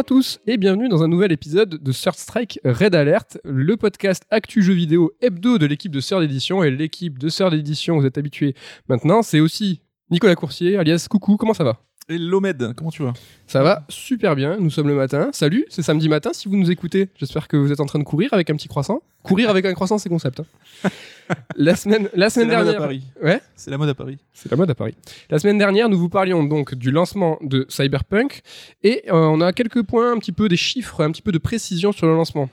À 0.00 0.02
tous 0.02 0.40
et 0.46 0.56
bienvenue 0.56 0.88
dans 0.88 1.02
un 1.02 1.08
nouvel 1.08 1.30
épisode 1.30 1.68
de 1.68 1.92
Third 1.92 2.16
Strike 2.16 2.58
Red 2.64 2.94
Alert, 2.94 3.38
le 3.44 3.76
podcast 3.76 4.22
actu 4.30 4.62
jeux 4.62 4.72
vidéo 4.72 5.12
hebdo 5.20 5.58
de 5.58 5.66
l'équipe 5.66 5.92
de 5.92 6.00
Third 6.00 6.22
Edition. 6.22 6.64
Et 6.64 6.70
l'équipe 6.70 7.18
de 7.18 7.28
Third 7.28 7.52
Edition, 7.52 8.00
vous 8.00 8.06
êtes 8.06 8.16
habitués 8.16 8.54
maintenant, 8.88 9.20
c'est 9.20 9.40
aussi 9.40 9.82
Nicolas 10.10 10.36
Coursier, 10.36 10.78
alias 10.78 11.06
Coucou, 11.10 11.36
comment 11.36 11.52
ça 11.52 11.64
va? 11.64 11.82
Hello 12.12 12.40
Med, 12.40 12.72
comment 12.76 12.90
tu 12.90 13.04
vas? 13.04 13.12
Ça 13.46 13.62
va 13.62 13.84
super 13.88 14.34
bien, 14.34 14.56
nous 14.58 14.68
sommes 14.70 14.88
le 14.88 14.96
matin. 14.96 15.30
Salut, 15.32 15.64
c'est 15.68 15.82
samedi 15.82 16.08
matin 16.08 16.30
si 16.32 16.48
vous 16.48 16.56
nous 16.56 16.68
écoutez. 16.68 17.08
J'espère 17.16 17.46
que 17.46 17.56
vous 17.56 17.70
êtes 17.70 17.78
en 17.78 17.86
train 17.86 18.00
de 18.00 18.04
courir 18.04 18.34
avec 18.34 18.50
un 18.50 18.56
petit 18.56 18.66
croissant. 18.66 19.00
Courir 19.22 19.48
avec 19.48 19.64
un 19.64 19.72
croissant, 19.74 19.96
c'est 19.96 20.08
concept. 20.08 20.40
hein. 20.40 20.88
la 21.56 21.76
semaine, 21.76 22.08
la 22.14 22.28
semaine 22.28 22.48
la 22.48 22.58
mode 22.58 22.66
à 22.66 22.70
dernière. 22.72 22.80
Paris. 22.88 23.02
Ouais, 23.22 23.40
C'est 23.54 23.70
la 23.70 23.78
mode 23.78 23.90
à 23.90 23.94
Paris. 23.94 24.18
c'est 24.32 24.50
la 24.50 24.56
mode 24.56 24.70
à 24.70 24.74
Paris. 24.74 24.96
La 25.30 25.38
semaine 25.38 25.58
dernière, 25.58 25.88
nous 25.88 26.00
vous 26.00 26.08
parlions 26.08 26.42
donc 26.42 26.74
du 26.74 26.90
lancement 26.90 27.38
de 27.42 27.64
Cyberpunk 27.68 28.42
et 28.82 29.04
euh, 29.08 29.12
on 29.12 29.40
a 29.40 29.52
quelques 29.52 29.84
points, 29.84 30.10
un 30.10 30.18
petit 30.18 30.32
peu 30.32 30.48
des 30.48 30.56
chiffres, 30.56 31.04
un 31.04 31.12
petit 31.12 31.22
peu 31.22 31.30
de 31.30 31.38
précision 31.38 31.92
sur 31.92 32.08
le 32.08 32.14
lancement. 32.16 32.50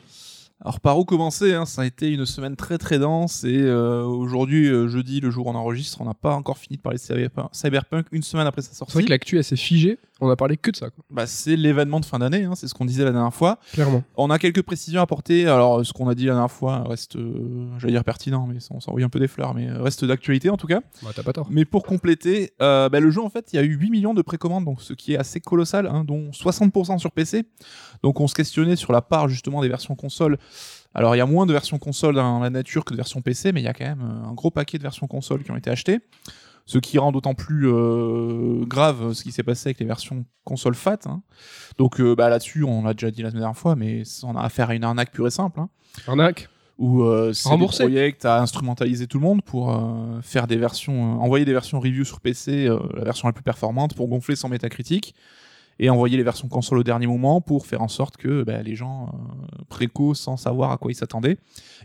Alors 0.60 0.80
par 0.80 0.98
où 0.98 1.06
commencer 1.06 1.54
hein? 1.54 1.66
Ça 1.66 1.84
a 1.84 1.86
été 1.86 2.12
une 2.12 2.26
semaine 2.26 2.56
très 2.56 2.78
très 2.80 2.98
dense 2.98 3.44
et 3.44 3.62
euh, 3.62 4.04
aujourd'hui, 4.04 4.68
euh, 4.68 4.88
jeudi, 4.88 5.20
le 5.20 5.30
jour 5.30 5.46
où 5.48 5.50
on 5.52 5.56
enregistre, 5.56 6.02
on 6.02 6.06
n'a 6.06 6.16
pas 6.16 6.34
encore 6.34 6.58
fini 6.58 6.78
de 6.78 6.82
parler 6.82 6.98
de 6.98 7.04
Cyberpunk- 7.54 8.06
une 8.12 8.24
semaine 8.24 8.48
après 8.48 8.62
sa 8.64 8.70
C'est 8.72 8.84
vrai 8.84 8.92
sortie. 8.92 9.06
que 9.06 9.10
l'actu 9.12 9.42
s'est 9.44 9.56
figée. 9.56 10.00
On 10.20 10.30
a 10.30 10.36
parlé 10.36 10.58
que 10.58 10.72
de 10.72 10.76
ça, 10.76 10.90
quoi. 10.90 11.04
Bah, 11.10 11.28
c'est 11.28 11.56
l'événement 11.56 12.00
de 12.00 12.06
fin 12.06 12.20
d'année, 12.20 12.44
hein, 12.44 12.54
c'est 12.56 12.68
ce 12.68 12.74
qu'on 12.74 12.86
disait 12.86 13.04
la 13.04 13.12
dernière 13.12 13.34
fois. 13.34 13.60
Clairement. 13.74 14.04
On 14.16 14.30
a 14.30 14.40
quelques 14.40 14.64
précisions 14.64 15.00
à 15.00 15.04
apporter. 15.04 15.48
Alors 15.48 15.86
ce 15.86 15.94
qu'on 15.94 16.10
a 16.10 16.16
dit 16.16 16.26
la 16.26 16.34
dernière 16.34 16.52
fois 16.52 16.84
reste, 16.88 17.16
euh, 17.16 17.70
j'allais 17.78 17.94
dire 17.94 18.04
pertinent, 18.04 18.48
mais 18.48 18.58
on 18.72 18.80
s'envoie 18.80 19.04
un 19.04 19.10
peu 19.10 19.20
des 19.20 19.28
fleurs, 19.28 19.54
mais 19.54 19.70
euh, 19.70 19.82
reste 19.82 20.06
d'actualité 20.06 20.50
en 20.50 20.58
tout 20.58 20.68
cas. 20.68 20.82
Bah, 21.04 21.10
t'as 21.16 21.24
pas 21.24 21.34
tort. 21.34 21.48
Mais 21.52 21.66
pour 21.66 21.84
compléter, 21.84 22.54
euh, 22.62 22.90
bah, 22.90 23.00
le 23.00 23.12
jeu 23.12 23.22
en 23.22 23.30
fait, 23.30 23.54
il 23.54 23.58
y 23.58 23.60
a 23.60 23.64
eu 23.64 23.78
8 23.78 23.92
millions 23.92 24.14
de 24.14 24.22
précommandes, 24.22 24.66
donc 24.66 24.82
ce 24.82 24.94
qui 24.94 25.14
est 25.14 25.18
assez 25.18 25.40
colossal, 25.40 25.88
hein, 25.88 26.04
dont 26.04 26.32
60% 26.32 26.98
sur 26.98 27.12
PC. 27.12 27.46
Donc 28.04 28.20
on 28.20 28.28
se 28.28 28.36
questionnait 28.36 28.76
sur 28.76 28.92
la 28.92 29.02
part 29.02 29.28
justement 29.30 29.62
des 29.62 29.70
versions 29.70 29.96
console. 29.96 30.38
Alors 30.94 31.16
il 31.16 31.20
y 31.20 31.22
a 31.22 31.26
moins 31.26 31.46
de 31.46 31.54
versions 31.54 31.78
console 31.78 32.16
dans 32.16 32.40
la 32.40 32.50
nature 32.50 32.84
que 32.84 32.92
de 32.92 32.98
versions 32.98 33.22
PC, 33.22 33.52
mais 33.52 33.62
il 33.62 33.66
y 33.66 33.68
a 33.68 33.74
quand 33.74 33.86
même 33.86 34.02
euh, 34.02 34.30
un 34.30 34.34
gros 34.34 34.52
paquet 34.52 34.78
de 34.78 34.84
versions 34.84 35.08
console 35.08 35.44
qui 35.44 35.52
ont 35.52 35.56
été 35.56 35.70
achetées. 35.70 36.00
Ce 36.68 36.78
qui 36.78 37.00
rend 37.00 37.12
d'autant 37.14 37.34
plus 37.34 37.66
euh, 37.68 38.66
grave 38.66 39.14
ce 39.14 39.24
qui 39.24 39.32
s'est 39.32 39.42
passé 39.42 39.70
avec 39.70 39.80
les 39.80 39.86
versions 39.86 40.26
console 40.44 40.76
FAT. 40.76 41.00
hein. 41.06 41.22
Donc 41.78 42.00
euh, 42.00 42.14
bah, 42.14 42.30
là-dessus, 42.30 42.64
on 42.64 42.84
l'a 42.84 42.94
déjà 42.94 43.10
dit 43.10 43.22
la 43.24 43.32
dernière 43.32 43.56
fois, 43.58 43.76
mais 43.76 44.04
on 44.24 44.36
a 44.36 44.42
affaire 44.42 44.70
à 44.70 44.76
une 44.76 44.84
arnaque 44.84 45.12
pure 45.12 45.28
et 45.28 45.32
simple. 45.32 45.60
hein 45.62 45.70
Arnaque. 46.08 46.50
où 46.78 47.04
euh, 47.04 47.32
CD 47.34 47.50
Remboursé. 47.54 47.84
Projekt 47.86 48.26
a 48.26 48.42
instrumentalisé 48.42 49.08
tout 49.08 49.18
le 49.18 49.24
monde 49.24 49.42
pour 49.44 49.72
euh, 49.74 50.22
faire 50.22 50.46
des 50.46 50.58
versions, 50.58 50.94
euh, 51.16 51.20
envoyer 51.24 51.46
des 51.46 51.54
versions 51.54 51.80
review 51.80 52.04
sur 52.04 52.20
PC, 52.20 52.68
euh, 52.68 52.78
la 52.96 53.06
version 53.06 53.28
la 53.30 53.34
plus 53.34 53.44
performante 53.44 53.96
pour 53.96 54.08
gonfler 54.10 54.36
son 54.36 54.50
métacritique, 54.50 55.16
et 55.80 55.90
envoyer 55.90 56.18
les 56.18 56.24
versions 56.24 56.48
console 56.48 56.80
au 56.80 56.84
dernier 56.84 57.08
moment 57.08 57.42
pour 57.42 57.66
faire 57.66 57.82
en 57.82 57.88
sorte 57.88 58.18
que 58.18 58.44
bah, 58.44 58.62
les 58.64 58.76
gens 58.76 59.08
euh, 59.08 59.64
préco, 59.70 60.14
sans 60.14 60.38
savoir 60.38 60.72
à 60.72 60.78
quoi 60.78 60.92
ils 60.92 60.96
s'attendaient, 60.96 61.38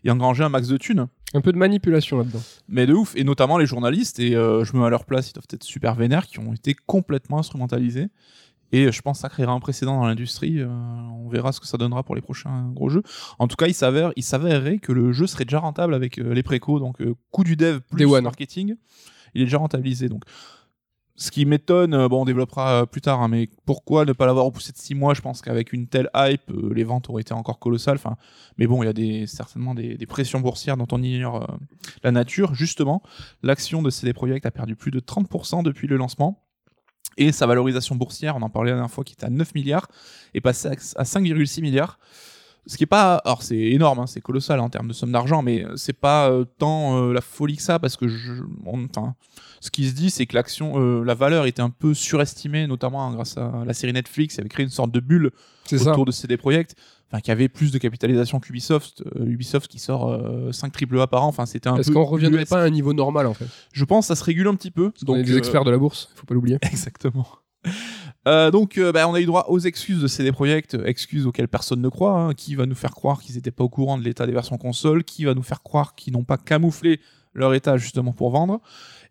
et 0.04 0.10
engranger 0.10 0.44
un 0.44 0.48
max 0.48 0.68
de 0.68 0.76
thunes. 0.76 1.06
Un 1.34 1.40
peu 1.40 1.52
de 1.52 1.58
manipulation 1.58 2.18
là-dedans. 2.18 2.40
Mais 2.68 2.86
de 2.86 2.94
ouf, 2.94 3.14
et 3.16 3.24
notamment 3.24 3.58
les 3.58 3.66
journalistes, 3.66 4.18
et 4.20 4.36
euh, 4.36 4.64
je 4.64 4.74
me 4.74 4.80
mets 4.80 4.86
à 4.86 4.90
leur 4.90 5.04
place, 5.04 5.30
ils 5.30 5.34
doivent 5.34 5.46
être 5.50 5.64
super 5.64 5.94
vénères, 5.94 6.26
qui 6.26 6.38
ont 6.38 6.52
été 6.52 6.74
complètement 6.86 7.38
instrumentalisés. 7.38 8.08
Et 8.72 8.90
je 8.90 9.02
pense 9.02 9.18
que 9.18 9.22
ça 9.22 9.28
créera 9.28 9.52
un 9.52 9.60
précédent 9.60 10.00
dans 10.00 10.06
l'industrie. 10.06 10.58
euh, 10.58 10.66
on 10.68 11.28
verra 11.28 11.52
ce 11.52 11.60
que 11.60 11.66
ça 11.66 11.76
donnera 11.76 12.02
pour 12.02 12.14
les 12.14 12.22
prochains 12.22 12.70
gros 12.72 12.88
jeux. 12.88 13.02
En 13.38 13.46
tout 13.46 13.56
cas, 13.56 13.66
il 13.66 13.74
s'avère, 13.74 14.12
il 14.16 14.22
s'avérerait 14.22 14.78
que 14.78 14.92
le 14.92 15.12
jeu 15.12 15.26
serait 15.26 15.44
déjà 15.44 15.58
rentable 15.58 15.94
avec 15.94 16.18
euh, 16.18 16.32
les 16.32 16.42
précos, 16.42 16.80
donc 16.80 17.00
euh, 17.02 17.14
coût 17.30 17.44
du 17.44 17.54
dev 17.54 17.80
plus 17.80 17.98
Day 17.98 18.04
one. 18.06 18.24
marketing. 18.24 18.76
Il 19.34 19.42
est 19.42 19.44
déjà 19.44 19.58
rentabilisé. 19.58 20.08
Donc, 20.08 20.24
ce 21.14 21.30
qui 21.30 21.44
m'étonne, 21.44 21.94
euh, 21.94 22.08
bon, 22.08 22.22
on 22.22 22.24
développera 22.24 22.82
euh, 22.82 22.86
plus 22.86 23.02
tard, 23.02 23.20
hein, 23.20 23.28
mais 23.28 23.48
pourquoi 23.66 24.04
ne 24.04 24.12
pas 24.12 24.24
l'avoir 24.24 24.46
repoussé 24.46 24.72
de 24.72 24.78
6 24.78 24.94
mois? 24.94 25.12
Je 25.12 25.20
pense 25.20 25.42
qu'avec 25.42 25.72
une 25.72 25.86
telle 25.86 26.08
hype, 26.14 26.50
euh, 26.50 26.72
les 26.74 26.84
ventes 26.84 27.10
auraient 27.10 27.20
été 27.20 27.34
encore 27.34 27.58
colossales. 27.58 27.98
Mais 28.56 28.66
bon, 28.66 28.82
il 28.82 28.86
y 28.86 29.22
a 29.22 29.26
certainement 29.26 29.74
des, 29.74 29.98
pressions 30.06 30.40
boursières 30.40 30.76
dont 30.76 30.88
on 30.90 31.02
ignore 31.02 31.46
la 32.02 32.10
nature. 32.10 32.54
Justement, 32.54 33.02
l'action 33.42 33.82
de 33.82 33.90
CD 33.90 34.12
Projekt 34.12 34.46
a 34.46 34.50
perdu 34.50 34.74
plus 34.74 34.90
de 34.90 35.00
30% 35.00 35.62
depuis 35.62 35.86
le 35.86 35.96
lancement. 35.96 36.42
Et 37.18 37.30
sa 37.30 37.46
valorisation 37.46 37.94
boursière, 37.94 38.36
on 38.36 38.42
en 38.42 38.48
parlait 38.48 38.70
la 38.70 38.76
dernière 38.76 38.90
fois, 38.90 39.04
qui 39.04 39.12
était 39.12 39.26
à 39.26 39.30
9 39.30 39.54
milliards, 39.54 39.88
est 40.34 40.40
passée 40.40 40.68
à 40.68 41.04
5,6 41.04 41.60
milliards. 41.60 41.98
Ce 42.66 42.76
qui 42.76 42.84
est 42.84 42.86
pas, 42.86 43.16
alors 43.24 43.42
c'est 43.42 43.58
énorme, 43.58 43.98
hein, 43.98 44.06
c'est 44.06 44.20
colossal 44.20 44.60
en 44.60 44.68
termes 44.68 44.88
de 44.88 44.92
somme 44.92 45.10
d'argent, 45.12 45.42
mais 45.42 45.64
c'est 45.76 45.92
pas 45.92 46.30
euh, 46.30 46.44
tant 46.58 46.96
euh, 46.96 47.12
la 47.12 47.20
folie 47.20 47.56
que 47.56 47.62
ça, 47.62 47.78
parce 47.78 47.96
que 47.96 48.06
je, 48.06 48.34
enfin, 48.66 49.14
ce 49.60 49.70
qui 49.70 49.88
se 49.88 49.94
dit, 49.94 50.10
c'est 50.10 50.26
que 50.26 50.34
l'action, 50.34 50.74
euh, 50.76 51.04
la 51.04 51.14
valeur 51.14 51.46
était 51.46 51.62
un 51.62 51.70
peu 51.70 51.94
surestimée, 51.94 52.66
notamment 52.66 53.06
hein, 53.06 53.14
grâce 53.14 53.36
à 53.38 53.64
la 53.64 53.74
série 53.74 53.92
Netflix, 53.92 54.34
qui 54.34 54.40
avait 54.40 54.48
créé 54.48 54.64
une 54.64 54.70
sorte 54.70 54.90
de 54.90 55.00
bulle 55.00 55.30
ça. 55.66 55.92
autour 55.92 56.04
de 56.04 56.10
CD 56.10 56.36
Projekt, 56.36 56.76
enfin 57.12 57.20
qui 57.20 57.30
avait 57.30 57.48
plus 57.48 57.70
de 57.70 57.78
capitalisation 57.78 58.40
qu'Ubisoft, 58.40 59.02
euh, 59.16 59.26
Ubisoft 59.26 59.70
qui 59.70 59.78
sort 59.78 60.10
euh, 60.10 60.50
5 60.50 60.72
triple 60.72 60.98
A 61.00 61.06
par 61.06 61.24
an, 61.24 61.28
enfin 61.28 61.46
c'était 61.46 61.68
un 61.68 61.76
Est-ce 61.76 61.90
qu'on 61.90 62.04
reviendrait 62.04 62.42
US. 62.42 62.48
pas 62.48 62.62
à 62.62 62.64
un 62.64 62.70
niveau 62.70 62.92
normal 62.92 63.26
en 63.26 63.34
fait? 63.34 63.46
Je 63.72 63.84
pense 63.84 64.08
que 64.08 64.14
ça 64.14 64.16
se 64.18 64.24
régule 64.24 64.48
un 64.48 64.54
petit 64.54 64.70
peu. 64.70 64.92
Donc, 65.02 65.22
des 65.22 65.32
euh, 65.32 65.38
experts 65.38 65.64
de 65.64 65.70
la 65.70 65.78
bourse, 65.78 66.10
faut 66.14 66.26
pas 66.26 66.34
l'oublier. 66.34 66.58
Exactement. 66.70 67.26
Euh, 68.28 68.50
donc, 68.52 68.78
euh, 68.78 68.92
bah, 68.92 69.08
on 69.08 69.14
a 69.14 69.20
eu 69.20 69.26
droit 69.26 69.46
aux 69.48 69.58
excuses 69.58 70.00
de 70.00 70.06
CD 70.06 70.30
Projekt, 70.30 70.74
euh, 70.74 70.86
excuses 70.86 71.26
auxquelles 71.26 71.48
personne 71.48 71.80
ne 71.80 71.88
croit. 71.88 72.18
hein. 72.20 72.34
Qui 72.34 72.54
va 72.54 72.66
nous 72.66 72.74
faire 72.74 72.92
croire 72.92 73.20
qu'ils 73.20 73.34
n'étaient 73.34 73.50
pas 73.50 73.64
au 73.64 73.68
courant 73.68 73.98
de 73.98 74.04
l'état 74.04 74.26
des 74.26 74.32
versions 74.32 74.58
console 74.58 75.02
Qui 75.02 75.24
va 75.24 75.34
nous 75.34 75.42
faire 75.42 75.62
croire 75.62 75.94
qu'ils 75.96 76.12
n'ont 76.12 76.24
pas 76.24 76.36
camouflé 76.36 77.00
leur 77.34 77.52
état 77.54 77.76
justement 77.78 78.12
pour 78.12 78.30
vendre 78.30 78.60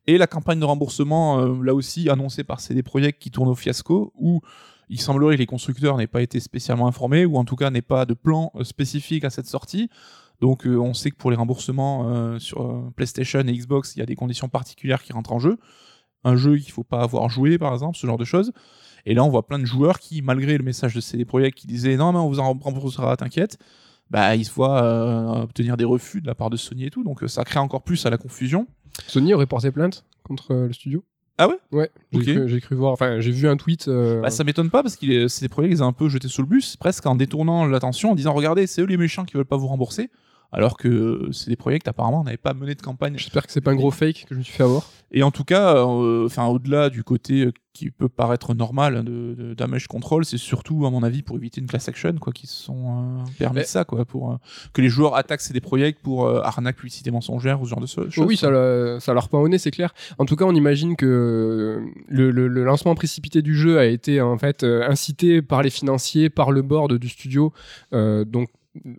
Et 0.07 0.17
la 0.17 0.27
campagne 0.27 0.59
de 0.59 0.65
remboursement, 0.65 1.45
là 1.61 1.73
aussi 1.73 2.09
annoncée 2.09 2.43
par 2.43 2.61
CD 2.61 2.83
Projekt, 2.83 3.21
qui 3.21 3.31
tourne 3.31 3.49
au 3.49 3.55
fiasco, 3.55 4.13
où 4.15 4.41
il 4.89 5.01
semblerait 5.01 5.35
que 5.35 5.39
les 5.39 5.45
constructeurs 5.45 5.97
n'aient 5.97 6.07
pas 6.07 6.21
été 6.21 6.39
spécialement 6.39 6.87
informés, 6.87 7.25
ou 7.25 7.37
en 7.37 7.45
tout 7.45 7.55
cas 7.55 7.69
n'aient 7.69 7.81
pas 7.81 8.05
de 8.05 8.13
plan 8.13 8.51
spécifique 8.61 9.23
à 9.25 9.29
cette 9.29 9.47
sortie. 9.47 9.89
Donc, 10.39 10.65
on 10.65 10.93
sait 10.93 11.11
que 11.11 11.15
pour 11.17 11.31
les 11.31 11.37
remboursements 11.37 12.37
sur 12.39 12.91
PlayStation 12.95 13.39
et 13.39 13.53
Xbox, 13.53 13.95
il 13.95 13.99
y 13.99 14.01
a 14.03 14.05
des 14.05 14.15
conditions 14.15 14.49
particulières 14.49 15.01
qui 15.01 15.13
rentrent 15.13 15.33
en 15.33 15.39
jeu 15.39 15.57
un 16.23 16.35
jeu 16.35 16.57
qu'il 16.57 16.71
faut 16.71 16.83
pas 16.83 17.01
avoir 17.01 17.29
joué 17.29 17.57
par 17.57 17.73
exemple 17.73 17.97
ce 17.97 18.05
genre 18.07 18.17
de 18.17 18.25
choses 18.25 18.51
et 19.05 19.13
là 19.13 19.23
on 19.23 19.29
voit 19.29 19.45
plein 19.47 19.59
de 19.59 19.65
joueurs 19.65 19.99
qui 19.99 20.21
malgré 20.21 20.57
le 20.57 20.63
message 20.63 20.93
de 20.95 21.01
CD 21.01 21.25
Projekt 21.25 21.57
qui 21.57 21.67
disait 21.67 21.95
non 21.97 22.11
mais 22.11 22.19
on 22.19 22.27
vous 22.29 22.39
en 22.39 22.53
remboursera 22.53 23.15
t'inquiète 23.17 23.57
bah 24.09 24.35
ils 24.35 24.45
se 24.45 24.51
voient 24.53 24.83
euh, 24.83 25.43
obtenir 25.43 25.77
des 25.77 25.85
refus 25.85 26.21
de 26.21 26.27
la 26.27 26.35
part 26.35 26.49
de 26.49 26.57
Sony 26.57 26.85
et 26.85 26.89
tout 26.91 27.03
donc 27.03 27.23
euh, 27.23 27.27
ça 27.27 27.43
crée 27.43 27.59
encore 27.59 27.81
plus 27.83 28.05
à 28.05 28.09
la 28.09 28.17
confusion 28.17 28.67
Sony 29.07 29.33
aurait 29.33 29.45
porté 29.47 29.71
plainte 29.71 30.03
contre 30.23 30.51
euh, 30.51 30.67
le 30.67 30.73
studio. 30.73 31.03
Ah 31.37 31.47
ouais? 31.47 31.55
Ouais. 31.71 31.89
J'ai 32.11 32.19
Ok. 32.19 32.25
cru, 32.25 32.49
j'ai 32.49 32.61
cru 32.61 32.75
voir. 32.75 32.91
Enfin, 32.91 33.19
j'ai 33.21 33.31
vu 33.31 33.47
un 33.47 33.55
tweet. 33.57 33.87
euh, 33.87 34.21
bah, 34.21 34.29
ça 34.29 34.43
m'étonne 34.43 34.69
pas 34.69 34.83
parce 34.83 34.95
que 34.97 35.27
CD 35.29 35.47
Projekt 35.49 35.73
les 35.73 35.81
a 35.81 35.85
un 35.85 35.93
peu 35.93 36.07
jetés 36.09 36.27
sous 36.27 36.41
le 36.41 36.47
bus 36.47 36.75
presque 36.75 37.05
en 37.07 37.15
détournant 37.15 37.65
l'attention 37.65 38.11
en 38.11 38.15
disant 38.15 38.33
regardez 38.33 38.67
c'est 38.67 38.81
eux 38.81 38.85
les 38.85 38.97
méchants 38.97 39.23
qui 39.25 39.35
veulent 39.37 39.45
pas 39.45 39.55
vous 39.57 39.67
rembourser 39.67 40.11
alors 40.51 40.77
que 40.77 40.87
euh, 40.87 41.31
CD 41.31 41.55
Projekt 41.55 41.87
apparemment 41.87 42.23
n'avait 42.23 42.37
pas 42.37 42.53
mené 42.53 42.75
de 42.75 42.81
campagne 42.81 43.13
J'espère 43.17 43.45
que 43.45 43.51
c'est 43.51 43.61
pas 43.61 43.71
un 43.71 43.75
gros 43.75 43.91
fake 43.91 44.25
que 44.27 44.35
je 44.35 44.39
me 44.39 44.43
suis 44.43 44.53
fait 44.53 44.63
avoir. 44.63 44.83
Et 45.13 45.23
en 45.23 45.31
tout 45.31 45.43
cas, 45.43 45.75
euh, 45.75 46.25
enfin 46.25 46.45
au-delà 46.47 46.89
du 46.89 47.03
côté 47.03 47.45
euh, 47.45 47.51
qui 47.73 47.89
peut 47.89 48.09
paraître 48.09 48.53
normal 48.53 48.97
hein, 48.97 49.03
de, 49.03 49.33
de 49.37 49.53
damage 49.53 49.87
control, 49.87 50.23
c'est 50.25 50.37
surtout 50.37 50.85
à 50.85 50.89
mon 50.89 51.03
avis 51.03 51.21
pour 51.21 51.37
éviter 51.37 51.59
une 51.61 51.67
class 51.67 51.87
action 51.89 52.13
quoi, 52.19 52.31
qui 52.33 52.47
se 52.47 52.55
sont 52.63 53.19
euh, 53.19 53.23
permis 53.39 53.57
Mais- 53.57 53.63
ça 53.63 53.83
quoi, 53.85 54.03
pour 54.05 54.31
euh, 54.31 54.35
que 54.73 54.81
les 54.81 54.89
joueurs 54.89 55.15
attaquent 55.15 55.41
CD 55.41 55.59
Projekt 55.61 56.01
pour 56.01 56.25
euh, 56.25 56.41
arnaque, 56.43 56.75
publicité 56.77 57.11
mensongère 57.11 57.61
ou 57.61 57.65
ce 57.65 57.69
genre 57.69 57.79
de 57.81 57.85
choses. 57.87 58.13
Oh 58.17 58.23
oui, 58.25 58.35
ça, 58.37 58.99
ça 58.99 59.13
leur 59.13 59.29
pend 59.29 59.39
au 59.41 59.47
nez, 59.49 59.57
c'est 59.57 59.71
clair. 59.71 59.93
En 60.17 60.25
tout 60.25 60.35
cas, 60.35 60.45
on 60.45 60.55
imagine 60.55 60.95
que 60.97 61.81
le, 62.07 62.31
le- 62.31 62.47
le 62.47 62.63
lancement 62.63 62.95
précipité 62.95 63.41
du 63.41 63.55
jeu 63.55 63.79
a 63.79 63.85
été 63.85 64.21
en 64.21 64.37
fait 64.37 64.63
incité 64.63 65.41
par 65.41 65.61
les 65.63 65.69
financiers, 65.69 66.29
par 66.29 66.51
le 66.51 66.61
board 66.61 66.93
du 66.93 67.09
studio, 67.09 67.53
euh, 67.93 68.25
donc 68.25 68.49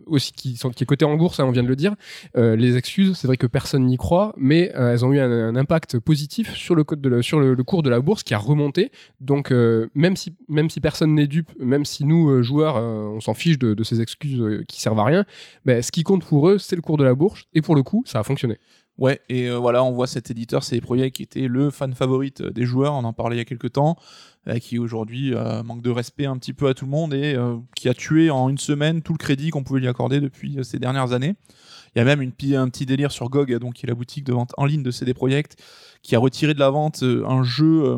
aussi 0.05 0.31
qui, 0.33 0.55
sont, 0.55 0.69
qui 0.69 0.83
est 0.83 0.85
coté 0.85 1.05
en 1.05 1.15
bourse, 1.15 1.39
hein, 1.39 1.45
on 1.45 1.51
vient 1.51 1.63
de 1.63 1.67
le 1.67 1.75
dire. 1.75 1.95
Euh, 2.37 2.55
les 2.55 2.77
excuses, 2.77 3.17
c'est 3.17 3.27
vrai 3.27 3.37
que 3.37 3.47
personne 3.47 3.85
n'y 3.85 3.97
croit, 3.97 4.33
mais 4.37 4.71
euh, 4.75 4.93
elles 4.93 5.05
ont 5.05 5.11
eu 5.11 5.19
un, 5.19 5.55
impact 5.55 5.99
positif 5.99 6.53
sur 6.55 6.75
le 6.75 6.83
cours 6.83 7.83
de 7.83 7.89
la 7.89 7.99
bourse 7.99 8.23
qui 8.23 8.33
a 8.33 8.37
remonté. 8.37 8.91
Donc 9.19 9.51
euh, 9.51 9.87
même 9.93 10.15
si 10.15 10.35
même 10.47 10.69
si 10.69 10.79
personne 10.79 11.13
n'est 11.15 11.27
dupe, 11.27 11.51
même 11.59 11.85
si 11.85 12.05
nous 12.05 12.41
joueurs, 12.43 12.75
on 12.75 13.19
s'en 13.19 13.33
fiche 13.33 13.59
de, 13.59 13.83
ces 13.83 14.01
excuses 14.01 14.63
qui 14.67 14.81
servent 14.81 14.99
à 14.99 15.05
rien, 15.05 15.25
ben, 15.65 15.81
ce 15.81 15.91
qui 15.91 16.03
compte 16.03 16.25
pour 16.25 16.49
eux, 16.49 16.57
c'est 16.57 16.75
le 16.75 16.81
cours 16.81 16.97
de 16.97 17.03
la 17.03 17.13
bourse, 17.13 17.45
et 17.53 17.61
pour 17.61 17.75
le 17.75 17.83
coup, 17.83 18.03
ça 18.05 18.19
a 18.19 18.23
fonctionné. 18.23 18.57
Ouais, 18.99 19.21
et 19.27 19.49
euh, 19.49 19.57
voilà, 19.57 19.83
on 19.83 19.91
voit 19.91 20.05
cet 20.05 20.29
éditeur 20.29 20.63
CD 20.63 20.79
Projekt 20.79 21.15
qui 21.15 21.23
était 21.23 21.47
le 21.47 21.71
fan 21.71 21.95
favorite 21.95 22.41
euh, 22.41 22.51
des 22.51 22.63
joueurs, 22.63 22.93
on 22.93 23.03
en 23.03 23.13
parlait 23.13 23.35
il 23.35 23.39
y 23.39 23.41
a 23.41 23.45
quelques 23.45 23.71
temps, 23.71 23.97
euh, 24.47 24.59
qui 24.59 24.77
aujourd'hui 24.77 25.33
manque 25.65 25.81
de 25.81 25.89
respect 25.89 26.25
un 26.25 26.37
petit 26.37 26.53
peu 26.53 26.67
à 26.67 26.73
tout 26.73 26.85
le 26.85 26.91
monde 26.91 27.13
et 27.13 27.35
qui 27.75 27.89
a 27.89 27.93
tué 27.93 28.29
en 28.29 28.49
une 28.49 28.57
semaine 28.57 29.01
tout 29.01 29.13
le 29.13 29.17
crédit 29.17 29.49
qu'on 29.49 29.63
pouvait 29.63 29.79
lui 29.79 29.87
accorder 29.87 30.19
depuis 30.19 30.57
ces 30.63 30.79
dernières 30.79 31.13
années. 31.13 31.35
Il 31.95 31.99
y 31.99 32.01
a 32.01 32.05
même 32.05 32.21
une, 32.21 32.33
un 32.55 32.69
petit 32.69 32.85
délire 32.85 33.11
sur 33.11 33.29
GOG, 33.29 33.57
donc 33.57 33.75
qui 33.75 33.85
est 33.85 33.89
la 33.89 33.95
boutique 33.95 34.25
de 34.25 34.33
vente 34.33 34.51
en 34.57 34.65
ligne 34.65 34.83
de 34.83 34.91
CD 34.91 35.13
Projekt, 35.13 35.55
qui 36.01 36.15
a 36.15 36.19
retiré 36.19 36.53
de 36.53 36.59
la 36.59 36.69
vente 36.69 37.03
un 37.03 37.43
jeu 37.43 37.97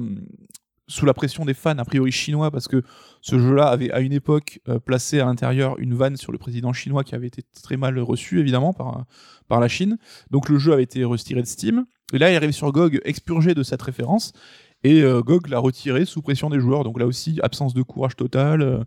sous 0.87 1.05
la 1.05 1.13
pression 1.13 1.45
des 1.45 1.53
fans, 1.53 1.77
a 1.77 1.85
priori 1.85 2.11
chinois, 2.11 2.51
parce 2.51 2.67
que 2.67 2.83
ce 3.21 3.39
jeu-là 3.39 3.67
avait 3.67 3.91
à 3.91 4.01
une 4.01 4.13
époque 4.13 4.59
euh, 4.69 4.77
placé 4.79 5.19
à 5.19 5.25
l'intérieur 5.25 5.79
une 5.79 5.93
vanne 5.95 6.15
sur 6.17 6.31
le 6.31 6.37
président 6.37 6.73
chinois 6.73 7.03
qui 7.03 7.15
avait 7.15 7.27
été 7.27 7.41
très 7.63 7.77
mal 7.77 7.97
reçu, 7.99 8.39
évidemment, 8.39 8.71
par, 8.73 9.05
par 9.47 9.59
la 9.59 9.67
Chine. 9.67 9.97
Donc 10.31 10.49
le 10.49 10.59
jeu 10.59 10.73
avait 10.73 10.83
été 10.83 11.03
retiré 11.03 11.41
de 11.41 11.47
Steam. 11.47 11.85
Et 12.13 12.19
là, 12.19 12.31
il 12.31 12.35
arrive 12.35 12.51
sur 12.51 12.71
GOG 12.71 13.01
expurgé 13.03 13.53
de 13.55 13.63
cette 13.63 13.81
référence. 13.81 14.31
Et 14.83 15.01
euh, 15.01 15.21
GOG 15.21 15.47
l'a 15.47 15.57
retiré 15.59 16.05
sous 16.05 16.21
pression 16.21 16.49
des 16.51 16.59
joueurs. 16.59 16.83
Donc 16.83 16.99
là 16.99 17.07
aussi, 17.07 17.39
absence 17.41 17.73
de 17.73 17.81
courage 17.81 18.15
total. 18.15 18.61
euh, 18.61 18.83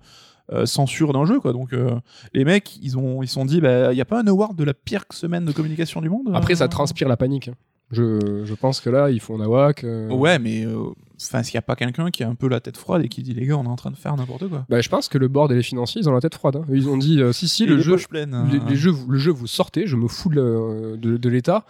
euh, 0.51 0.65
censure 0.65 1.13
d'un 1.13 1.27
jeu 1.27 1.41
quoi. 1.41 1.53
Donc 1.53 1.75
euh, 1.75 1.91
les 2.33 2.43
mecs 2.43 2.79
ils 2.81 2.97
ont 2.97 3.23
ils 3.23 3.29
se 3.29 3.35
sont 3.35 3.45
dit 3.45 3.61
bah 3.61 3.93
il 3.93 3.99
y 3.99 4.01
a 4.01 4.07
pas 4.07 4.19
un 4.23 4.27
award 4.27 4.57
de 4.57 4.65
la 4.65 4.73
pire 4.73 5.05
semaine 5.11 5.45
de 5.45 5.53
communication 5.53 6.01
du 6.01 6.09
monde. 6.09 6.31
Après, 6.33 6.55
ça 6.55 6.65
euh 6.65 6.69
transpire 6.69 7.07
la 7.07 7.19
panique. 7.19 7.51
Je, 7.91 8.45
je 8.47 8.55
pense 8.55 8.81
que 8.81 8.89
là, 8.89 9.11
ils 9.11 9.21
font 9.21 9.39
un 9.39 9.45
awak. 9.45 9.85
euh, 9.85 10.09
Ouais 10.09 10.39
mais 10.39 10.65
euh, 10.65 10.85
enfin 11.21 11.43
s'il 11.43 11.55
y 11.55 11.59
a 11.59 11.63
pas 11.63 11.77
quelqu'un 11.77 12.11
qui 12.11 12.23
a 12.25 12.29
un 12.29 12.35
peu 12.35 12.49
la 12.49 12.61
tête 12.61 12.77
froide 12.77 13.05
et 13.05 13.09
qui 13.09 13.23
dit 13.23 13.35
les 13.35 13.47
gars 13.47 13.57
on 13.57 13.65
est 13.65 13.69
en 13.69 13.77
train 13.77 13.91
de 13.91 13.97
faire 13.97 14.15
n'importe 14.17 14.49
quoi. 14.49 14.65
Bah, 14.69 14.81
je 14.81 14.89
pense 14.89 15.09
que 15.09 15.19
le 15.19 15.29
board 15.29 15.51
et 15.53 15.55
les 15.55 15.63
financiers, 15.63 16.01
ils 16.03 16.09
ont 16.09 16.13
la 16.13 16.21
tête 16.21 16.35
froide. 16.35 16.57
hein. 16.57 16.65
Ils 16.73 16.89
ont 16.89 16.97
dit 16.97 17.21
euh, 17.21 17.33
si, 17.33 17.49
si, 17.49 17.67
le 17.67 17.81
jeu, 17.81 17.97
pleines, 18.09 18.35
hein. 18.35 18.49
les 18.69 18.77
jeux, 18.77 18.91
vous- 18.91 19.11
le 19.11 19.19
jeu, 19.19 19.31
vous 19.33 19.47
sortez, 19.47 19.87
je 19.87 19.97
me 19.97 20.09
fous 20.09 20.29
de, 20.29 20.37
le- 20.37 20.97
de, 20.97 21.17
de 21.17 21.29
l'État. 21.29 21.65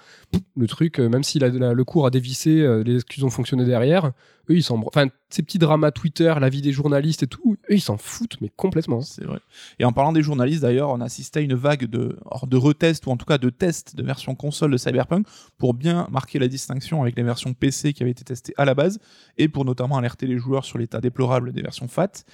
Le 0.57 0.67
truc, 0.67 1.01
euh, 1.01 1.09
même 1.09 1.23
si 1.25 1.39
la- 1.39 1.49
la- 1.49 1.73
le 1.73 1.85
cours 1.85 2.07
a 2.07 2.11
dévissé, 2.11 2.61
euh, 2.61 2.83
les 2.85 2.97
excuses 2.97 3.25
ont 3.25 3.31
fonctionné 3.31 3.65
derrière, 3.65 4.13
eux, 4.51 4.57
ils 4.57 4.63
s'en. 4.63 4.83
Enfin, 4.87 5.09
ces 5.31 5.43
petits 5.43 5.59
dramas 5.59 5.91
Twitter, 5.91 6.35
la 6.41 6.49
vie 6.49 6.63
des 6.63 6.73
journalistes 6.73 7.23
et 7.23 7.27
tout, 7.27 7.57
ils 7.69 7.81
s'en 7.81 7.97
foutent, 7.97 8.41
mais 8.41 8.51
complètement. 8.57 9.01
C'est 9.01 9.25
vrai. 9.25 9.41
Et 9.79 9.85
en 9.85 9.93
parlant 9.93 10.13
des 10.13 10.23
journalistes, 10.23 10.63
d'ailleurs, 10.63 10.91
on 10.91 11.01
assistait 11.01 11.41
à 11.41 11.43
une 11.43 11.55
vague 11.55 11.85
de, 11.85 12.17
or, 12.25 12.47
de 12.47 12.57
retests, 12.57 13.07
ou 13.07 13.11
en 13.11 13.17
tout 13.17 13.27
cas 13.27 13.39
de 13.39 13.51
tests 13.51 13.97
de 13.97 14.03
version 14.03 14.35
console 14.35 14.71
de 14.71 14.77
Cyberpunk, 14.77 15.27
pour 15.59 15.75
bien 15.75 16.07
marquer 16.11 16.39
la 16.39 16.49
distinction 16.49 17.03
avec 17.03 17.17
les 17.17 17.23
versions 17.23 17.53
PC 17.53 17.93
qui 17.93 18.03
avaient 18.03 18.13
été 18.13 18.25
testées 18.25 18.55
à 18.57 18.65
la 18.65 18.75
base, 18.75 18.99
et 19.37 19.49
pour 19.49 19.65
notamment 19.65 19.99
alerter 19.99 20.27
les 20.27 20.39
joueurs 20.39 20.65
sur 20.65 20.79
l'état 20.79 21.01
déplorable 21.01 21.53
des 21.53 21.63
versions 21.63 21.89
FAT. 21.89 22.25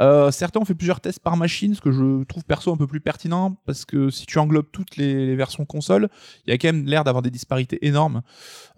Euh, 0.00 0.30
certains 0.30 0.60
ont 0.60 0.64
fait 0.64 0.74
plusieurs 0.74 1.00
tests 1.00 1.20
par 1.20 1.36
machine, 1.36 1.74
ce 1.74 1.80
que 1.80 1.92
je 1.92 2.24
trouve 2.24 2.44
perso 2.44 2.72
un 2.72 2.76
peu 2.76 2.86
plus 2.86 3.00
pertinent, 3.00 3.56
parce 3.66 3.84
que 3.84 4.08
si 4.10 4.24
tu 4.26 4.38
englobes 4.38 4.66
toutes 4.72 4.96
les, 4.96 5.26
les 5.26 5.36
versions 5.36 5.64
console, 5.66 6.08
il 6.46 6.50
y 6.50 6.52
a 6.54 6.58
quand 6.58 6.68
même 6.68 6.86
l'air 6.86 7.04
d'avoir 7.04 7.22
des 7.22 7.30
disparités 7.30 7.86
énormes. 7.86 8.22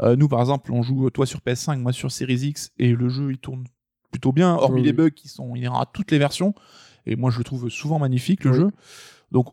Euh, 0.03 0.17
nous, 0.17 0.29
par 0.29 0.41
exemple, 0.41 0.73
on 0.73 0.83
joue 0.83 1.09
toi 1.11 1.27
sur 1.27 1.41
PS5, 1.41 1.79
moi 1.79 1.93
sur 1.93 2.11
Series 2.11 2.47
X, 2.49 2.73
et 2.79 2.93
le 2.93 3.09
jeu 3.09 3.31
il 3.31 3.39
tourne 3.39 3.65
plutôt 4.11 4.33
bien, 4.33 4.55
hormis 4.55 4.81
Oui, 4.81 4.87
les 4.87 4.93
bugs 4.93 5.11
qui 5.11 5.29
sont 5.29 5.55
inhérents 5.55 5.81
à 5.81 5.87
toutes 5.87 6.11
les 6.11 6.19
versions. 6.19 6.55
Et 7.07 7.17
moi, 7.17 7.31
je 7.31 7.39
le 7.39 7.45
trouve 7.45 7.69
souvent 7.69 7.99
magnifique, 7.99 8.45
le 8.45 8.51
Oui. 8.51 8.57
jeu. 8.57 8.71
Donc 9.33 9.49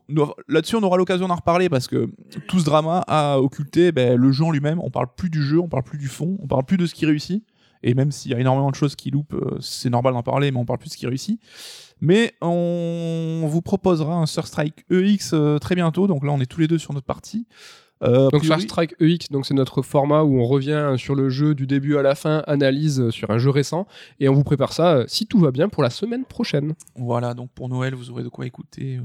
là-dessus, 0.46 0.76
on 0.76 0.82
aura 0.84 0.96
l'occasion 0.96 1.26
d'en 1.26 1.34
reparler 1.34 1.68
parce 1.68 1.88
que 1.88 2.08
tout 2.46 2.60
ce 2.60 2.64
drama 2.64 3.04
a 3.08 3.38
occulté 3.40 3.90
ben, 3.90 4.16
le 4.16 4.30
jeu 4.30 4.44
en 4.44 4.52
lui-même. 4.52 4.78
On 4.80 4.90
parle 4.90 5.08
plus 5.16 5.28
du 5.28 5.42
jeu, 5.42 5.58
on 5.58 5.68
parle 5.68 5.82
plus 5.82 5.98
du 5.98 6.06
fond, 6.06 6.38
on 6.40 6.46
parle 6.46 6.64
plus 6.64 6.76
de 6.76 6.86
ce 6.86 6.94
qui 6.94 7.04
réussit. 7.04 7.44
Et 7.82 7.94
même 7.94 8.12
s'il 8.12 8.30
y 8.30 8.34
a 8.34 8.38
énormément 8.38 8.70
de 8.70 8.76
choses 8.76 8.94
qui 8.96 9.10
loupent, 9.10 9.34
euh, 9.34 9.58
c'est 9.60 9.90
normal 9.90 10.12
d'en 10.14 10.22
parler, 10.22 10.50
mais 10.50 10.58
on 10.58 10.64
parle 10.64 10.78
plus 10.78 10.88
de 10.88 10.92
ce 10.92 10.98
qui 10.98 11.06
réussit. 11.06 11.40
Mais 12.00 12.34
on 12.40 13.44
vous 13.48 13.62
proposera 13.62 14.14
un 14.14 14.26
Surstrike 14.26 14.84
EX 14.90 15.32
euh, 15.34 15.58
très 15.58 15.74
bientôt. 15.74 16.06
Donc 16.06 16.24
là, 16.24 16.32
on 16.32 16.40
est 16.40 16.46
tous 16.46 16.60
les 16.60 16.68
deux 16.68 16.78
sur 16.78 16.92
notre 16.92 17.06
partie. 17.06 17.46
Euh, 18.02 18.30
Donc, 18.30 18.40
priori- 18.42 18.62
Strike 18.62 18.96
EX, 19.00 19.28
donc 19.30 19.46
c'est 19.46 19.54
notre 19.54 19.80
format 19.82 20.24
où 20.24 20.36
on 20.40 20.44
revient 20.44 20.94
sur 20.96 21.14
le 21.14 21.28
jeu 21.28 21.54
du 21.54 21.68
début 21.68 21.96
à 21.96 22.02
la 22.02 22.16
fin, 22.16 22.42
analyse 22.48 23.00
euh, 23.00 23.10
sur 23.12 23.30
un 23.30 23.38
jeu 23.38 23.50
récent, 23.50 23.86
et 24.18 24.28
on 24.28 24.34
vous 24.34 24.42
prépare 24.42 24.72
ça, 24.72 25.04
si 25.06 25.28
tout 25.28 25.38
va 25.38 25.52
bien, 25.52 25.68
pour 25.68 25.84
la 25.84 25.90
semaine 25.90 26.24
prochaine. 26.24 26.74
Voilà, 26.96 27.32
donc 27.34 27.50
pour 27.54 27.68
Noël, 27.68 27.94
vous 27.94 28.10
aurez 28.10 28.24
de 28.24 28.28
quoi 28.28 28.44
écouter. 28.44 28.98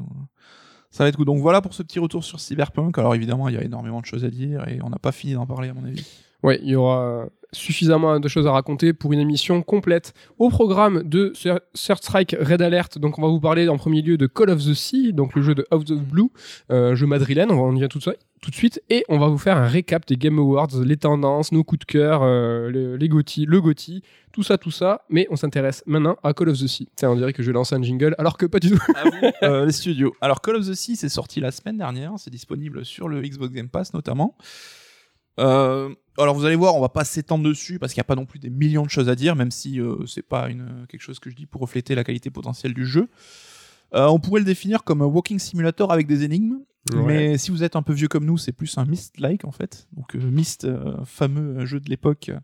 Ça 0.90 1.04
va 1.04 1.10
être 1.10 1.16
cool. 1.18 1.26
Donc 1.26 1.38
voilà 1.40 1.62
pour 1.62 1.76
ce 1.76 1.84
petit 1.84 2.00
retour 2.00 2.24
sur 2.24 2.40
Cyberpunk. 2.40 2.98
Alors 2.98 3.14
évidemment, 3.14 3.48
il 3.50 3.54
y 3.54 3.58
a 3.60 3.64
énormément 3.64 4.02
de 4.02 4.06
choses 4.08 4.26
à 4.26 4.30
dire 4.32 4.68
et 4.68 4.80
on 4.82 4.90
n'a 4.90 4.98
pas 4.98 5.12
fini 5.12 5.34
d'en 5.34 5.46
parler 5.46 5.70
à 5.70 5.76
mon 5.76 5.84
avis. 5.86 6.04
Ouais, 6.44 6.60
il 6.64 6.70
y 6.70 6.76
aura 6.76 7.26
suffisamment 7.54 8.20
de 8.20 8.28
choses 8.28 8.46
à 8.46 8.52
raconter 8.52 8.92
pour 8.94 9.14
une 9.14 9.20
émission 9.20 9.62
complète. 9.64 10.14
Au 10.38 10.50
programme 10.50 11.02
de 11.04 11.30
Third 11.30 11.62
Strike 11.74 12.36
Red 12.40 12.62
Alert, 12.62 13.00
donc 13.00 13.18
on 13.18 13.22
va 13.22 13.30
vous 13.30 13.40
parler 13.40 13.68
en 13.70 13.78
premier 13.78 14.02
lieu 14.02 14.18
de 14.18 14.28
Call 14.28 14.50
of 14.50 14.60
the 14.60 14.74
Sea, 14.74 15.14
donc 15.14 15.34
le 15.34 15.42
jeu 15.42 15.56
de 15.56 15.66
House 15.72 15.90
of 15.90 16.02
Blue, 16.04 16.30
euh, 16.72 16.94
jeu 16.96 17.08
madrilène, 17.08 17.50
on 17.52 17.74
y 17.74 17.80
vient 17.80 17.88
tout 17.88 18.00
de 18.00 18.04
suite. 18.04 18.20
Tout 18.42 18.52
de 18.52 18.56
suite, 18.56 18.84
et 18.92 19.04
on 19.10 19.18
va 19.18 19.28
vous 19.30 19.40
faire 19.40 19.58
un 19.58 19.66
récap 19.66 20.06
des 20.06 20.16
Game 20.16 20.38
Awards, 20.38 20.68
les 20.86 20.98
tendances, 20.98 21.52
nos 21.52 21.64
coups 21.64 21.80
de 21.80 21.86
cœur, 21.86 22.22
euh, 22.22 22.70
le- 22.70 22.96
les 22.98 23.10
GOTY, 23.10 23.46
le 23.48 23.60
GOTY, 23.62 24.04
tout 24.32 24.44
ça, 24.44 24.60
tout 24.60 24.70
ça. 24.70 25.02
Mais 25.10 25.26
on 25.32 25.36
s'intéresse 25.38 25.82
maintenant 25.88 26.18
à 26.22 26.34
Call 26.34 26.50
of 26.50 26.60
the 26.60 26.68
Sea. 26.68 26.88
Tiens, 26.96 27.10
on 27.10 27.16
dirait 27.16 27.34
que 27.34 27.42
je 27.42 27.48
vais 27.48 27.54
lancer 27.54 27.74
un 27.76 27.82
jingle, 27.82 28.14
alors 28.20 28.38
que 28.38 28.46
pas 28.46 28.60
du 28.60 28.70
tout. 28.72 28.78
Euh, 29.44 29.66
les 29.66 29.72
studios. 29.72 30.14
Alors 30.22 30.42
Call 30.42 30.58
of 30.58 30.68
the 30.70 30.74
Sea, 30.76 30.96
c'est 30.98 31.10
sorti 31.10 31.40
la 31.40 31.50
semaine 31.52 31.78
dernière. 31.78 32.12
C'est 32.18 32.30
disponible 32.30 32.86
sur 32.86 33.08
le 33.08 33.22
Xbox 33.22 33.54
Game 33.54 33.70
Pass 33.70 33.94
notamment. 33.94 34.36
Euh, 35.40 35.94
alors 36.18 36.34
vous 36.36 36.46
allez 36.46 36.56
voir, 36.56 36.76
on 36.76 36.82
va 36.82 36.90
pas 36.90 37.04
s'étendre 37.06 37.44
dessus 37.44 37.78
parce 37.80 37.94
qu'il 37.94 38.00
n'y 38.00 38.06
a 38.06 38.10
pas 38.10 38.16
non 38.16 38.26
plus 38.26 38.40
des 38.40 38.50
millions 38.50 38.84
de 38.84 38.90
choses 38.90 39.08
à 39.10 39.16
dire, 39.16 39.36
même 39.36 39.52
si 39.52 39.80
euh, 39.80 40.06
c'est 40.08 40.24
pas 40.28 40.50
une, 40.50 40.86
quelque 40.90 41.02
chose 41.02 41.20
que 41.20 41.30
je 41.30 41.36
dis 41.36 41.46
pour 41.46 41.62
refléter 41.62 41.94
la 41.96 42.04
qualité 42.04 42.30
potentielle 42.32 42.74
du 42.74 42.86
jeu. 42.86 43.08
Euh, 43.94 44.08
on 44.08 44.20
pourrait 44.20 44.40
le 44.42 44.46
définir 44.46 44.84
comme 44.84 45.02
un 45.02 45.06
walking 45.06 45.40
simulator 45.40 45.92
avec 45.92 46.08
des 46.08 46.24
énigmes, 46.24 46.58
Ouais. 46.94 47.04
mais 47.04 47.38
si 47.38 47.52
vous 47.52 47.64
êtes 47.64 47.76
un 47.76 47.82
peu 47.82 47.92
vieux 47.92 48.08
comme 48.08 48.24
nous, 48.26 48.38
c'est 48.38 48.54
plus 48.54 48.78
un 48.78 48.86
Myst-like 48.86 49.44
en 49.44 49.52
fait. 49.52 49.88
Donc 49.92 50.16
euh, 50.16 50.20
Myst, 50.20 50.64
euh, 50.64 50.96
fameux 51.04 51.66
jeu 51.66 51.82
de 51.82 51.90
l'époque, 51.90 52.30
euh, 52.30 52.40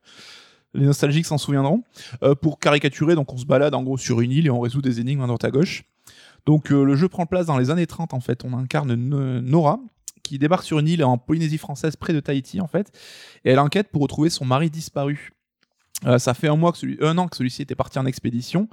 les 0.73 0.85
nostalgiques 0.85 1.25
s'en 1.25 1.37
souviendront. 1.37 1.83
Euh, 2.23 2.35
pour 2.35 2.59
caricaturer, 2.59 3.15
donc 3.15 3.31
on 3.31 3.37
se 3.37 3.45
balade 3.45 3.73
en 3.73 3.83
gros 3.83 3.97
sur 3.97 4.19
une 4.19 4.31
île 4.31 4.45
et 4.47 4.49
on 4.49 4.59
résout 4.59 4.81
des 4.81 4.99
énigmes 4.99 5.21
à 5.21 5.27
droite 5.27 5.45
à 5.45 5.51
gauche. 5.51 5.85
Donc 6.45 6.71
euh, 6.73 6.83
le 6.83 6.95
jeu 6.97 7.07
prend 7.07 7.25
place 7.25 7.45
dans 7.45 7.57
les 7.57 7.69
années 7.69 7.87
30 7.87 8.13
en 8.13 8.19
fait. 8.19 8.43
On 8.43 8.51
incarne 8.57 8.95
No- 8.95 9.39
Nora 9.39 9.79
qui 10.23 10.39
débarque 10.39 10.63
sur 10.63 10.79
une 10.79 10.87
île 10.87 11.03
en 11.03 11.17
Polynésie 11.17 11.57
française 11.57 11.95
près 11.95 12.13
de 12.13 12.19
Tahiti 12.19 12.61
en 12.61 12.67
fait 12.67 12.91
et 13.45 13.51
elle 13.51 13.59
enquête 13.59 13.89
pour 13.91 14.01
retrouver 14.01 14.29
son 14.29 14.45
mari 14.45 14.69
disparu. 14.69 15.31
Euh, 16.05 16.17
ça 16.17 16.33
fait 16.33 16.47
un 16.47 16.55
mois 16.55 16.71
que 16.71 16.77
celui, 16.77 16.97
un 17.01 17.17
an 17.17 17.27
que 17.27 17.35
celui-ci 17.37 17.61
était 17.61 17.75
parti 17.75 17.99
en 17.99 18.05
expédition 18.05 18.67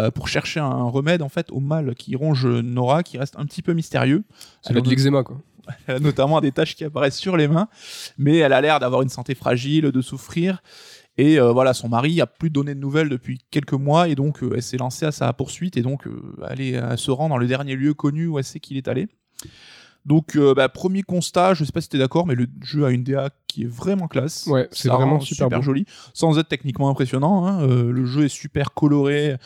euh, 0.00 0.10
pour 0.10 0.28
chercher 0.28 0.60
un 0.60 0.84
remède 0.84 1.20
en 1.22 1.28
fait 1.28 1.50
au 1.50 1.60
mal 1.60 1.94
qui 1.94 2.16
ronge 2.16 2.46
Nora, 2.46 3.02
qui 3.02 3.18
reste 3.18 3.34
un 3.38 3.44
petit 3.44 3.60
peu 3.62 3.72
mystérieux. 3.74 4.24
C'est 4.62 4.72
de 4.80 4.88
l'eczéma, 4.90 5.22
quoi. 5.22 5.38
elle 5.86 5.96
a 5.96 6.00
notamment 6.00 6.40
des 6.40 6.50
taches 6.50 6.74
qui 6.74 6.84
apparaissent 6.84 7.18
sur 7.18 7.36
les 7.36 7.46
mains, 7.46 7.68
mais 8.18 8.38
elle 8.38 8.52
a 8.52 8.60
l'air 8.60 8.80
d'avoir 8.80 9.02
une 9.02 9.08
santé 9.10 9.34
fragile, 9.34 9.84
de 9.92 10.00
souffrir. 10.00 10.62
Et 11.18 11.38
euh, 11.38 11.52
voilà, 11.52 11.74
son 11.74 11.88
mari 11.90 12.20
a 12.22 12.26
plus 12.26 12.48
donné 12.50 12.74
de 12.74 12.80
nouvelles 12.80 13.10
depuis 13.10 13.38
quelques 13.50 13.74
mois, 13.74 14.08
et 14.08 14.14
donc 14.14 14.38
elle 14.42 14.62
s'est 14.62 14.78
lancée 14.78 15.04
à 15.06 15.12
sa 15.12 15.30
poursuite, 15.34 15.76
et 15.76 15.82
donc 15.82 16.04
elle, 16.48 16.60
est- 16.62 16.70
elle 16.72 16.98
se 16.98 17.10
rend 17.10 17.28
dans 17.28 17.36
le 17.36 17.46
dernier 17.46 17.76
lieu 17.76 17.92
connu 17.94 18.26
où 18.26 18.38
elle 18.38 18.44
sait 18.44 18.60
qu'il 18.60 18.76
est 18.78 18.88
allé. 18.88 19.08
Donc, 20.04 20.36
euh, 20.36 20.52
bah, 20.54 20.68
premier 20.68 21.02
constat, 21.02 21.54
je 21.54 21.64
sais 21.64 21.72
pas 21.72 21.80
si 21.80 21.88
t'es 21.88 21.98
d'accord, 21.98 22.26
mais 22.26 22.34
le 22.34 22.46
jeu 22.62 22.84
a 22.84 22.90
une 22.90 23.04
DA 23.04 23.30
qui 23.46 23.62
est 23.62 23.68
vraiment 23.70 24.08
classe. 24.08 24.46
Ouais, 24.48 24.68
c'est 24.72 24.88
vraiment 24.96 25.18
super 25.20 25.62
joli, 25.62 25.84
sans 26.14 26.38
être 26.38 26.48
techniquement 26.48 26.88
impressionnant. 26.90 27.46
hein. 27.46 27.62
Euh, 27.62 27.92
le 27.92 28.04
jeu 28.04 28.24
est 28.24 28.28
super 28.28 28.72
coloré. 28.74 29.36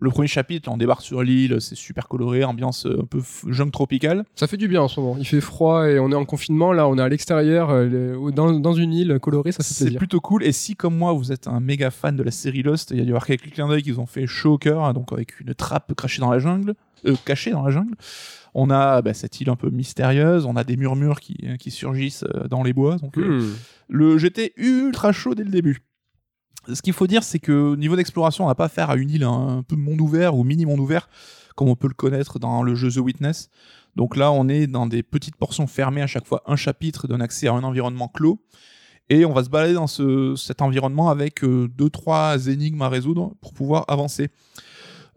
Le 0.00 0.10
premier 0.10 0.26
chapitre, 0.26 0.68
on 0.72 0.76
débarque 0.78 1.02
sur 1.02 1.22
l'île, 1.22 1.60
c'est 1.60 1.76
super 1.76 2.08
coloré, 2.08 2.42
ambiance 2.42 2.86
euh, 2.86 3.02
un 3.02 3.04
peu 3.04 3.20
jungle 3.46 3.70
tropicale. 3.70 4.24
Ça 4.34 4.48
fait 4.48 4.56
du 4.56 4.66
bien 4.66 4.82
en 4.82 4.88
ce 4.88 4.98
moment. 4.98 5.16
Il 5.18 5.24
fait 5.24 5.40
froid 5.40 5.86
et 5.88 6.00
on 6.00 6.10
est 6.10 6.14
en 6.16 6.24
confinement. 6.24 6.72
Là, 6.72 6.88
on 6.88 6.98
est 6.98 7.02
à 7.02 7.08
l'extérieur, 7.08 7.72
le- 7.72 8.32
dans, 8.34 8.52
dans 8.58 8.72
une 8.72 8.92
île 8.92 9.18
colorée, 9.20 9.52
ça 9.52 9.62
fait 9.62 9.72
C'est 9.74 9.96
plutôt 9.98 10.20
cool. 10.20 10.42
Et 10.42 10.50
si, 10.50 10.74
comme 10.74 10.96
moi, 10.96 11.12
vous 11.12 11.30
êtes 11.30 11.46
un 11.46 11.60
méga 11.60 11.90
fan 11.92 12.16
de 12.16 12.22
la 12.24 12.32
série 12.32 12.62
Lost, 12.62 12.90
il 12.90 12.96
y 12.96 13.00
a 13.00 13.04
dû 13.04 13.10
y 13.10 13.12
avoir 13.12 13.26
quelques 13.26 13.50
clins 13.52 13.68
d'œil 13.68 13.82
qu'ils 13.82 14.00
ont 14.00 14.06
fait 14.06 14.26
chaud 14.26 14.54
au 14.54 14.58
cœur, 14.58 14.82
hein, 14.82 14.92
donc 14.92 15.12
avec 15.12 15.38
une 15.40 15.54
trappe 15.54 15.94
crachée 15.94 16.20
dans 16.20 16.32
la 16.32 16.40
jungle, 16.40 16.74
euh, 17.06 17.14
cachée 17.24 17.52
dans 17.52 17.62
la 17.62 17.70
jungle. 17.70 17.94
On 18.54 18.70
a 18.70 19.00
bah, 19.02 19.14
cette 19.14 19.40
île 19.40 19.48
un 19.50 19.56
peu 19.56 19.70
mystérieuse, 19.70 20.44
on 20.44 20.56
a 20.56 20.64
des 20.64 20.76
murmures 20.76 21.20
qui, 21.20 21.36
qui 21.58 21.70
surgissent 21.70 22.24
euh, 22.34 22.48
dans 22.48 22.62
les 22.62 22.72
bois. 22.72 22.96
Donc, 22.98 23.16
euh, 23.18 23.40
Hmm. 23.40 23.54
le 23.88 24.18
j'étais 24.18 24.52
ultra 24.56 25.12
chaud 25.12 25.34
dès 25.34 25.44
le 25.44 25.50
début. 25.50 25.84
Ce 26.72 26.82
qu'il 26.82 26.92
faut 26.92 27.06
dire, 27.06 27.24
c'est 27.24 27.40
que 27.40 27.52
au 27.52 27.76
niveau 27.76 27.96
d'exploration, 27.96 28.44
on 28.44 28.48
n'a 28.48 28.54
pas 28.54 28.66
affaire 28.66 28.90
à 28.90 28.96
une 28.96 29.10
île 29.10 29.24
un 29.24 29.64
peu 29.66 29.74
monde 29.74 30.00
ouvert 30.00 30.36
ou 30.36 30.44
mini 30.44 30.64
monde 30.64 30.80
ouvert, 30.80 31.08
comme 31.56 31.68
on 31.68 31.74
peut 31.74 31.88
le 31.88 31.94
connaître 31.94 32.38
dans 32.38 32.62
le 32.62 32.74
jeu 32.74 32.90
The 32.90 32.98
Witness. 32.98 33.48
Donc 33.96 34.16
là, 34.16 34.30
on 34.30 34.48
est 34.48 34.66
dans 34.66 34.86
des 34.86 35.02
petites 35.02 35.36
portions 35.36 35.66
fermées 35.66 36.02
à 36.02 36.06
chaque 36.06 36.26
fois, 36.26 36.42
un 36.46 36.56
chapitre 36.56 37.08
donne 37.08 37.22
accès 37.22 37.48
à 37.48 37.52
un 37.52 37.64
environnement 37.64 38.08
clos. 38.08 38.40
Et 39.08 39.24
on 39.24 39.32
va 39.32 39.42
se 39.44 39.50
balader 39.50 39.74
dans 39.74 39.88
ce, 39.88 40.36
cet 40.36 40.62
environnement 40.62 41.10
avec 41.10 41.42
euh, 41.42 41.68
deux, 41.68 41.90
trois 41.90 42.46
énigmes 42.46 42.80
à 42.82 42.88
résoudre 42.88 43.34
pour 43.40 43.52
pouvoir 43.52 43.84
avancer. 43.88 44.30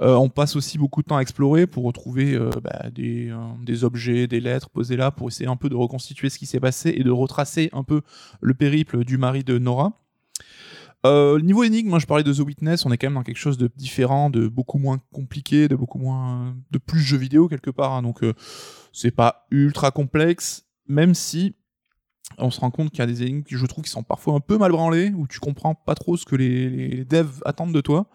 Euh, 0.02 0.16
on 0.16 0.30
passe 0.30 0.56
aussi 0.56 0.78
beaucoup 0.78 1.02
de 1.02 1.08
temps 1.08 1.18
à 1.18 1.22
explorer 1.22 1.68
pour 1.68 1.86
retrouver 1.86 2.34
euh, 2.34 2.50
bah, 2.62 2.90
des, 2.94 3.30
euh, 3.30 3.38
des 3.64 3.84
objets, 3.86 4.28
des 4.28 4.42
lettres 4.42 4.70
posées 4.70 4.98
là 4.98 5.12
pour 5.12 5.30
essayer 5.30 5.48
un 5.48 5.56
peu 5.56 5.70
de 5.70 5.76
reconstituer 5.76 6.30
ce 6.30 6.38
qui 6.38 6.46
s'est 6.46 6.60
passé 6.60 6.94
et 6.96 7.04
de 7.04 7.12
retracer 7.12 7.70
un 7.72 7.84
peu 7.84 8.02
le 8.42 8.54
périple 8.54 9.06
du 9.06 9.18
mari 9.18 9.44
de 9.44 9.58
Nora. 9.58 10.02
Niveau 11.06 11.64
énigme, 11.64 12.00
je 12.00 12.08
parlais 12.08 12.24
de 12.24 12.34
The 12.34 12.40
Witness, 12.40 12.84
on 12.88 12.92
est 12.92 12.98
quand 12.98 13.06
même 13.06 13.14
dans 13.14 13.22
quelque 13.22 13.38
chose 13.38 13.60
de 13.60 13.70
différent, 13.76 14.32
de 14.32 14.48
beaucoup 14.48 14.80
moins 14.80 14.98
compliqué, 15.14 15.68
de 15.68 15.76
beaucoup 15.76 16.00
moins, 16.00 16.56
de 16.72 16.80
plus 16.80 17.00
jeu 17.00 17.16
vidéo 17.16 17.48
quelque 17.48 17.70
part. 17.70 17.92
hein. 17.92 18.02
donc 18.02 18.22
c'est 18.92 19.12
pas 19.12 19.46
ultra 19.52 19.92
complexe, 19.92 20.66
même 20.88 21.14
si 21.14 21.54
on 22.40 22.50
se 22.50 22.60
rend 22.60 22.72
compte 22.72 22.90
qu'il 22.90 23.00
y 23.00 23.04
a 23.04 23.06
des 23.06 23.22
énigmes 23.22 23.44
qui 23.44 23.56
je 23.56 23.66
trouve 23.68 23.84
qui 23.84 23.92
sont 23.92 24.02
parfois 24.02 24.34
un 24.34 24.40
peu 24.40 24.58
mal 24.58 24.72
branlées, 24.72 25.14
où 25.16 25.28
tu 25.28 25.40
comprends 25.40 25.76
pas 25.76 25.94
trop 25.94 26.18
ce 26.18 26.26
que 26.26 26.36
les, 26.36 26.70
les 26.70 27.06
devs 27.06 27.40
attendent 27.46 27.74
de 27.74 27.82
toi. 27.82 28.08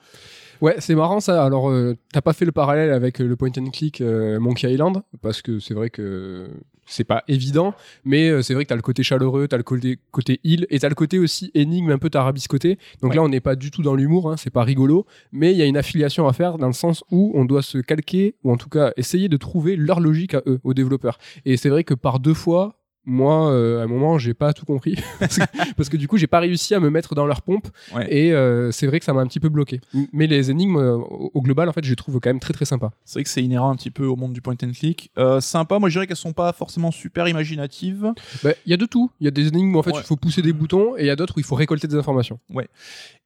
Ouais, 0.61 0.77
c'est 0.79 0.95
marrant 0.95 1.21
ça. 1.21 1.45
Alors, 1.45 1.71
euh, 1.71 1.97
t'as 2.13 2.21
pas 2.21 2.33
fait 2.35 2.45
le 2.45 2.53
parallèle 2.53 2.91
avec 2.93 3.21
euh, 3.21 3.27
le 3.27 3.37
point 3.37 3.51
and 3.59 3.71
click 3.71 4.01
euh, 4.01 4.39
Monkey 4.39 4.71
Island 4.73 5.03
parce 5.23 5.41
que 5.43 5.59
c'est 5.59 5.73
vrai 5.75 5.89
que 5.91 6.49
c'est 6.87 7.05
pas 7.05 7.23
évident, 7.29 7.73
mais 8.05 8.29
euh, 8.29 8.43
c'est 8.43 8.53
vrai 8.53 8.65
que 8.65 8.69
t'as 8.69 8.77
le 8.77 8.83
côté 8.83 9.03
chaleureux, 9.03 9.47
t'as 9.49 9.57
le 9.57 9.63
côté 9.63 9.99
côté 10.11 10.41
île 10.45 10.67
et 10.71 10.81
t'as 10.81 10.89
le 10.89 10.95
côté 10.97 11.19
aussi 11.21 11.51
énigme 11.55 11.91
un 11.93 11.99
peu 11.99 12.11
tarabiscoté. 12.11 12.79
Donc 13.01 13.13
Ouais. 13.13 13.17
là, 13.17 13.23
on 13.23 13.29
n'est 13.29 13.41
pas 13.41 13.55
du 13.57 13.71
tout 13.71 13.83
dans 13.83 13.95
l'humour, 13.95 14.31
hein, 14.31 14.37
c'est 14.37 14.51
pas 14.51 14.65
rigolo, 14.65 15.07
mais 15.33 15.53
il 15.53 15.57
y 15.57 15.63
a 15.63 15.67
une 15.67 15.77
affiliation 15.77 16.27
à 16.27 16.33
faire 16.33 16.59
dans 16.59 16.67
le 16.67 16.73
sens 16.73 17.05
où 17.11 17.31
on 17.35 17.45
doit 17.45 17.63
se 17.63 17.79
calquer 17.79 18.35
ou 18.45 18.53
en 18.53 18.57
tout 18.57 18.69
cas 18.69 18.93
essayer 18.97 19.29
de 19.29 19.37
trouver 19.37 19.77
leur 19.77 20.01
logique 20.01 20.35
à 20.35 20.43
eux, 20.47 20.59
aux 20.65 20.75
développeurs. 20.75 21.19
Et 21.45 21.57
c'est 21.57 21.69
vrai 21.71 21.85
que 21.85 21.95
par 21.95 22.19
deux 22.19 22.35
fois, 22.35 22.80
moi, 23.07 23.51
euh, 23.51 23.81
à 23.81 23.85
un 23.85 23.87
moment, 23.87 24.19
j'ai 24.19 24.35
pas 24.35 24.53
tout 24.53 24.67
compris 24.67 24.97
parce, 25.19 25.39
que, 25.39 25.45
parce 25.77 25.89
que 25.89 25.97
du 25.97 26.07
coup, 26.07 26.17
j'ai 26.19 26.27
pas 26.27 26.39
réussi 26.41 26.75
à 26.75 26.81
me 26.81 26.91
mettre 26.91 27.15
dans 27.15 27.27
leur 27.27 27.43
pompe 27.43 27.69
Ouais. 27.95 28.07
et 28.15 28.33
euh, 28.33 28.71
c'est 28.73 28.87
vrai 28.87 28.99
que 28.99 29.05
ça 29.05 29.13
m'a 29.13 29.21
un 29.23 29.27
petit 29.27 29.41
peu 29.41 29.49
bloqué. 29.49 29.81
Mais 30.13 30.27
les 30.27 30.51
énigmes, 30.51 30.77
euh, 30.77 30.97
au 30.97 31.41
global, 31.43 31.69
en 31.69 31.73
fait, 31.73 31.85
je 31.85 31.91
les 31.91 31.97
trouve 31.97 32.21
quand 32.21 32.29
même 32.31 32.41
très 32.41 32.53
très 32.53 32.65
sympas. 32.67 32.91
C'est 33.05 33.15
vrai 33.15 33.25
que 33.25 33.31
c'est 33.31 33.43
inhérent 33.43 33.71
un 33.71 33.77
petit 33.77 33.91
peu 33.91 34.05
au 34.07 34.17
monde 34.17 34.33
du 34.33 34.41
point 34.43 34.55
and 34.63 34.73
click. 34.73 35.11
Sympa, 35.41 35.79
moi 35.79 35.89
je 35.89 35.95
dirais 35.95 36.07
qu'elles 36.07 36.17
sont 36.17 36.33
pas 36.33 36.53
forcément 36.53 36.91
super 36.91 37.27
imaginatives. 37.29 38.13
Bah, 38.45 38.51
Il 38.67 38.71
y 38.71 38.75
a 38.75 38.77
de 38.77 38.87
tout. 38.87 39.11
Il 39.21 39.25
y 39.25 39.29
a 39.29 39.31
des 39.31 39.49
énigmes 39.49 39.75
où 39.75 39.79
en 39.79 39.83
fait, 39.83 39.91
Ouais. 39.93 40.01
il 40.01 40.07
faut 40.07 40.17
pousser 40.17 40.43
des 40.43 40.53
boutons 40.53 40.97
et 40.97 41.01
il 41.03 41.07
y 41.07 41.11
a 41.11 41.17
d'autres 41.17 41.35
où 41.37 41.41
il 41.41 41.45
faut 41.47 41.55
récolter 41.57 41.89
des 41.89 41.97
informations. 41.97 42.39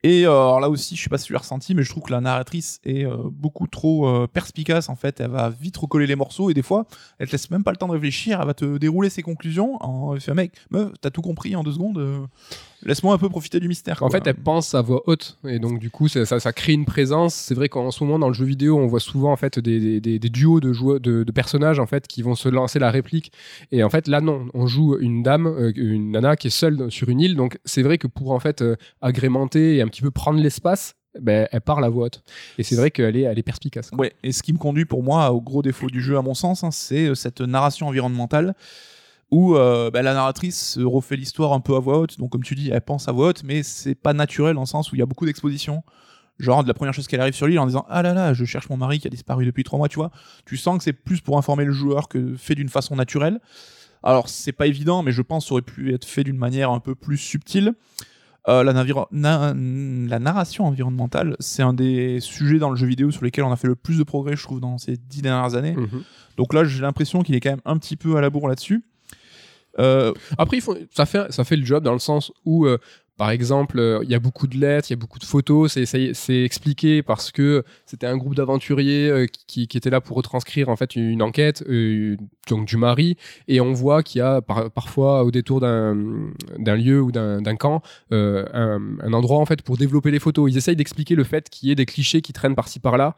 Et 0.02 0.26
euh, 0.26 0.31
alors 0.31 0.61
là 0.61 0.69
aussi, 0.69 0.97
je 0.97 1.02
sais 1.02 1.09
pas 1.09 1.16
si 1.19 1.26
tu 1.26 1.33
l'as 1.33 1.38
ressenti, 1.38 1.75
mais 1.75 1.83
je 1.83 1.88
trouve 1.90 2.02
que 2.04 2.12
la 2.12 2.21
narratrice 2.21 2.78
est 2.85 3.04
beaucoup 3.31 3.66
trop 3.66 4.26
perspicace 4.28 4.88
en 4.88 4.97
fait. 4.97 5.21
Elle 5.21 5.31
va 5.31 5.49
vite 5.50 5.76
recoller 5.76 6.07
les 6.07 6.16
morceaux 6.16 6.50
et 6.50 6.54
des 6.54 6.62
fois, 6.62 6.87
elle 7.19 7.26
te 7.26 7.33
laisse 7.33 7.50
même 7.50 7.64
pas 7.64 7.71
le 7.71 7.76
temps 7.76 7.88
de 7.88 7.93
réfléchir. 7.93 8.38
Elle 8.40 8.47
va 8.47 8.54
te 8.54 8.76
dérouler 8.78 9.11
ses 9.11 9.23
conclusions. 9.23 9.63
En 9.80 10.16
fait, 10.18 10.33
mec, 10.35 10.52
meuf, 10.71 10.90
t'as 11.00 11.11
tout 11.11 11.23
compris 11.23 11.54
en 11.56 11.62
deux 11.62 11.73
secondes. 11.73 11.99
euh, 11.99 12.18
Laisse-moi 12.87 13.14
un 13.14 13.18
peu 13.18 13.30
profiter 13.30 13.61
du 13.61 13.68
mystère. 13.68 14.02
En 14.02 14.09
quoi. 14.09 14.11
fait, 14.21 14.26
elle 14.26 14.35
pense 14.37 14.75
à 14.75 14.83
voix 14.83 15.02
haute 15.06 15.38
et 15.47 15.59
donc 15.59 15.78
du 15.78 15.88
coup, 15.90 16.06
ça, 16.06 16.26
ça, 16.26 16.38
ça 16.38 16.52
crée 16.52 16.75
une 16.75 16.85
présence. 16.85 17.35
C'est 17.35 17.54
vrai 17.54 17.71
qu'en 17.71 17.90
ce 17.90 18.04
moment, 18.04 18.18
dans 18.18 18.28
le 18.28 18.35
jeu 18.35 18.44
vidéo, 18.44 18.76
on 18.78 18.87
voit 18.87 19.00
souvent 19.00 19.33
en 19.33 19.37
fait 19.37 19.59
des, 19.59 19.80
des- 19.80 20.00
des- 20.02 20.18
des 20.18 20.28
duos 20.28 20.61
de, 20.61 20.73
joueurs, 20.75 21.00
de, 21.00 21.25
de 21.25 21.33
personnages 21.33 21.78
en 21.80 21.87
fait 21.87 22.06
qui 22.06 22.21
vont 22.21 22.35
se 22.35 22.49
lancer 22.50 22.78
la 22.78 22.90
réplique. 22.90 23.33
Et 23.73 23.83
en 23.83 23.88
fait, 23.88 24.06
là, 24.06 24.21
non, 24.21 24.49
on 24.52 24.66
joue 24.66 24.99
une 24.99 25.23
dame, 25.23 25.47
euh, 25.47 25.73
une 25.75 26.11
nana 26.12 26.37
qui 26.37 26.49
est 26.49 26.50
seule 26.50 26.90
sur 26.90 27.09
une 27.09 27.21
île. 27.21 27.37
Donc, 27.37 27.59
c'est 27.64 27.83
vrai 27.83 27.97
que 27.97 28.06
pour 28.06 28.33
en 28.33 28.38
fait 28.40 28.61
euh, 28.61 28.76
agrémenter 29.00 29.76
et 29.76 29.83
un 29.83 29.88
petit 29.88 30.02
peu 30.02 30.11
prendre 30.11 30.38
l'espace, 30.40 30.94
ben, 31.18 31.49
elle 31.52 31.61
parle 31.62 31.85
à 31.85 31.88
voix 31.88 32.06
haute. 32.06 32.23
Et 32.59 32.64
c'est 32.64 32.75
vrai 32.76 32.90
qu'elle 32.90 33.16
est, 33.16 33.23
elle 33.23 33.38
est 33.38 33.42
perspicace. 33.44 33.88
quoi. 33.90 34.00
Ouais, 34.00 34.12
et 34.25 34.33
ce 34.33 34.42
qui 34.42 34.52
me 34.52 34.59
conduit 34.59 34.85
pour 34.85 35.02
moi 35.02 35.30
au 35.33 35.40
gros 35.40 35.62
défaut 35.62 35.87
du 35.87 36.02
jeu, 36.02 36.18
à 36.18 36.23
mon 36.23 36.35
sens, 36.35 36.64
hein, 36.64 36.71
c'est 36.73 37.14
cette 37.14 37.40
narration 37.40 37.87
environnementale 37.88 38.54
où 39.35 39.57
euh, 39.57 39.91
bah, 39.91 40.00
la 40.03 40.14
narratrice 40.14 40.79
refait 40.81 41.17
l'histoire 41.17 41.53
un 41.53 41.61
peu 41.61 41.75
à 41.75 41.81
voix 41.81 41.99
haute. 41.99 42.19
Donc, 42.19 42.31
comme 42.31 42.45
tu 42.45 42.55
dis, 42.55 42.71
elle 42.71 42.81
pense 42.83 43.09
à 43.09 43.12
voix 43.12 43.29
haute, 43.29 43.43
mais 43.43 43.62
c'est 43.64 43.97
pas 43.97 44.12
naturel 44.12 44.55
dans 44.55 44.61
le 44.62 44.67
sens 44.67 44.93
où 44.93 44.95
il 44.95 45.00
y 45.00 45.03
a 45.03 45.07
beaucoup 45.07 45.26
d'expositions. 45.26 45.83
Genre, 46.38 46.62
de 46.62 46.69
la 46.69 46.75
première 46.75 46.95
chose 46.95 47.07
qu'elle 47.09 47.21
arrive 47.21 47.35
sur 47.35 47.47
l'île 47.49 47.59
en 47.59 47.67
disant 47.67 47.85
Ah 47.88 48.03
là 48.03 48.12
là, 48.14 48.33
je 48.33 48.45
cherche 48.45 48.69
mon 48.69 48.76
mari 48.76 49.00
qui 49.00 49.07
a 49.07 49.11
disparu 49.11 49.45
depuis 49.45 49.64
trois 49.64 49.76
mois, 49.79 49.88
tu 49.88 49.97
vois. 49.97 50.11
Tu 50.47 50.57
sens 50.57 50.79
que 50.79 50.85
c'est 50.85 50.93
plus 50.93 51.21
pour 51.21 51.37
informer 51.38 51.64
le 51.64 51.73
joueur 51.73 52.09
que 52.09 52.35
fait 52.37 52.55
d'une 52.55 52.69
façon 52.69 52.95
naturelle. 52.97 53.41
Alors, 54.05 54.29
c'est 54.29 54.53
pas 54.53 54.67
évident, 54.69 55.03
mais 55.03 55.11
je 55.12 55.23
pense 55.23 55.45
que 55.45 55.49
ça 55.49 55.53
aurait 55.55 55.62
pu 55.62 55.93
être 55.95 56.05
fait 56.05 56.23
d'une 56.25 56.37
manière 56.37 56.71
un 56.71 56.81
peu 56.81 56.95
plus 56.95 57.17
subtile. 57.19 57.75
Euh, 58.47 58.62
la, 58.62 58.73
navira- 58.75 59.07
na- 59.11 59.55
la 59.55 60.19
narration 60.19 60.67
environnementale, 60.67 61.35
c'est 61.41 61.62
un 61.62 61.73
des 61.73 62.21
sujets 62.21 62.59
dans 62.59 62.69
le 62.69 62.76
jeu 62.76 62.87
vidéo 62.87 63.11
sur 63.11 63.25
lesquels 63.25 63.45
on 63.45 63.53
a 63.53 63.57
fait 63.57 63.69
le 63.69 63.75
plus 63.75 63.97
de 63.99 64.05
progrès, 64.05 64.37
je 64.37 64.43
trouve, 64.43 64.61
dans 64.61 64.76
ces 64.76 64.97
dix 64.99 65.23
dernières 65.23 65.55
années. 65.55 65.73
Mhm. 65.75 66.03
Donc 66.37 66.53
là, 66.53 66.64
j'ai 66.64 66.83
l'impression 66.83 67.23
qu'il 67.23 67.35
est 67.37 67.41
quand 67.41 67.50
même 67.50 67.62
un 67.64 67.79
petit 67.79 67.97
peu 67.97 68.17
à 68.17 68.21
la 68.21 68.29
bourre 68.29 68.49
là-dessus. 68.49 68.85
Euh, 69.78 70.12
Après, 70.38 70.59
ça, 70.90 71.07
fait, 71.07 71.33
ça 71.33 71.45
fait 71.45 71.57
le 71.57 71.64
job 71.64 71.83
dans 71.85 71.93
le 71.93 71.99
sens 71.99 72.33
où, 72.45 72.66
euh, 72.66 72.78
par 73.16 73.31
exemple, 73.31 73.78
euh, 73.78 74.00
il 74.02 74.11
y 74.11 74.14
a 74.14 74.19
beaucoup 74.19 74.49
de 74.49 74.57
lettres, 74.59 74.88
il 74.90 74.95
y 74.95 74.99
a 74.99 74.99
beaucoup 74.99 75.21
de 75.21 75.25
photos, 75.25 75.73
c'est- 75.73 76.45
expliqué 76.45 77.02
parce 77.02 77.31
que 77.31 77.62
c'était 77.87 78.09
un 78.09 78.16
groupe 78.16 78.35
d'aventuriers 78.35 79.26
qui, 79.47 79.69
qui 79.69 79.76
était 79.76 79.90
là 79.90 80.00
pour 80.00 80.16
retranscrire 80.16 80.69
en 80.69 80.75
fait 80.75 80.97
une 80.97 81.23
enquête 81.23 81.62
donc 82.49 82.66
du 82.66 82.76
mari 82.76 83.16
et 83.47 83.61
on 83.61 83.73
voit 83.73 84.02
qu'il 84.02 84.19
y 84.19 84.23
a 84.23 84.43
par- 84.43 84.69
parfois 84.73 85.23
au 85.23 85.31
détour 85.31 85.61
d'un 85.61 86.76
lieu 86.76 87.00
ou 87.00 87.12
d'un 87.12 87.57
camp 87.57 87.83
un, 88.11 88.81
un 89.00 89.12
endroit 89.12 89.38
en 89.38 89.47
fait 89.47 89.62
pour 89.62 89.76
développer 89.76 90.11
les 90.11 90.19
photos. 90.19 90.50
Ils 90.50 90.57
essayent 90.57 90.76
d'expliquer 90.76 91.14
le 91.14 91.25
fait 91.25 91.49
qu'il 91.50 91.69
y 91.69 91.73
ait 91.73 91.76
des 91.76 91.87
clichés 91.87 92.21
qui 92.21 92.33
traînent 92.33 92.57
par-ci 92.57 92.81
par-là. 92.81 93.14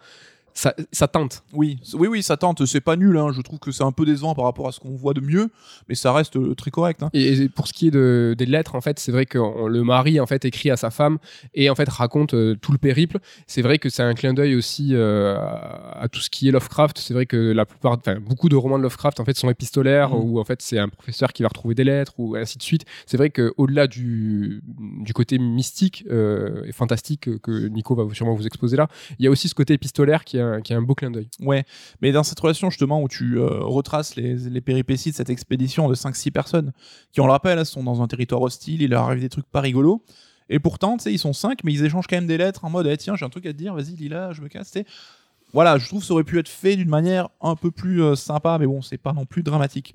Ça, 0.58 0.74
ça 0.90 1.06
tente. 1.06 1.42
oui, 1.52 1.78
oui, 1.92 2.08
oui, 2.08 2.22
ça 2.22 2.38
tente. 2.38 2.64
C'est 2.64 2.80
pas 2.80 2.96
nul. 2.96 3.18
Hein. 3.18 3.30
Je 3.36 3.42
trouve 3.42 3.58
que 3.58 3.70
c'est 3.72 3.82
un 3.84 3.92
peu 3.92 4.06
décevant 4.06 4.34
par 4.34 4.46
rapport 4.46 4.66
à 4.68 4.72
ce 4.72 4.80
qu'on 4.80 4.96
voit 4.96 5.12
de 5.12 5.20
mieux, 5.20 5.50
mais 5.86 5.94
ça 5.94 6.14
reste 6.14 6.36
euh, 6.36 6.54
très 6.54 6.70
correct. 6.70 7.02
Hein. 7.02 7.10
Et 7.12 7.26
et 7.42 7.48
pour 7.50 7.68
ce 7.68 7.74
qui 7.74 7.88
est 7.88 7.90
de, 7.90 8.34
des 8.38 8.46
lettres, 8.46 8.74
en 8.74 8.80
fait, 8.80 8.98
c'est 8.98 9.12
vrai 9.12 9.26
que 9.26 9.38
on- 9.38 9.66
le 9.66 9.84
mari 9.84 10.18
en 10.18 10.24
fait 10.26 10.46
écrit 10.46 10.70
à 10.70 10.76
sa 10.78 10.90
femme 10.90 11.18
et 11.54 11.68
en 11.68 11.74
fait 11.74 11.88
raconte 11.90 12.32
euh, 12.32 12.54
tout 12.60 12.72
le 12.72 12.78
périple. 12.78 13.18
C'est 13.46 13.60
vrai 13.60 13.78
que 13.78 13.90
c'est 13.90 14.02
un 14.02 14.14
clin 14.14 14.32
d'œil 14.32 14.54
aussi 14.56 14.90
euh, 14.94 15.36
à, 15.36 16.08
tout 16.10 16.20
ce 16.20 16.30
qui 16.30 16.48
est 16.48 16.52
Lovecraft. 16.52 16.96
C'est 16.98 17.12
vrai 17.12 17.26
que 17.26 17.36
la 17.36 17.66
plupart, 17.66 17.92
enfin 17.92 18.18
beaucoup 18.18 18.48
de 18.48 18.56
romans 18.56 18.78
de 18.78 18.82
Lovecraft 18.82 19.20
en 19.20 19.24
fait 19.26 19.36
sont 19.36 19.50
épistolaires 19.50 20.08
Mhm. 20.10 20.20
où 20.24 20.40
en 20.40 20.44
fait 20.44 20.62
c'est 20.62 20.78
un 20.78 20.88
professeur 20.88 21.32
qui 21.34 21.42
va 21.42 21.48
retrouver 21.48 21.74
des 21.74 21.84
lettres 21.84 22.14
ou 22.16 22.34
ainsi 22.34 22.56
de 22.56 22.62
suite. 22.62 22.84
C'est 23.04 23.18
vrai 23.18 23.28
que 23.28 23.52
au-delà 23.58 23.86
du, 23.88 24.62
du 25.04 25.12
côté 25.12 25.38
mystique 25.38 26.04
euh, 26.10 26.64
et 26.64 26.72
fantastique 26.72 27.28
que 27.42 27.66
Nico 27.68 27.94
va 27.94 28.06
sûrement 28.14 28.34
vous 28.34 28.46
exposer 28.46 28.76
là, 28.78 28.88
il 29.18 29.24
y 29.24 29.28
a 29.28 29.30
aussi 29.30 29.48
ce 29.48 29.54
côté 29.54 29.74
épistolaire 29.74 30.24
qui 30.24 30.38
est 30.38 30.45
un, 30.46 30.60
qui 30.60 30.72
est 30.72 30.76
un 30.76 30.82
beau 30.82 30.94
clin 30.94 31.10
d'œil. 31.10 31.28
Ouais, 31.40 31.64
mais 32.00 32.12
dans 32.12 32.22
cette 32.22 32.40
relation 32.40 32.70
justement 32.70 33.02
où 33.02 33.08
tu 33.08 33.38
euh, 33.38 33.60
retraces 33.60 34.16
les, 34.16 34.34
les 34.34 34.60
péripéties 34.60 35.10
de 35.10 35.16
cette 35.16 35.30
expédition 35.30 35.88
de 35.88 35.94
5-6 35.94 36.30
personnes 36.30 36.72
qui, 37.12 37.20
on 37.20 37.26
le 37.26 37.32
rappelle, 37.32 37.64
sont 37.66 37.82
dans 37.82 38.02
un 38.02 38.08
territoire 38.08 38.42
hostile, 38.42 38.82
il 38.82 38.90
leur 38.90 39.04
arrive 39.04 39.20
des 39.20 39.28
trucs 39.28 39.46
pas 39.46 39.60
rigolos. 39.60 40.02
Et 40.48 40.58
pourtant, 40.58 40.96
tu 40.96 41.04
sais, 41.04 41.12
ils 41.12 41.18
sont 41.18 41.32
5, 41.32 41.64
mais 41.64 41.72
ils 41.72 41.84
échangent 41.84 42.06
quand 42.06 42.16
même 42.16 42.26
des 42.26 42.38
lettres 42.38 42.64
en 42.64 42.70
mode 42.70 42.86
eh, 42.86 42.96
tiens, 42.96 43.16
j'ai 43.16 43.24
un 43.24 43.28
truc 43.30 43.46
à 43.46 43.52
te 43.52 43.58
dire, 43.58 43.74
vas-y, 43.74 43.96
Lila, 43.96 44.32
je 44.32 44.42
me 44.42 44.48
casse. 44.48 44.70
tu 44.70 44.80
sais. 44.80 44.86
Voilà, 45.52 45.78
je 45.78 45.86
trouve 45.86 46.00
que 46.00 46.06
ça 46.06 46.12
aurait 46.12 46.24
pu 46.24 46.38
être 46.38 46.48
fait 46.48 46.76
d'une 46.76 46.88
manière 46.88 47.28
un 47.40 47.56
peu 47.56 47.70
plus 47.70 48.02
euh, 48.02 48.14
sympa, 48.14 48.58
mais 48.58 48.66
bon, 48.66 48.82
c'est 48.82 48.98
pas 48.98 49.12
non 49.12 49.24
plus 49.24 49.42
dramatique. 49.42 49.94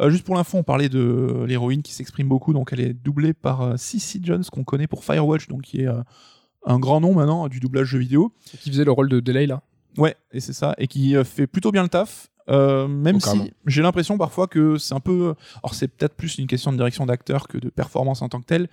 Euh, 0.00 0.10
juste 0.10 0.24
pour 0.24 0.34
l'info, 0.34 0.58
on 0.58 0.62
parlait 0.62 0.88
de 0.88 1.44
l'héroïne 1.46 1.82
qui 1.82 1.92
s'exprime 1.92 2.28
beaucoup, 2.28 2.52
donc 2.52 2.72
elle 2.72 2.80
est 2.80 2.92
doublée 2.92 3.32
par 3.32 3.78
Cissy 3.78 4.20
Jones, 4.22 4.44
qu'on 4.50 4.64
connaît 4.64 4.86
pour 4.86 5.04
Firewatch, 5.04 5.48
donc 5.48 5.62
qui 5.62 5.82
est 5.82 5.88
un 6.66 6.78
grand 6.78 7.00
nom 7.00 7.14
maintenant 7.14 7.48
du 7.48 7.60
doublage 7.60 7.86
jeu 7.86 7.98
vidéo. 7.98 8.32
Qui 8.60 8.70
faisait 8.70 8.84
le 8.84 8.92
rôle 8.92 9.08
de 9.08 9.20
Delay 9.20 9.46
là. 9.46 9.62
Ouais, 9.98 10.16
et 10.32 10.40
c'est 10.40 10.52
ça, 10.52 10.74
et 10.78 10.86
qui 10.86 11.16
euh, 11.16 11.24
fait 11.24 11.46
plutôt 11.46 11.70
bien 11.72 11.82
le 11.82 11.88
taf. 11.88 12.28
euh, 12.48 12.88
même 12.88 13.16
Oh, 13.16 13.20
si 13.44 13.52
j'ai 13.66 13.82
l'impression 13.82 14.18
parfois 14.18 14.46
que 14.48 14.76
c'est 14.78 14.94
un 14.94 15.00
peu. 15.00 15.34
Alors, 15.62 15.74
c'est 15.74 15.86
peut-être 15.88 16.14
plus 16.14 16.38
une 16.38 16.46
question 16.46 16.72
de 16.72 16.76
direction 16.76 17.06
d'acteur 17.06 17.46
que 17.46 17.58
de 17.58 17.68
performance 17.68 18.20
en 18.22 18.28
tant 18.28 18.40
que 18.40 18.46
telle, 18.46 18.68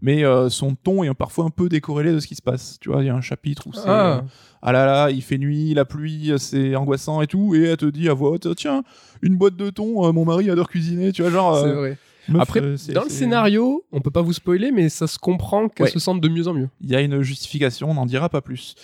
mais 0.00 0.24
euh, 0.24 0.48
son 0.48 0.74
ton 0.74 1.04
est 1.04 1.14
parfois 1.14 1.44
un 1.44 1.50
peu 1.50 1.68
décorrélé 1.68 2.10
de 2.12 2.18
ce 2.20 2.26
qui 2.26 2.34
se 2.34 2.42
passe. 2.42 2.78
Tu 2.80 2.90
vois, 2.90 3.02
il 3.02 3.06
y 3.06 3.10
a 3.10 3.14
un 3.14 3.20
chapitre 3.20 3.66
où 3.68 3.72
c'est. 3.72 3.88
euh, 3.88 4.16
Ah, 4.20 4.24
ah 4.62 4.72
là 4.72 4.86
là, 4.86 5.10
il 5.10 5.22
fait 5.22 5.38
nuit, 5.38 5.72
la 5.74 5.84
pluie, 5.84 6.32
c'est 6.38 6.74
angoissant 6.74 7.20
et 7.22 7.26
tout, 7.26 7.54
et 7.54 7.62
elle 7.64 7.76
te 7.76 7.86
dit 7.86 8.08
à 8.08 8.14
voix 8.14 8.30
haute 8.30 8.48
tiens, 8.56 8.82
une 9.22 9.36
boîte 9.36 9.56
de 9.56 9.70
thon, 9.70 10.06
euh, 10.06 10.12
mon 10.12 10.24
mari 10.24 10.50
adore 10.50 10.68
cuisiner, 10.68 11.12
tu 11.12 11.22
vois, 11.22 11.30
genre. 11.30 11.60
c'est 11.60 11.72
vrai. 11.72 11.98
Meuf, 12.28 12.42
Après, 12.42 12.60
euh, 12.60 12.76
dans 12.94 13.04
le 13.04 13.08
scénario, 13.10 13.84
on 13.92 14.00
peut 14.00 14.10
pas 14.10 14.22
vous 14.22 14.32
spoiler, 14.32 14.70
mais 14.72 14.88
ça 14.88 15.06
se 15.06 15.18
comprend 15.18 15.68
qu'elle 15.68 15.86
Ouais. 15.86 15.90
se 15.92 15.98
sente 15.98 16.20
de 16.20 16.28
mieux 16.28 16.48
en 16.48 16.54
mieux. 16.54 16.68
il 16.80 16.90
y 16.90 16.96
a 16.96 17.00
une 17.00 17.22
justification, 17.22 17.90
on 17.90 17.94
n'en 17.94 18.06
dira 18.06 18.28
pas 18.28 18.40
plus. 18.40 18.74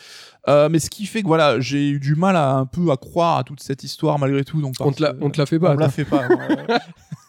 Euh, 0.49 0.69
mais 0.71 0.79
ce 0.79 0.89
qui 0.89 1.05
fait 1.07 1.21
que 1.23 1.27
voilà, 1.27 1.61
j'ai 1.61 1.91
eu 1.91 2.01
du 2.01 2.15
mal 2.15 2.35
à 2.37 2.53
un 2.55 2.65
peu 2.65 2.91
à 2.91 2.97
croire 2.97 3.39
à 3.39 3.45
toute 3.45 3.61
cette 3.61 3.85
histoire 3.85 4.19
malgré 4.19 4.45
tout. 4.45 4.63
Donc 4.63 4.75
On 4.81 4.93
te 4.93 5.03
la, 5.03 5.13
on 5.21 5.29
te 5.31 5.39
la 5.39 5.47
fait 5.47 5.57
on 5.57 5.61
pas. 5.61 5.75
me 5.75 5.81
la 5.81 5.89
fait 5.91 6.05
pas. 6.07 6.23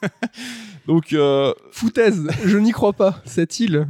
donc 0.88 1.13
euh, 1.13 1.53
Foutaise, 1.71 2.27
je 2.45 2.57
n'y 2.57 2.71
crois 2.71 2.93
pas, 2.93 3.21
cette 3.25 3.59
île. 3.59 3.88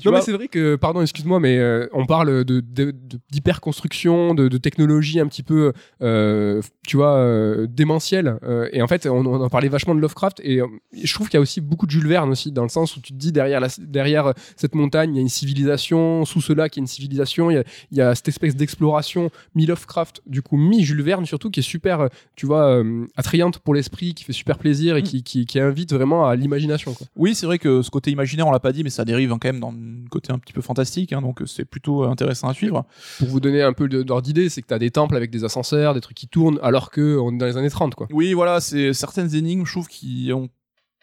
Tu 0.00 0.08
non, 0.08 0.14
mais 0.14 0.20
c'est 0.20 0.32
vrai 0.32 0.48
que, 0.48 0.76
pardon, 0.76 1.00
excuse-moi, 1.02 1.40
mais 1.40 1.58
euh, 1.58 1.86
on 1.92 2.06
parle 2.06 2.44
de, 2.44 2.60
de, 2.60 2.90
de- 2.90 3.20
d'hyperconstruction, 3.30 4.34
de, 4.34 4.48
de 4.48 4.58
technologie 4.58 5.20
un 5.20 5.26
petit 5.26 5.42
peu, 5.42 5.72
euh, 6.02 6.60
tu 6.86 6.96
vois, 6.96 7.16
euh, 7.16 7.66
démentielle. 7.68 8.36
Euh, 8.42 8.68
et 8.72 8.82
en 8.82 8.86
fait, 8.88 9.06
on, 9.06 9.24
on 9.26 9.40
en 9.42 9.48
parlait 9.48 9.68
vachement 9.68 9.94
de 9.94 10.00
Lovecraft. 10.00 10.40
Et 10.42 10.60
euh, 10.60 10.66
je 10.92 11.12
trouve 11.14 11.28
qu'il 11.28 11.36
y 11.36 11.38
a 11.38 11.42
aussi 11.42 11.60
beaucoup 11.60 11.86
de 11.86 11.90
Jules 11.90 12.06
Verne 12.08 12.30
aussi, 12.30 12.52
dans 12.52 12.62
le 12.62 12.68
sens 12.68 12.96
où 12.96 13.00
tu 13.00 13.12
te 13.12 13.18
dis 13.18 13.32
derrière, 13.32 13.60
la, 13.60 13.68
derrière 13.78 14.32
cette 14.56 14.74
montagne, 14.74 15.14
il 15.14 15.16
y 15.16 15.18
a 15.18 15.22
une 15.22 15.28
civilisation, 15.28 16.24
sous 16.24 16.40
une 16.76 16.86
civilisation. 16.86 17.50
Il 17.50 17.54
y 17.54 17.58
a, 17.58 17.64
il 17.90 17.98
y 17.98 18.00
a 18.00 18.14
cette 18.14 18.28
espèce 18.28 18.56
d'exploration 18.56 19.30
mi-Lovecraft, 19.54 20.22
du 20.26 20.42
coup, 20.42 20.56
mi-Jules 20.56 21.02
Verne 21.02 21.26
surtout, 21.26 21.50
qui 21.50 21.60
est 21.60 21.64
super, 21.64 22.08
tu 22.36 22.46
vois, 22.46 22.64
euh, 22.70 23.06
attrayante 23.16 23.58
pour 23.58 23.74
l'esprit, 23.74 24.14
qui 24.14 24.24
fait 24.24 24.32
super 24.32 24.58
plaisir 24.58 24.96
et 24.96 25.00
Mm. 25.00 25.04
qui, 25.04 25.22
qui, 25.22 25.46
qui 25.46 25.58
invite 25.60 25.92
vraiment 25.94 26.26
à 26.26 26.29
l'imagination. 26.36 26.94
oui, 27.16 27.34
c'est 27.34 27.46
vrai 27.46 27.58
que 27.58 27.82
ce 27.82 27.90
côté 27.90 28.10
imaginaire, 28.10 28.46
on 28.46 28.50
l'a 28.50 28.60
pas 28.60 28.72
dit, 28.72 28.84
mais 28.84 28.90
ça 28.90 29.04
dérive 29.04 29.30
quand 29.30 29.44
même 29.44 29.60
dans 29.60 29.70
un 29.70 30.08
côté 30.10 30.32
un 30.32 30.38
petit 30.38 30.52
peu 30.52 30.60
fantastique. 30.60 31.12
hein, 31.12 31.22
donc 31.22 31.42
c'est 31.46 31.64
plutôt 31.64 32.04
intéressant 32.04 32.48
à 32.48 32.54
suivre. 32.54 32.84
pour 33.18 33.28
vous 33.28 33.40
donner 33.40 33.62
un 33.62 33.72
peu 33.72 33.88
d'ordre 33.88 34.22
d'idée, 34.22 34.48
c'est 34.48 34.62
que 34.62 34.66
tu 34.68 34.74
as 34.74 34.78
des 34.78 34.90
temples 34.90 35.16
avec 35.16 35.30
des 35.30 35.44
ascenseurs, 35.44 35.94
des 35.94 36.00
trucs 36.00 36.16
qui 36.16 36.28
tournent, 36.28 36.58
alors 36.62 36.90
qu'on 36.90 37.34
est 37.34 37.38
dans 37.38 37.46
les 37.46 37.56
années 37.56 37.70
30, 37.70 37.94
quoi. 37.94 38.06
Oui, 38.12 38.32
voilà, 38.32 38.60
c'est 38.60 38.92
certaines 38.92 39.34
énigmes, 39.34 39.64
je 39.66 39.72
trouve, 39.72 39.88
qui 39.88 40.30
ont 40.34 40.48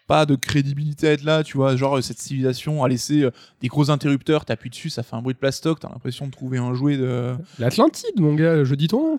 pas 0.08 0.26
de 0.26 0.34
crédibilité 0.34 1.06
à 1.06 1.12
être 1.12 1.22
là, 1.22 1.44
tu 1.44 1.58
vois, 1.58 1.76
genre 1.76 2.02
cette 2.02 2.18
civilisation 2.18 2.82
a 2.82 2.88
laissé 2.88 3.22
euh, 3.22 3.30
des 3.60 3.68
gros 3.68 3.90
interrupteurs, 3.90 4.46
t'appuies 4.46 4.70
dessus, 4.70 4.88
ça 4.88 5.02
fait 5.02 5.14
un 5.14 5.22
bruit 5.22 5.34
de 5.34 5.38
plastoc, 5.38 5.78
t'as 5.80 5.90
l'impression 5.90 6.26
de 6.26 6.32
trouver 6.32 6.58
un 6.58 6.74
jouet 6.74 6.96
de... 6.96 7.36
L'Atlantide, 7.58 8.18
mon 8.18 8.34
gars, 8.34 8.64
je 8.64 8.74
dis 8.74 8.88
ton 8.88 9.12
nom. 9.12 9.18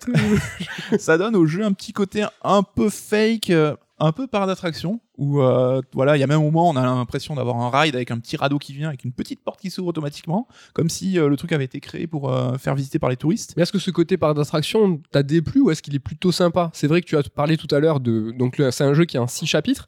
ça 0.99 1.17
donne 1.17 1.35
au 1.35 1.45
jeu 1.45 1.63
un 1.63 1.73
petit 1.73 1.93
côté 1.93 2.25
un 2.43 2.63
peu 2.63 2.89
fake, 2.89 3.51
euh, 3.51 3.75
un 3.99 4.11
peu 4.11 4.27
par 4.27 4.47
d'attraction, 4.47 4.99
où 5.17 5.41
euh, 5.41 5.81
voilà, 5.93 6.15
il 6.15 6.19
y 6.19 6.23
a 6.23 6.27
même 6.27 6.39
un 6.39 6.43
moment, 6.43 6.69
on 6.69 6.75
a 6.75 6.81
l'impression 6.81 7.35
d'avoir 7.35 7.57
un 7.57 7.69
ride 7.69 7.95
avec 7.95 8.09
un 8.11 8.17
petit 8.17 8.37
radeau 8.37 8.57
qui 8.57 8.73
vient, 8.73 8.87
avec 8.87 9.03
une 9.03 9.11
petite 9.11 9.41
porte 9.41 9.59
qui 9.59 9.69
s'ouvre 9.69 9.89
automatiquement, 9.89 10.47
comme 10.73 10.89
si 10.89 11.19
euh, 11.19 11.27
le 11.27 11.35
truc 11.35 11.51
avait 11.51 11.65
été 11.65 11.81
créé 11.81 12.07
pour 12.07 12.31
euh, 12.31 12.57
faire 12.57 12.75
visiter 12.75 12.97
par 12.97 13.09
les 13.09 13.17
touristes. 13.17 13.53
Mais 13.57 13.63
est-ce 13.63 13.73
que 13.73 13.79
ce 13.79 13.91
côté 13.91 14.17
par 14.17 14.33
d'attraction 14.33 15.01
t'a 15.11 15.21
déplu 15.21 15.61
ou 15.61 15.71
est-ce 15.71 15.81
qu'il 15.81 15.93
est 15.95 15.99
plutôt 15.99 16.31
sympa? 16.31 16.71
C'est 16.73 16.87
vrai 16.87 17.01
que 17.01 17.07
tu 17.07 17.17
as 17.17 17.23
parlé 17.23 17.57
tout 17.57 17.73
à 17.75 17.79
l'heure 17.79 17.99
de. 17.99 18.31
Donc, 18.31 18.61
c'est 18.71 18.83
un 18.83 18.93
jeu 18.93 19.03
qui 19.05 19.17
a 19.17 19.27
six 19.27 19.45
chapitres. 19.45 19.87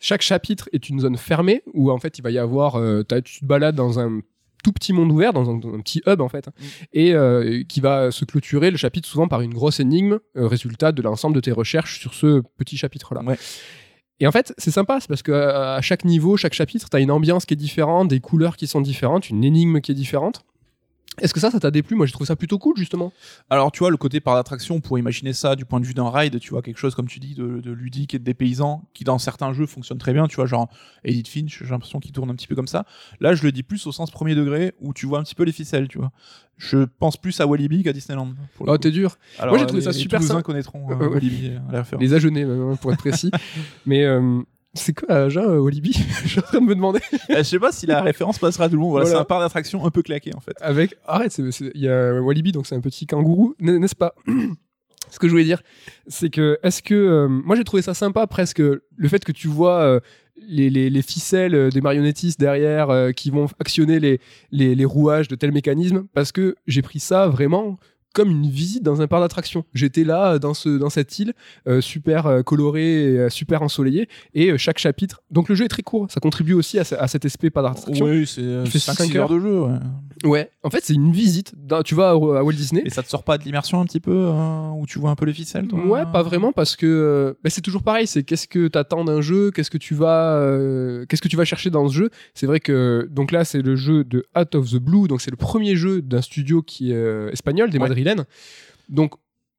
Chaque 0.00 0.22
chapitre 0.22 0.68
est 0.72 0.88
une 0.88 1.00
zone 1.00 1.16
fermée 1.16 1.62
où, 1.74 1.90
en 1.90 1.98
fait, 1.98 2.18
il 2.18 2.22
va 2.22 2.30
y 2.30 2.38
avoir. 2.38 2.76
euh, 2.76 3.02
tu 3.24 3.40
te 3.40 3.44
balades 3.44 3.74
dans 3.74 3.98
un 3.98 4.20
tout 4.66 4.72
petit 4.72 4.92
monde 4.92 5.12
ouvert, 5.12 5.32
dans 5.32 5.48
un, 5.48 5.58
dans 5.58 5.72
un 5.72 5.80
petit 5.80 6.02
hub, 6.06 6.20
en 6.20 6.28
fait, 6.28 6.48
et 6.92 7.14
euh, 7.14 7.62
qui 7.68 7.80
va 7.80 8.10
se 8.10 8.24
clôturer 8.24 8.72
le 8.72 8.76
chapitre 8.76 9.08
souvent 9.08 9.28
par 9.28 9.40
une 9.40 9.54
grosse 9.54 9.78
énigme, 9.78 10.18
euh, 10.36 10.48
résultat 10.48 10.90
de 10.90 11.02
l'ensemble 11.02 11.36
de 11.36 11.40
tes 11.40 11.52
recherches 11.52 12.00
sur 12.00 12.14
ce 12.14 12.42
petit 12.58 12.76
chapitre-là. 12.76 13.22
Ouais. 13.22 13.38
Et 14.18 14.26
en 14.26 14.32
fait, 14.32 14.54
c'est 14.58 14.70
sympa, 14.72 14.98
c'est 14.98 15.08
parce 15.08 15.22
que 15.22 15.30
à 15.30 15.80
chaque 15.82 16.04
niveau, 16.04 16.36
chaque 16.36 16.54
chapitre, 16.54 16.88
t'as 16.88 17.00
une 17.00 17.10
ambiance 17.10 17.44
qui 17.44 17.54
est 17.54 17.56
différente, 17.56 18.08
des 18.08 18.20
couleurs 18.20 18.56
qui 18.56 18.66
sont 18.66 18.80
différentes, 18.80 19.30
une 19.30 19.44
énigme 19.44 19.80
qui 19.80 19.92
est 19.92 19.94
différente. 19.94 20.44
Est-ce 21.18 21.32
que 21.32 21.40
ça, 21.40 21.50
ça 21.50 21.58
t'a 21.58 21.70
déplu? 21.70 21.96
Moi, 21.96 22.04
j'ai 22.04 22.12
trouvé 22.12 22.26
ça 22.26 22.36
plutôt 22.36 22.58
cool, 22.58 22.76
justement. 22.76 23.10
Alors, 23.48 23.72
tu 23.72 23.78
vois, 23.78 23.90
le 23.90 23.96
côté 23.96 24.20
par 24.20 24.34
d'attraction, 24.34 24.80
pour 24.82 24.98
imaginer 24.98 25.32
ça 25.32 25.56
du 25.56 25.64
point 25.64 25.80
de 25.80 25.86
vue 25.86 25.94
d'un 25.94 26.10
ride, 26.10 26.38
tu 26.40 26.50
vois, 26.50 26.60
quelque 26.60 26.76
chose, 26.76 26.94
comme 26.94 27.08
tu 27.08 27.20
dis, 27.20 27.34
de, 27.34 27.60
de 27.60 27.72
ludique 27.72 28.12
et 28.14 28.18
de 28.18 28.24
dépaysant, 28.24 28.84
qui 28.92 29.02
dans 29.04 29.16
certains 29.18 29.54
jeux 29.54 29.64
fonctionne 29.64 29.96
très 29.96 30.12
bien, 30.12 30.26
tu 30.28 30.36
vois, 30.36 30.44
genre 30.44 30.68
Edith 31.04 31.28
Finch, 31.28 31.62
j'ai 31.64 31.70
l'impression 31.70 32.00
qu'il 32.00 32.12
tourne 32.12 32.28
un 32.28 32.34
petit 32.34 32.46
peu 32.46 32.54
comme 32.54 32.66
ça. 32.66 32.84
Là, 33.20 33.34
je 33.34 33.42
le 33.44 33.52
dis 33.52 33.62
plus 33.62 33.86
au 33.86 33.92
sens 33.92 34.10
premier 34.10 34.34
degré, 34.34 34.74
où 34.80 34.92
tu 34.92 35.06
vois 35.06 35.18
un 35.18 35.22
petit 35.22 35.34
peu 35.34 35.44
les 35.44 35.52
ficelles, 35.52 35.88
tu 35.88 35.96
vois. 35.96 36.12
Je 36.58 36.84
pense 36.84 37.16
plus 37.16 37.40
à 37.40 37.46
Walibi 37.46 37.82
qu'à 37.82 37.94
Disneyland. 37.94 38.34
Oh, 38.60 38.76
t'es 38.76 38.90
dur. 38.90 39.16
Alors, 39.38 39.54
Moi, 39.54 39.58
j'ai 39.60 39.66
trouvé 39.66 39.80
les- 39.80 39.84
ça 39.86 39.92
super 39.94 40.22
sympa. 40.22 40.42
connaîtront 40.42 40.90
Euh. 40.90 41.08
Walibi, 41.08 41.48
euh, 41.48 41.58
la 41.72 41.78
référence. 41.78 42.02
Les 42.02 42.30
même, 42.30 42.50
hein, 42.72 42.76
pour 42.80 42.92
être 42.92 42.98
précis. 42.98 43.30
Mais 43.86 44.04
euh, 44.04 44.40
c'est 44.76 44.92
quoi, 44.94 45.28
Jean, 45.28 45.42
euh, 45.42 45.58
Walibi? 45.58 45.92
Je 46.24 46.28
suis 46.28 46.38
en 46.38 46.42
train 46.42 46.60
de 46.60 46.64
me 46.66 46.74
demander. 46.74 47.00
Euh, 47.30 47.38
je 47.38 47.42
sais 47.42 47.58
pas 47.58 47.72
si 47.72 47.86
la 47.86 48.00
référence 48.02 48.38
passera 48.38 48.68
tout 48.68 48.74
le 48.76 48.80
monde. 48.80 48.90
Voilà, 48.92 49.04
Voilà. 49.06 49.18
c'est 49.18 49.22
un 49.22 49.24
parc 49.24 49.40
d'attraction 49.42 49.84
un 49.84 49.90
peu 49.90 50.02
claqué, 50.02 50.32
en 50.34 50.40
fait. 50.40 50.54
Avec. 50.60 50.94
Arrête, 51.06 51.32
c'est- 51.32 51.50
c'est- 51.50 51.72
il 51.74 51.80
y 51.82 51.88
a 51.88 52.20
Walibi, 52.20 52.52
donc 52.52 52.66
c'est 52.66 52.74
un 52.76 52.80
petit 52.80 53.06
kangourou, 53.06 53.54
n- 53.60 53.78
n'est-ce 53.78 53.96
pas? 53.96 54.14
Ce 55.10 55.20
que 55.20 55.28
je 55.28 55.32
voulais 55.32 55.44
dire, 55.44 55.62
c'est 56.08 56.30
que, 56.30 56.58
est-ce 56.64 56.82
que. 56.82 56.94
euh, 56.94 57.28
moi, 57.28 57.54
j'ai 57.56 57.62
trouvé 57.64 57.80
ça 57.82 57.94
sympa, 57.94 58.26
presque, 58.26 58.58
le 58.60 59.08
fait 59.08 59.24
que 59.24 59.32
tu 59.32 59.48
vois. 59.48 59.80
euh, 59.80 60.00
les, 60.48 60.68
les- 60.68 60.90
les 60.90 61.00
ficelles 61.02 61.54
euh, 61.54 61.70
des 61.70 61.80
marionnettistes 61.80 62.38
derrière 62.38 62.90
euh, 62.90 63.12
qui 63.12 63.30
vont 63.30 63.46
actionner 63.58 63.98
les, 64.00 64.20
les, 64.52 64.74
les 64.74 64.84
rouages 64.84 65.28
de 65.28 65.34
tel 65.34 65.50
mécanisme 65.50 66.06
parce 66.12 66.30
que 66.30 66.56
j'ai 66.66 66.82
pris 66.82 67.00
ça 67.00 67.26
vraiment 67.26 67.78
comme 68.16 68.30
une 68.30 68.48
visite 68.48 68.82
dans 68.82 69.02
un 69.02 69.06
parc 69.06 69.22
d'attractions. 69.22 69.66
J'étais 69.74 70.02
là 70.02 70.32
euh, 70.32 70.38
dans, 70.38 70.54
ce, 70.54 70.70
dans 70.70 70.88
cette 70.88 71.18
île 71.18 71.34
euh, 71.68 71.82
super 71.82 72.26
euh, 72.26 72.42
colorée, 72.42 73.26
et, 73.26 73.30
super 73.30 73.60
ensoleillée 73.60 74.08
et 74.32 74.56
chaque 74.56 74.78
chapitre. 74.78 75.22
Donc 75.30 75.50
le 75.50 75.54
jeu 75.54 75.66
est 75.66 75.68
très 75.68 75.82
court, 75.82 76.06
ça 76.10 76.18
contribue 76.18 76.54
aussi 76.54 76.78
à, 76.78 76.84
à 76.98 77.08
cet 77.08 77.26
aspect 77.26 77.50
parc 77.50 77.66
d'attraction. 77.66 78.06
Oui, 78.06 78.26
c'est 78.26 78.40
Il 78.40 78.70
fait 78.70 78.78
5 78.78 78.94
cinq 78.94 79.14
heures 79.16 79.28
de 79.28 79.38
jeu. 79.38 79.60
ouais. 79.60 79.78
Ouais, 80.24 80.50
en 80.62 80.70
fait, 80.70 80.82
c'est 80.82 80.94
une 80.94 81.12
visite. 81.12 81.52
Tu 81.84 81.94
vas 81.94 82.08
à, 82.08 82.12
à 82.12 82.16
Walt 82.16 82.52
Disney. 82.52 82.82
Et 82.86 82.90
ça 82.90 83.02
te 83.02 83.08
sort 83.08 83.22
pas 83.22 83.36
de 83.36 83.44
l'immersion 83.44 83.80
un 83.80 83.84
petit 83.84 84.00
peu, 84.00 84.28
hein, 84.28 84.72
où 84.78 84.86
tu 84.86 84.98
vois 84.98 85.10
un 85.10 85.14
peu 85.14 85.26
les 85.26 85.34
ficelles, 85.34 85.68
toi? 85.68 85.78
Ouais, 85.86 86.04
pas 86.10 86.22
vraiment 86.22 86.52
parce 86.52 86.74
que 86.74 87.36
bah, 87.44 87.50
c'est 87.50 87.60
toujours 87.60 87.82
pareil. 87.82 88.06
C'est 88.06 88.22
qu'est-ce 88.22 88.48
que 88.48 88.68
t'attends 88.68 89.04
d'un 89.04 89.20
jeu, 89.20 89.50
qu'est-ce 89.50 89.70
que 89.70 89.76
tu 89.76 89.94
vas, 89.94 90.36
euh, 90.38 91.04
qu'est-ce 91.06 91.20
que 91.20 91.28
tu 91.28 91.36
vas 91.36 91.44
chercher 91.44 91.68
dans 91.68 91.86
ce 91.88 91.94
jeu. 91.94 92.10
C'est 92.32 92.46
vrai 92.46 92.60
que 92.60 93.06
donc 93.10 93.30
là 93.30 93.44
c'est 93.44 93.60
le 93.60 93.76
jeu 93.76 94.04
de 94.04 94.24
Out 94.38 94.54
of 94.54 94.70
the 94.70 94.76
Blue, 94.76 95.06
donc 95.06 95.20
c'est 95.20 95.30
le 95.30 95.36
premier 95.36 95.76
jeu 95.76 96.00
d'un 96.00 96.22
studio 96.22 96.62
qui 96.62 96.92
est 96.92 96.96
euh, 96.96 97.30
espagnol, 97.30 97.68
des 97.68 97.78
Ouais. 97.78 97.88
Donc 98.88 99.14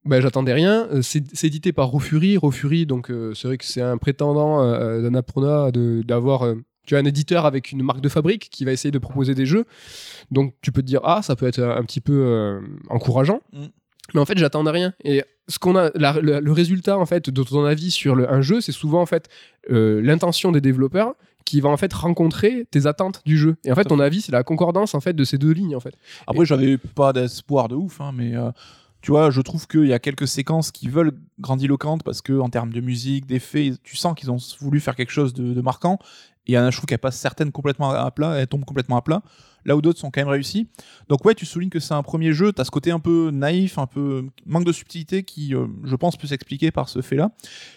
bah, 0.06 0.22
j'attendais 0.22 0.54
rien. 0.54 0.88
Euh, 0.94 1.02
C'est 1.02 1.44
édité 1.44 1.74
par 1.74 1.88
Rofuri. 1.88 2.38
Rofuri, 2.38 2.86
donc 2.86 3.10
euh, 3.12 3.34
c'est 3.34 3.48
vrai 3.48 3.58
que 3.58 3.66
c'est 3.66 3.82
un 3.82 3.98
prétendant 3.98 4.62
euh, 4.64 5.02
d'Annapurna 5.02 5.72
de- 5.72 6.02
d'avoir. 6.06 6.44
euh, 6.46 6.56
tu 6.86 6.96
as 6.96 7.00
un 7.00 7.06
éditeur 7.06 7.46
avec 7.46 7.74
une 7.74 7.84
marque 7.84 8.00
de 8.00 8.08
fabrique 8.08 8.48
qui 8.50 8.64
va 8.64 8.72
essayer 8.72 8.92
de 8.92 8.98
proposer 9.00 9.36
des 9.36 9.46
jeux. 9.46 9.66
Donc 10.32 10.54
tu 10.62 10.72
peux 10.72 10.82
te 10.82 10.88
dire 10.88 11.02
ah 11.04 11.22
ça 11.22 11.36
peut 11.36 11.46
être 11.46 11.62
un 11.62 11.84
petit 11.84 12.00
peu 12.00 12.14
euh, 12.14 12.62
encourageant. 12.90 13.42
Mm. 13.52 13.66
Mais 14.14 14.22
en 14.22 14.26
fait 14.26 14.38
j'attendais 14.38 14.72
rien. 14.72 14.94
Et 15.04 15.22
ce 15.50 15.60
qu'on 15.60 15.76
a, 15.76 15.92
la- 15.96 16.20
le, 16.22 16.40
le 16.40 16.52
résultat 16.54 16.98
en 16.98 17.06
fait 17.06 17.30
de 17.30 17.44
ton 17.44 17.66
avis 17.66 17.92
sur 17.92 18.16
le, 18.16 18.32
un 18.32 18.40
jeu, 18.40 18.62
c'est 18.62 18.72
souvent 18.72 19.02
en 19.02 19.06
fait 19.06 19.28
euh, 19.70 20.02
l'intention 20.02 20.54
des 20.54 20.62
développeurs 20.62 21.16
qui 21.48 21.62
va 21.62 21.70
en 21.70 21.78
fait 21.78 21.94
rencontrer 21.94 22.68
tes 22.70 22.86
attentes 22.86 23.22
du 23.26 23.38
jeu. 23.38 23.56
Et 23.64 23.72
en 23.72 23.76
fait 23.76 23.86
ton 23.86 24.00
avis 24.00 24.22
c'est 24.22 24.32
la 24.32 24.44
concordance 24.44 24.94
en 24.94 25.00
fait 25.00 25.14
de 25.14 25.24
ces 25.24 25.38
deux 25.38 25.52
lignes 25.52 25.76
en 25.76 25.80
fait. 25.80 25.96
Après, 26.28 26.46
j'avais 26.46 26.78
pas 26.78 27.14
d'espoir 27.14 27.68
de 27.68 27.76
ouf, 27.76 28.02
hein, 28.02 28.12
mais 28.14 28.36
euh, 28.36 28.52
tu 29.02 29.12
vois, 29.12 29.32
je 29.32 29.42
trouve 29.42 29.68
qu'il 29.68 29.86
y 29.86 29.94
a 29.94 30.00
quelques 30.00 30.28
séquences 30.28 30.72
qui 30.72 30.90
veulent 30.90 31.14
grandiloquentes 31.40 32.04
parce 32.04 32.22
que 32.22 32.40
en 32.40 32.50
termes 32.50 32.74
de 32.74 32.82
musique, 32.82 33.26
d'effets, 33.26 33.74
tu 33.84 33.96
sens 33.96 34.16
qu'ils 34.16 34.32
ont 34.32 34.38
voulu 34.60 34.80
faire 34.80 34.96
quelque 34.96 35.12
chose 35.12 35.34
de, 35.34 35.54
de 35.54 35.62
marquant. 35.62 36.00
Et 36.48 36.52
il 36.52 36.56
y 36.56 36.58
en 36.58 36.64
a, 36.64 36.72
je 36.72 36.78
trouve 36.78 36.88
qu'elles 36.88 37.00
passent 37.00 37.20
certaines 37.20 37.52
complètement 37.52 37.92
à 37.92 38.10
plat, 38.12 38.36
elles 38.36 38.48
tombent 38.48 38.66
complètement 38.66 38.98
à 38.98 39.02
plat. 39.02 39.22
Là 39.68 39.76
où 39.76 39.82
d'autres 39.82 40.00
sont 40.00 40.10
quand 40.10 40.22
même 40.22 40.30
réussies. 40.30 40.68
Donc 41.10 41.24
ouais, 41.26 41.36
tu 41.36 41.46
soulignes 41.46 41.70
que 41.70 41.80
c'est 41.80 41.94
un 41.94 42.02
premier 42.02 42.34
jeu, 42.34 42.52
t'as 42.54 42.64
ce 42.64 42.72
côté 42.72 42.90
un 42.90 43.00
peu 43.00 43.30
naïf, 43.32 43.78
un 43.78 43.86
peu 43.86 44.26
manque 44.46 44.64
de 44.66 44.72
subtilité 44.72 45.24
qui, 45.24 45.54
euh, 45.54 45.68
je 45.84 45.96
pense, 45.96 46.18
peut 46.18 46.26
s'expliquer 46.26 46.72
par 46.72 46.90
ce 46.90 47.02
fait-là. 47.02 47.32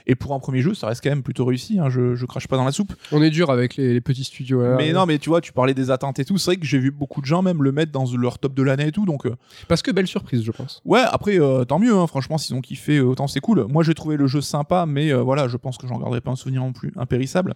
Et 0.07 0.15
pour 0.15 0.33
un 0.33 0.39
premier 0.39 0.63
jeu, 0.63 0.73
ça 0.73 0.87
reste 0.87 1.03
quand 1.03 1.11
même 1.11 1.23
plutôt 1.23 1.45
réussi. 1.45 1.79
hein, 1.79 1.91
je, 1.91 2.15
je 2.15 2.27
crache 2.27 2.49
pas 2.49 2.57
dans 2.57 2.65
la 2.65 2.73
soupe. 2.73 2.95
On 3.13 3.21
est 3.23 3.31
dur 3.31 3.51
avec 3.51 3.77
les, 3.77 3.93
les 3.93 4.01
petits 4.01 4.25
studios. 4.25 4.63
mais 4.77 4.93
non, 4.93 5.05
mais 5.05 5.19
tu 5.19 5.29
vois, 5.29 5.41
tu 5.41 5.53
parlais 5.53 5.75
des 5.75 5.91
attentes 5.91 6.19
et 6.21 6.25
tout. 6.25 6.39
C'est 6.39 6.53
vrai 6.53 6.57
que 6.57 6.65
j'ai 6.67 6.79
vu 6.79 6.91
beaucoup 6.91 7.21
de 7.21 7.27
gens 7.27 7.43
même 7.43 7.63
le 7.63 7.73
mettre 7.73 7.93
dans 7.93 8.05
leur 8.17 8.39
top 8.39 8.55
de 8.55 8.63
l'année 8.63 8.87
et 8.87 8.93
tout. 8.93 9.05
Donc 9.05 9.27
euh, 9.27 9.35
Parce 9.69 9.83
que 9.83 9.91
belle 9.91 10.07
surprise 10.07 10.45
je 10.45 10.53
pense. 10.53 10.81
Ouais, 10.85 11.03
après, 11.05 11.41
euh, 11.41 11.65
tant 11.65 11.79
mieux, 11.81 11.95
hein, 11.97 12.07
franchement, 12.07 12.39
s'ils 12.39 12.55
ont 12.55 12.61
kiffé, 12.61 13.01
autant 13.01 13.27
c'est 13.27 13.41
cool. 13.41 13.67
Moi, 13.69 13.83
j'ai 13.83 13.95
trouvé 13.95 14.17
le 14.17 14.29
jeu 14.29 14.41
sympa, 14.41 14.87
mais 14.87 15.13
voilà, 15.13 15.49
je 15.49 15.57
pense 15.57 15.77
que 15.77 15.89
j'en 15.89 15.99
garderai 15.99 16.21
pas 16.21 16.31
un 16.31 16.37
souvenir 16.37 16.63
non 16.63 16.73
plus 16.73 16.93
impérissable. 16.97 17.55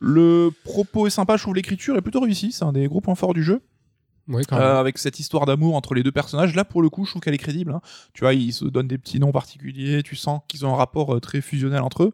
Le 0.00 0.50
propos 0.64 1.06
est 1.06 1.10
sympa, 1.10 1.36
je 1.36 1.42
trouve 1.42 1.54
l'écriture 1.54 1.96
est 1.96 2.00
plutôt 2.00 2.20
réussie, 2.20 2.52
c'est 2.52 2.64
un 2.64 2.72
des 2.72 2.88
gros 2.88 3.00
points 3.00 3.14
forts 3.14 3.34
du 3.34 3.44
jeu. 3.44 3.60
Ouais, 4.28 4.42
Euh, 4.52 4.80
avec 4.80 4.96
cette 4.98 5.18
histoire 5.18 5.44
d'amour 5.44 5.74
entre 5.74 5.92
les 5.94 6.02
deux 6.02 6.12
personnages, 6.12 6.54
là, 6.54 6.64
pour 6.64 6.82
le 6.82 6.88
coup, 6.88 7.04
je 7.04 7.10
trouve 7.10 7.20
qu'elle 7.22 7.34
est 7.34 7.38
crédible. 7.38 7.72
hein. 7.72 7.80
Tu 8.14 8.20
vois, 8.22 8.32
ils 8.32 8.52
se 8.52 8.64
donnent 8.64 8.88
des 8.88 8.98
petits 8.98 9.18
noms 9.20 9.32
particuliers, 9.32 10.02
tu 10.02 10.16
sens 10.16 10.40
qu'ils 10.48 10.64
ont 10.64 10.72
un 10.72 10.76
rapport 10.76 11.16
euh, 11.16 11.20
très 11.20 11.40
fusionnel 11.40 11.80
entre 11.82 12.04
eux. 12.04 12.12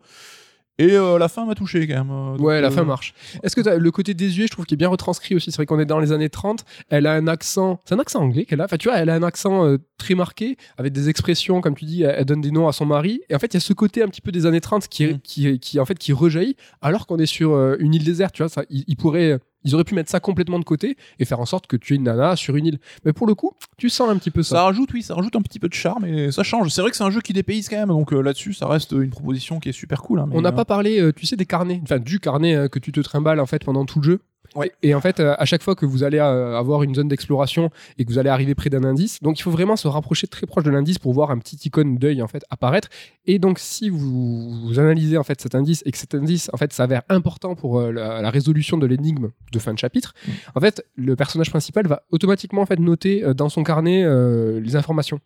Et 0.79 0.93
euh, 0.93 1.19
la 1.19 1.29
fin 1.29 1.47
m'a 1.47 1.55
touché 1.55 1.87
quand 1.87 1.95
même. 1.95 2.11
euh, 2.11 2.37
Ouais, 2.37 2.61
la 2.61 2.69
euh, 2.69 2.71
fin 2.71 2.85
marche. 2.85 3.15
Est-ce 3.43 3.57
que 3.57 3.69
le 3.79 3.91
côté 3.91 4.13
désuet, 4.13 4.45
je 4.47 4.51
trouve 4.53 4.67
qu'il 4.67 4.75
est 4.75 4.79
bien 4.79 4.89
retranscrit 4.89 5.35
aussi. 5.35 5.51
C'est 5.51 5.57
vrai 5.57 5.67
qu'on 5.67 5.79
est 5.79 5.87
dans 5.87 5.99
les 5.99 6.13
années 6.13 6.29
30. 6.29 6.65
Elle 6.91 7.07
a 7.07 7.15
un 7.15 7.27
accent. 7.29 7.81
C'est 7.87 7.95
un 7.95 7.99
accent 7.99 8.21
anglais 8.21 8.45
qu'elle 8.45 8.61
a. 8.61 8.65
Enfin, 8.65 8.77
tu 8.77 8.89
vois, 8.89 8.99
elle 8.99 9.09
a 9.09 9.15
un 9.15 9.23
accent 9.23 9.65
euh, 9.65 9.79
très 9.97 10.15
marqué, 10.15 10.57
avec 10.77 10.93
des 10.93 11.09
expressions, 11.09 11.61
comme 11.63 11.75
tu 11.75 11.87
dis, 11.87 12.03
elle, 12.03 12.15
elle 12.19 12.25
donne 12.27 12.43
des 12.43 12.51
noms 12.51 12.69
à 12.69 12.73
son 12.73 12.85
mari. 12.85 13.21
Et 13.31 13.35
en 13.35 13.39
fait, 13.39 13.47
il 13.47 13.55
y 13.55 13.57
a 13.57 13.61
ce 13.61 13.73
côté 13.73 14.03
un 14.03 14.09
petit 14.09 14.21
peu 14.21 14.33
des 14.33 14.45
années 14.45 14.61
30 14.61 14.89
qui, 14.89 15.07
Mm. 15.07 15.21
qui, 15.23 15.59
qui, 15.61 15.81
en 15.81 15.85
fait, 15.87 15.99
qui 15.99 16.13
rejaillit, 16.13 16.57
alors 16.83 17.07
qu'on 17.07 17.17
est 17.19 17.27
sur 17.27 17.57
une 17.79 17.95
île 17.95 18.05
déserte. 18.05 18.35
Tu 18.35 18.43
vois, 18.43 18.49
ça, 18.51 18.63
ils 18.69 18.97
pourraient. 18.97 19.39
Ils 19.67 19.75
auraient 19.75 19.85
pu 19.85 19.95
mettre 19.95 20.11
ça 20.11 20.21
complètement 20.21 20.59
de 20.59 20.65
côté 20.65 20.97
et 21.19 21.25
faire 21.25 21.41
en 21.41 21.47
sorte 21.47 21.67
que 21.67 21.77
tu 21.77 21.93
aies 21.93 21.97
une 21.97 22.05
nana 22.05 22.37
sur 22.37 22.57
une 22.57 22.67
île. 22.67 22.79
Mais 23.05 23.13
pour 23.13 23.27
le 23.27 23.35
coup, 23.35 23.53
tu 23.77 23.91
sens 23.91 24.09
un 24.09 24.17
petit 24.17 24.31
peu 24.31 24.43
ça. 24.43 24.57
Ça 24.57 24.63
rajoute, 24.63 24.93
oui, 24.95 25.03
ça 25.03 25.15
rajoute 25.15 25.35
un 25.37 25.43
petit 25.43 25.59
peu 25.59 25.69
de 25.69 25.75
charme 25.75 26.05
et 26.05 26.31
ça 26.31 26.43
change. 26.43 26.71
C'est 26.71 26.81
vrai 26.81 26.91
que 26.91 26.97
c'est 26.97 27.05
un 27.05 27.11
jeu 27.11 27.21
qui 27.21 27.33
dépayse 27.33 27.69
quand 27.69 27.77
même, 27.77 27.89
donc 27.89 28.13
euh, 28.13 28.21
là-dessus, 28.21 28.55
ça 28.55 28.69
reste 28.69 28.93
une 28.93 29.11
proposition 29.11 29.59
qui 29.59 29.69
est 29.69 29.73
super 29.73 30.03
cool. 30.03 30.21
hein, 30.21 30.27
mais, 30.29 30.37
On 30.37 30.41
n'a 30.41 30.51
euh, 30.51 30.53
pas 30.53 30.65
parlé, 30.65 31.01
euh, 31.01 31.13
tu 31.13 31.27
sais, 31.27 31.37
des 31.37 31.47
carnets, 31.47 31.81
enfin 31.83 31.99
du 31.99 32.21
carnet 32.21 32.69
que 32.71 32.79
tu 32.79 32.93
te 32.93 33.01
trimbales 33.01 33.41
en 33.41 33.47
fait 33.47 33.65
pendant 33.65 33.85
tout 33.85 34.01
le 34.01 34.05
jeu. 34.05 34.21
Ouais. 34.55 34.73
Et 34.83 34.95
en 34.95 35.01
fait, 35.01 35.21
euh, 35.21 35.35
à 35.39 35.45
chaque 35.45 35.63
fois 35.63 35.75
que 35.75 35.87
vous 35.87 36.03
allez 36.03 36.19
euh, 36.19 36.57
avoir 36.57 36.83
une 36.83 36.95
zone 36.95 37.09
d'exploration 37.09 37.71
et 37.99 38.05
que 38.05 38.11
vous 38.11 38.19
allez 38.19 38.31
arriver 38.31 38.55
près 38.55 38.71
d'un 38.71 38.85
indice, 38.85 39.23
donc 39.23 39.39
il 39.39 39.43
faut 39.43 39.51
vraiment 39.51 39.77
se 39.77 39.89
rapprocher 39.89 40.27
très 40.27 40.47
proche 40.47 40.65
de 40.65 40.71
l'indice 40.71 40.99
pour 40.99 41.13
voir 41.13 41.31
un 41.31 41.39
petit 41.39 41.57
icône 41.65 41.97
d'œil 41.99 42.23
en 42.23 42.29
fait 42.29 42.45
apparaître. 42.51 42.89
Et 43.27 43.39
donc 43.39 43.59
si 43.59 43.89
vous, 43.91 44.67
vous 44.67 44.79
analysez 44.79 45.17
en 45.19 45.25
fait 45.25 45.41
cet 45.41 45.55
indice 45.55 45.83
et 45.87 45.93
que 45.93 45.99
cet 45.99 46.15
indice 46.15 46.51
en 46.53 46.57
fait 46.57 46.73
s'avère 46.73 47.03
important 47.09 47.55
pour 47.55 47.79
euh, 47.79 47.91
la, 47.91 48.23
la 48.23 48.31
résolution 48.31 48.79
de 48.79 48.87
l'énigme 48.87 49.31
de 49.53 49.59
fin 49.59 49.73
de 49.75 49.79
chapitre, 49.79 50.15
Mm. 50.27 50.31
en 50.55 50.61
fait 50.61 50.85
le 50.97 51.17
personnage 51.17 51.51
principal 51.51 51.87
va 51.87 52.03
automatiquement 52.11 52.63
en 52.63 52.67
fait 52.67 52.79
noter 52.79 53.25
euh, 53.25 53.35
dans 53.35 53.49
son 53.49 53.63
carnet 53.63 54.05
euh, 54.05 54.61
les 54.61 54.77
informations. 54.77 55.21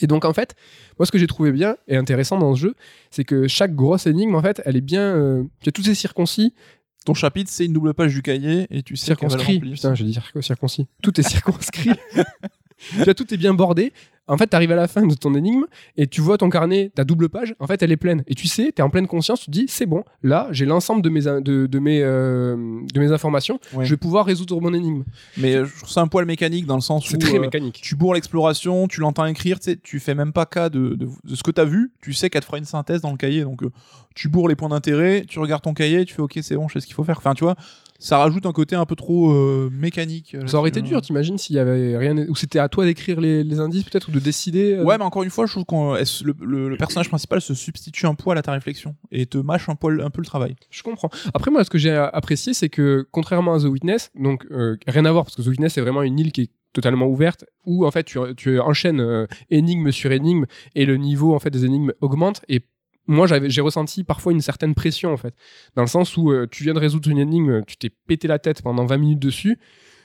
Et 0.00 0.06
donc 0.06 0.24
en 0.24 0.32
fait, 0.32 0.54
moi 0.98 1.06
ce 1.06 1.12
que 1.12 1.18
j'ai 1.18 1.26
trouvé 1.26 1.52
bien 1.52 1.76
et 1.88 1.96
intéressant 1.96 2.38
dans 2.38 2.54
ce 2.54 2.60
jeu, 2.60 2.74
c'est 3.10 3.24
que 3.24 3.48
chaque 3.48 3.74
grosse 3.74 4.06
énigme 4.06 4.34
en 4.34 4.42
fait, 4.42 4.62
elle 4.64 4.76
est 4.76 4.82
bien, 4.82 5.02
euh, 5.02 5.42
tu 5.62 5.68
as 5.68 5.72
tous 5.72 5.82
ces 5.82 5.94
circoncis, 5.94 6.54
Ton 7.06 7.14
chapitre, 7.14 7.50
c'est 7.50 7.64
une 7.64 7.72
double 7.72 7.94
page 7.94 8.12
du 8.14 8.22
cahier 8.22 8.66
et 8.70 8.82
tu 8.82 8.96
sais. 8.96 9.06
Putain, 9.72 9.94
j'ai 9.94 10.04
dit 10.04 10.12
circo- 10.12 10.42
circoncis. 10.42 10.86
Tout 11.02 11.18
est 11.18 11.22
circonscrit. 11.28 11.90
tout 13.16 13.34
est 13.34 13.36
bien 13.36 13.54
bordé. 13.54 13.92
En 14.30 14.38
fait, 14.38 14.46
tu 14.48 14.56
arrives 14.56 14.72
à 14.72 14.76
la 14.76 14.88
fin 14.88 15.06
de 15.06 15.14
ton 15.14 15.34
énigme 15.34 15.64
et 15.96 16.06
tu 16.06 16.20
vois 16.20 16.38
ton 16.38 16.48
carnet, 16.48 16.90
ta 16.94 17.04
double 17.04 17.28
page, 17.28 17.54
en 17.58 17.66
fait, 17.66 17.82
elle 17.82 17.92
est 17.92 17.96
pleine. 17.96 18.22
Et 18.28 18.34
tu 18.34 18.46
sais, 18.46 18.72
tu 18.74 18.80
es 18.80 18.82
en 18.82 18.88
pleine 18.90 19.06
conscience, 19.06 19.40
tu 19.40 19.46
te 19.46 19.50
dis, 19.50 19.66
c'est 19.68 19.86
bon, 19.86 20.04
là, 20.22 20.48
j'ai 20.52 20.64
l'ensemble 20.66 21.02
de 21.02 21.10
mes, 21.10 21.20
de, 21.22 21.66
de 21.66 21.78
mes, 21.78 22.00
euh, 22.02 22.56
de 22.94 23.00
mes 23.00 23.12
informations, 23.12 23.58
Ouais. 23.74 23.84
je 23.84 23.90
vais 23.90 23.96
pouvoir 23.96 24.24
résoudre 24.26 24.60
mon 24.60 24.72
énigme. 24.72 25.04
Mais 25.36 25.54
euh, 25.56 25.64
je 25.66 25.76
trouve 25.78 25.90
ça 25.90 26.00
un 26.00 26.08
poil 26.08 26.24
mécanique 26.26 26.66
dans 26.66 26.76
le 26.76 26.80
sens 26.80 27.06
où 27.06 27.10
C'est 27.10 27.18
très 27.18 27.36
euh, 27.36 27.40
mécanique. 27.40 27.80
tu 27.82 27.94
bourres 27.96 28.14
l'exploration, 28.14 28.88
tu 28.88 29.00
l'entends 29.00 29.26
écrire, 29.26 29.58
tu 29.82 30.00
fais 30.00 30.14
même 30.14 30.32
pas 30.32 30.46
cas 30.46 30.68
de, 30.68 30.94
de, 30.94 31.08
de 31.24 31.34
ce 31.34 31.42
que 31.42 31.50
tu 31.50 31.60
as 31.60 31.64
vu, 31.64 31.90
tu 32.00 32.12
sais 32.12 32.30
qu'elle 32.30 32.40
te 32.42 32.46
fera 32.46 32.58
une 32.58 32.64
synthèse 32.64 33.00
dans 33.00 33.10
le 33.10 33.16
cahier, 33.16 33.42
donc 33.42 33.62
euh, 33.62 33.70
tu 34.14 34.28
bourres 34.28 34.48
les 34.48 34.56
points 34.56 34.68
d'intérêt, 34.70 35.24
tu 35.28 35.38
regardes 35.38 35.62
ton 35.62 35.74
cahier, 35.74 36.04
tu 36.04 36.14
fais 36.14 36.22
ok 36.22 36.38
c'est 36.42 36.54
bon, 36.56 36.68
je 36.68 36.74
sais 36.74 36.80
ce 36.80 36.86
qu'il 36.86 36.94
faut 36.94 37.04
faire. 37.04 37.18
Enfin 37.18 37.34
tu 37.34 37.44
vois, 37.44 37.56
ça 38.00 38.18
rajoute 38.18 38.44
un 38.46 38.52
côté 38.52 38.74
un 38.74 38.84
peu 38.86 38.96
trop 38.96 39.30
euh, 39.30 39.70
mécanique. 39.72 40.34
euh, 40.34 40.46
Ça 40.48 40.58
aurait 40.58 40.70
été 40.70 40.82
dur, 40.82 40.98
hein. 40.98 41.00
t'imagines, 41.00 41.38
s'il 41.38 41.54
y 41.54 41.58
avait 41.60 41.96
rien, 41.96 42.16
ou 42.28 42.34
c'était 42.34 42.58
à 42.58 42.68
toi 42.68 42.84
d'écrire 42.84 43.20
les, 43.20 43.44
les 43.44 43.60
indices 43.60 43.84
peut-être, 43.84 44.08
ou 44.08 44.10
de 44.10 44.18
décider. 44.18 44.72
euh, 44.74 44.82
Ouais, 44.84 44.98
mais 44.98 45.04
encore 45.04 45.22
une 45.22 45.30
fois, 45.30 45.46
je 45.46 45.52
trouve 45.52 45.64
que 45.66 46.24
le, 46.24 46.34
le- 46.40 46.68
le 46.70 46.76
personnage 46.76 47.08
principal 47.08 47.40
se 47.40 47.54
substitue 47.54 48.06
un 48.06 48.14
poil 48.14 48.36
à 48.38 48.42
ta 48.42 48.50
réflexion 48.52 48.96
et 49.12 49.26
te 49.26 49.38
mâche 49.38 49.68
un, 49.68 49.76
poil, 49.76 50.00
un 50.00 50.10
peu 50.10 50.20
le 50.20 50.26
travail. 50.26 50.56
Je 50.70 50.82
comprends. 50.82 51.10
Après, 51.34 51.50
moi, 51.50 51.62
ce 51.62 51.70
que 51.70 51.78
j'ai 51.78 51.94
apprécié, 51.94 52.54
c'est 52.54 52.68
que 52.70 53.06
contrairement 53.12 53.54
à 53.54 53.60
The 53.60 53.64
Witness, 53.66 54.10
donc 54.18 54.46
euh, 54.50 54.76
rien 54.88 55.04
à 55.04 55.12
voir, 55.12 55.24
parce 55.24 55.36
que 55.36 55.42
The 55.42 55.46
Witness, 55.48 55.74
c'est 55.74 55.80
vraiment 55.82 56.02
une 56.02 56.18
île 56.18 56.32
qui 56.32 56.40
est 56.42 56.50
totalement 56.72 57.06
ouverte, 57.06 57.44
où 57.66 57.84
en 57.84 57.90
fait, 57.90 58.04
tu, 58.04 58.18
tu 58.36 58.60
enchaînes 58.60 59.00
euh, 59.00 59.26
énigme 59.50 59.90
sur 59.90 60.10
énigme, 60.12 60.46
et 60.74 60.86
le 60.86 60.96
niveau 60.96 61.34
en 61.34 61.38
fait 61.38 61.50
des 61.50 61.64
énigmes 61.64 61.92
augmente. 62.00 62.40
Et 62.48 62.62
moi, 63.10 63.26
j'ai 63.26 63.60
ressenti 63.60 64.04
parfois 64.04 64.32
une 64.32 64.40
certaine 64.40 64.74
pression, 64.74 65.12
en 65.12 65.16
fait, 65.16 65.34
dans 65.74 65.82
le 65.82 65.88
sens 65.88 66.16
où 66.16 66.30
euh, 66.30 66.46
tu 66.50 66.62
viens 66.62 66.74
de 66.74 66.78
résoudre 66.78 67.10
une 67.10 67.18
énigme, 67.18 67.64
tu 67.64 67.76
t'es 67.76 67.90
pété 67.90 68.28
la 68.28 68.38
tête 68.38 68.62
pendant 68.62 68.86
20 68.86 68.96
minutes 68.98 69.18
dessus, 69.18 69.58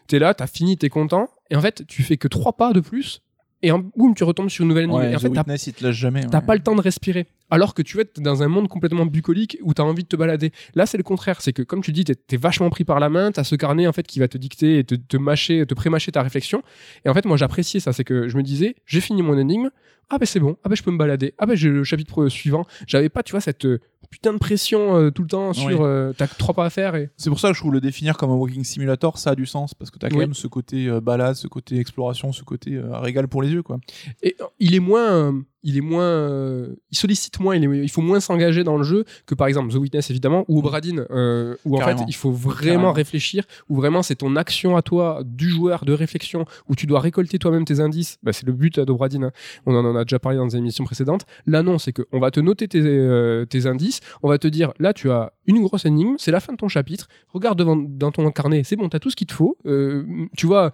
t'es 0.07 0.17
là, 0.17 0.33
t'as 0.33 0.47
fini, 0.47 0.75
t'es 0.75 0.89
content, 0.89 1.29
et 1.49 1.55
en 1.55 1.61
fait, 1.61 1.85
tu 1.87 2.03
fais 2.03 2.17
que 2.17 2.27
trois 2.27 2.53
pas 2.53 2.73
de 2.73 2.79
plus. 2.79 3.21
Et 3.65 3.71
boum, 3.71 4.13
tu 4.15 4.23
retombes 4.23 4.49
sur 4.49 4.63
une 4.63 4.69
nouvelle. 4.69 4.89
Ouais, 4.89 5.11
et 5.11 5.15
en 5.15 5.19
fait, 5.19 5.29
t'as 5.29 5.41
Witness, 5.41 5.67
il 5.67 5.73
te 5.73 5.83
lâche 5.83 5.95
jamais. 5.95 6.25
T'as 6.27 6.39
ouais. 6.39 6.45
pas 6.45 6.55
le 6.55 6.61
temps 6.61 6.75
de 6.75 6.81
respirer. 6.81 7.25
Alors 7.49 7.73
que 7.73 7.81
tu 7.81 7.99
être 7.99 8.19
dans 8.19 8.43
un 8.43 8.47
monde 8.47 8.67
complètement 8.67 9.05
bucolique 9.05 9.57
où 9.61 9.73
t'as 9.73 9.83
envie 9.83 10.03
de 10.03 10.07
te 10.07 10.15
balader. 10.15 10.51
Là, 10.73 10.85
c'est 10.85 10.97
le 10.97 11.03
contraire. 11.03 11.41
C'est 11.41 11.53
que, 11.53 11.61
comme 11.61 11.81
tu 11.81 11.91
dis, 11.91 12.03
t'es 12.03 12.15
es 12.31 12.37
vachement 12.37 12.69
pris 12.69 12.83
par 12.83 12.99
la 12.99 13.09
main. 13.09 13.31
T'as 13.31 13.43
ce 13.43 13.55
carnet, 13.55 13.87
en 13.87 13.93
fait, 13.93 14.05
qui 14.05 14.19
va 14.19 14.27
te 14.27 14.37
dicter 14.37 14.79
et 14.79 14.83
te, 14.83 14.95
te 14.95 15.17
mâcher, 15.17 15.65
te 15.65 15.73
pré-mâcher 15.73 16.11
ta 16.11 16.21
réflexion. 16.21 16.61
Et 17.05 17.09
en 17.09 17.13
fait, 17.13 17.25
moi, 17.25 17.37
j'appréciais 17.37 17.79
ça. 17.79 17.93
C'est 17.93 18.03
que 18.03 18.27
je 18.27 18.37
me 18.37 18.43
disais, 18.43 18.75
j'ai 18.85 19.01
fini 19.01 19.21
mon 19.21 19.37
énigme. 19.37 19.69
Ah, 20.09 20.19
ben 20.19 20.25
c'est 20.25 20.39
bon. 20.39 20.55
Ah, 20.63 20.69
ben 20.69 20.75
je 20.75 20.83
peux 20.83 20.91
me 20.91 20.97
balader. 20.97 21.33
Ah, 21.39 21.45
ben 21.45 21.55
j'ai 21.55 21.69
le 21.69 21.83
chapitre 21.83 22.27
suivant. 22.29 22.65
J'avais 22.85 23.09
pas, 23.09 23.23
tu 23.23 23.31
vois, 23.31 23.41
cette 23.41 23.65
euh, 23.65 23.79
putain 24.15 24.31
de 24.31 24.37
pression 24.37 24.95
euh, 24.97 25.09
tout 25.11 25.23
le 25.23 25.27
temps 25.27 25.51
sur. 25.51 25.67
Oui. 25.67 25.75
euh, 25.77 26.13
t'as 26.17 26.27
que 26.27 26.35
trois 26.37 26.53
pas 26.53 26.63
à 26.65 26.69
faire 26.69 26.95
et. 26.95 27.09
C'est 27.17 27.29
pour 27.29 27.39
ça 27.41 27.49
que 27.49 27.53
je 27.53 27.59
trouve 27.59 27.73
le 27.73 27.81
définir 27.81 28.15
comme 28.15 28.31
un 28.31 28.35
walking 28.35 28.63
simulator, 28.63 29.17
ça 29.17 29.31
a 29.31 29.35
du 29.35 29.45
sens 29.45 29.73
parce 29.73 29.91
que 29.91 29.99
t'as 29.99 30.07
quand 30.09 30.15
Oui. 30.15 30.21
même 30.23 30.33
ce 30.33 30.47
côté 30.47 30.87
euh, 30.87 31.01
balade, 31.01 31.35
ce 31.35 31.47
côté 31.47 31.77
exploration, 31.79 32.31
ce 32.31 32.43
côté 32.43 32.75
euh, 32.75 32.97
régal 32.99 33.27
pour 33.27 33.41
les 33.41 33.49
yeux, 33.51 33.61
quoi. 33.61 33.77
Et 34.23 34.37
euh, 34.39 34.45
il 34.59 34.73
est 34.73 34.79
moins, 34.79 35.11
euh, 35.11 35.31
il 35.65 35.75
est 35.77 35.81
moins, 35.81 36.03
euh, 36.03 36.75
il 36.91 36.97
sollicite 36.97 37.39
moins, 37.41 37.55
il, 37.57 37.63
est- 37.65 37.83
il 37.83 37.89
faut 37.89 38.01
moins 38.01 38.21
s'engager 38.21 38.63
dans 38.63 38.77
le 38.77 38.83
jeu 38.83 39.03
que 39.25 39.35
par 39.35 39.47
exemple 39.47 39.73
The 39.73 39.77
Witness 39.77 40.09
évidemment 40.11 40.45
ou 40.47 40.59
Obradine, 40.59 41.05
euh, 41.11 41.55
où 41.65 41.75
en 41.75 41.81
fait 41.81 41.97
il 42.07 42.15
faut 42.15 42.31
vraiment 42.31 42.63
Carrément. 42.65 42.91
réfléchir, 42.93 43.43
où 43.69 43.75
vraiment 43.75 44.01
c'est 44.03 44.15
ton 44.15 44.35
action 44.37 44.77
à 44.77 44.81
toi 44.81 45.21
du 45.25 45.49
joueur 45.49 45.83
de 45.83 45.91
réflexion, 45.91 46.45
où 46.69 46.75
tu 46.75 46.85
dois 46.85 46.99
récolter 47.01 47.39
toi-même 47.39 47.65
tes 47.65 47.79
indices. 47.81 48.17
Bah, 48.23 48.31
c'est 48.31 48.45
le 48.45 48.53
but 48.53 48.79
d'Obradine. 48.79 49.25
hein. 49.25 49.31
On 49.65 49.75
en 49.75 49.95
a 49.95 50.03
déjà 50.05 50.19
parlé 50.19 50.37
dans 50.37 50.47
des 50.47 50.55
émissions 50.55 50.83
précédentes. 50.85 51.25
Là 51.47 51.63
non, 51.63 51.77
c'est 51.79 51.91
que 51.93 52.03
on 52.11 52.19
va 52.19 52.31
te 52.31 52.39
noter 52.39 52.67
tes, 52.67 52.79
euh, 52.81 53.45
tes 53.45 53.65
indices, 53.65 53.99
on 54.23 54.29
va 54.29 54.37
te 54.37 54.47
dire 54.47 54.71
là 54.79 54.93
tu 54.93 55.09
as 55.09 55.33
une 55.47 55.61
grosse 55.63 55.85
énigme, 55.85 56.15
c'est 56.17 56.31
la 56.31 56.39
fin 56.39 56.53
de 56.53 56.57
ton 56.57 56.67
chapitre. 56.67 57.07
Regarde 57.33 57.57
devant, 57.57 57.75
dans 57.75 58.11
ton 58.11 58.29
carnet, 58.31 58.63
c'est 58.63 58.75
bon, 58.75 58.87
t'as 58.89 58.99
tout 58.99 59.09
ce 59.09 59.15
qu'il 59.15 59.27
te 59.27 59.33
faut. 59.33 59.57
Euh, 59.65 60.03
tu 60.37 60.45
vois 60.45 60.71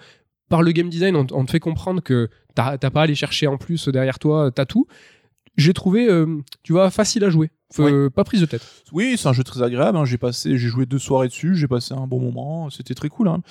par 0.51 0.61
le 0.61 0.71
game 0.71 0.89
design, 0.89 1.15
on, 1.15 1.25
on 1.31 1.45
te 1.45 1.51
fait 1.51 1.59
comprendre 1.59 2.01
que 2.03 2.29
t'as 2.53 2.77
pas 2.77 2.99
à 2.99 3.03
aller 3.05 3.15
chercher 3.15 3.47
en 3.47 3.57
plus 3.57 3.87
derrière 3.87 4.19
toi, 4.19 4.51
t'as 4.53 4.65
tout. 4.65 4.85
J'ai 5.57 5.73
trouvé, 5.73 6.07
euh, 6.09 6.37
tu 6.63 6.71
vois, 6.73 6.91
facile 6.91 7.23
à 7.23 7.29
jouer. 7.29 7.49
Euh, 7.79 8.09
Pas 8.09 8.23
prise 8.23 8.41
de 8.41 8.45
tête. 8.45 8.61
Oui, 8.91 9.15
c'est 9.17 9.27
un 9.29 9.33
jeu 9.33 9.43
très 9.43 9.61
agréable. 9.63 9.97
hein. 9.97 10.05
J'ai 10.05 10.17
passé, 10.17 10.57
j'ai 10.57 10.67
joué 10.67 10.85
deux 10.85 10.99
soirées 10.99 11.27
dessus, 11.29 11.55
j'ai 11.55 11.67
passé 11.67 11.93
un 11.93 12.05
bon 12.07 12.19
moment. 12.19 12.69
C'était 12.69 12.93
très 12.93 13.09
cool. 13.09 13.27
hein. 13.29 13.41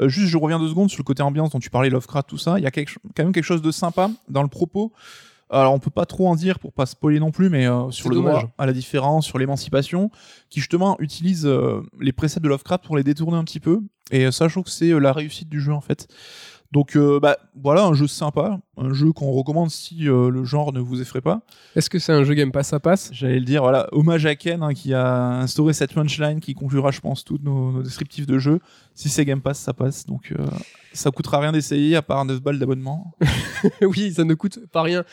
Euh, 0.00 0.08
juste, 0.08 0.28
je 0.28 0.36
reviens 0.38 0.58
deux 0.58 0.68
secondes 0.68 0.90
sur 0.90 0.98
le 1.00 1.04
côté 1.04 1.22
ambiance 1.22 1.50
dont 1.50 1.58
tu 1.58 1.70
parlais, 1.70 1.88
Lovecraft, 1.90 2.28
tout 2.28 2.38
ça. 2.38 2.58
Il 2.58 2.62
y 2.62 2.66
a 2.66 2.70
quelque, 2.70 2.92
quand 3.16 3.24
même 3.24 3.32
quelque 3.32 3.44
chose 3.44 3.62
de 3.62 3.70
sympa 3.70 4.10
dans 4.28 4.42
le 4.42 4.48
propos. 4.48 4.92
Alors, 5.52 5.72
on 5.74 5.78
peut 5.80 5.90
pas 5.90 6.06
trop 6.06 6.28
en 6.28 6.36
dire 6.36 6.58
pour 6.60 6.72
pas 6.72 6.86
spoiler 6.86 7.18
non 7.20 7.30
plus, 7.32 7.48
mais 7.50 7.66
euh, 7.66 7.90
sur 7.90 8.08
le 8.08 8.16
dommage. 8.16 8.42
droit 8.42 8.50
à 8.58 8.66
la 8.66 8.72
différence, 8.72 9.26
sur 9.26 9.36
l'émancipation, 9.38 10.10
qui 10.48 10.60
justement 10.60 10.96
utilise 11.00 11.44
euh, 11.46 11.80
les 12.00 12.12
préceptes 12.12 12.44
de 12.44 12.48
Lovecraft 12.48 12.84
pour 12.84 12.96
les 12.96 13.02
détourner 13.02 13.36
un 13.36 13.44
petit 13.44 13.60
peu. 13.60 13.80
Et 14.10 14.26
euh, 14.26 14.30
trouve 14.52 14.64
que 14.64 14.70
c'est 14.70 14.90
euh, 14.90 14.98
la 14.98 15.12
réussite 15.12 15.48
du 15.48 15.60
jeu 15.60 15.72
en 15.72 15.80
fait. 15.80 16.08
Donc, 16.72 16.96
euh, 16.96 17.18
bah 17.18 17.36
voilà, 17.60 17.84
un 17.84 17.94
jeu 17.94 18.06
sympa, 18.06 18.60
un 18.76 18.92
jeu 18.92 19.12
qu'on 19.12 19.32
recommande 19.32 19.70
si 19.70 20.08
euh, 20.08 20.30
le 20.30 20.44
genre 20.44 20.72
ne 20.72 20.78
vous 20.78 21.00
effraie 21.00 21.20
pas. 21.20 21.42
Est-ce 21.74 21.90
que 21.90 21.98
c'est 21.98 22.12
un 22.12 22.22
jeu 22.22 22.34
Game 22.34 22.52
Pass, 22.52 22.68
ça 22.68 22.78
passe? 22.78 23.10
J'allais 23.12 23.40
le 23.40 23.44
dire, 23.44 23.62
voilà, 23.62 23.88
hommage 23.90 24.24
à 24.24 24.36
Ken 24.36 24.62
hein, 24.62 24.72
qui 24.72 24.94
a 24.94 25.40
instauré 25.40 25.72
cette 25.72 25.92
punchline 25.92 26.38
qui 26.38 26.54
conclura, 26.54 26.92
je 26.92 27.00
pense, 27.00 27.24
tous 27.24 27.40
nos, 27.42 27.72
nos 27.72 27.82
descriptifs 27.82 28.26
de 28.26 28.38
jeu. 28.38 28.60
Si 28.94 29.08
c'est 29.08 29.24
Game 29.24 29.40
Pass, 29.40 29.58
ça 29.58 29.72
passe. 29.72 30.06
Donc, 30.06 30.32
euh, 30.32 30.46
ça 30.92 31.10
coûtera 31.10 31.40
rien 31.40 31.52
d'essayer 31.52 31.96
à 31.96 32.02
part 32.02 32.24
9 32.24 32.40
balles 32.40 32.58
d'abonnement. 32.58 33.14
Oui, 33.82 34.14
ça 34.14 34.24
ne 34.24 34.32
coûte 34.32 34.58
pas 34.72 34.80
rien. 34.80 35.04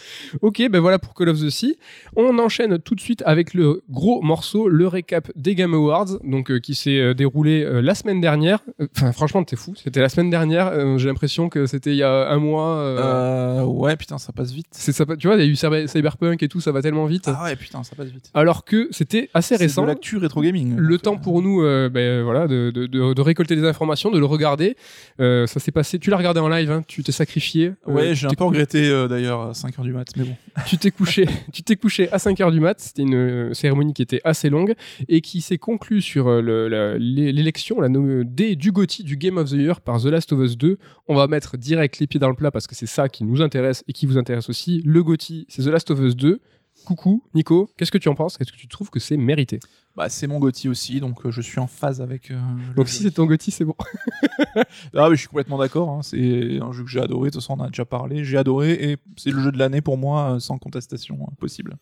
Ok, 0.41 0.63
ben 0.71 0.79
voilà 0.79 0.99
pour 0.99 1.13
Call 1.13 1.27
of 1.27 1.37
the 1.37 1.49
Sea. 1.49 1.77
On 2.15 2.39
enchaîne 2.39 2.79
tout 2.79 2.95
de 2.95 3.01
suite 3.01 3.21
avec 3.25 3.53
le 3.53 3.83
gros 3.89 4.21
morceau, 4.21 4.69
le 4.69 4.87
récap 4.87 5.29
des 5.35 5.53
Game 5.53 5.73
Awards, 5.73 6.19
donc 6.23 6.49
euh, 6.49 6.59
qui 6.59 6.73
s'est 6.73 7.13
déroulé 7.13 7.81
la 7.81 7.93
semaine 7.93 8.21
dernière. 8.21 8.59
Enfin, 8.95 9.11
franchement, 9.11 9.43
t'es 9.43 9.57
fou. 9.57 9.73
C'était 9.75 9.99
la 9.99 10.07
semaine 10.07 10.29
dernière. 10.29 10.97
J'ai 10.97 11.09
l'impression 11.09 11.46
que 11.49 11.65
c'était 11.65 11.91
il 11.91 11.97
y 11.97 12.03
a 12.03 12.29
un 12.29 12.37
mois. 12.37 12.75
euh, 12.77 13.61
Euh, 13.61 13.63
ouais, 13.63 13.95
putain, 13.95 14.17
ça 14.17 14.31
passe 14.33 14.51
vite. 14.51 14.67
c'est 14.71 14.91
ça, 14.91 15.05
tu 15.17 15.27
vois, 15.27 15.35
il 15.37 15.43
y 15.43 15.47
a 15.47 15.47
eu 15.47 15.53
Cyber- 15.55 15.87
Cyberpunk 15.87 16.41
et 16.43 16.47
tout, 16.47 16.59
ça 16.61 16.71
va 16.71 16.81
tellement 16.81 17.05
vite. 17.05 17.25
Ah 17.27 17.43
ouais, 17.43 17.55
putain, 17.55 17.83
ça 17.83 17.95
passe 17.95 18.09
vite. 18.09 18.29
Alors 18.33 18.65
que 18.65 18.87
c'était 18.91 19.29
assez 19.33 19.55
récent. 19.55 19.83
de 19.83 19.87
l'actu 19.87 20.17
rétro 20.17 20.41
gaming. 20.41 20.75
Le 20.77 20.95
Donc, 20.95 21.01
temps 21.01 21.15
euh, 21.15 21.17
pour 21.17 21.41
nous, 21.41 21.61
euh, 21.61 21.89
ben, 21.89 22.23
voilà, 22.23 22.47
de, 22.47 22.71
de- 22.71 22.85
de- 22.87 23.13
de 23.13 23.21
récolter 23.21 23.55
des 23.55 23.65
informations, 23.65 24.11
de 24.11 24.19
le 24.19 24.25
regarder. 24.25 24.75
Euh, 25.19 25.47
ça 25.47 25.59
s'est 25.59 25.71
passé. 25.71 25.99
Tu 25.99 26.09
l'as 26.09 26.17
regardé 26.17 26.39
en 26.39 26.49
live, 26.49 26.71
hein, 26.71 26.83
tu 26.87 27.03
t'es 27.03 27.11
sacrifié. 27.11 27.73
Euh, 27.87 27.91
Ouais, 27.93 28.15
j'ai 28.15 28.27
un 28.27 28.31
peu 28.31 28.43
regretté 28.43 28.89
euh, 28.89 29.07
d'ailleurs 29.07 29.41
à 29.41 29.51
5h 29.53 29.81
du 29.83 29.93
mat, 29.93 30.07
mais 30.15 30.23
bon. 30.23 30.35
tu 30.67 30.77
t'es 30.77 30.91
couché, 30.91 31.25
tu 31.53 31.63
t'es 31.63 31.75
couché 31.75 32.11
à 32.11 32.19
5 32.19 32.39
heures 32.41 32.51
du 32.51 32.59
mat. 32.59 32.79
C'était 32.79 33.01
une 33.03 33.15
euh, 33.15 33.53
cérémonie 33.53 33.93
qui 33.93 34.01
était 34.01 34.21
assez 34.23 34.49
longue 34.49 34.73
et 35.07 35.21
qui 35.21 35.41
s'est 35.41 35.57
conclue 35.57 36.01
sur 36.01 36.27
euh, 36.27 36.41
le- 36.41 36.67
la- 36.67 36.97
l'é- 36.97 37.31
l'élection, 37.31 37.79
la 37.81 37.89
nom- 37.89 38.23
des 38.25 38.55
du 38.55 38.71
GOTY 38.71 39.03
du 39.03 39.17
Game 39.17 39.37
of 39.37 39.49
the 39.49 39.53
Year 39.53 39.81
par 39.81 40.01
The 40.01 40.05
Last 40.05 40.31
of 40.33 40.39
Us 40.39 40.57
2. 40.57 40.77
On 41.07 41.15
va 41.15 41.27
mettre 41.27 41.36
direct 41.57 41.99
les 41.99 42.07
pieds 42.07 42.19
dans 42.19 42.29
le 42.29 42.35
plat 42.35 42.51
parce 42.51 42.65
que 42.67 42.75
c'est 42.75 42.85
ça 42.87 43.09
qui 43.09 43.23
nous 43.23 43.41
intéresse 43.41 43.83
et 43.87 43.93
qui 43.93 44.05
vous 44.05 44.17
intéresse 44.17 44.49
aussi. 44.49 44.81
Le 44.85 45.03
GOTY, 45.03 45.45
c'est 45.49 45.63
The 45.63 45.67
Last 45.67 45.91
of 45.91 45.99
Us 45.99 46.15
2. 46.15 46.39
Coucou, 46.85 47.23
Nico, 47.33 47.69
qu'est-ce 47.75 47.91
que 47.91 47.97
tu 47.97 48.07
en 48.07 48.13
penses? 48.15 48.37
Est-ce 48.39 48.51
que 48.51 48.57
tu 48.57 48.67
trouves 48.67 48.91
que 48.91 48.99
c'est 48.99 49.17
mérité? 49.17 49.59
Bah, 49.95 50.09
c'est 50.09 50.27
mon 50.27 50.37
Gotti 50.39 50.69
aussi, 50.69 50.99
donc 50.99 51.25
euh, 51.25 51.31
je 51.31 51.41
suis 51.41 51.59
en 51.59 51.65
phase 51.65 52.01
avec. 52.01 52.29
euh, 52.29 52.39
Donc 52.75 52.87
si 52.87 53.01
c'est 53.01 53.09
ton 53.11 53.25
GOTY, 53.25 53.49
c'est 53.49 53.65
bon. 53.65 53.73
Ah, 54.93 55.09
mais 55.09 55.15
je 55.15 55.19
suis 55.21 55.27
complètement 55.27 55.57
d'accord. 55.57 55.89
hein. 55.89 56.01
C'est 56.03 56.59
un 56.61 56.71
jeu 56.71 56.83
que 56.83 56.89
j'ai 56.89 56.99
adoré. 57.01 57.29
De 57.29 57.33
toute 57.33 57.41
façon, 57.41 57.53
on 57.57 57.61
en 57.61 57.65
a 57.65 57.67
déjà 57.69 57.85
parlé. 57.85 58.23
J'ai 58.23 58.37
adoré 58.37 58.73
et 58.73 58.97
c'est 59.17 59.31
le 59.31 59.41
jeu 59.41 59.51
de 59.51 59.57
l'année 59.57 59.81
pour 59.81 59.97
moi, 59.97 60.35
euh, 60.35 60.39
sans 60.39 60.57
contestation 60.59 61.17
euh, 61.21 61.35
possible. 61.39 61.77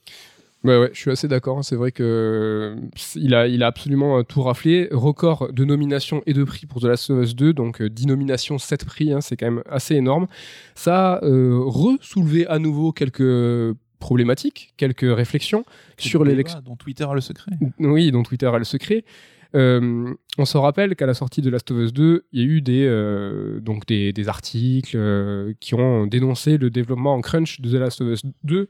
Ouais, 0.66 0.80
ouais, 0.80 0.90
je 0.94 1.00
suis 1.00 1.12
assez 1.12 1.28
d'accord. 1.28 1.64
C'est 1.64 1.76
vrai 1.76 1.92
que 1.92 2.04
euh, 2.04 2.82
il 3.16 3.36
a, 3.36 3.48
il 3.48 3.62
a 3.62 3.68
absolument 3.68 4.18
euh, 4.18 4.24
tout 4.24 4.42
raflé. 4.42 4.88
Record 4.92 5.54
de 5.54 5.64
nominations 5.64 6.24
et 6.26 6.34
de 6.34 6.44
prix 6.44 6.66
pour 6.66 6.82
The 6.82 6.86
Last 6.86 7.12
of 7.12 7.24
Us 7.24 7.36
2, 7.36 7.54
donc 7.54 7.82
euh, 7.82 7.90
10 7.90 8.08
nominations, 8.08 8.58
7 8.58 8.84
prix, 8.84 9.14
hein, 9.14 9.22
c'est 9.22 9.38
quand 9.38 9.46
même 9.46 9.64
assez 9.70 9.94
énorme. 9.94 10.26
Ça 10.74 11.14
a 11.14 11.24
euh, 11.24 11.60
re-soulevé 11.64 12.48
à 12.48 12.58
nouveau 12.58 12.92
quelques 12.92 13.76
problématiques, 14.00 14.74
quelques 14.76 15.06
réflexions 15.16 15.66
sur 16.00 16.24
l'élection. 16.24 16.62
Dont 16.66 16.76
Twitter 16.76 17.06
a 17.08 17.14
le 17.14 17.22
secret. 17.22 17.52
Oui, 17.78 18.12
dont 18.12 18.24
Twitter 18.24 18.48
a 18.48 18.58
le 18.58 18.64
secret. 18.64 19.06
Euh, 19.56 20.14
on 20.38 20.46
se 20.46 20.58
rappelle 20.58 20.96
qu'à 20.96 21.06
la 21.06 21.14
sortie 21.14 21.42
de 21.42 21.50
Last 21.50 21.72
of 21.72 21.78
Us 21.78 21.94
2, 21.94 22.26
il 22.34 22.40
y 22.40 22.44
a 22.44 22.46
eu 22.46 22.62
des, 22.62 22.86
euh, 22.86 23.60
donc 23.62 23.86
des, 23.86 24.12
des 24.12 24.28
articles 24.28 24.98
euh, 24.98 25.54
qui 25.60 25.76
ont 25.76 26.08
dénoncé 26.08 26.58
le 26.58 26.70
développement 26.70 27.14
en 27.14 27.22
crunch 27.22 27.62
de 27.62 27.70
The 27.70 27.80
Last 27.80 28.02
of 28.02 28.10
Us 28.10 28.24
2. 28.44 28.70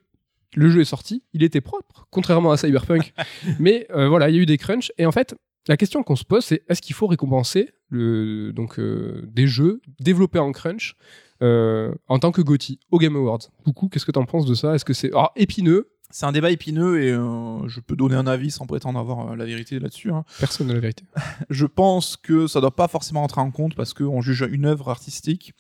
Le 0.56 0.70
jeu 0.70 0.82
est 0.82 0.86
sorti, 0.86 1.24
il 1.34 1.44
était 1.44 1.62
propre, 1.62 2.08
contrairement 2.12 2.52
à 2.52 2.58
Cyberpunk. 2.58 3.14
Mais 3.60 3.88
euh, 3.92 4.08
voilà, 4.08 4.30
il 4.30 4.36
y 4.36 4.40
a 4.40 4.42
eu 4.42 4.46
des 4.46 4.58
crunchs. 4.58 4.92
Et 4.98 5.06
en 5.06 5.12
fait, 5.12 5.36
la 5.68 5.78
question 5.78 6.02
qu'on 6.04 6.16
se 6.16 6.24
pose, 6.24 6.46
c'est 6.46 6.64
est-ce 6.70 6.82
qu'il 6.82 6.96
faut 6.96 7.08
récompenser 7.08 7.70
le, 7.90 8.52
donc, 8.54 8.80
euh, 8.80 9.28
des 9.32 9.48
jeux 9.48 9.82
développés 10.00 10.40
en 10.40 10.52
crunch 10.52 10.96
euh, 11.42 11.94
en 12.08 12.20
tant 12.20 12.32
que 12.32 12.42
GOTY 12.42 12.80
au 12.92 13.00
Game 13.00 13.16
Awards? 13.16 13.40
Coucou, 13.64 13.90
qu'est-ce 13.90 14.06
que 14.06 14.12
tu 14.12 14.20
en 14.20 14.26
penses 14.26 14.46
de 14.46 14.54
ça? 14.54 14.76
Est-ce 14.76 14.86
que 14.86 14.94
c'est 14.94 15.10
alors, 15.12 15.32
épineux? 15.36 15.92
C'est 16.12 16.26
un 16.26 16.32
débat 16.32 16.52
épineux 16.52 17.02
et 17.02 17.10
je 17.12 17.80
peux 17.82 17.96
donner 17.98 18.16
un 18.16 18.28
avis 18.28 18.52
sans 18.52 18.66
prétendre 18.68 18.98
avoir 18.98 19.36
la 19.36 19.44
vérité 19.44 19.80
là-dessus. 19.80 20.12
hein. 20.12 20.24
Personne 20.40 20.68
n'a 20.68 20.74
la 20.76 20.80
vérité. 20.80 21.04
Je 21.50 21.66
pense 21.66 22.16
que 22.16 22.48
ça 22.48 22.62
doit 22.62 22.76
pas 22.76 22.88
forcément 22.88 23.24
entrer 23.24 23.42
en 23.42 23.52
compte 23.52 23.76
parce 23.76 23.94
qu'on 23.94 24.22
juge 24.22 24.48
une 24.50 24.66
œuvre 24.66 24.90
artistique. 24.90 25.54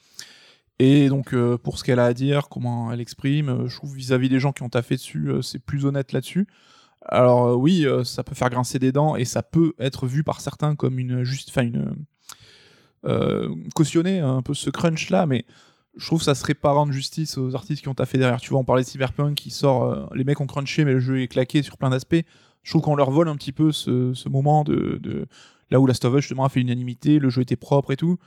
Et 0.80 1.08
donc, 1.08 1.34
euh, 1.34 1.58
pour 1.58 1.78
ce 1.78 1.84
qu'elle 1.84 2.00
a 2.00 2.06
à 2.06 2.14
dire, 2.14 2.50
comment 2.50 2.92
elle 2.92 3.00
exprime, 3.00 3.50
euh, 3.50 3.68
je 3.68 3.76
trouve 3.78 3.96
vis-à-vis 3.96 4.28
des 4.28 4.40
gens 4.40 4.52
qui 4.52 4.64
ont 4.64 4.70
taffé 4.70 4.96
dessus, 4.96 5.30
euh, 5.30 5.42
c'est 5.42 5.60
plus 5.60 5.86
honnête 5.86 6.12
là-dessus. 6.12 6.48
Alors, 7.08 7.58
oui, 7.58 7.86
ça 8.04 8.24
peut 8.24 8.34
faire 8.34 8.50
grincer 8.50 8.80
des 8.80 8.92
dents 8.92 9.16
et 9.16 9.26
ça 9.26 9.44
peut 9.44 9.74
être 9.78 10.08
vu 10.08 10.24
par 10.24 10.42
certains 10.42 10.76
comme 10.76 10.98
une 10.98 11.24
juste, 11.24 11.50
enfin, 11.50 11.62
une. 11.62 11.96
Cautionner 13.76 14.20
un 14.22 14.42
peu 14.42 14.56
ce 14.56 14.72
crunch-là, 14.72 15.28
mais 15.28 15.46
je 15.96 16.04
trouve 16.08 16.18
que 16.20 16.26
ça 16.26 16.34
serait 16.34 16.56
pas 16.56 16.72
rendre 16.72 16.92
justice 16.92 17.38
aux 17.38 17.54
artistes 17.54 17.84
qui 17.84 17.90
ont 17.90 17.94
taffé 17.94 18.18
derrière. 18.18 18.42
Tu 18.42 18.50
vois, 18.50 18.60
on 18.60 18.64
parlait 18.64 18.82
de 18.82 18.88
Cyberpunk 18.88 19.36
qui 19.36 19.52
sort, 19.52 20.10
les 20.16 20.24
mecs 20.24 20.42
ont 20.42 20.48
crunché, 20.48 20.84
mais 20.84 20.94
le 20.94 21.00
jeu 21.00 21.22
est 21.22 21.28
claqué 21.28 21.62
sur 21.62 21.78
plein 21.78 21.92
d'aspects. 21.92 22.24
Je 22.64 22.72
trouve 22.72 22.82
qu'on 22.82 22.96
leur 22.96 23.12
vole 23.12 23.30
un 23.30 23.36
petit 23.36 23.52
peu 23.52 23.72
ce, 23.72 24.16
ce 24.16 24.28
moment 24.28 24.64
de, 24.64 24.98
de, 25.04 25.28
là 25.70 25.80
où 25.80 25.86
Last 25.86 26.04
of 26.06 26.16
Us 26.16 26.22
justement 26.22 26.46
a 26.46 26.50
fait 26.50 26.62
unanimité, 26.62 27.20
le 27.20 27.30
jeu 27.30 27.44
était 27.44 27.56
propre 27.56 27.92
et 27.92 27.98
tout. 27.98 28.18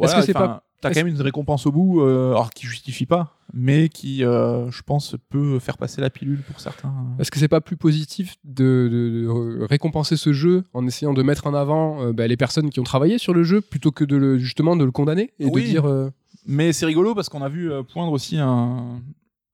Est-ce 0.00 0.14
que 0.16 0.22
c'est 0.22 0.32
pas- 0.32 0.64
T'as 0.88 0.94
quand 0.94 1.04
même 1.04 1.14
une 1.14 1.20
récompense 1.20 1.66
au 1.66 1.72
bout, 1.72 2.00
euh, 2.02 2.30
alors 2.32 2.50
qui 2.50 2.66
justifie 2.66 3.06
pas, 3.06 3.36
mais 3.52 3.88
qui, 3.88 4.24
euh, 4.24 4.70
je 4.70 4.82
pense, 4.82 5.16
peut 5.30 5.58
faire 5.58 5.76
passer 5.78 6.00
la 6.00 6.10
pilule 6.10 6.42
pour 6.42 6.60
certains. 6.60 6.92
Est-ce 7.18 7.30
que 7.30 7.38
c'est 7.38 7.48
pas 7.48 7.60
plus 7.60 7.76
positif 7.76 8.36
de, 8.44 8.88
de- 8.90 9.58
de 9.60 9.64
récompenser 9.64 10.16
ce 10.16 10.32
jeu 10.32 10.64
en 10.74 10.86
essayant 10.86 11.12
de 11.14 11.22
mettre 11.22 11.46
en 11.46 11.54
avant 11.54 12.02
euh, 12.02 12.12
bah, 12.12 12.26
les 12.26 12.36
personnes 12.36 12.70
qui 12.70 12.80
ont 12.80 12.84
travaillé 12.84 13.18
sur 13.18 13.34
le 13.34 13.42
jeu 13.44 13.60
plutôt 13.60 13.90
que 13.92 14.04
de 14.04 14.16
le, 14.16 14.38
justement 14.38 14.76
de 14.76 14.84
le 14.84 14.90
condamner 14.90 15.32
et 15.38 15.46
Oui. 15.46 15.62
de 15.62 15.66
dire 15.68 15.84
euh, 15.86 16.10
Mais 16.46 16.72
c'est 16.72 16.86
rigolo 16.86 17.14
parce 17.14 17.28
qu'on 17.28 17.42
a 17.42 17.48
vu 17.48 17.70
poindre 17.92 18.12
aussi 18.12 18.36
un, 18.38 19.00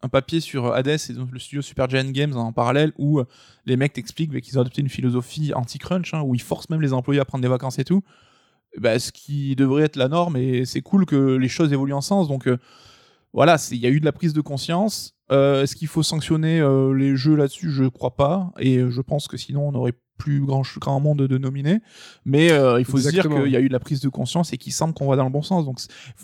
un 0.02 0.08
papier 0.08 0.40
sur 0.40 0.72
Hades 0.74 0.88
et 1.08 1.12
donc 1.12 1.30
le 1.30 1.38
studio 1.38 1.62
Supergiant 1.62 2.10
Games 2.10 2.36
en 2.36 2.52
parallèle 2.52 2.92
où 2.98 3.20
les 3.66 3.76
mecs 3.76 3.92
t'expliquent 3.92 4.32
bah, 4.32 4.40
qu'ils 4.40 4.58
ont 4.58 4.62
adopté 4.62 4.80
une 4.80 4.88
philosophie 4.88 5.52
anti-crunch 5.54 6.14
hein, 6.14 6.22
où 6.22 6.34
ils 6.34 6.42
forcent 6.42 6.70
même 6.70 6.80
les 6.82 6.92
employés 6.92 7.20
à 7.20 7.24
prendre 7.24 7.42
des 7.42 7.48
vacances 7.48 7.78
et 7.78 7.84
tout. 7.84 8.02
Bah, 8.78 8.98
ce 8.98 9.10
qui 9.10 9.56
devrait 9.56 9.84
être 9.84 9.96
la 9.96 10.08
norme 10.08 10.36
et 10.36 10.64
c'est 10.64 10.80
cool 10.80 11.04
que 11.04 11.36
les 11.36 11.48
choses 11.48 11.72
évoluent 11.72 11.92
en 11.92 12.00
sens. 12.00 12.28
Donc 12.28 12.46
euh, 12.46 12.56
voilà, 13.32 13.56
il 13.70 13.78
y 13.78 13.86
a 13.86 13.90
eu 13.90 14.00
de 14.00 14.04
la 14.04 14.12
prise 14.12 14.32
de 14.32 14.40
conscience. 14.40 15.14
Euh, 15.32 15.62
Est-ce 15.62 15.76
qu'il 15.76 15.88
faut 15.88 16.02
sanctionner 16.02 16.60
euh, 16.60 16.92
les 16.92 17.16
jeux 17.16 17.36
là-dessus? 17.36 17.70
Je 17.70 17.84
crois 17.84 18.16
pas. 18.16 18.52
Et 18.58 18.78
euh, 18.78 18.90
je 18.90 19.00
pense 19.00 19.28
que 19.28 19.36
sinon, 19.36 19.68
on 19.68 19.74
aurait 19.74 19.94
plus 20.20 20.40
grand, 20.44 20.62
grand 20.78 21.00
monde 21.00 21.22
de 21.26 21.38
nominés. 21.38 21.80
Mais 22.24 22.52
euh, 22.52 22.78
il 22.78 22.84
faut 22.84 22.98
se 22.98 23.08
dire 23.10 23.28
qu'il 23.28 23.50
y 23.50 23.56
a 23.56 23.60
eu 23.60 23.68
de 23.68 23.72
la 23.72 23.80
prise 23.80 24.00
de 24.00 24.08
conscience 24.08 24.52
et 24.52 24.58
qu'il 24.58 24.72
semble 24.72 24.94
qu'on 24.94 25.08
va 25.08 25.16
dans 25.16 25.24
le 25.24 25.30
bon 25.30 25.42
sens. 25.42 25.64
Donc, 25.64 25.78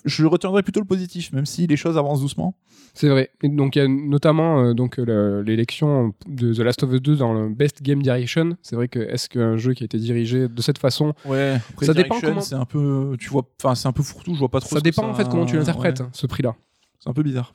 je 0.04 0.24
retiendrai 0.26 0.62
plutôt 0.62 0.80
le 0.80 0.86
positif, 0.86 1.32
même 1.32 1.46
si 1.46 1.66
les 1.66 1.76
choses 1.76 1.96
avancent 1.98 2.20
doucement. 2.20 2.54
C'est 2.94 3.08
vrai. 3.08 3.30
Et 3.42 3.48
donc 3.48 3.76
il 3.76 3.78
y 3.80 3.82
a 3.82 3.88
notamment 3.88 4.62
euh, 4.62 4.72
donc 4.74 4.98
euh, 4.98 5.04
le- 5.04 5.42
l'élection 5.42 6.14
de 6.26 6.54
The 6.54 6.58
Last 6.60 6.82
of 6.82 6.92
Us 6.92 7.02
2 7.02 7.16
dans 7.16 7.34
le 7.34 7.48
Best 7.50 7.82
Game 7.82 8.02
Direction. 8.02 8.56
C'est 8.62 8.74
vrai 8.76 8.88
que 8.88 8.98
est-ce 9.00 9.28
qu'un 9.28 9.56
jeu 9.56 9.74
qui 9.74 9.82
a 9.82 9.86
été 9.86 9.98
dirigé 9.98 10.48
de 10.48 10.62
cette 10.62 10.78
façon, 10.78 11.12
Ouais. 11.24 11.58
Après, 11.70 11.86
Ça 11.86 11.92
dépend 11.94 12.18
comment- 12.20 12.40
C'est 12.40 12.54
un 12.54 12.64
peu, 12.64 13.16
tu 13.18 13.28
vois, 13.28 13.42
enfin, 13.62 13.74
c'est 13.74 13.88
un 13.88 13.92
peu 13.92 14.02
fourre-tout. 14.02 14.34
Je 14.34 14.38
vois 14.38 14.48
pas 14.50 14.60
trop. 14.60 14.76
ça 14.76 14.80
dépend 14.80 15.08
en 15.08 15.14
fait 15.14 15.28
comment 15.28 15.44
tu 15.46 15.56
l'interprètes, 15.56 16.00
ouais. 16.00 16.06
hein, 16.06 16.10
ce 16.12 16.26
prix-là. 16.26 16.54
C'est 17.00 17.10
un 17.10 17.12
peu 17.12 17.22
bizarre. 17.22 17.52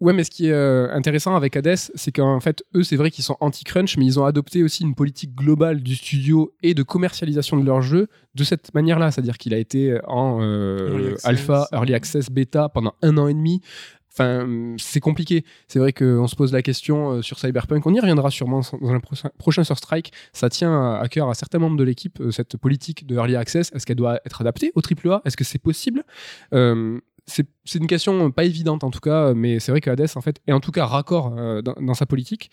Ouais, 0.00 0.12
mais 0.12 0.24
ce 0.24 0.30
qui 0.30 0.48
est 0.48 0.52
euh, 0.52 0.92
intéressant 0.92 1.36
avec 1.36 1.56
Hades, 1.56 1.76
c'est 1.76 2.12
qu'en 2.12 2.38
fait, 2.40 2.62
eux, 2.74 2.82
c'est 2.82 2.96
vrai 2.96 3.10
qu'ils 3.10 3.24
sont 3.24 3.36
anti-crunch, 3.40 3.96
mais 3.96 4.04
ils 4.04 4.20
ont 4.20 4.26
adopté 4.26 4.62
aussi 4.62 4.82
une 4.82 4.94
politique 4.94 5.34
globale 5.34 5.82
du 5.82 5.94
studio 5.94 6.52
et 6.62 6.74
de 6.74 6.82
commercialisation 6.82 7.56
de 7.56 7.64
leur 7.64 7.80
jeu 7.80 8.08
de 8.34 8.44
cette 8.44 8.74
manière-là. 8.74 9.10
C'est-à-dire 9.10 9.38
qu'il 9.38 9.54
a 9.54 9.58
été 9.58 9.98
en 10.06 10.38
euh, 10.42 10.88
Early 10.90 11.06
access. 11.12 11.24
alpha, 11.24 11.68
early 11.72 11.94
access, 11.94 12.30
bêta 12.30 12.68
pendant 12.68 12.94
un 13.02 13.16
an 13.16 13.26
et 13.26 13.34
demi. 13.34 13.62
Enfin, 14.18 14.46
c'est 14.78 15.00
compliqué. 15.00 15.44
C'est 15.68 15.78
vrai 15.78 15.92
qu'on 15.92 16.26
se 16.26 16.36
pose 16.36 16.50
la 16.52 16.62
question 16.62 17.10
euh, 17.10 17.22
sur 17.22 17.38
Cyberpunk. 17.38 17.86
On 17.86 17.92
y 17.92 18.00
reviendra 18.00 18.30
sûrement 18.30 18.62
dans 18.80 18.90
un 18.90 19.00
prochain, 19.38 19.62
sur 19.62 19.76
Strike. 19.76 20.12
Ça 20.32 20.48
tient 20.48 20.94
à 20.94 21.06
cœur 21.08 21.28
à 21.28 21.34
certains 21.34 21.58
membres 21.58 21.76
de 21.76 21.84
l'équipe, 21.84 22.18
euh, 22.20 22.30
cette 22.30 22.56
politique 22.56 23.06
de 23.06 23.14
early 23.14 23.36
access. 23.36 23.70
Est-ce 23.74 23.84
qu'elle 23.84 23.96
doit 23.96 24.20
être 24.24 24.40
adaptée 24.40 24.72
au 24.74 24.80
AAA 24.80 25.20
Est-ce 25.26 25.36
que 25.36 25.44
c'est 25.44 25.58
possible? 25.58 26.02
Euh, 26.54 26.98
c'est 27.26 27.46
une 27.74 27.86
question 27.86 28.30
pas 28.30 28.44
évidente 28.44 28.84
en 28.84 28.90
tout 28.90 29.00
cas, 29.00 29.34
mais 29.34 29.58
c'est 29.58 29.72
vrai 29.72 29.80
que 29.80 29.90
Hades 29.90 30.08
en 30.14 30.20
fait 30.20 30.40
est 30.46 30.52
en 30.52 30.60
tout 30.60 30.70
cas 30.70 30.86
raccord 30.86 31.34
euh, 31.36 31.60
dans, 31.60 31.74
dans 31.80 31.94
sa 31.94 32.06
politique. 32.06 32.50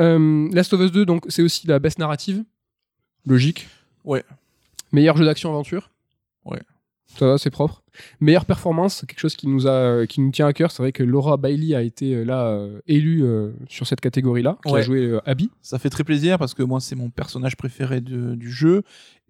Euh, 0.00 0.48
Last 0.52 0.72
of 0.72 0.80
Us 0.80 0.92
2, 0.92 1.04
donc 1.04 1.26
c'est 1.28 1.42
aussi 1.42 1.66
la 1.66 1.78
best 1.78 1.98
narrative, 1.98 2.44
logique. 3.26 3.68
Ouais. 4.04 4.24
Meilleur 4.92 5.16
jeu 5.16 5.24
d'action 5.24 5.50
aventure. 5.50 5.90
Ouais. 6.44 6.60
Ça 7.18 7.26
va, 7.26 7.38
c'est 7.38 7.50
propre. 7.50 7.81
Meilleure 8.20 8.44
performance, 8.46 9.04
quelque 9.06 9.20
chose 9.20 9.36
qui 9.36 9.48
nous 9.48 9.66
a, 9.66 10.06
qui 10.06 10.20
nous 10.20 10.30
tient 10.30 10.46
à 10.46 10.52
cœur. 10.52 10.70
C'est 10.70 10.82
vrai 10.82 10.92
que 10.92 11.02
Laura 11.02 11.36
Bailey 11.36 11.74
a 11.74 11.82
été 11.82 12.14
euh, 12.14 12.24
là 12.24 12.46
euh, 12.46 12.80
élue 12.86 13.22
euh, 13.24 13.52
sur 13.68 13.86
cette 13.86 14.00
catégorie-là, 14.00 14.58
qui 14.64 14.72
a 14.78 14.82
joué 14.82 15.00
euh, 15.06 15.20
Abby. 15.26 15.50
Ça 15.60 15.78
fait 15.78 15.90
très 15.90 16.04
plaisir 16.04 16.38
parce 16.38 16.54
que 16.54 16.62
moi, 16.62 16.80
c'est 16.80 16.96
mon 16.96 17.10
personnage 17.10 17.56
préféré 17.56 18.00
de- 18.00 18.34
du 18.34 18.50
jeu. 18.50 18.82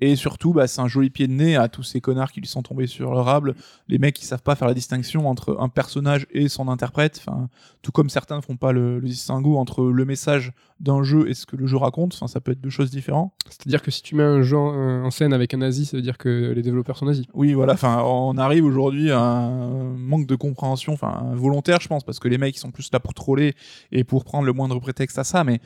Et 0.05 0.17
surtout, 0.17 0.53
bah, 0.53 0.67
c'est 0.67 0.81
un 0.81 0.89
joli 0.89 1.11
pied 1.11 1.29
de 1.29 1.33
nez 1.33 1.55
à 1.55 1.69
tous 1.69 1.85
ces 1.85 2.01
connards 2.01 2.33
qui 2.33 2.41
lui 2.41 2.49
sont 2.49 2.63
tombés 2.63 2.89
sur 2.89 3.13
leur. 3.15 3.41
Les 3.87 3.99
mecs 3.99 4.17
qui 4.17 4.27
savent 4.27 4.43
pas 4.43 4.57
faire 4.57 4.67
la 4.67 4.75
distinction 4.75 5.29
entre 5.29 5.57
un 5.61 5.69
personnage 5.69 6.27
et 6.33 6.49
son 6.49 6.67
interprète. 6.67 7.23
Enfin, 7.25 7.49
tout 7.83 7.93
comme 7.93 8.09
certains 8.11 8.37
ne 8.39 8.41
font 8.41 8.57
pas 8.57 8.73
le, 8.73 8.99
le 8.99 9.07
distinguo 9.07 9.57
entre 9.59 9.85
le 9.85 10.05
message 10.05 10.53
d'un 10.81 11.05
jeu 11.05 11.29
et 11.31 11.35
ce 11.35 11.47
que 11.47 11.55
le 11.55 11.69
jeu 11.69 11.77
raconte. 11.77 12.15
Enfin, 12.15 12.27
ça 12.27 12.41
peut 12.41 12.51
être 12.51 12.61
deux 12.61 12.69
choses 12.71 12.91
différentes. 12.91 13.31
C'est-à-dire 13.49 13.81
que 13.81 13.93
si 13.93 14.03
tu 14.03 14.17
mets 14.17 14.25
un 14.25 14.43
jeu 14.43 14.57
en, 14.57 15.05
en 15.05 15.11
scène 15.13 15.33
avec 15.33 15.55
un 15.55 15.59
nazi, 15.59 15.85
ça 15.87 15.97
veut 15.97 16.03
dire 16.03 16.19
que 16.19 16.53
les 16.53 16.63
développeurs 16.63 16.97
sont 16.99 17.07
nazis. 17.07 17.27
Oui, 17.33 17.53
voilà. 17.53 17.75
Enfin, 17.75 18.03
on 18.05 18.37
arrive 18.39 18.52
aujourd'hui 18.61 19.11
à 19.11 19.21
un 19.21 19.95
manque 19.97 20.27
de 20.27 20.37
compréhension, 20.37 20.93
enfin 20.93 21.33
volontaire, 21.35 21.81
je 21.81 21.89
pense, 21.89 22.05
parce 22.05 22.19
que 22.19 22.29
les 22.29 22.39
mecs 22.39 22.57
ils 22.57 22.61
sont 22.61 22.71
plus 22.71 22.91
là 22.93 23.01
pour 23.01 23.15
troller 23.15 23.55
et 23.91 24.05
pour 24.05 24.25
prendre 24.25 24.45
le 24.45 24.53
moindre 24.53 24.79
prétexte 24.81 25.19
à 25.19 25.25
ça. 25.25 25.45
Mais 25.45 25.61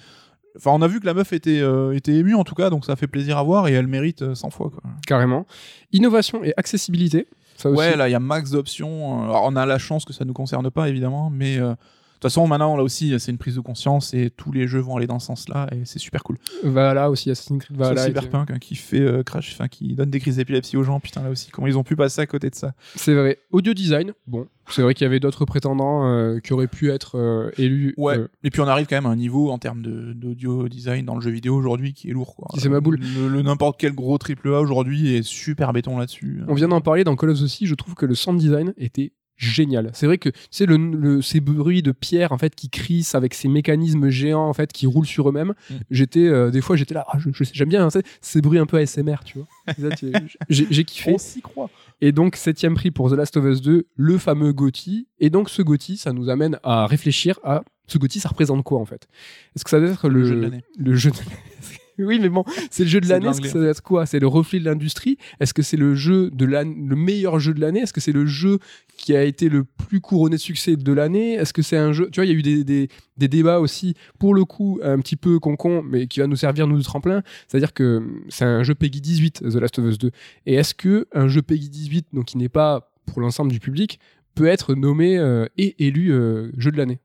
enfin, 0.57 0.71
on 0.73 0.83
a 0.83 0.89
vu 0.89 1.01
que 1.01 1.07
la 1.07 1.15
meuf 1.15 1.33
était 1.33 1.61
euh, 1.61 1.95
était 1.95 2.15
émue 2.15 2.35
en 2.35 2.45
tout 2.45 2.55
cas, 2.55 2.71
donc 2.71 2.85
ça 2.85 2.97
fait 2.97 3.07
plaisir 3.07 3.39
à 3.39 3.43
voir 3.43 3.69
et 3.69 3.73
elle 3.73 3.87
mérite 3.87 4.23
euh, 4.23 4.35
100 4.35 4.51
fois. 4.51 4.71
Quoi. 4.71 4.83
Carrément. 5.07 5.47
Innovation 5.93 6.45
et 6.45 6.53
accessibilité. 6.57 7.29
Ça 7.57 7.71
aussi. 7.71 7.79
Ouais, 7.79 7.97
là 7.97 8.09
il 8.09 8.13
y 8.13 8.15
a 8.15 8.21
max 8.21 8.51
d'options. 8.51 9.25
Alors, 9.25 9.45
on 9.45 9.57
a 9.57 9.67
la 9.67 9.79
chance 9.79 10.05
que 10.05 10.13
ça 10.13 10.25
nous 10.25 10.35
concerne 10.35 10.71
pas 10.71 10.89
évidemment, 10.89 11.31
mais 11.31 11.59
euh, 11.59 11.75
toute 12.17 12.23
façon 12.23 12.47
maintenant 12.47 12.77
là 12.77 12.83
aussi 12.83 13.15
c'est 13.19 13.31
une 13.31 13.39
prise 13.39 13.55
de 13.57 13.61
conscience 13.61 14.15
et 14.15 14.31
tous 14.31 14.53
les 14.53 14.67
jeux 14.67 14.81
vont 14.81 14.97
aller 14.97 15.07
dans 15.07 15.19
ce 15.19 15.27
sens-là 15.27 15.69
et 15.73 15.85
c'est 15.85 15.99
super 15.99 16.23
cool. 16.23 16.37
Valhalla 16.65 17.11
aussi, 17.11 17.31
Assassin's 17.31 17.63
Creed 17.65 17.77
Valhalla. 17.77 18.05
Cyberpunk 18.05 18.51
hein, 18.51 18.59
qui 18.59 18.75
fait 18.75 19.01
euh, 19.01 19.23
crash, 19.23 19.53
enfin 19.55 19.69
qui 19.69 19.95
donne 19.95 20.11
des 20.11 20.21
crises 20.21 20.37
d'épilepsie 20.37 20.77
aux 20.77 20.83
gens. 20.83 20.99
Putain 21.01 21.23
là 21.23 21.31
aussi, 21.31 21.51
comment 21.51 21.67
ils 21.67 21.77
ont 21.79 21.85
pu 21.85 21.97
passer 21.97 22.21
à 22.21 22.27
côté 22.27 22.51
de 22.51 22.55
ça 22.55 22.73
C'est 22.95 23.15
vrai. 23.15 23.39
Audio 23.53 23.75
design, 23.75 24.13
bon, 24.27 24.47
c'est 24.69 24.83
vrai 24.83 24.95
qu'il 24.95 25.05
y 25.05 25.07
avait 25.07 25.21
d'autres 25.21 25.45
prétendants 25.45 26.07
euh, 26.09 26.39
qui 26.41 26.53
auraient 26.53 26.67
pu 26.67 26.91
être 26.91 27.17
euh, 27.19 27.51
élus. 27.59 27.95
Ouais. 27.97 28.19
Et 28.43 28.51
puis 28.51 28.61
on 28.61 28.67
arrive 28.67 28.87
quand 28.87 28.97
même 28.97 29.07
à 29.07 29.11
un 29.11 29.17
niveau 29.17 29.51
en 29.51 29.59
termes 29.59 29.83
de- 29.83 30.13
d'audio 30.13 30.69
design 30.69 31.05
dans 31.05 31.15
le 31.15 31.21
jeu 31.21 31.31
vidéo 31.31 31.55
aujourd'hui 31.55 31.93
qui 31.93 32.09
est 32.09 32.13
lourd. 32.13 32.35
Quoi. 32.37 32.49
C'est 32.59 32.69
ma 32.69 32.81
boule. 32.81 32.99
Le, 33.01 33.29
le 33.29 33.43
n'importe 33.43 33.79
quel 33.79 33.93
gros 33.93 34.17
triple 34.19 34.49
A 34.55 34.61
aujourd'hui 34.61 35.15
est 35.15 35.23
super 35.23 35.73
béton 35.73 35.99
là-dessus. 35.99 36.41
on 36.49 36.55
vient 36.55 36.69
d'en 36.69 36.81
parler 36.81 37.05
dans 37.05 37.15
Call 37.17 37.31
of 37.31 37.39
Duty, 37.39 37.67
je 37.67 37.75
trouve 37.75 37.95
que 37.95 38.07
le 38.07 38.15
sound 38.15 38.39
design 38.41 38.73
était 38.79 39.13
génial. 39.37 39.91
C'est 39.93 40.07
vrai 40.07 40.19
que 40.19 40.29
tu 40.31 40.39
sais 40.51 40.67
le, 40.67 40.77
le- 40.77 41.23
ces 41.23 41.41
bruits 41.41 41.83
de 41.83 41.93
pierre 41.93 42.33
en 42.33 42.39
fait 42.39 42.55
qui 42.55 42.71
crissent 42.71 43.15
avec 43.15 43.35
ces 43.35 43.49
mécanismes 43.49 44.09
géants 44.09 44.49
en 44.49 44.53
fait 44.55 44.73
qui 44.73 44.87
roulent 44.87 45.07
sur 45.07 45.29
eux-mêmes. 45.29 45.55
Mm. 45.71 45.75
J'étais 45.91 46.27
euh, 46.27 46.51
des 46.51 46.61
fois 46.61 46.77
j'étais 46.77 46.95
là, 46.95 47.05
ah, 47.09 47.19
je- 47.19 47.31
je- 47.33 47.45
j'aime 47.53 47.69
bien 47.69 47.87
hein, 47.87 48.01
ces 48.21 48.41
bruits 48.41 48.59
un 48.59 48.67
peu 48.67 48.79
ASMR, 48.79 49.17
tu 49.25 49.39
vois. 49.39 49.91
Tu- 49.97 50.13
J'ai 50.49 50.67
j'ai 50.71 50.85
kiffé. 50.85 51.13
On 51.15 51.19
s'y 51.19 51.41
croit. 51.43 51.71
Et 52.01 52.13
donc, 52.13 52.37
septième 52.37 52.75
prix 52.75 52.91
pour 52.91 53.11
The 53.11 53.15
Last 53.15 53.37
of 53.39 53.45
Us 53.47 53.63
2, 53.63 53.87
le 53.97 54.19
fameux 54.19 54.53
GOTY. 54.53 55.07
Et 55.19 55.31
donc, 55.31 55.49
ce 55.49 55.63
GOTY, 55.63 55.97
ça 55.97 56.13
nous 56.13 56.29
amène 56.29 56.59
à 56.63 56.87
réfléchir 56.87 57.39
à 57.43 57.63
ce 57.87 57.97
GOTY, 57.97 58.21
ça 58.21 58.29
représente 58.29 58.63
quoi 58.65 58.81
en 58.81 58.85
fait? 58.85 59.07
Est-ce 59.55 59.65
que 59.65 59.71
ça 59.71 59.81
doit 59.81 59.89
être 59.89 60.09
le, 60.09 60.21
Le 60.21 60.25
jeu 60.27 60.37
de 60.37 60.41
l'année. 60.43 60.65
le 60.79 60.95
jeu 60.95 61.11
de 61.11 61.17
Oui, 62.07 62.19
mais 62.21 62.29
bon, 62.29 62.45
c'est 62.71 62.85
le 62.85 62.89
jeu 62.91 63.01
de 63.01 63.09
l'année. 63.09 63.29
Est-ce 63.29 63.41
que 63.41 63.49
ça 63.49 63.59
doit 63.59 63.69
être 63.69 63.83
quoi? 63.83 64.05
C'est 64.07 64.19
le 64.21 64.27
reflet 64.27 64.59
de 64.61 64.65
l'industrie? 64.65 65.17
Est-ce 65.41 65.55
que 65.55 65.63
c'est 65.63 65.77
le 65.77 65.95
jeu 65.95 66.31
de 66.31 66.45
l'année, 66.45 66.77
le 66.87 66.97
meilleur 66.97 67.39
jeu 67.41 67.55
de 67.55 67.61
l'année? 67.61 67.81
Est-ce 67.81 67.93
que 67.93 68.01
c'est 68.01 68.13
le 68.13 68.27
jeu 68.27 68.59
qui 68.97 69.15
a 69.17 69.25
été 69.25 69.49
le 69.49 69.65
plus 69.65 70.01
couronné 70.01 70.37
de 70.37 70.41
succès 70.41 70.77
de 70.77 70.93
l'année? 70.93 71.35
Est-ce 71.35 71.53
que 71.53 71.63
c'est 71.63 71.77
un 71.77 71.93
jeu 71.93 72.09
Tu 72.11 72.21
vois, 72.21 72.27
il 72.27 72.33
y 72.33 72.35
a 72.35 72.39
eu 72.39 72.43
des, 72.43 72.65
des, 72.65 72.89
des 73.17 73.29
débats 73.29 73.61
aussi, 73.61 73.95
pour 74.19 74.35
le 74.35 74.45
coup, 74.45 74.79
un 74.83 74.99
petit 75.01 75.17
peu 75.17 75.39
concon, 75.39 75.83
mais 75.83 76.07
qui 76.07 76.21
va 76.21 76.27
nous 76.27 76.37
servir 76.37 76.67
nous 76.67 76.79
de 76.79 76.83
tremplin. 76.83 77.23
C'est-à-dire 77.49 77.73
que 77.73 78.03
c'est 78.29 78.45
un 78.45 78.63
jeu 78.63 78.75
Peggy 78.75 79.01
18, 79.01 79.43
The 79.51 79.55
Last 79.57 79.79
of 79.79 79.87
Us 79.87 79.99
2. 79.99 80.11
Et 80.47 80.55
est-ce 80.55 80.75
que 80.75 81.07
un 81.13 81.29
jeu 81.29 81.43
Peggy 81.43 81.69
18, 81.71 82.09
donc 82.13 82.27
qui 82.27 82.39
n'est 82.39 82.49
pas 82.51 82.93
pour 83.07 83.21
l'ensemble 83.21 83.51
du 83.53 83.61
public, 83.61 83.99
peut 84.35 84.47
être 84.47 84.75
nommé 84.75 85.17
euh, 85.17 85.47
et 85.57 85.87
élu 85.87 86.13
euh, 86.13 86.51
jeu 86.59 86.71
de 86.71 86.77
l'année? 86.77 86.99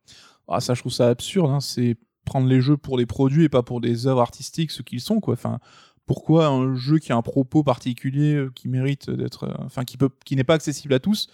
Ah, 0.49 0.59
ça, 0.59 0.73
je 0.73 0.81
trouve 0.81 0.91
ça 0.91 1.07
absurde. 1.07 1.49
hein. 1.49 1.61
C'est 1.61 1.95
prendre 2.25 2.47
les 2.47 2.61
jeux 2.61 2.77
pour 2.77 2.97
des 2.97 3.05
produits 3.05 3.43
et 3.45 3.49
pas 3.49 3.63
pour 3.63 3.81
des 3.81 4.07
œuvres 4.07 4.21
artistiques, 4.21 4.71
ce 4.71 4.81
qu'ils 4.81 5.01
sont, 5.01 5.19
quoi. 5.19 5.33
Enfin, 5.33 5.59
pourquoi 6.05 6.47
un 6.47 6.75
jeu 6.75 6.97
qui 6.99 7.11
a 7.11 7.15
un 7.15 7.21
propos 7.21 7.63
particulier, 7.63 8.35
euh, 8.35 8.51
qui 8.53 8.67
mérite 8.67 9.09
d'être, 9.09 9.45
euh, 9.45 9.53
enfin, 9.65 9.83
qui 9.83 9.97
peut, 9.97 10.09
qui 10.25 10.35
n'est 10.35 10.43
pas 10.43 10.55
accessible 10.55 10.93
à 10.93 10.99
tous, 10.99 11.27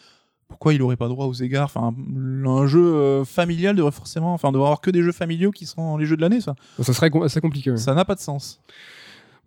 pourquoi 0.48 0.74
il 0.74 0.82
aurait 0.82 0.96
pas 0.96 1.08
droit 1.10 1.26
aux 1.26 1.34
égards? 1.34 1.66
Enfin, 1.66 1.94
un 2.46 2.68
jeu 2.68 2.86
euh, 2.96 3.26
familial 3.26 3.76
devrait 3.76 3.92
forcément, 3.92 4.34
enfin, 4.34 4.52
devrait 4.52 4.68
avoir 4.68 4.82
que 4.82 4.92
des 4.92 5.02
jeux 5.04 5.12
familiaux 5.12 5.52
qui 5.52 5.66
seront 5.66 5.98
les 5.98 6.06
jeux 6.06 6.16
de 6.16 6.22
l'année, 6.22 6.40
ça. 6.42 6.56
Ça 6.82 6.94
serait 6.94 7.10
com- 7.10 7.28
compliqué. 7.42 7.72
ouais. 7.72 7.78
Ça 7.78 7.94
n'a 7.94 8.06
pas 8.06 8.16
de 8.16 8.22
sens. 8.22 8.62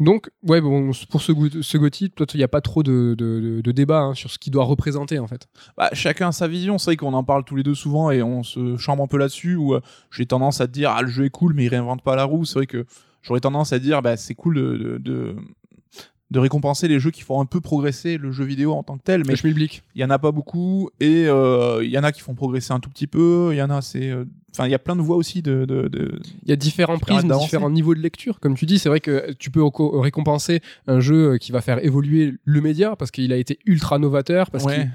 Donc, 0.00 0.30
ouais, 0.42 0.62
bon, 0.62 0.92
pour 1.10 1.20
ce, 1.20 1.32
ce 1.60 1.76
peut-être 1.76 2.34
il 2.34 2.38
n'y 2.38 2.42
a 2.42 2.48
pas 2.48 2.62
trop 2.62 2.82
de, 2.82 3.14
de, 3.14 3.72
débat 3.72 4.00
hein, 4.00 4.14
sur 4.14 4.30
ce 4.30 4.38
qu'il 4.38 4.50
doit 4.50 4.64
représenter 4.64 5.18
en 5.18 5.26
fait. 5.26 5.46
Bah, 5.76 5.90
chacun 5.92 6.32
sa 6.32 6.48
vision. 6.48 6.78
C'est 6.78 6.86
vrai 6.86 6.96
qu'on 6.96 7.12
en 7.12 7.22
parle 7.22 7.44
tous 7.44 7.54
les 7.54 7.62
deux 7.62 7.74
souvent 7.74 8.10
et 8.10 8.22
on 8.22 8.42
se 8.42 8.78
chambre 8.78 9.04
un 9.04 9.06
peu 9.06 9.18
là-dessus. 9.18 9.56
Où 9.56 9.74
euh, 9.74 9.80
j'ai 10.10 10.24
tendance 10.24 10.62
à 10.62 10.66
dire, 10.66 10.90
ah, 10.90 11.02
le 11.02 11.08
jeu 11.08 11.26
est 11.26 11.30
cool, 11.30 11.52
mais 11.52 11.66
il 11.66 11.68
réinvente 11.68 12.02
pas 12.02 12.16
la 12.16 12.24
roue. 12.24 12.46
C'est 12.46 12.54
vrai 12.54 12.66
que 12.66 12.86
j'aurais 13.22 13.40
tendance 13.40 13.74
à 13.74 13.78
dire, 13.78 14.00
bah, 14.00 14.16
c'est 14.16 14.34
cool 14.34 14.54
de, 14.54 15.36
de, 16.30 16.38
récompenser 16.38 16.88
les 16.88 17.00
jeux 17.00 17.10
qui 17.10 17.22
font 17.22 17.40
un 17.40 17.46
peu 17.46 17.60
progresser 17.60 18.18
le 18.18 18.32
jeu 18.32 18.44
vidéo 18.44 18.72
en 18.72 18.82
tant 18.82 18.96
que 18.96 19.02
tel. 19.02 19.22
Mais 19.26 19.34
il 19.94 20.00
y 20.00 20.04
en 20.04 20.10
a 20.10 20.18
pas 20.18 20.32
beaucoup 20.32 20.90
et 21.00 21.26
euh, 21.26 21.84
il 21.84 21.90
y 21.90 21.98
en 21.98 22.04
a 22.04 22.12
qui 22.12 22.20
font 22.20 22.34
progresser 22.34 22.72
un 22.72 22.80
tout 22.80 22.90
petit 22.90 23.06
peu. 23.06 23.50
Il 23.52 23.56
y 23.56 23.62
en 23.62 23.70
a, 23.70 23.82
c'est, 23.82 24.10
euh, 24.10 24.24
enfin, 24.52 24.66
il 24.66 24.70
y 24.70 24.74
a 24.74 24.78
plein 24.78 24.96
de 24.96 25.02
voies 25.02 25.16
aussi 25.16 25.42
de, 25.42 25.64
de, 25.64 25.88
de- 25.88 26.20
Il 26.42 26.50
y 26.50 26.52
a 26.52 26.56
différents 26.56 26.98
prismes, 26.98 27.36
différents 27.38 27.70
niveaux 27.70 27.94
de 27.94 28.00
lecture. 28.00 28.40
Comme 28.40 28.54
tu 28.54 28.66
dis, 28.66 28.78
c'est 28.78 28.88
vrai 28.88 29.00
que 29.00 29.32
tu 29.32 29.50
peux 29.50 29.62
récompenser 29.98 30.60
un 30.86 31.00
jeu 31.00 31.38
qui 31.38 31.52
va 31.52 31.60
faire 31.60 31.84
évoluer 31.84 32.34
le 32.44 32.60
média 32.60 32.96
parce 32.96 33.10
qu'il 33.10 33.32
a 33.32 33.36
été 33.36 33.58
ultra 33.66 33.98
novateur. 33.98 34.50
Parce 34.50 34.64
Ouais. 34.64 34.88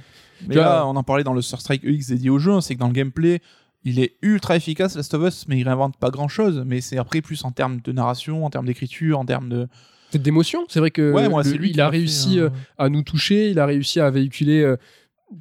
Mais 0.48 0.56
là, 0.56 0.86
on 0.86 0.96
en 0.96 1.04
parlait 1.04 1.24
dans 1.24 1.34
le 1.34 1.42
Sur 1.42 1.62
Strike 1.62 1.84
EX 1.84 2.08
dédié 2.08 2.30
au 2.30 2.40
jeu, 2.40 2.52
hein, 2.52 2.62
c'est 2.62 2.76
que 2.76 2.80
dans 2.80 2.88
le 2.88 2.94
gameplay, 2.94 3.42
il 3.84 4.00
est 4.00 4.16
ultra 4.22 4.56
efficace, 4.56 4.96
Last 4.96 5.14
of 5.14 5.28
Us, 5.28 5.48
mais 5.48 5.60
il 5.60 5.64
réinvente 5.64 5.98
pas 5.98 6.10
grand 6.10 6.28
chose. 6.28 6.64
Mais 6.66 6.82
c'est 6.82 6.98
après 6.98 7.22
plus 7.22 7.46
en 7.46 7.52
termes 7.52 7.80
de 7.82 7.92
narration, 7.92 8.46
en 8.46 8.50
termes 8.50 8.66
d'écriture, 8.66 9.20
en 9.20 9.26
termes 9.26 9.50
de. 9.50 9.68
Peut-être 10.16 10.24
d'émotion. 10.24 10.66
C'est 10.70 10.80
vrai 10.80 10.92
que 10.92 11.12
ouais, 11.12 11.30
moi, 11.30 11.44
le- 11.44 11.52
lui 11.52 11.70
il 11.72 11.82
a 11.82 11.90
réussi 11.90 12.40
euh, 12.40 12.50
à 12.78 12.90
nous 12.90 13.04
toucher, 13.04 13.50
il 13.50 13.60
a 13.60 13.66
réussi 13.66 14.00
à 14.00 14.10
véhiculer, 14.10 14.62
euh, 14.62 14.78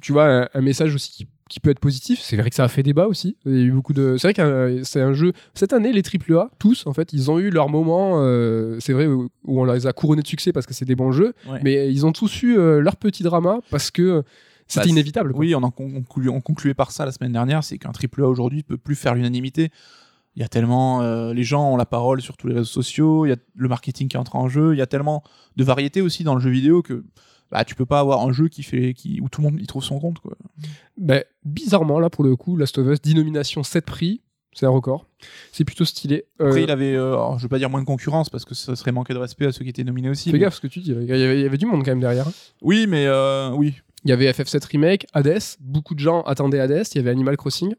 tu 0.01 0.11
vois, 0.11 0.25
un, 0.27 0.49
un 0.53 0.61
message 0.61 0.93
aussi 0.95 1.11
qui, 1.11 1.27
qui 1.49 1.59
peut 1.59 1.69
être 1.69 1.79
positif. 1.79 2.19
C'est 2.21 2.37
vrai 2.37 2.49
que 2.49 2.55
ça 2.55 2.63
a 2.63 2.67
fait 2.67 2.81
débat 2.83 3.05
aussi. 3.07 3.37
Il 3.45 3.53
y 3.55 3.61
a 3.61 3.63
eu 3.65 3.71
beaucoup 3.71 3.93
de. 3.93 4.15
C'est 4.17 4.27
vrai 4.27 4.33
que 4.33 4.81
c'est 4.83 5.01
un 5.01 5.13
jeu. 5.13 5.31
Cette 5.53 5.73
année, 5.73 5.93
les 5.93 6.01
AAA, 6.01 6.49
tous, 6.59 6.87
en 6.87 6.93
fait, 6.93 7.13
ils 7.13 7.29
ont 7.29 7.37
eu 7.39 7.49
leur 7.51 7.69
moment. 7.69 8.15
euh, 8.23 8.77
c'est 8.79 8.93
vrai 8.93 9.05
où 9.05 9.29
on 9.45 9.63
les 9.65 9.85
a 9.87 9.93
couronnés 9.93 10.23
de 10.23 10.27
succès 10.27 10.51
parce 10.51 10.65
que 10.65 10.73
c'est 10.73 10.85
des 10.85 10.95
bons 10.95 11.11
jeux, 11.11 11.33
ouais. 11.49 11.59
mais 11.63 11.91
ils 11.93 12.05
ont 12.05 12.11
tous 12.11 12.41
eu 12.43 12.57
euh, 12.57 12.79
leur 12.81 12.95
petit 12.95 13.21
drama 13.23 13.59
parce 13.69 13.91
que 13.91 14.23
c'était 14.67 14.79
Bah, 14.79 14.83
c'est- 14.85 14.89
inévitable. 14.89 15.31
quoi. 15.33 15.41
Oui, 15.41 15.53
on 15.53 15.61
en 15.61 15.69
conclu- 15.69 16.29
on 16.29 16.41
concluait 16.41 16.73
par 16.73 16.89
ça 16.91 17.05
la 17.05 17.11
semaine 17.11 17.31
dernière, 17.33 17.63
c'est 17.63 17.77
qu'un 17.77 17.91
triple 17.91 18.23
A 18.23 18.27
aujourd'hui 18.27 18.63
peut 18.63 18.77
plus 18.77 18.95
faire 18.95 19.13
l'unanimité. 19.13 19.69
Il 20.35 20.41
y 20.41 20.45
a 20.45 20.47
tellement, 20.49 21.01
euh, 21.01 21.33
les 21.33 21.43
gens 21.43 21.71
ont 21.71 21.77
la 21.77 21.85
parole 21.85 22.21
sur 22.21 22.35
tous 22.37 22.47
les 22.47 22.53
réseaux 22.55 22.65
sociaux, 22.65 23.25
il 23.25 23.29
y 23.29 23.31
a 23.31 23.37
le 23.55 23.67
marketing 23.69 24.07
qui 24.09 24.17
entre 24.17 24.35
en 24.35 24.49
jeu, 24.49 24.73
il 24.73 24.77
y 24.77 24.81
a 24.81 24.87
tellement 24.87 25.23
de 25.55 25.63
variété 25.63 26.01
aussi 26.01 26.23
dans 26.23 26.35
le 26.35 26.41
jeu 26.41 26.49
vidéo 26.49 26.81
que 26.81 27.05
bah 27.51 27.63
tu 27.63 27.75
peux 27.75 27.85
pas 27.85 27.99
avoir 27.99 28.21
un 28.27 28.33
jeu 28.33 28.47
qui 28.49 28.63
fait 28.63 28.93
qui 28.93 29.21
où 29.21 29.29
tout 29.29 29.41
le 29.41 29.49
monde 29.49 29.61
y 29.61 29.67
trouve 29.67 29.83
son 29.83 29.99
compte 29.99 30.19
quoi. 30.19 30.35
Ben, 30.97 31.23
bizarrement, 31.45 31.99
là, 31.99 32.09
pour 32.09 32.23
le 32.23 32.35
coup, 32.35 32.57
Last 32.57 32.77
of 32.79 32.87
Us, 32.87 33.01
10 33.01 33.15
nominations, 33.15 33.63
7 33.63 33.85
prix. 33.85 34.21
C'est 34.57 34.65
un 34.65 34.69
record. 34.69 35.05
C'est 35.51 35.65
plutôt 35.65 35.83
stylé. 35.83 36.25
Euh, 36.41 36.47
Après 36.47 36.63
il 36.63 36.71
avait 36.71 36.95
euh, 36.95 37.09
alors, 37.13 37.37
je 37.37 37.43
veux 37.43 37.49
pas 37.49 37.57
dire 37.59 37.69
moins 37.69 37.81
de 37.81 37.85
concurrence 37.85 38.29
parce 38.29 38.45
que 38.45 38.55
ça 38.55 38.77
serait 38.77 38.93
manquer 38.93 39.13
de 39.13 39.19
respect 39.19 39.45
à 39.47 39.51
ceux 39.51 39.63
qui 39.65 39.69
étaient 39.69 39.83
nominés 39.83 40.09
aussi. 40.09 40.29
Fais 40.31 40.37
mais- 40.37 40.39
gaffe 40.43 40.55
ce 40.55 40.61
que 40.61 40.67
tu 40.67 40.79
dis. 40.79 40.91
Il 40.91 41.03
y, 41.03 41.11
avait, 41.11 41.39
il 41.39 41.43
y 41.43 41.45
avait 41.45 41.57
du 41.57 41.65
monde 41.65 41.83
quand 41.83 41.91
même 41.91 41.99
derrière. 41.99 42.27
hein. 42.27 42.33
Oui 42.61 42.87
mais 42.87 43.05
euh, 43.05 43.49
oui. 43.51 43.73
Il 44.05 44.09
y 44.09 44.13
avait 44.13 44.31
FF7 44.31 44.65
Remake, 44.71 45.07
Hades. 45.13 45.39
Beaucoup 45.59 45.93
de 45.93 45.99
gens 45.99 46.21
attendaient 46.21 46.59
Hades. 46.61 46.85
Il 46.93 46.97
y 46.97 46.99
avait 46.99 47.09
Animal 47.09 47.35
Crossing. 47.37 47.73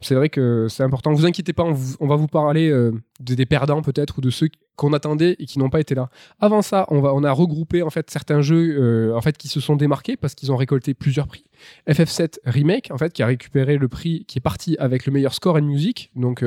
C'est 0.00 0.14
vrai 0.14 0.28
que 0.28 0.66
c'est 0.68 0.82
important. 0.82 1.12
Vous 1.12 1.26
inquiétez 1.26 1.52
pas, 1.52 1.64
on, 1.64 2.06
va 2.06 2.16
vous 2.16 2.26
parler 2.26 2.70
euh, 2.70 2.92
de- 3.20 3.34
des 3.34 3.46
perdants 3.46 3.82
peut-être 3.82 4.18
ou 4.18 4.20
de 4.20 4.30
ceux 4.30 4.48
qu'on 4.76 4.92
attendait 4.94 5.36
et 5.38 5.44
qui 5.44 5.58
n'ont 5.58 5.68
pas 5.68 5.80
été 5.80 5.94
là. 5.94 6.08
Avant 6.38 6.62
ça, 6.62 6.86
on, 6.88 7.22
a 7.22 7.32
regroupé 7.32 7.82
en 7.82 7.90
fait 7.90 8.10
certains 8.10 8.40
jeux 8.40 8.76
euh, 8.80 9.20
qui 9.38 9.48
se 9.48 9.60
sont 9.60 9.76
démarqués 9.76 10.16
parce 10.16 10.34
qu'ils 10.34 10.50
ont 10.52 10.56
récolté 10.56 10.94
plusieurs 10.94 11.26
prix. 11.26 11.44
FF7 11.88 12.38
Remake 12.46 12.90
en 12.90 12.96
fait 12.96 13.12
qui 13.12 13.22
a 13.22 13.26
récupéré 13.26 13.76
le 13.76 13.88
prix 13.88 14.24
qui 14.26 14.38
est 14.38 14.42
parti 14.42 14.76
avec 14.78 15.04
le 15.04 15.12
meilleur 15.12 15.34
score 15.34 15.56
and 15.56 15.62
music, 15.62 16.10
donc 16.16 16.42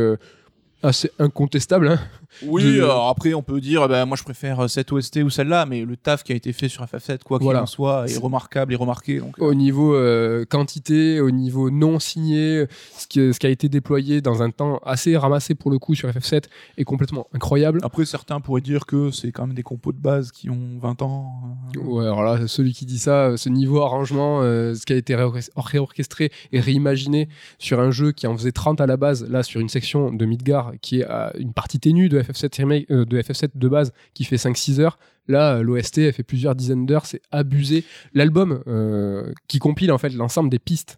euh, 0.83 0.87
assez 0.89 1.11
incontestable. 1.19 1.87
hein. 1.87 1.99
Oui, 2.47 2.63
de- 2.63 2.81
alors 2.83 3.09
après 3.09 3.35
on 3.35 3.43
peut 3.43 3.61
dire 3.61 3.87
bah, 3.87 4.05
moi 4.07 4.17
je 4.17 4.23
préfère 4.23 4.61
euh, 4.61 4.67
cette 4.67 4.91
OST 4.91 5.17
ou 5.23 5.29
celle-là 5.29 5.67
mais 5.67 5.85
le 5.85 5.95
taf 5.95 6.23
qui 6.23 6.31
a 6.33 6.35
été 6.35 6.51
fait 6.51 6.67
sur 6.67 6.83
FF7 6.83 7.19
quoi 7.23 7.37
qu'il 7.37 7.43
Voilà. 7.43 7.61
en 7.61 7.65
soit 7.67 8.05
est 8.05 8.13
C'est- 8.13 8.19
remarquable 8.19 8.73
et 8.73 8.75
remarqué 8.75 9.19
donc 9.19 9.37
euh, 9.39 9.43
au 9.45 9.53
niveau 9.53 9.93
euh, 9.93 10.43
quantité, 10.43 11.19
au 11.21 11.29
niveau 11.29 11.69
non 11.69 11.99
signé, 11.99 12.65
ce 12.97 13.05
qui, 13.05 13.31
ce 13.31 13.37
qui 13.39 13.45
a 13.45 13.49
été 13.51 13.69
déployé 13.69 14.21
dans 14.21 14.41
un 14.41 14.49
temps 14.49 14.79
assez 14.83 15.15
ramassé 15.15 15.53
pour 15.53 15.69
le 15.69 15.77
coup 15.77 15.93
sur 15.93 16.09
FF7 16.09 16.45
est 16.79 16.83
complètement 16.85 17.27
incroyable. 17.35 17.79
Après, 17.83 18.03
certains 18.05 18.39
pourraient 18.41 18.61
dire 18.61 18.87
que 18.87 19.11
c'est 19.11 19.31
quand 19.31 19.45
même 19.45 19.55
des 19.55 19.61
compos 19.63 19.91
de 19.91 19.99
base 19.99 20.31
qui 20.31 20.49
ont 20.49 20.79
20 20.81 21.03
ans. 21.03 21.31
euh. 21.77 21.79
Ouais, 21.81 22.03
alors 22.05 22.23
là, 22.23 22.47
celui 22.47 22.73
qui 22.73 22.85
dit 22.87 22.97
ça, 22.99 23.37
ce 23.37 23.49
niveau 23.49 23.81
arrangement, 23.81 24.41
ce 24.41 24.83
qui 24.85 24.93
a 24.93 24.95
été 24.95 25.13
réorches- 25.15 25.51
réorchestré 25.55 26.31
et 26.51 26.59
réimaginé 26.59 27.29
sur 27.59 27.79
un 27.79 27.91
jeu 27.91 28.11
qui 28.11 28.25
en 28.25 28.35
faisait 28.35 28.51
30 28.51 28.81
à 28.81 28.87
la 28.87 28.97
base, 28.97 29.29
là 29.29 29.43
sur 29.43 29.61
une 29.61 29.69
section 29.69 30.11
de 30.11 30.25
Midgar 30.25 30.72
qui 30.81 31.01
est 31.01 31.07
une 31.37 31.53
partie 31.53 31.79
ténue 31.79 32.09
de 32.09 32.21
FF7 32.21 32.57
remake, 32.57 32.91
euh, 32.91 33.05
de 33.05 33.21
FF7 33.21 33.51
de 33.55 33.67
base 33.67 33.93
qui 34.13 34.23
fait 34.23 34.37
5-6 34.37 34.79
heures. 34.79 34.97
Là, 35.27 35.55
euh, 35.55 35.63
l'OST, 35.63 35.99
elle 35.99 36.13
fait 36.13 36.23
plusieurs 36.23 36.55
dizaines 36.55 36.85
d'heures, 36.85 37.05
c'est 37.05 37.21
abusé. 37.31 37.83
L'album 38.13 38.63
euh, 38.67 39.31
qui 39.47 39.59
compile 39.59 39.91
en 39.91 39.97
fait 39.97 40.09
l'ensemble 40.09 40.49
des 40.49 40.59
pistes 40.59 40.97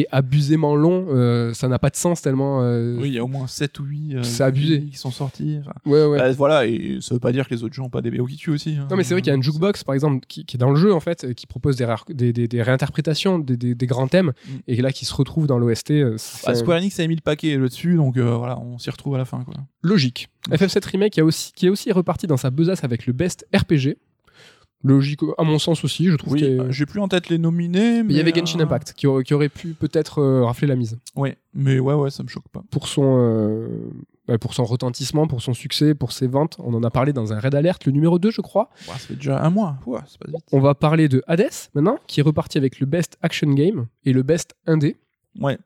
est 0.00 0.06
abusément 0.10 0.74
long. 0.74 1.06
euh, 1.10 1.52
ça 1.54 1.68
n'a 1.68 1.78
pas 1.78 1.90
de 1.90 1.96
sens 1.96 2.22
tellement. 2.22 2.62
euh, 2.62 2.96
Oui, 2.98 3.08
il 3.08 3.14
y 3.14 3.18
a 3.18 3.24
au 3.24 3.28
moins 3.28 3.46
7 3.46 3.78
ou 3.80 3.84
8 3.84 4.16
C'est 4.24 4.42
abusé. 4.44 4.82
qui 4.84 4.96
sont 4.96 5.10
sortis. 5.10 5.58
enfin. 5.60 5.72
Ouais, 5.86 6.04
ouais. 6.06 6.18
Bah, 6.18 6.32
voilà, 6.32 6.66
et 6.66 6.98
ça 7.00 7.14
veut 7.14 7.20
pas 7.20 7.32
dire 7.32 7.48
que 7.48 7.54
les 7.54 7.62
autres 7.64 7.74
jeux 7.74 7.82
ont 7.82 7.90
pas 7.90 8.00
des 8.02 8.10
BO 8.10 8.24
qui 8.26 8.36
tuent 8.36 8.50
aussi. 8.50 8.76
hein. 8.80 8.86
Non, 8.90 8.96
mais 8.96 9.04
c'est 9.04 9.14
vrai 9.14 9.20
qu'il 9.22 9.30
y 9.30 9.32
a 9.32 9.36
une 9.36 9.42
jukebox, 9.42 9.84
par 9.84 9.94
exemple, 9.94 10.24
qui, 10.28 10.44
qui 10.44 10.56
est 10.56 10.58
dans 10.58 10.70
le 10.70 10.76
jeu, 10.76 10.92
en 10.94 11.00
fait, 11.00 11.24
euh, 11.24 11.32
qui 11.32 11.46
propose 11.46 11.76
des, 11.76 11.86
des, 12.14 12.32
des- 12.32 12.48
des 12.48 12.62
réinterprétations 12.62 13.38
des, 13.38 13.74
grands 13.86 14.08
thèmes, 14.08 14.32
Mm. 14.46 14.50
et 14.68 14.76
là, 14.82 14.92
qui 14.92 15.04
se 15.04 15.14
retrouve 15.14 15.46
dans 15.46 15.58
l'OST. 15.58 15.90
euh, 15.92 16.16
Bah, 16.46 16.54
Square 16.54 16.78
Enix 16.78 16.98
a 17.00 17.06
mis 17.06 17.14
le 17.16 17.20
paquet 17.20 17.56
là-dessus, 17.56 17.96
donc 17.96 18.16
euh, 18.16 18.34
voilà, 18.36 18.58
on 18.60 18.78
s'y 18.78 18.90
retrouve 18.90 19.14
à 19.14 19.18
la 19.18 19.24
fin. 19.24 19.42
Quoi. 19.44 19.54
logique. 19.82 20.28
FF7 20.50 20.84
Remake 20.90 21.12
qui, 21.12 21.20
a 21.20 21.24
aussi, 21.24 21.52
qui 21.52 21.66
est 21.66 21.68
aussi 21.70 21.90
reparti 21.92 22.26
dans 22.26 22.36
sa 22.36 22.50
besace 22.50 22.82
avec 22.84 23.06
le 23.06 23.12
Best 23.12 23.46
RPG. 23.54 23.96
Logique, 24.84 25.20
à 25.38 25.44
mon 25.44 25.58
sens 25.58 25.84
aussi, 25.84 26.06
je 26.10 26.16
trouve 26.16 26.32
Oui, 26.32 26.40
qu'il 26.40 26.50
y 26.56 26.58
a- 26.58 26.64
bah, 26.64 26.70
j'ai 26.70 26.86
plus 26.86 27.00
en 27.00 27.08
tête 27.08 27.28
les 27.28 27.38
nominés. 27.38 28.02
Mais 28.02 28.14
il 28.14 28.16
y 28.16 28.20
avait 28.20 28.32
Genshin 28.34 28.58
euh, 28.60 28.64
Impact, 28.64 28.94
qui 28.94 29.06
aurait, 29.06 29.22
qui 29.24 29.32
aurait 29.34 29.48
pu 29.48 29.74
peut-être 29.74 30.18
euh, 30.20 30.44
rafler 30.44 30.66
la 30.66 30.74
mise. 30.76 30.98
Ouais, 31.16 31.36
mais 31.54 31.78
ouais, 31.78 31.94
ouais, 31.94 32.10
ça 32.10 32.22
me 32.22 32.28
choque 32.28 32.48
pas. 32.50 32.62
Pour 32.70 32.88
son, 32.88 33.02
euh, 33.18 33.68
bah, 34.26 34.38
pour 34.38 34.54
son 34.54 34.64
retentissement, 34.64 35.26
pour 35.28 35.40
son 35.40 35.54
succès, 35.54 35.94
pour 35.94 36.10
ses 36.12 36.26
ventes, 36.26 36.56
on 36.58 36.74
en 36.74 36.82
a 36.82 36.90
parlé 36.90 37.12
dans 37.12 37.32
un 37.32 37.38
Red 37.38 37.54
Alert, 37.54 37.84
le 37.86 37.92
numéro 37.92 38.18
2, 38.18 38.30
je 38.30 38.40
crois. 38.40 38.70
Bah, 38.88 38.94
ça 38.94 38.98
fait 38.98 39.14
déjà 39.14 39.40
un 39.42 39.50
mois. 39.50 39.76
Ouais, 39.86 40.00
c'est 40.08 40.18
pas 40.18 40.26
vite. 40.30 40.44
On 40.52 40.60
va 40.60 40.74
parler 40.74 41.08
de 41.08 41.22
Hades, 41.28 41.46
maintenant, 41.74 41.98
qui 42.08 42.20
est 42.20 42.24
reparti 42.24 42.58
avec 42.58 42.80
le 42.80 42.86
Best 42.86 43.18
Action 43.22 43.50
Game 43.52 43.86
et 44.04 44.12
le 44.12 44.22
Best 44.22 44.54
Indé. 44.66 44.96
Ouais. 45.40 45.58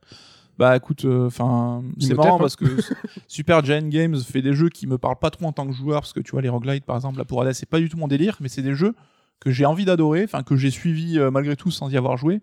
Bah 0.58 0.76
écoute, 0.76 1.04
enfin, 1.04 1.82
c'est 1.98 2.14
marrant 2.14 2.36
hein. 2.36 2.38
parce 2.38 2.56
que 2.56 2.64
Super 3.28 3.64
Giant 3.64 3.88
Games 3.88 4.16
fait 4.16 4.42
des 4.42 4.54
jeux 4.54 4.70
qui 4.70 4.86
me 4.86 4.98
parlent 4.98 5.18
pas 5.18 5.30
trop 5.30 5.46
en 5.46 5.52
tant 5.52 5.66
que 5.66 5.72
joueur 5.72 6.00
parce 6.00 6.12
que 6.12 6.20
tu 6.20 6.32
vois 6.32 6.42
les 6.42 6.48
roguelites 6.48 6.84
par 6.84 6.96
exemple 6.96 7.18
là 7.18 7.24
pour 7.24 7.42
Hades 7.42 7.52
c'est 7.52 7.68
pas 7.68 7.78
du 7.78 7.88
tout 7.88 7.98
mon 7.98 8.08
délire 8.08 8.38
mais 8.40 8.48
c'est 8.48 8.62
des 8.62 8.74
jeux 8.74 8.94
que 9.40 9.50
j'ai 9.50 9.66
envie 9.66 9.84
d'adorer, 9.84 10.24
enfin 10.24 10.42
que 10.42 10.56
j'ai 10.56 10.70
suivi 10.70 11.18
euh, 11.18 11.30
malgré 11.30 11.56
tout 11.56 11.70
sans 11.70 11.90
y 11.90 11.96
avoir 11.96 12.16
joué 12.16 12.40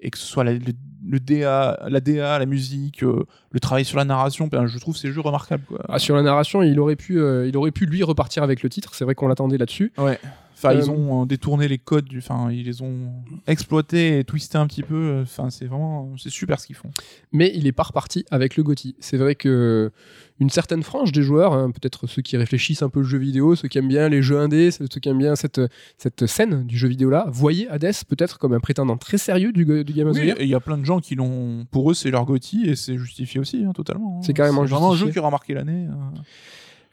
et 0.00 0.10
que 0.10 0.18
ce 0.18 0.26
soit 0.26 0.44
la, 0.44 0.52
le, 0.52 0.72
le 1.04 1.20
DA, 1.20 1.86
la 1.88 2.00
DA, 2.00 2.38
la 2.38 2.46
musique, 2.46 3.02
euh, 3.02 3.24
le 3.50 3.60
travail 3.60 3.84
sur 3.84 3.98
la 3.98 4.04
narration, 4.04 4.46
ben, 4.46 4.66
je 4.66 4.78
trouve 4.78 4.96
ces 4.96 5.10
jeux 5.10 5.20
remarquables 5.20 5.64
quoi. 5.64 5.80
Ah, 5.88 5.98
sur 5.98 6.14
la 6.14 6.22
narration, 6.22 6.62
il 6.62 6.78
aurait 6.78 6.96
pu, 6.96 7.18
euh, 7.18 7.48
il 7.48 7.56
aurait 7.56 7.72
pu 7.72 7.86
lui 7.86 8.02
repartir 8.04 8.42
avec 8.42 8.62
le 8.62 8.68
titre. 8.68 8.94
C'est 8.94 9.04
vrai 9.04 9.14
qu'on 9.14 9.26
l'attendait 9.26 9.58
là-dessus. 9.58 9.92
Ouais. 9.98 10.18
Enfin, 10.58 10.74
Euh, 10.74 10.80
ils 10.80 10.90
ont 10.90 11.22
euh, 11.22 11.24
détourné 11.24 11.68
les 11.68 11.78
codes, 11.78 12.06
du- 12.06 12.18
enfin, 12.18 12.50
ils 12.50 12.64
les 12.64 12.82
ont 12.82 13.12
exploités 13.46 14.18
et 14.18 14.24
twistés 14.24 14.58
un 14.58 14.66
petit 14.66 14.82
peu. 14.82 14.94
euh, 14.96 15.22
Enfin, 15.22 15.50
c'est 15.50 15.66
vraiment, 15.66 16.12
c'est 16.18 16.30
super 16.30 16.58
ce 16.60 16.66
qu'ils 16.66 16.74
font. 16.76 16.90
mais 17.32 17.52
il 17.54 17.66
est 17.66 17.72
pas 17.72 17.84
reparti 17.84 18.24
avec 18.30 18.56
le 18.56 18.62
GOTY. 18.64 18.96
C'est 18.98 19.16
vrai 19.18 19.34
que 19.36 19.92
une 20.40 20.50
certaine 20.50 20.82
frange 20.82 21.10
des 21.12 21.22
joueurs, 21.22 21.52
hein, 21.52 21.70
peut-être 21.70 22.06
ceux 22.06 22.22
qui 22.22 22.36
réfléchissent 22.36 22.82
un 22.82 22.88
peu 22.88 23.00
le 23.00 23.06
jeu 23.06 23.18
vidéo, 23.18 23.56
ceux 23.56 23.66
qui 23.68 23.78
aiment 23.78 23.88
bien 23.88 24.08
les 24.08 24.22
jeux 24.22 24.38
indés, 24.38 24.70
ceux 24.70 24.86
qui 24.86 25.08
aiment 25.08 25.18
bien 25.18 25.34
cette, 25.36 25.60
cette 25.96 26.26
scène 26.26 26.64
du 26.64 26.76
jeu 26.78 26.86
vidéo 26.88 27.10
là, 27.10 27.26
voyez 27.30 27.68
Hades 27.68 27.92
peut-être 28.08 28.38
comme 28.38 28.52
un 28.52 28.60
prétendant 28.60 28.96
très 28.96 29.18
sérieux 29.18 29.52
du, 29.52 29.64
du 29.84 29.92
Game 29.92 30.08
of 30.08 30.16
the 30.16 30.20
Oui, 30.20 30.26
Year. 30.26 30.36
et 30.40 30.44
il 30.44 30.48
y 30.50 30.54
a 30.54 30.60
plein 30.60 30.78
de 30.78 30.84
gens 30.84 31.00
qui 31.00 31.14
l'ont. 31.16 31.66
Pour 31.72 31.90
eux, 31.90 31.94
c'est 31.94 32.10
leur 32.10 32.24
Gotti 32.24 32.66
et 32.68 32.76
c'est 32.76 32.96
justifié 32.98 33.40
aussi, 33.40 33.64
hein, 33.64 33.72
totalement. 33.72 34.18
hein. 34.18 34.22
C'est 34.24 34.32
carrément 34.32 34.64
vraiment 34.64 34.92
un 34.92 34.96
jeu 34.96 35.10
qui 35.10 35.18
aura 35.18 35.30
marqué 35.30 35.54
l'année. 35.54 35.86
euh. 35.88 36.18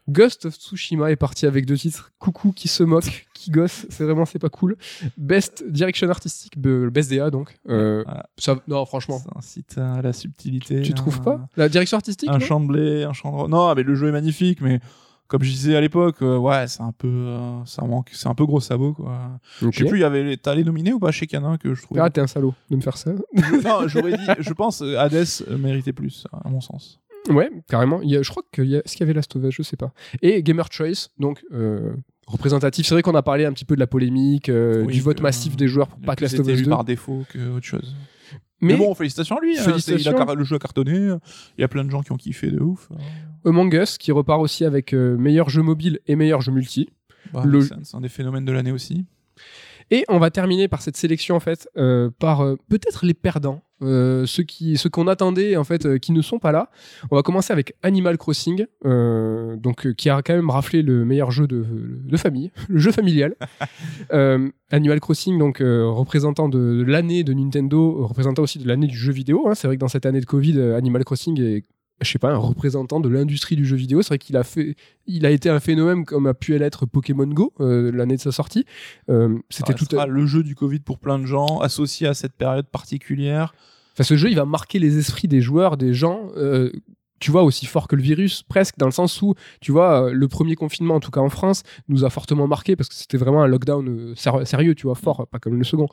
Ghost 0.08 0.46
of 0.46 0.54
Tsushima 0.56 1.10
est 1.12 1.16
parti 1.16 1.46
avec 1.48 1.66
deux 1.66 1.78
titres. 1.78 2.12
Coucou 2.20 2.52
qui 2.52 2.68
se 2.68 2.84
moque, 2.84 3.26
qui 3.34 3.50
gosse, 3.50 3.88
c'est 3.90 4.04
vraiment 4.04 4.26
c'est 4.26 4.38
pas 4.40 4.50
cool. 4.50 4.78
Best 5.18 5.64
direction 5.68 6.08
artistique, 6.10 6.60
be- 6.60 6.90
best 6.90 7.10
DA 7.10 7.32
donc. 7.32 7.58
Euh, 7.70 8.04
Voilà. 8.06 8.26
ça, 8.38 8.56
non 8.68 8.86
franchement, 8.86 9.18
Ça 9.20 9.30
incite 9.36 9.78
à 9.80 10.02
la 10.04 10.14
subtilité. 10.14 10.82
tu 10.84 10.92
hein. 10.92 10.96
trouves 10.96 11.22
pas 11.22 11.48
La 11.58 11.70
direction 11.70 11.98
artistique 11.98 12.30
Un 12.32 12.40
champ 12.40 12.60
de 12.60 12.68
blé, 12.68 13.04
un 13.04 13.14
champ 13.14 13.46
de. 13.46 13.50
Non, 13.50 13.74
mais 13.74 13.82
le 13.84 13.96
jeu 13.96 14.08
est 14.10 14.12
magnifique, 14.12 14.62
mais 14.62 14.80
comme 15.28 15.42
je 15.42 15.50
disais 15.50 15.76
à 15.76 15.82
l'époque, 15.82 16.18
euh, 16.22 16.38
ouais, 16.38 16.68
c'est 16.68 16.84
un 16.84 16.92
peu, 16.92 17.08
euh, 17.08 17.66
ça 17.66 17.82
manque, 17.84 18.10
c'est 18.14 18.28
un 18.28 18.36
peu 18.36 18.46
gros 18.46 18.60
sabot 18.60 18.94
quoi. 18.94 19.40
Je 19.60 19.72
sais 19.72 19.86
plus, 19.86 19.98
il 19.98 20.02
y 20.02 20.04
avait, 20.04 20.38
t'as 20.38 20.54
les 20.54 20.64
nominés 20.64 20.94
ou 20.94 21.00
pas 21.00 21.12
chez 21.12 21.26
Canin 21.26 21.58
que 21.58 21.74
je 21.74 21.82
trouvais. 21.82 22.00
Ah 22.00 22.12
t'es 22.12 22.22
un 22.22 22.28
salaud 22.28 22.54
de 22.70 22.76
me 22.76 22.82
faire 22.82 22.96
ça. 22.98 23.12
non, 23.14 23.88
j'aurais 23.88 24.16
dit, 24.18 24.24
je 24.38 24.54
pense, 24.54 24.84
euh, 24.84 25.00
Hades 25.00 25.26
méritait 25.58 25.94
plus, 25.94 26.28
à 26.32 26.48
mon 26.48 26.62
sens. 26.62 27.00
Ouais, 27.30 27.50
carrément. 27.70 28.02
Il 28.02 28.10
y 28.10 28.18
a, 28.18 28.22
je 28.22 28.30
crois 28.30 28.44
qu'il 28.54 28.66
y 28.66 28.76
a, 28.76 28.80
est-ce 28.80 28.94
qu'il 28.94 29.02
y 29.02 29.04
avait 29.04 29.14
Last 29.14 29.36
of 29.36 29.44
Us, 29.44 29.54
je 29.56 29.64
sais 29.64 29.78
pas. 29.78 29.94
Et 30.22 30.44
Gamer 30.44 30.68
Choice, 30.72 31.10
donc 31.18 31.44
euh, 31.52 31.94
représentatif. 32.28 32.86
C'est 32.88 32.94
vrai 32.96 33.02
qu'on 33.02 33.16
a 33.16 33.24
parlé 33.24 33.46
un 33.46 33.54
petit 33.54 33.66
peu 33.66 33.76
de 33.76 33.80
la 33.80 33.88
polémique, 33.88 34.50
euh, 34.50 34.84
Oui, 34.86 34.94
du 34.94 35.02
vote 35.02 35.18
que, 35.18 35.24
massif 35.24 35.56
des 35.56 35.68
joueurs 35.68 35.88
pour 35.88 36.00
pas 36.02 36.16
que 36.16 36.24
Last 36.24 36.40
of 36.40 36.48
Us 36.48 36.58
vu 36.58 36.64
2. 36.66 36.70
par 36.70 36.84
défaut 36.84 37.24
que 37.30 37.50
autre 37.50 37.66
chose. 37.66 37.96
Mais, 38.62 38.74
Mais, 38.74 38.78
bon, 38.80 38.96
félicitations 38.96 39.38
à 39.38 39.42
lui. 39.42 39.58
hein, 39.58 39.62
Félicitations. 39.62 39.98
c'est- 39.98 40.10
il 40.18 40.22
a 40.22 40.26
car- 40.26 40.36
le 40.36 40.44
jeu 40.44 40.56
a 40.56 40.60
cartonné. 40.60 41.12
Il 41.58 41.62
y 41.62 41.64
a 41.64 41.68
plein 41.68 41.84
de 41.84 41.90
gens 41.92 42.02
qui 42.02 42.12
ont 42.14 42.18
kiffé 42.18 42.50
de 42.52 42.60
ouf. 42.60 42.90
Among 43.44 43.74
Us 43.74 43.98
qui 43.98 44.12
repart 44.12 44.42
aussi 44.42 44.64
avec 44.66 44.94
euh, 44.94 45.18
meilleur 45.18 45.50
jeu 45.50 45.62
mobile 45.62 46.00
et 46.08 46.16
meilleur 46.16 46.42
jeu 46.42 46.52
multi. 46.52 46.90
Bah, 47.34 47.44
Le- 47.46 47.62
c'est 47.62 47.74
un- 47.74 47.80
C'est 47.84 47.98
un 47.98 48.02
des 48.02 48.10
phénomènes 48.10 48.46
de 48.46 48.52
l'année 48.52 48.72
aussi. 48.72 49.06
Et 49.92 50.04
on 50.10 50.18
va 50.20 50.32
terminer 50.32 50.68
par 50.68 50.82
cette 50.82 50.96
sélection 50.98 51.36
en 51.36 51.40
fait 51.40 51.68
euh, 51.78 52.10
par 52.18 52.42
euh, 52.42 52.56
peut-être 52.70 53.06
les 53.06 53.14
perdants, 53.14 53.62
euh, 53.82 54.26
ceux 54.26 54.44
qui 54.44 54.78
ceux 54.78 54.90
qu'on 54.90 55.08
attendait 55.08 55.58
en 55.58 55.64
fait 55.64 55.86
euh, 55.86 55.98
qui 55.98 56.12
ne 56.12 56.22
sont 56.22 56.40
pas 56.40 56.52
là. 56.52 56.70
On 57.12 57.16
va 57.16 57.22
commencer 57.24 57.52
avec 57.52 57.76
Animal 57.84 58.18
Crossing, 58.18 58.66
euh, 58.86 59.56
donc 59.58 59.92
qui 59.94 60.10
a 60.10 60.22
quand 60.22 60.34
même 60.34 60.50
raflé 60.50 60.82
le 60.82 61.04
meilleur 61.06 61.32
jeu 61.32 61.48
de, 61.48 61.66
de 62.04 62.18
famille, 62.18 62.52
le 62.70 62.80
jeu 62.80 62.92
familial. 62.92 63.36
Animal 64.72 65.00
Crossing 65.00 65.38
donc 65.38 65.60
représentant 65.60 66.50
de, 66.50 66.58
de 66.58 66.84
l'année 66.84 67.24
de 67.24 67.34
Nintendo, 67.34 68.06
représentant 68.08 68.44
aussi 68.44 68.60
de 68.60 68.68
l'année 68.68 68.88
du 68.88 68.98
jeu 68.98 69.12
vidéo. 69.12 69.48
hein. 69.48 69.56
C'est 69.56 69.68
vrai 69.68 69.76
que 69.76 69.82
dans 69.82 69.88
cette 69.88 70.06
année 70.06 70.20
de 70.22 70.26
Covid, 70.26 70.60
Animal 70.60 71.04
Crossing 71.04 71.40
est 71.42 71.66
je 72.02 72.12
sais 72.12 72.20
pas, 72.20 72.32
un 72.32 72.38
représentant 72.38 73.00
de 73.00 73.10
l'industrie 73.10 73.56
du 73.56 73.66
jeu 73.66 73.76
vidéo. 73.76 74.02
C'est 74.02 74.10
vrai 74.10 74.18
qu'il 74.18 74.36
a 74.38 74.44
fait, 74.44 74.76
il 75.08 75.26
a 75.26 75.32
été 75.32 75.50
un 75.50 75.60
phénomène 75.60 76.06
comme 76.06 76.28
a 76.28 76.34
pu 76.34 76.58
l'être 76.58 76.86
Pokémon 76.86 77.28
Go 77.28 77.54
euh, 77.60 77.92
l'année 77.92 78.18
de 78.18 78.22
sa 78.22 78.32
sortie. 78.32 78.66
Euh, 79.10 79.38
C'était 79.50 79.74
tout. 79.74 79.86
restera 79.86 80.08
le 80.08 80.26
jeu 80.26 80.44
du 80.44 80.56
Covid 80.56 80.80
pour 80.80 81.00
plein 81.00 81.20
de 81.20 81.26
gens, 81.26 81.60
associé 81.60 82.08
à 82.08 82.14
cette 82.14 82.34
période 82.34 82.68
particulière. 82.68 83.54
Enfin, 83.94 84.04
ce 84.04 84.18
jeu, 84.18 84.30
il 84.30 84.36
va 84.36 84.46
marquer 84.46 84.80
les 84.80 84.98
esprits 84.98 85.28
des 85.28 85.42
joueurs, 85.42 85.78
des 85.78 85.94
gens. 85.94 86.30
euh, 86.36 86.72
tu 87.22 87.32
vois, 87.32 87.44
aussi 87.44 87.66
fort 87.66 87.88
que 87.88 87.96
le 87.96 88.02
virus, 88.02 88.44
presque, 88.44 88.78
dans 88.78 88.86
le 88.86 88.92
sens 88.92 89.22
où, 89.22 89.36
tu 89.62 89.72
vois, 89.72 90.12
le 90.12 90.28
premier 90.28 90.56
confinement, 90.56 90.96
en 90.96 91.00
tout 91.00 91.12
cas 91.12 91.22
en 91.22 91.30
France, 91.30 91.64
nous 91.88 92.04
a 92.04 92.10
fortement 92.10 92.46
marqué 92.46 92.76
parce 92.76 92.90
que 92.90 92.96
c'était 92.96 93.18
vraiment 93.18 93.42
un 93.42 93.48
lockdown 93.48 94.14
sérieux, 94.16 94.76
tu 94.76 94.86
vois, 94.86 94.96
fort, 94.96 95.26
pas 95.32 95.40
comme 95.40 95.58
le 95.58 95.64
second. 95.64 95.88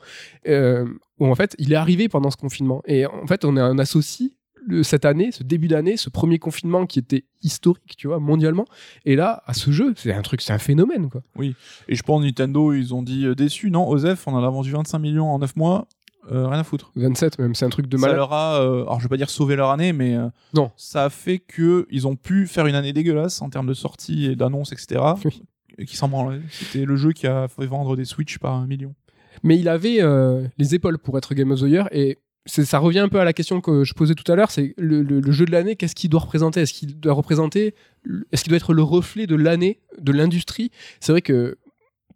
Euh, 0.47 0.85
où 1.19 1.27
en 1.27 1.33
fait, 1.35 1.55
il 1.59 1.71
est 1.71 1.77
arrivé 1.77 2.09
pendant 2.09 2.29
ce 2.29 2.35
confinement. 2.35 2.83
Et 2.85 3.05
en 3.05 3.25
fait, 3.25 3.45
on, 3.45 3.55
a, 3.55 3.71
on 3.71 3.77
associe 3.77 4.31
le- 4.67 4.83
cette 4.83 5.05
année, 5.05 5.31
ce 5.31 5.43
début 5.43 5.67
d'année, 5.67 5.97
ce 5.97 6.09
premier 6.09 6.39
confinement 6.39 6.85
qui 6.85 6.99
était 6.99 7.25
historique, 7.41 7.95
tu 7.97 8.07
vois, 8.07 8.19
mondialement. 8.19 8.65
Et 9.05 9.15
là, 9.15 9.43
à 9.45 9.53
ce 9.53 9.71
jeu, 9.71 9.93
c'est 9.95 10.13
un 10.13 10.21
truc, 10.21 10.41
c'est 10.41 10.53
un 10.53 10.57
phénomène, 10.59 11.09
quoi. 11.09 11.21
Et 11.41 11.95
je 11.95 12.03
pense 12.03 12.23
Nintendo, 12.23 12.73
ils 12.73 12.93
ont 12.93 13.03
dit 13.03 13.25
euh, 13.25 13.35
déçu. 13.35 13.69
Non, 13.71 13.87
Osef, 13.87 14.27
on 14.27 14.33
en 14.33 14.43
a 14.43 14.49
vendu 14.49 14.71
25 14.71 14.99
millions 14.99 15.29
en 15.29 15.39
9 15.39 15.55
mois. 15.55 15.87
euh, 16.31 16.47
rien 16.47 16.59
à 16.59 16.63
foutre. 16.63 16.91
27 16.95 17.37
même, 17.39 17.53
c'est 17.53 17.65
un 17.65 17.69
truc 17.69 17.87
de 17.87 17.97
ça 17.97 18.01
malade. 18.01 18.15
leur 18.15 18.31
a, 18.31 18.61
euh, 18.61 18.83
alors 18.83 18.99
je 18.99 19.03
vais 19.05 19.09
pas 19.09 19.17
dire 19.17 19.29
sauvé 19.29 19.57
leur 19.57 19.71
année, 19.71 19.91
mais 19.91 20.15
euh, 20.15 20.29
Non. 20.53 20.71
ça 20.77 21.03
a 21.03 21.09
fait 21.09 21.39
que 21.39 21.85
ils 21.91 22.07
ont 22.07 22.15
pu 22.15 22.47
faire 22.47 22.65
une 22.65 22.75
année 22.75 22.93
dégueulasse 22.93 23.41
en 23.41 23.49
termes 23.49 23.67
de 23.67 23.73
sorties 23.73 24.27
et 24.27 24.35
d'annonces, 24.37 24.71
etc. 24.71 25.01
Oui. 25.25 25.43
et 25.77 25.85
Qui 25.85 25.97
s'en 25.97 26.07
branlaient. 26.07 26.39
C'était 26.49 26.85
le 26.85 26.95
jeu 26.95 27.11
qui 27.11 27.27
a 27.27 27.49
fait 27.49 27.65
vendre 27.65 27.97
des 27.97 28.05
Switch 28.05 28.37
par 28.37 28.53
un 28.53 28.67
million. 28.67 28.95
Mais 29.43 29.57
il 29.59 29.67
avait 29.67 29.99
les 30.57 30.75
épaules 30.75 30.97
pour 30.97 31.17
être 31.17 31.33
Game 31.33 31.51
of 31.51 31.59
the 31.59 31.63
Year 31.63 31.89
et 31.91 32.19
ça 32.45 32.77
revient 32.79 32.99
un 32.99 33.09
peu 33.09 33.19
à 33.19 33.23
la 33.23 33.33
question 33.33 33.61
que 33.61 33.83
je 33.83 33.93
posais 33.93 34.15
tout 34.15 34.29
à 34.31 34.35
l'heure, 34.35 34.51
c'est 34.51 34.73
le, 34.77 35.01
le- 35.01 35.19
le 35.21 35.31
jeu 35.31 35.45
de 35.45 35.51
l'année, 35.51 35.75
qu'est-ce 35.75 35.95
qu'il 35.95 36.09
doit 36.09 36.21
représenter? 36.21 36.61
Est-ce 36.61 36.73
qu'il 36.73 36.99
doit 36.99 37.13
représenter, 37.13 37.73
est-ce 38.31 38.43
qu'il 38.43 38.49
doit 38.51 38.57
être 38.57 38.73
le 38.73 38.83
reflet 38.83 39.27
de 39.27 39.35
l'année, 39.35 39.79
de 39.99 40.11
l'industrie? 40.11 40.69
C'est 40.99 41.11
vrai 41.13 41.21
que 41.21 41.57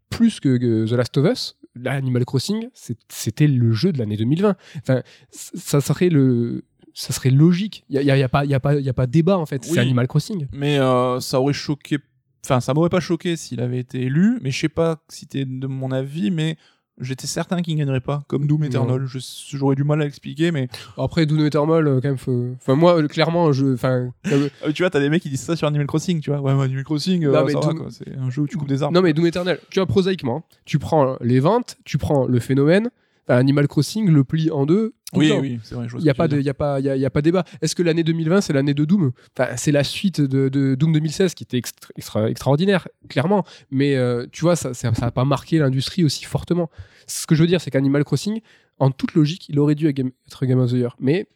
plus 0.10 0.40
que, 0.40 0.58
que 0.58 0.86
The 0.88 0.92
Last 0.94 1.18
of 1.18 1.32
Us, 1.32 1.58
là, 1.76 1.92
Animal 1.94 2.26
Crossing, 2.26 2.68
c'était 3.10 3.48
le 3.48 3.72
jeu 3.72 3.92
de 3.92 4.00
l'année 4.00 4.18
2020. 4.18 4.56
Enfin, 4.80 5.02
ça 5.32 5.80
serait 5.82 6.10
le, 6.10 6.64
ça 6.94 7.14
serait 7.14 7.30
logique. 7.30 7.86
Il 7.90 7.96
y 7.96 8.00
a, 8.00 8.02
y 8.02 8.12
a- 8.12 8.18
y 8.18 8.24
a 8.24 8.30
pas, 8.30 8.44
il 8.46 8.52
y 8.52 8.54
a 8.56 8.60
pas, 8.60 8.76
il 8.76 8.86
y 8.86 8.90
a 8.90 8.94
pas 8.94 9.08
débat 9.08 9.38
en 9.38 9.46
fait. 9.46 9.64
Oui. 9.66 9.72
C'est 9.74 9.80
Animal 9.80 10.08
Crossing. 10.08 10.48
Mais 10.52 10.80
euh, 10.80 11.20
ça 11.20 11.40
aurait 11.40 11.54
choqué. 11.54 12.00
Enfin, 12.46 12.60
ça 12.62 12.74
m'aurait 12.74 12.90
pas 12.90 13.00
choqué 13.02 13.36
s'il 13.36 13.60
avait 13.62 13.80
été 13.80 14.02
élu, 14.04 14.40
mais 14.42 14.52
je 14.52 14.60
sais 14.60 14.70
pas 14.70 15.04
si 15.10 15.28
t'es 15.28 15.44
de 15.46 15.68
mon 15.68 15.92
avis, 15.92 16.32
mais 16.32 16.58
j'étais 17.00 17.28
certain 17.28 17.62
qu'il 17.62 17.76
gagnerait 17.78 18.00
pas, 18.02 18.24
comme 18.28 18.48
Doom 18.48 18.64
Eternal. 18.66 19.06
J'aurais 19.52 19.76
du 19.76 19.84
mal 19.84 20.02
à 20.02 20.06
l'expliquer, 20.06 20.52
mais 20.52 20.68
Après, 20.98 21.26
Doom 21.26 21.46
Eternal, 21.46 21.88
euh, 21.88 22.00
quand 22.02 22.08
même, 22.10 22.18
faut- 22.18 22.50
enfin 22.56 22.76
moi, 22.76 22.98
euh, 23.02 23.08
clairement, 23.08 23.52
je, 23.54 23.74
enfin, 23.74 24.12
euh, 24.32 24.50
tu 24.74 24.84
vois, 24.84 24.90
t'as 24.90 25.00
des 25.00 25.10
mecs 25.10 25.22
qui 25.22 25.30
disent 25.30 25.42
ça 25.42 25.56
sur 25.56 25.68
Animal 25.68 25.88
Crossing, 25.88 26.20
tu 26.22 26.32
vois. 26.32 26.42
Ouais, 26.42 26.52
Animal 26.64 26.84
Crossing, 26.84 27.26
euh, 27.26 27.32
Doom-. 27.74 27.90
C'est 27.92 28.18
un 28.18 28.30
jeu 28.30 28.42
où 28.44 28.48
tu 28.48 28.58
coupes 28.58 28.68
des 28.68 28.84
arbres. 28.84 28.94
Non, 28.96 29.02
mais 29.02 29.14
Doom 29.14 29.26
Eternal, 29.28 29.60
tu 29.70 29.80
vois, 29.80 29.86
prosaïquement, 29.88 30.44
tu 30.66 30.80
prends 30.80 31.18
les 31.22 31.40
ventes, 31.40 31.78
tu 31.86 31.98
prends 31.98 32.26
le 32.28 32.40
phénomène, 32.40 32.90
Animal 33.28 33.68
Crossing 33.68 34.10
le 34.10 34.24
plie 34.24 34.52
en 34.52 34.66
deux. 34.66 34.94
Oui, 35.14 35.32
oui, 35.40 35.60
c'est 35.64 35.76
vrai. 35.76 35.88
Il 35.98 36.04
n'y 36.04 36.10
a, 36.10 36.14
pas 36.14 36.28
de- 36.28 36.42
y 36.42 36.50
a, 36.50 36.54
pas- 36.54 36.80
y 36.82 36.90
a, 36.90 36.96
y 36.98 37.06
a 37.06 37.10
pas 37.10 37.22
débat. 37.22 37.46
Est-ce 37.62 37.76
que 37.76 37.84
l'année 37.84 38.04
2020, 38.04 38.42
c'est 38.42 38.52
l'année 38.54 38.74
de 38.74 38.84
Doom? 38.86 39.12
Enfin, 39.38 39.56
C'est 39.56 39.72
la 39.72 39.84
suite 39.84 40.20
de, 40.20 40.50
de 40.50 40.76
Doom 40.76 40.92
2016 40.94 41.34
qui 41.34 41.44
était 41.44 41.58
extra- 41.58 41.90
extra- 41.96 42.30
extraordinaire, 42.30 42.88
clairement. 43.08 43.46
Mais 43.72 43.96
euh, 43.96 44.26
tu 44.32 44.42
vois, 44.42 44.56
ça 44.58 44.72
n'a 45.02 45.12
pas 45.12 45.26
marqué 45.26 45.60
l'industrie 45.60 46.04
aussi 46.04 46.26
fortement. 46.26 46.70
Ce 47.08 47.26
que 47.26 47.36
je 47.36 47.42
veux 47.42 47.48
dire, 47.48 47.62
c'est 47.62 47.72
qu'Animal 47.72 48.04
Crossing, 48.04 48.42
en 48.80 48.92
toute 48.92 49.14
logique, 49.14 49.48
il 49.50 49.60
aurait 49.60 49.76
dû 49.76 49.88
être 49.88 50.46
Game 50.46 50.60
of 50.60 50.72
the 50.72 50.76
Year. 50.76 50.96
Mais 51.00 51.28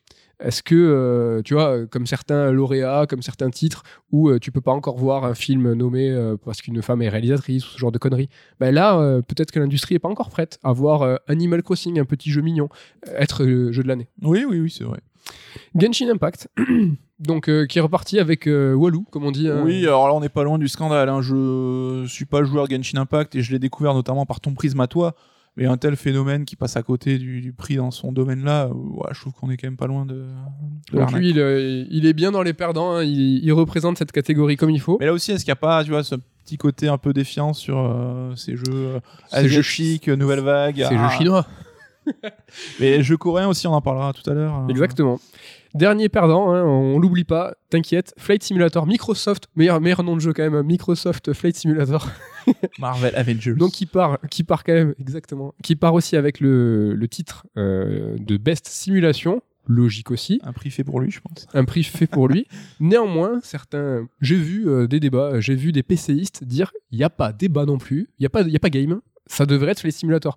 est-ce 0.41 0.63
que, 0.63 0.75
euh, 0.75 1.41
tu 1.43 1.53
vois, 1.53 1.69
euh, 1.77 1.85
comme 1.87 2.05
certains 2.05 2.51
lauréats, 2.51 3.05
comme 3.07 3.21
certains 3.21 3.49
titres, 3.49 3.83
où 4.11 4.29
euh, 4.29 4.39
tu 4.39 4.51
peux 4.51 4.61
pas 4.61 4.71
encore 4.71 4.97
voir 4.97 5.23
un 5.23 5.33
film 5.35 5.73
nommé 5.73 6.09
euh, 6.09 6.35
parce 6.43 6.61
qu'une 6.61 6.81
femme 6.81 7.01
est 7.01 7.09
réalisatrice 7.09 7.65
ou 7.67 7.69
ce 7.71 7.77
genre 7.77 7.91
de 7.91 7.97
conneries, 7.97 8.29
ben 8.59 8.73
là, 8.73 9.21
peut-être 9.27 9.51
que 9.51 9.59
l'industrie 9.59 9.95
est 9.95 9.99
pas 9.99 10.09
encore 10.09 10.29
prête 10.29 10.59
à 10.63 10.71
voir 10.73 11.19
Animal 11.27 11.63
Crossing, 11.63 11.99
un 11.99 12.05
petit 12.05 12.31
jeu 12.31 12.41
mignon, 12.41 12.69
être 13.15 13.43
le 13.43 13.71
jeu 13.71 13.83
de 13.83 13.87
l'année. 13.87 14.07
Oui, 14.21 14.45
oui, 14.47 14.59
oui, 14.59 14.69
c'est 14.75 14.83
vrai. 14.83 14.99
Genshin 15.75 16.09
Impact, 16.09 16.49
donc 17.19 17.47
euh, 17.49 17.65
qui 17.65 17.77
est 17.77 17.81
reparti 17.81 18.19
avec 18.19 18.47
euh, 18.47 18.73
Walou, 18.73 19.05
comme 19.11 19.25
on 19.25 19.31
dit. 19.31 19.47
hein. 19.47 19.61
Oui, 19.63 19.85
alors 19.85 20.07
là, 20.07 20.13
on 20.13 20.19
n'est 20.19 20.29
pas 20.29 20.43
loin 20.43 20.57
du 20.57 20.67
scandale. 20.67 21.09
Hein. 21.09 21.21
Je 21.21 22.05
suis 22.07 22.25
pas 22.25 22.43
joueur 22.43 22.69
Genshin 22.69 22.97
Impact 22.99 23.35
et 23.35 23.41
je 23.41 23.51
l'ai 23.51 23.59
découvert 23.59 23.93
notamment 23.93 24.25
par 24.25 24.39
ton 24.39 24.53
prisme 24.53 24.79
à 24.79 24.87
toi. 24.87 25.15
Mais 25.57 25.65
un 25.65 25.75
tel 25.77 25.97
phénomène 25.97 26.45
qui 26.45 26.55
passe 26.55 26.77
à 26.77 26.81
côté 26.83 27.17
du, 27.17 27.41
du 27.41 27.51
prix 27.51 27.75
dans 27.75 27.91
son 27.91 28.11
domaine-là, 28.13 28.69
ouais, 28.73 29.09
je 29.11 29.19
trouve 29.19 29.33
qu'on 29.33 29.49
est 29.49 29.57
quand 29.57 29.67
même 29.67 29.75
pas 29.75 29.87
loin 29.87 30.05
de, 30.05 30.25
de 30.93 30.97
Donc 30.97 31.11
lui, 31.11 31.31
il, 31.31 31.39
euh, 31.39 31.85
il 31.91 32.05
est 32.05 32.13
bien 32.13 32.31
dans 32.31 32.41
les 32.41 32.53
perdants. 32.53 32.93
hein. 32.95 33.03
Il, 33.03 33.43
il 33.43 33.51
représente 33.51 33.97
cette 33.97 34.13
catégorie 34.13 34.55
comme 34.55 34.69
il 34.69 34.79
faut. 34.79 34.97
Mais 35.01 35.07
là 35.07 35.13
aussi, 35.13 35.31
est-ce 35.33 35.43
qu'il 35.43 35.49
n'y 35.51 35.57
a 35.57 35.57
pas, 35.57 35.83
tu 35.83 35.89
vois, 35.89 36.03
ce 36.05 36.15
petit 36.45 36.57
côté 36.57 36.87
un 36.87 36.97
peu 36.97 37.11
défiant 37.11 37.51
sur 37.53 37.77
euh, 37.79 38.33
ces 38.37 38.55
jeux 38.55 38.63
euh, 38.71 38.99
Ces 39.29 39.49
jeux- 39.49 39.59
asiatiques, 39.59 40.07
nouvelle 40.07 40.39
vague 40.39 40.77
C'est 40.87 40.95
ah. 40.97 41.09
jeu 41.09 41.17
chinois. 41.17 41.45
Mais 42.79 42.97
les 42.97 43.03
jeux 43.03 43.17
coréens 43.17 43.49
aussi, 43.49 43.67
on 43.67 43.73
en 43.73 43.81
parlera 43.81 44.13
tout 44.13 44.27
à 44.29 44.33
l'heure. 44.33 44.53
hein. 44.53 44.67
Exactement. 44.69 45.19
Dernier 45.73 46.09
perdant, 46.09 46.51
hein, 46.53 46.63
on 46.63 46.99
l'oublie 46.99 47.23
pas, 47.23 47.53
t'inquiète. 47.69 48.13
Flight 48.17 48.43
Simulator, 48.43 48.85
Microsoft, 48.85 49.47
meilleur, 49.55 49.79
meilleur 49.79 50.03
nom 50.03 50.15
de 50.15 50.21
jeu 50.21 50.33
quand 50.33 50.49
même, 50.49 50.61
Microsoft 50.65 51.31
Flight 51.33 51.55
Simulator. 51.55 52.09
Marvel 52.79 53.15
Avengers. 53.15 53.53
Donc 53.53 53.71
qui 53.71 53.85
part, 53.85 54.17
qui 54.29 54.43
part 54.43 54.63
quand 54.63 54.73
même, 54.73 54.93
exactement, 54.99 55.53
qui 55.63 55.75
part 55.75 55.93
aussi 55.93 56.15
avec 56.17 56.39
le, 56.39 56.93
le 56.95 57.07
titre 57.07 57.45
euh, 57.57 58.17
de 58.19 58.37
Best 58.37 58.67
Simulation, 58.67 59.41
logique 59.67 60.11
aussi. 60.11 60.39
un 60.43 60.51
prix 60.53 60.71
fait 60.71 60.83
pour 60.83 60.99
lui, 60.99 61.11
je 61.11 61.21
pense. 61.21 61.47
un 61.53 61.63
prix 61.65 61.83
fait 61.83 62.07
pour 62.07 62.27
lui. 62.27 62.47
Néanmoins, 62.79 63.39
certains, 63.43 64.07
j'ai 64.19 64.35
vu 64.35 64.67
euh, 64.67 64.87
des 64.87 64.99
débats, 64.99 65.39
j'ai 65.39 65.55
vu 65.55 65.71
des 65.71 65.83
PCistes 65.83 66.43
dire 66.43 66.71
il 66.91 66.97
n'y 66.97 67.03
a 67.03 67.09
pas 67.09 67.31
débat 67.31 67.65
non 67.65 67.77
plus, 67.77 68.09
il 68.19 68.23
n'y 68.23 68.25
a, 68.25 68.29
pas- 68.29 68.41
y 68.41 68.55
a 68.55 68.59
pas 68.59 68.69
game, 68.71 68.99
ça 69.27 69.45
devrait 69.45 69.71
être 69.71 69.83
les 69.83 69.91
simulateurs. 69.91 70.35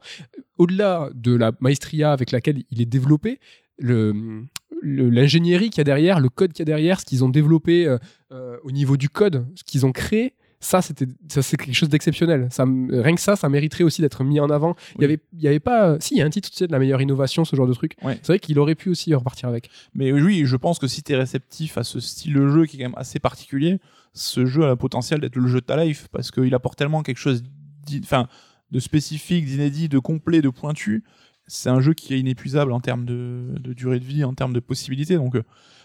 Au-delà 0.59 1.09
de 1.14 1.35
la 1.35 1.53
maestria 1.61 2.12
avec 2.12 2.30
laquelle 2.30 2.62
il 2.70 2.80
est 2.82 2.87
développé, 2.87 3.41
le- 3.78 4.45
l'ingénierie 4.83 5.70
qu'il 5.70 5.79
y 5.79 5.81
a 5.81 5.85
derrière, 5.85 6.20
le 6.20 6.29
code 6.29 6.53
qu'il 6.53 6.61
y 6.61 6.62
a 6.62 6.72
derrière, 6.72 7.01
ce 7.01 7.05
qu'ils 7.05 7.25
ont 7.25 7.29
développé 7.29 7.87
euh, 7.87 7.99
euh, 8.33 8.57
au 8.64 8.70
niveau 8.70 8.97
du 8.97 9.09
code, 9.09 9.47
ce 9.55 9.64
qu'ils 9.64 9.87
ont 9.87 9.93
créé, 9.93 10.35
ça, 10.64 10.81
c'était, 10.81 11.07
ça, 11.29 11.43
c'est 11.43 11.59
quelque 11.59 11.75
chose 11.75 11.91
d'exceptionnel. 11.91 12.49
Ça, 12.51 12.64
rien 12.64 13.14
que 13.14 13.20
ça, 13.20 13.37
ça 13.37 13.49
mériterait 13.51 13.85
aussi 13.85 14.01
d'être 14.01 14.25
mis 14.25 14.41
en 14.41 14.49
avant. 14.49 14.75
Il 14.97 15.03
y 15.03 15.05
avait, 15.05 15.18
il 15.35 15.43
y 15.43 15.47
avait 15.47 15.61
pas, 15.61 15.99
si, 16.01 16.14
il 16.14 16.18
y 16.18 16.22
a 16.22 16.25
un 16.25 16.31
titre 16.31 16.51
tu 16.51 16.57
sais, 16.57 16.66
de 16.66 16.72
la 16.72 16.79
meilleure 16.79 17.03
innovation, 17.03 17.45
ce 17.45 17.55
genre 17.55 17.66
de 17.66 17.75
truc. 17.75 17.97
Ouais. 18.03 18.18
C'est 18.22 18.29
vrai 18.29 18.39
qu'il 18.39 18.59
aurait 18.59 18.75
pu 18.75 18.89
aussi 18.89 19.14
repartir 19.14 19.49
avec. 19.49 19.68
Mais 19.95 20.11
oui, 20.11 20.47
je 20.47 20.57
pense 20.57 20.79
que 20.79 20.87
si 20.87 21.03
t'es 21.03 21.16
réceptif 21.16 21.77
à 21.77 21.85
ce 21.85 22.01
style 22.01 22.35
de 22.35 22.49
jeu 22.49 22.64
qui 22.64 22.77
est 22.77 22.79
quand 22.81 22.91
même 22.91 22.99
assez 22.99 23.18
particulier, 23.18 23.79
ce 24.14 24.47
jeu 24.47 24.64
a 24.64 24.70
le 24.70 24.77
potentiel 24.77 25.20
d'être 25.20 25.37
le 25.37 25.49
jeu 25.49 25.61
de 25.61 25.66
ta 25.66 25.85
life 25.85 26.09
parce 26.11 26.31
qu'il 26.31 26.55
apporte 26.55 26.79
tellement 26.79 27.03
quelque 27.03 27.18
chose 27.18 27.43
enfin, 28.03 28.27
de 28.70 28.81
spécifique, 28.81 29.45
d'inédit, 29.45 29.91
de 29.91 29.99
complet, 29.99 30.41
de 30.41 30.49
pointu. 30.49 31.05
C'est 31.47 31.68
un 31.70 31.80
jeu 31.80 31.92
qui 31.95 32.14
est 32.14 32.20
inépuisable 32.20 32.72
en 32.72 32.80
termes 32.80 33.05
de, 33.05 33.55
de 33.59 33.72
durée 33.72 34.01
de 34.01 34.05
vie, 34.05 34.24
en 34.24 34.34
termes 34.34 34.53
de 34.53 34.61
possibilités. 34.61 35.16
Donc, 35.16 35.34
euh, 35.36 35.42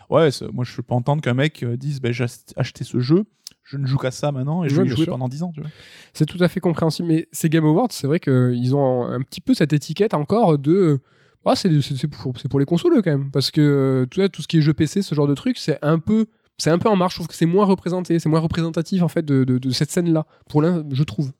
ouais, 0.09 0.29
moi 0.53 0.63
je 0.63 0.75
peux 0.75 0.83
pas 0.83 0.95
entendre 0.95 1.21
qu'un 1.21 1.33
mec 1.33 1.63
euh, 1.63 1.75
dise 1.77 1.99
bah, 2.01 2.11
j'ai 2.11 2.23
ach- 2.23 2.53
acheté 2.55 2.83
ce 2.83 2.99
jeu, 2.99 3.25
je 3.63 3.77
ne 3.77 3.85
joue 3.85 3.97
qu'à 3.97 4.11
ça 4.11 4.31
maintenant 4.31 4.63
et 4.63 4.69
je 4.69 4.75
vais 4.81 4.87
jouer 4.95 5.03
sûr. 5.05 5.13
pendant 5.13 5.27
10 5.27 5.43
ans. 5.43 5.51
C'est 6.13 6.25
tout 6.25 6.41
à 6.43 6.47
fait 6.47 6.59
compréhensible. 6.59 7.07
Mais 7.09 7.27
ces 7.31 7.49
Game 7.49 7.65
Awards, 7.65 7.89
c'est 7.91 8.07
vrai 8.07 8.19
qu'ils 8.19 8.75
ont 8.75 9.03
un 9.05 9.21
petit 9.21 9.41
peu 9.41 9.53
cette 9.53 9.73
étiquette 9.73 10.13
encore 10.13 10.57
de. 10.57 10.99
Ah, 11.45 11.55
c'est 11.55 11.69
pour, 12.49 12.59
les 12.59 12.65
consoles 12.65 13.01
quand 13.01 13.11
même. 13.11 13.31
Parce 13.31 13.49
que 13.49 14.05
euh, 14.19 14.27
tout 14.29 14.41
ce 14.41 14.47
qui 14.47 14.57
est 14.57 14.61
jeu 14.61 14.73
PC, 14.73 15.01
ce 15.01 15.15
genre 15.15 15.27
de 15.27 15.33
truc, 15.35 15.57
c'est 15.57 15.79
un 15.81 15.97
peu. 15.99 16.25
C'est 16.57 16.69
un 16.69 16.77
peu 16.77 16.89
en 16.89 16.97
marche, 16.97 17.13
je 17.13 17.19
trouve 17.19 17.27
que 17.27 17.33
c'est 17.35 17.45
moins 17.45 17.63
représenté, 17.65 18.19
c'est 18.19 18.27
moins 18.27 18.41
représentatif 18.41 19.01
en 19.01 19.07
fait 19.07 19.23
de, 19.25 19.45
de- 19.45 19.57
de 19.59 19.69
cette 19.69 19.91
scène-là, 19.91 20.25
pour 20.49 20.61
l'un, 20.61 20.83
je 20.91 21.03
trouve. 21.03 21.31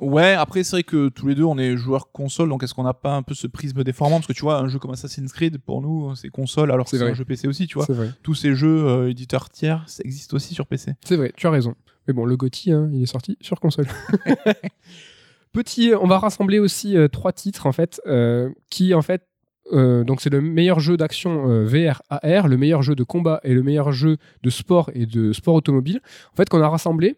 Ouais, 0.00 0.32
après 0.32 0.64
c'est 0.64 0.76
vrai 0.76 0.82
que 0.82 1.08
tous 1.08 1.26
les 1.26 1.34
deux 1.34 1.44
on 1.44 1.58
est 1.58 1.76
joueurs 1.76 2.10
console, 2.10 2.48
donc 2.48 2.62
est-ce 2.62 2.74
qu'on 2.74 2.84
n'a 2.84 2.94
pas 2.94 3.14
un 3.14 3.22
peu 3.22 3.34
ce 3.34 3.46
prisme 3.46 3.84
déformant? 3.84 4.16
Parce 4.16 4.26
que 4.26 4.32
tu 4.32 4.42
vois, 4.42 4.58
un 4.58 4.68
jeu 4.68 4.78
comme 4.78 4.92
Assassin's 4.92 5.32
Creed, 5.32 5.58
pour 5.58 5.82
nous, 5.82 6.14
c'est 6.14 6.30
console, 6.30 6.70
alors 6.72 6.86
que 6.86 6.96
C'est 6.96 7.04
un 7.04 7.14
jeu 7.14 7.24
PC 7.24 7.48
aussi, 7.48 7.66
tu 7.66 7.78
vois. 7.78 7.86
Tous 8.22 8.34
ces 8.34 8.54
jeux 8.54 8.86
euh, 8.86 9.10
éditeurs 9.10 9.50
tiers, 9.50 9.84
ça 9.86 10.02
existe 10.04 10.32
aussi 10.34 10.54
sur 10.54 10.66
PC. 10.66 10.94
C'est 11.04 11.16
vrai, 11.16 11.32
tu 11.36 11.46
as 11.46 11.50
raison. 11.50 11.74
Mais 12.08 12.14
bon, 12.14 12.24
le 12.24 12.36
GOTY, 12.36 12.72
hein, 12.72 12.90
il 12.92 13.02
est 13.02 13.06
sorti 13.06 13.36
sur 13.40 13.60
console. 13.60 13.86
Petit, 15.52 15.92
on 16.00 16.06
va 16.06 16.18
rassembler 16.18 16.60
aussi 16.60 16.96
euh, 16.96 17.08
trois 17.08 17.32
titres 17.32 17.66
en 17.66 17.72
fait, 17.72 18.00
euh, 18.06 18.50
qui 18.70 18.94
en 18.94 19.02
fait, 19.02 19.26
euh, 19.72 20.04
donc 20.04 20.20
c'est 20.20 20.30
le 20.30 20.40
meilleur 20.40 20.78
jeu 20.78 20.96
d'action 20.96 21.50
euh, 21.50 21.64
VR 21.64 22.02
AR, 22.08 22.46
le 22.46 22.56
meilleur 22.56 22.82
jeu 22.82 22.94
de 22.94 23.02
combat 23.02 23.40
et 23.42 23.52
le 23.52 23.62
meilleur 23.62 23.90
jeu 23.90 24.16
de 24.42 24.50
sport 24.50 24.90
et 24.94 25.06
de 25.06 25.32
sport 25.32 25.54
automobile. 25.54 26.00
En 26.32 26.36
fait, 26.36 26.48
qu'on 26.48 26.62
a 26.62 26.68
rassemblé 26.68 27.16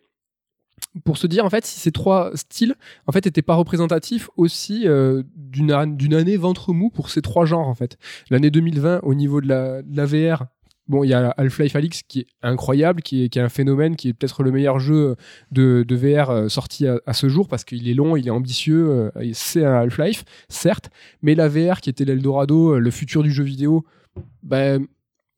pour 1.05 1.17
se 1.17 1.27
dire 1.27 1.45
en 1.45 1.51
fait 1.51 1.65
si 1.65 1.81
ces 1.81 1.93
trois 1.93 2.31
styles 2.35 2.75
en 3.07 3.13
fait 3.13 3.27
étaient 3.27 3.43
pas 3.43 3.55
représentatifs 3.55 4.29
aussi 4.37 4.87
euh, 4.87 5.23
d'une 5.37 5.97
d'une 5.97 6.15
année 6.15 6.37
ventre 6.37 6.73
mou 6.73 6.91
pour 6.91 7.11
ces 7.11 7.23
trois 7.23 7.45
genres 7.45 7.69
en 7.69 7.75
fait. 7.75 7.97
L'année 8.31 8.51
2020 8.51 9.01
au 9.03 9.15
niveau 9.15 9.41
de 9.41 9.49
la, 9.49 10.07
VR. 10.07 10.47
Bon, 10.89 11.05
il 11.05 11.11
y 11.11 11.15
a 11.15 11.33
Half-Life 11.37 11.77
Alix 11.77 12.03
qui 12.03 12.21
est 12.21 12.27
incroyable, 12.43 13.03
qui 13.03 13.25
est, 13.25 13.29
qui 13.29 13.39
est 13.39 13.43
un 13.43 13.49
phénomène, 13.49 13.95
qui 13.95 14.09
est 14.09 14.13
peut-être 14.13 14.43
le 14.43 14.51
meilleur 14.51 14.81
jeu 14.81 15.15
de, 15.53 15.85
de 15.87 15.97
VR 15.97 16.31
euh, 16.31 16.49
sorti 16.49 16.87
à, 16.87 17.13
ce 17.13 17.29
jour 17.29 17.49
parce 17.49 17.65
qu'il 17.65 17.89
est 17.89 17.95
long, 17.95 18.17
il 18.17 18.27
est 18.27 18.33
ambitieux, 18.33 19.11
euh, 19.17 19.31
c'est 19.33 19.65
un 19.65 19.75
Half-Life, 19.75 20.25
certes, 20.49 20.91
mais 21.23 21.35
la 21.37 21.49
VR 21.49 21.81
qui 21.81 21.89
était 21.89 22.05
l'Eldorado, 22.05 22.79
le 22.79 22.91
futur 22.91 23.23
du 23.23 23.31
jeu 23.31 23.45
vidéo, 23.45 23.87
ben, 24.43 24.85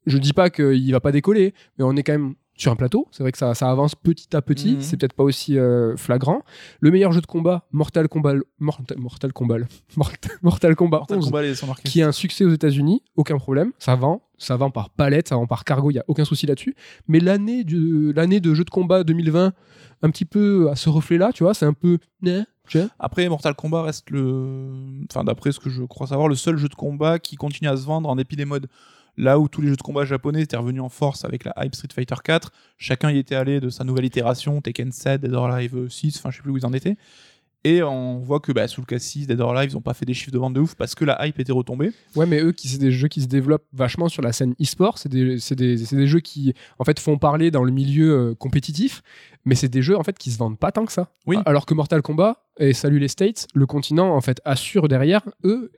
je 0.07 0.17
dis 0.17 0.33
pas 0.33 0.49
qu'il 0.49 0.91
va 0.91 0.99
pas 0.99 1.11
décoller, 1.11 1.53
mais 1.77 1.85
on 1.85 1.95
est 1.95 2.03
quand 2.03 2.13
même 2.13 2.35
sur 2.55 2.71
un 2.71 2.75
plateau. 2.75 3.07
C'est 3.11 3.23
vrai 3.23 3.31
que 3.31 3.37
ça, 3.37 3.53
ça 3.53 3.69
avance 3.69 3.95
petit 3.95 4.35
à 4.35 4.41
petit. 4.41 4.75
Mhm. 4.75 4.81
C'est 4.81 4.97
peut-être 4.97 5.13
pas 5.13 5.23
aussi 5.23 5.57
euh, 5.57 5.95
flagrant. 5.97 6.41
Le 6.79 6.91
meilleur 6.91 7.11
jeu 7.11 7.21
de 7.21 7.25
combat, 7.25 7.67
Mortal 7.71 8.07
Kombat, 8.07 8.35
Mortal, 8.59 8.97
Mortal 8.99 9.33
Kombat, 9.33 9.57
Mortal, 9.97 10.31
Mortal 10.41 10.75
Kombat 10.75 10.97
Mortal 10.99 11.17
11, 11.17 11.25
Kombat, 11.25 11.41
les 11.41 11.55
sont 11.55 11.67
marqués. 11.67 11.89
qui 11.89 11.99
est 11.99 12.03
un 12.03 12.11
succès 12.11 12.45
aux 12.45 12.51
États-Unis, 12.51 13.03
aucun 13.15 13.37
problème, 13.37 13.71
ça 13.77 13.95
vend, 13.95 14.21
ça 14.37 14.55
vend 14.55 14.71
par 14.71 14.89
palette, 14.89 15.27
ça 15.29 15.35
vend 15.35 15.47
par 15.47 15.63
cargo, 15.63 15.91
il 15.91 15.95
y 15.95 15.99
a 15.99 16.05
aucun 16.07 16.25
souci 16.25 16.45
là-dessus. 16.45 16.75
Mais 17.07 17.19
l'année 17.19 17.63
de 17.63 18.11
l'année 18.15 18.39
de 18.39 18.53
jeu 18.53 18.63
de 18.63 18.69
combat 18.69 19.03
2020, 19.03 19.53
un 20.01 20.09
petit 20.09 20.25
peu 20.25 20.69
à 20.69 20.75
ce 20.75 20.89
reflet-là, 20.89 21.31
tu 21.33 21.43
vois, 21.43 21.53
c'est 21.53 21.65
un 21.65 21.73
peu, 21.73 21.97
vois. 22.73 22.87
Après, 22.99 23.27
Mortal 23.29 23.55
Kombat 23.55 23.83
reste 23.83 24.09
le, 24.09 24.71
enfin 25.09 25.23
d'après 25.23 25.51
ce 25.51 25.59
que 25.59 25.69
je 25.69 25.83
crois 25.83 26.07
savoir, 26.07 26.27
le 26.27 26.35
seul 26.35 26.57
jeu 26.57 26.67
de 26.67 26.75
combat 26.75 27.19
qui 27.19 27.35
continue 27.35 27.69
à 27.69 27.77
se 27.77 27.85
vendre 27.85 28.09
en 28.09 28.15
dépit 28.15 28.35
des 28.35 28.45
modes. 28.45 28.67
Là 29.17 29.39
où 29.39 29.47
tous 29.47 29.61
les 29.61 29.69
jeux 29.69 29.75
de 29.75 29.81
combat 29.81 30.05
japonais 30.05 30.41
étaient 30.41 30.57
revenus 30.57 30.81
en 30.81 30.89
force 30.89 31.25
avec 31.25 31.45
la 31.45 31.53
hype 31.57 31.75
Street 31.75 31.89
Fighter 31.93 32.15
4, 32.23 32.51
chacun 32.77 33.11
y 33.11 33.17
était 33.17 33.35
allé 33.35 33.59
de 33.59 33.69
sa 33.69 33.83
nouvelle 33.83 34.05
itération, 34.05 34.61
Tekken 34.61 34.91
7, 34.91 35.21
Dead 35.21 35.33
or 35.33 35.45
Alive 35.45 35.87
6, 35.89 36.17
enfin 36.17 36.31
je 36.31 36.37
sais 36.37 36.41
plus 36.43 36.51
où 36.51 36.57
ils 36.57 36.65
en 36.65 36.73
étaient. 36.73 36.97
Et 37.65 37.81
on 37.81 38.19
voit 38.19 38.39
que 38.39 38.51
bah, 38.51 38.67
sous 38.67 38.81
le 38.81 38.85
cassis, 38.85 39.25
Dead 39.25 39.41
or 39.41 39.57
Alive, 39.57 39.71
ils 39.71 39.77
ont 39.77 39.81
pas 39.81 39.95
fait 39.95 40.05
des 40.05 40.13
chiffres 40.13 40.31
de 40.31 40.37
vente 40.37 40.53
de 40.53 40.59
ouf 40.59 40.75
parce 40.75 40.93
que 40.93 41.03
la 41.03 41.25
hype 41.25 41.39
était 41.39 41.51
retombée. 41.51 41.93
Ouais, 42.15 42.27
mais 42.27 42.39
eux, 42.39 42.53
c'est 42.55 42.77
des 42.77 42.91
jeux 42.91 43.07
qui 43.07 43.21
se 43.21 43.27
développent 43.27 43.65
vachement 43.73 44.07
sur 44.07 44.21
la 44.21 44.33
scène 44.33 44.53
e-sport. 44.61 44.99
C'est 44.99 45.09
des, 45.09 45.39
des 45.55 46.07
jeux 46.07 46.19
qui, 46.19 46.53
en 46.77 46.83
fait, 46.83 46.99
font 46.99 47.17
parler 47.17 47.49
dans 47.49 47.63
le 47.63 47.71
milieu 47.71 48.11
euh, 48.11 48.35
compétitif. 48.35 49.01
Mais 49.45 49.55
c'est 49.55 49.69
des 49.69 49.81
jeux, 49.81 49.97
en 49.97 50.03
fait, 50.03 50.17
qui 50.17 50.31
se 50.31 50.37
vendent 50.37 50.59
pas 50.59 50.71
tant 50.71 50.85
que 50.85 50.91
ça. 50.91 51.09
Oui. 51.25 51.37
Alors 51.45 51.65
que 51.65 51.73
Mortal 51.73 52.01
Kombat, 52.01 52.45
et 52.57 52.73
salut 52.73 52.99
les 52.99 53.07
States, 53.09 53.47
le 53.53 53.65
continent 53.65 54.15
en 54.15 54.21
fait 54.21 54.39
assure 54.45 54.87
derrière 54.87 55.21
eux, 55.43 55.71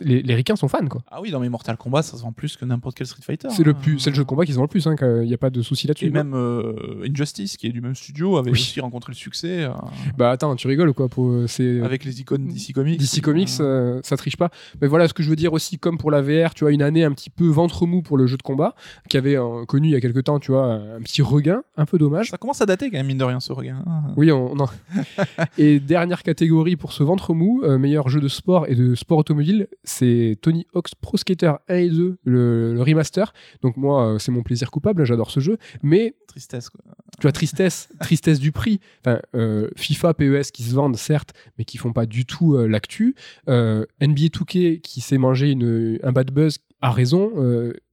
les, 0.00 0.20
les 0.22 0.34
ricains 0.34 0.56
sont 0.56 0.66
fans 0.66 0.86
quoi. 0.86 1.02
Ah 1.10 1.20
oui, 1.20 1.30
dans 1.30 1.38
mes 1.38 1.48
Mortal 1.48 1.76
Kombat, 1.76 2.02
ça 2.02 2.16
se 2.16 2.22
vend 2.22 2.32
plus 2.32 2.56
que 2.56 2.64
n'importe 2.64 2.96
quel 2.96 3.06
Street 3.06 3.22
Fighter. 3.22 3.48
C'est 3.50 3.62
le 3.62 3.70
hein. 3.70 3.78
plus, 3.80 3.98
c'est 4.00 4.10
le 4.10 4.16
jeu 4.16 4.24
de 4.24 4.28
combat 4.28 4.44
qu'ils 4.44 4.58
ont 4.58 4.62
le 4.62 4.68
plus, 4.68 4.86
hein, 4.88 4.96
il 5.00 5.28
n'y 5.28 5.34
a 5.34 5.38
pas 5.38 5.50
de 5.50 5.62
souci 5.62 5.86
là-dessus. 5.86 6.06
Et 6.06 6.10
même 6.10 6.34
euh, 6.34 7.04
Injustice, 7.08 7.56
qui 7.56 7.68
est 7.68 7.72
du 7.72 7.80
même 7.80 7.94
studio, 7.94 8.36
avait 8.36 8.50
Oui. 8.50 8.58
aussi 8.58 8.80
rencontré 8.80 9.12
le 9.12 9.16
succès 9.16 9.64
euh, 9.64 9.70
Bah 10.16 10.30
attends, 10.30 10.56
tu 10.56 10.66
rigoles 10.66 10.92
quoi 10.92 11.08
pour, 11.08 11.28
euh, 11.28 11.46
c'est 11.46 11.80
avec 11.82 12.04
les 12.04 12.20
icônes 12.20 12.48
DC 12.48 12.72
Comics. 12.72 12.98
DC 12.98 13.20
Comics, 13.22 13.48
euh, 13.60 14.00
ça 14.02 14.16
triche 14.16 14.36
pas. 14.36 14.50
Mais 14.80 14.88
voilà, 14.88 15.06
ce 15.06 15.14
que 15.14 15.22
je 15.22 15.30
veux 15.30 15.36
dire 15.36 15.52
aussi, 15.52 15.78
comme 15.78 15.98
pour 15.98 16.10
la 16.10 16.20
VR, 16.20 16.52
tu 16.54 16.64
vois, 16.64 16.72
une 16.72 16.82
année 16.82 17.04
un 17.04 17.12
petit 17.12 17.30
peu 17.30 17.46
ventre 17.46 17.86
mou 17.86 18.02
pour 18.02 18.16
le 18.18 18.26
jeu 18.26 18.36
de 18.36 18.42
combat, 18.42 18.74
qui 19.08 19.16
avait 19.16 19.36
connu 19.68 19.88
il 19.88 19.92
y 19.92 19.96
a 19.96 20.00
quelques 20.00 20.24
temps, 20.24 20.40
tu 20.40 20.50
vois, 20.50 20.72
un 20.74 21.00
petit 21.00 21.22
regain, 21.22 21.62
un 21.76 21.86
peu 21.86 21.96
dommage. 21.98 22.30
Ça 22.30 22.38
commence 22.38 22.60
à 22.60 22.66
dater 22.66 22.90
quand 22.90 22.97
même, 22.98 23.06
mine 23.06 23.18
de 23.18 23.24
rien, 23.24 23.40
ce 23.40 23.52
regard. 23.52 23.82
Oui, 24.16 24.30
on, 24.32 24.54
non. 24.54 24.66
et 25.58 25.80
dernière 25.80 26.22
catégorie 26.22 26.76
pour 26.76 26.92
ce 26.92 27.02
ventre 27.02 27.34
mou, 27.34 27.62
euh, 27.64 27.78
meilleur 27.78 28.08
jeu 28.08 28.20
de 28.20 28.28
sport 28.28 28.66
et 28.68 28.74
de 28.74 28.94
sport 28.94 29.18
automobile, 29.18 29.68
c'est 29.84 30.36
Tony 30.42 30.66
Hawk's 30.74 30.94
Pro 30.94 31.16
Skater 31.16 31.52
1 31.68 31.74
et 31.74 31.88
2, 31.88 32.18
le, 32.24 32.74
le 32.74 32.82
remaster. 32.82 33.32
Donc 33.62 33.76
moi, 33.76 34.14
euh, 34.14 34.18
c'est 34.18 34.32
mon 34.32 34.42
plaisir 34.42 34.70
coupable, 34.70 35.04
j'adore 35.04 35.30
ce 35.30 35.40
jeu. 35.40 35.58
Mais 35.82 36.14
Tristesse, 36.26 36.68
quoi. 36.70 36.80
tu 37.18 37.22
vois, 37.22 37.32
tristesse, 37.32 37.88
tristesse 38.00 38.38
du 38.38 38.52
prix. 38.52 38.80
Enfin, 39.04 39.20
euh, 39.34 39.68
FIFA, 39.76 40.14
PES 40.14 40.50
qui 40.52 40.62
se 40.62 40.74
vendent, 40.74 40.96
certes, 40.96 41.32
mais 41.56 41.64
qui 41.64 41.78
font 41.78 41.92
pas 41.92 42.06
du 42.06 42.26
tout 42.26 42.54
euh, 42.54 42.66
l'actu. 42.66 43.14
NBA 43.46 44.28
2K 44.28 44.80
qui 44.80 45.00
s'est 45.00 45.18
mangé 45.18 45.50
une, 45.50 45.98
un 46.02 46.12
bad 46.12 46.30
buzz 46.30 46.58
à 46.80 46.90
raison, 46.90 47.32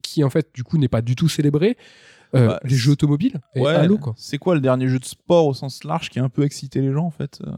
qui 0.04 0.24
en 0.24 0.30
fait, 0.30 0.50
du 0.54 0.64
coup, 0.64 0.78
n'est 0.78 0.88
pas 0.88 1.02
du 1.02 1.16
tout 1.16 1.28
célébré. 1.28 1.78
Euh, 2.36 2.48
Bah, 2.48 2.60
les 2.64 2.76
jeux 2.76 2.92
automobiles, 2.92 3.40
et 3.56 3.62
Ouais, 3.62 3.72
Halo, 3.74 3.98
quoi. 3.98 4.14
c'est 4.18 4.38
quoi 4.38 4.56
le 4.56 4.62
dernier 4.62 4.88
jeu 4.88 5.00
de 5.00 5.06
sport 5.06 5.48
au 5.48 5.54
sens 5.54 5.84
large 5.84 6.10
qui 6.10 6.20
a 6.20 6.24
un 6.24 6.30
peu 6.30 6.44
excité 6.44 6.82
les 6.82 6.92
gens, 6.92 7.06
en 7.06 7.12
fait 7.12 7.40
euh 7.46 7.52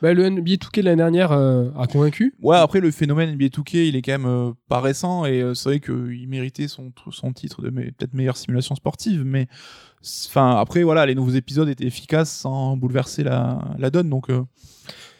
Bah, 0.00 0.14
le 0.14 0.24
NBA 0.30 0.52
2K 0.56 0.76
de 0.80 0.84
l'année 0.84 0.96
dernière 0.96 1.32
euh, 1.32 1.70
a 1.78 1.86
convaincu. 1.86 2.34
Ouais, 2.40 2.56
après, 2.56 2.80
le 2.80 2.90
phénomène 2.90 3.30
NBA 3.32 3.46
2K, 3.48 3.88
il 3.88 3.96
est 3.96 4.02
quand 4.02 4.12
même 4.12 4.26
euh, 4.26 4.52
pas 4.68 4.80
récent, 4.80 5.24
et 5.26 5.42
c'est 5.54 5.68
vrai 5.68 5.80
qu'il 5.80 6.28
méritait 6.28 6.68
son, 6.68 6.92
son 7.10 7.32
titre 7.32 7.62
de 7.62 7.70
me- 7.70 7.82
peut-être 7.90 8.14
meilleure 8.14 8.36
simulation 8.36 8.74
sportive, 8.74 9.24
mais 9.24 9.48
enfin 10.28 10.56
après, 10.56 10.82
voilà, 10.82 11.06
les 11.06 11.14
nouveaux 11.14 11.30
épisodes 11.32 11.68
étaient 11.68 11.84
efficaces 11.86 12.30
sans 12.30 12.76
bouleverser 12.76 13.22
la, 13.24 13.60
la 13.78 13.90
donne, 13.90 14.08
donc 14.10 14.26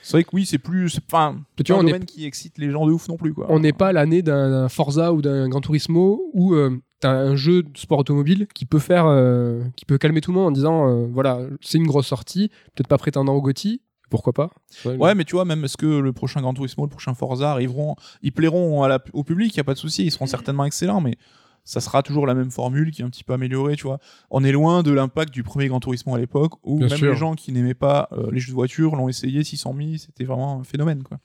c'est 0.04 0.12
vrai 0.16 0.24
que 0.24 0.30
oui, 0.32 0.44
c'est 0.46 0.58
plus. 0.58 0.98
Enfin, 1.06 1.36
Tu 1.56 1.62
tu 1.62 1.72
vois, 1.72 1.80
un 1.80 1.84
on 1.84 1.86
est- 1.86 1.92
domaine 1.92 2.04
qui 2.06 2.24
excite 2.26 2.58
les 2.58 2.70
gens 2.70 2.86
de 2.86 2.92
ouf 2.92 3.08
non 3.08 3.16
plus, 3.16 3.32
quoi. 3.32 3.46
On 3.50 3.60
n'est 3.60 3.72
pas 3.72 3.92
l'année 3.92 4.20
d'un 4.22 4.50
d'un 4.50 4.68
Forza 4.68 5.12
ou 5.12 5.22
d'un 5.22 5.48
Gran 5.48 5.60
Turismo 5.60 6.22
où 6.32 6.54
euh, 6.54 6.76
t'as 7.02 7.10
un 7.10 7.36
jeu 7.36 7.62
de 7.64 7.76
sport 7.76 7.98
automobile 7.98 8.46
qui 8.54 8.64
peut 8.64 8.78
faire, 8.78 9.04
euh, 9.06 9.62
qui 9.76 9.84
peut 9.84 9.98
calmer 9.98 10.20
tout 10.22 10.30
le 10.32 10.38
monde 10.38 10.46
en 10.48 10.50
disant, 10.52 10.88
euh, 10.88 11.06
voilà, 11.12 11.40
c'est 11.60 11.76
une 11.78 11.86
grosse 11.86 12.06
sortie, 12.06 12.48
peut-être 12.74 12.88
pas 12.88 12.96
prétendant 12.98 13.34
au 13.34 13.42
GOTY, 13.42 13.82
pourquoi 14.08 14.32
pas. 14.32 14.50
Ouais, 14.84 15.14
mais 15.14 15.24
tu 15.24 15.32
vois, 15.34 15.44
même 15.44 15.64
est-ce 15.64 15.76
que 15.76 15.86
le 15.86 16.12
prochain 16.12 16.40
Gran 16.40 16.54
Turismo, 16.54 16.84
le 16.84 16.90
prochain 16.90 17.14
Forza 17.14 17.50
arriveront, 17.50 17.96
ils 18.22 18.32
plairont 18.32 18.82
à 18.82 18.88
la- 18.88 19.02
au 19.12 19.24
public, 19.24 19.52
il 19.52 19.56
y 19.56 19.60
a 19.60 19.64
pas 19.64 19.74
de 19.74 19.78
souci, 19.78 20.04
ils 20.04 20.10
seront 20.10 20.26
certainement 20.26 20.64
excellents, 20.64 21.00
mais 21.00 21.16
ça 21.64 21.80
sera 21.80 22.02
toujours 22.02 22.26
la 22.26 22.34
même 22.34 22.50
formule 22.50 22.90
qui 22.90 23.02
est 23.02 23.04
un 23.04 23.10
petit 23.10 23.24
peu 23.24 23.32
améliorée, 23.32 23.76
tu 23.76 23.84
vois. 23.84 23.98
On 24.30 24.42
est 24.44 24.52
loin 24.52 24.82
de 24.82 24.90
l'impact 24.92 25.32
du 25.32 25.42
premier 25.42 25.68
Gran 25.68 25.80
Turismo 25.80 26.14
à 26.14 26.18
l'époque, 26.18 26.52
où 26.62 26.78
Bien 26.78 26.88
même 26.88 26.98
sûr. 26.98 27.10
les 27.10 27.16
gens 27.16 27.34
qui 27.34 27.52
n'aimaient 27.52 27.74
pas 27.74 28.08
euh, 28.12 28.28
les 28.32 28.38
jeux 28.40 28.50
de 28.50 28.54
voiture 28.54 28.96
l'ont 28.96 29.08
essayé, 29.08 29.44
s'y 29.44 29.56
sont 29.56 29.72
mis, 29.74 29.98
c'était 29.98 30.24
vraiment 30.24 30.60
un 30.60 30.64
phénomène, 30.64 31.02
quoi. 31.02 31.18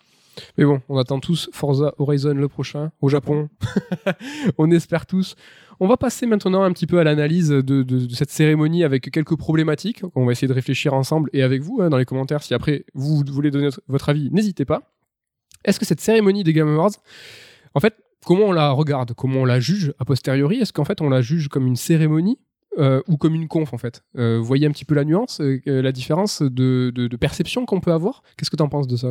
Mais 0.57 0.65
bon, 0.65 0.80
on 0.88 0.97
attend 0.99 1.19
tous 1.19 1.49
Forza 1.51 1.95
Horizon 1.97 2.36
le 2.36 2.47
prochain 2.47 2.91
au 3.01 3.09
Japon. 3.09 3.49
on 4.57 4.69
espère 4.71 5.07
tous. 5.07 5.36
On 5.80 5.88
va 5.88 5.97
passer 5.97 6.25
maintenant 6.25 6.63
un 6.63 6.71
petit 6.71 6.88
peu 6.88 6.99
à 6.99 7.03
l'analyse 7.03 7.49
de, 7.49 8.07
cette 8.13 8.32
cérémonie 8.32 8.84
avec 8.84 9.11
quelques 9.11 9.38
problématiques. 9.38 10.01
On 10.15 10.25
va 10.25 10.32
essayer 10.32 10.47
de 10.47 10.53
réfléchir 10.53 10.93
ensemble 10.93 11.30
et 11.34 11.43
avec 11.43 11.61
vous 11.61 11.80
hein, 11.82 11.89
dans 11.89 11.97
les 11.97 12.05
commentaires. 12.05 12.41
Si 12.41 12.53
après 12.53 12.86
vous 12.95 13.23
voulez 13.32 13.51
donner 13.51 13.69
votre 13.88 14.09
avis, 14.09 14.30
n'hésitez 14.32 14.65
pas. 14.65 14.93
Est-ce 15.63 15.80
que 15.80 15.86
cette 15.86 16.01
cérémonie 16.01 16.43
des 16.43 16.53
Game 16.53 16.69
Awards, 16.69 16.93
en 17.75 17.80
fait, 17.80 17.95
comment 18.25 18.45
on 18.45 18.51
la 18.51 18.71
regarde, 18.71 19.13
comment 19.13 19.41
on 19.41 19.45
la 19.45 19.59
juge 19.59 19.93
a 19.99 20.05
posteriori? 20.05 20.57
Est-ce 20.57 20.73
qu'en 20.73 20.86
fait 20.86 21.01
on 21.01 21.09
la 21.09 21.21
juge 21.21 21.47
comme 21.47 21.67
une 21.67 21.75
cérémonie? 21.75 22.39
Euh, 22.78 23.01
ou 23.07 23.17
comme 23.17 23.34
une 23.34 23.47
conf 23.47 23.73
en 23.73 23.78
fait 23.78 24.03
Euh, 24.17 24.39
voyez 24.39 24.67
un 24.67 24.71
petit 24.71 24.86
peu 24.86 24.93
la 24.93 25.03
nuance, 25.03 25.41
euh, 25.41 25.59
la 25.65 25.91
différence 25.91 26.41
de, 26.41 27.15
perception 27.19 27.65
qu'on 27.65 27.80
peut 27.80 27.91
avoir? 27.91 28.21
Qu'est-ce 28.38 28.51
que 28.51 28.55
tu 28.55 28.63
en 28.63 28.69
penses 28.69 28.88
de 28.88 28.95
ça 28.95 29.09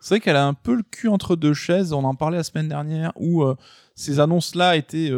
C'est 0.00 0.14
vrai 0.14 0.20
qu'elle 0.20 0.36
a 0.36 0.46
un 0.46 0.54
peu 0.54 0.74
le 0.74 0.82
cul 0.82 1.08
entre 1.08 1.34
deux 1.34 1.54
chaises. 1.54 1.92
On 1.92 2.04
en 2.04 2.14
parlait 2.14 2.36
la 2.36 2.44
semaine 2.44 2.68
dernière 2.68 3.12
où 3.16 3.44
ces 3.94 4.20
annonces-là 4.20 4.76
étaient 4.76 5.10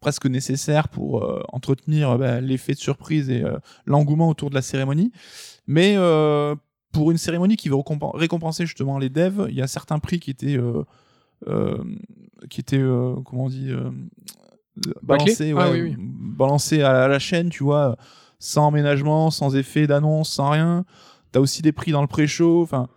presque 0.00 0.26
nécessaires 0.26 0.88
pour 0.88 1.44
entretenir 1.52 2.16
bah, 2.18 2.40
l'effet 2.40 2.74
de 2.74 2.78
surprise 2.78 3.28
et 3.30 3.42
l'engouement 3.86 4.28
autour 4.28 4.50
de 4.50 4.54
la 4.54 4.62
cérémonie. 4.62 5.12
Mais 5.66 5.96
pour 6.92 7.10
une 7.10 7.18
cérémonie 7.18 7.56
qui 7.56 7.68
veut 7.68 7.76
récompen- 7.76 8.16
récompenser 8.16 8.66
justement 8.66 8.98
les 8.98 9.08
devs, 9.08 9.46
il 9.48 9.56
y 9.56 9.62
a 9.62 9.66
certains 9.66 9.98
prix 9.98 10.20
qui 10.20 10.30
étaient, 10.30 10.58
qui 12.48 12.60
étaient 12.60 12.84
comment 13.24 13.44
on 13.44 13.48
dit, 13.48 13.72
euh, 14.86 14.92
balancés, 15.02 15.52
Ah 15.56 15.70
ouais, 15.70 15.80
oui, 15.82 15.88
oui. 15.90 15.94
balancés 15.98 16.82
à 16.82 17.08
la 17.08 17.18
chaîne, 17.18 17.48
tu 17.50 17.64
vois, 17.64 17.96
sans 18.38 18.68
aménagement, 18.68 19.30
sans 19.30 19.56
effet 19.56 19.86
d'annonce, 19.86 20.30
sans 20.30 20.50
rien. 20.50 20.84
T'as 21.32 21.40
aussi 21.40 21.62
des 21.62 21.72
prix 21.72 21.92
dans 21.92 22.00
le 22.00 22.06
pré-show. 22.06 22.62
Enfin, 22.62 22.88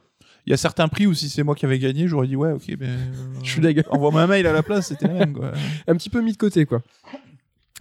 il 0.46 0.52
y 0.52 0.54
a 0.54 0.58
certains 0.58 0.88
prix 0.88 1.06
où 1.08 1.14
si 1.14 1.30
c'est 1.30 1.44
moi 1.44 1.56
qui 1.56 1.66
avais 1.66 1.80
gagné, 1.80 2.08
j'aurais 2.08 2.28
dit 2.28 2.36
ouais, 2.36 2.52
ok, 2.52 2.76
ben, 2.78 2.90
euh, 2.90 2.98
Je 3.44 3.52
suis 3.52 3.62
deg. 3.62 3.84
Envoie-moi 3.90 4.22
un 4.24 4.28
mail 4.28 4.48
à 4.48 4.54
la 4.54 4.64
place, 4.64 4.88
c'était 4.88 5.08
la 5.08 5.14
même. 5.14 5.34
Quoi. 5.34 5.52
un 5.88 5.96
petit 5.96 6.10
peu 6.10 6.22
mis 6.22 6.32
de 6.34 6.38
côté, 6.38 6.66
quoi. 6.66 6.82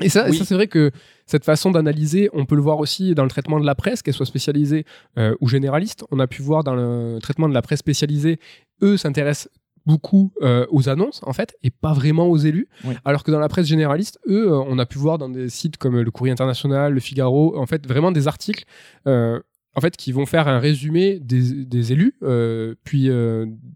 Et 0.02 0.08
ça, 0.08 0.26
et 0.28 0.30
Oui. 0.30 0.38
ça 0.38 0.44
c'est 0.44 0.54
vrai 0.54 0.66
que 0.66 0.90
cette 1.26 1.44
façon 1.44 1.70
d'analyser, 1.70 2.30
on 2.32 2.46
peut 2.46 2.54
le 2.56 2.62
voir 2.62 2.78
aussi 2.78 3.14
dans 3.14 3.24
le 3.24 3.28
traitement 3.28 3.60
de 3.60 3.66
la 3.66 3.74
presse, 3.74 4.02
qu'elle 4.02 4.14
soit 4.14 4.24
spécialisée 4.26 4.84
euh, 5.18 5.34
ou 5.40 5.48
généraliste. 5.48 6.04
On 6.10 6.18
a 6.20 6.26
pu 6.26 6.40
voir 6.42 6.64
dans 6.64 6.74
le 6.74 7.18
traitement 7.20 7.48
de 7.48 7.54
la 7.54 7.60
presse 7.62 7.80
spécialisée, 7.80 8.38
eux 8.82 8.96
s'intéressent 8.96 9.48
beaucoup 9.90 10.32
euh, 10.42 10.66
aux 10.70 10.88
annonces 10.88 11.20
en 11.24 11.32
fait 11.32 11.56
et 11.64 11.70
pas 11.70 11.92
vraiment 11.92 12.26
aux 12.28 12.36
élus. 12.36 12.68
Oui. 12.84 12.94
alors 13.04 13.24
que 13.24 13.30
dans 13.32 13.40
la 13.40 13.48
presse 13.48 13.66
généraliste 13.66 14.20
eux 14.28 14.52
euh, 14.52 14.72
on 14.72 14.78
a 14.78 14.86
pu 14.86 14.98
voir 14.98 15.18
dans 15.18 15.28
des 15.28 15.48
sites 15.48 15.76
comme 15.78 15.98
le 15.98 16.10
Courrier 16.10 16.32
International 16.32 16.92
le 16.92 17.00
Figaro 17.00 17.58
en 17.58 17.66
fait 17.66 17.86
vraiment 17.86 18.12
des 18.12 18.28
articles 18.28 18.64
euh, 19.08 19.40
en 19.74 19.80
fait 19.80 19.96
qui 19.96 20.12
vont 20.12 20.26
faire 20.26 20.46
un 20.46 20.58
résumé 20.58 21.18
des, 21.20 21.64
des 21.64 21.92
élus 21.92 22.14
euh, 22.22 22.74
puis 22.84 23.10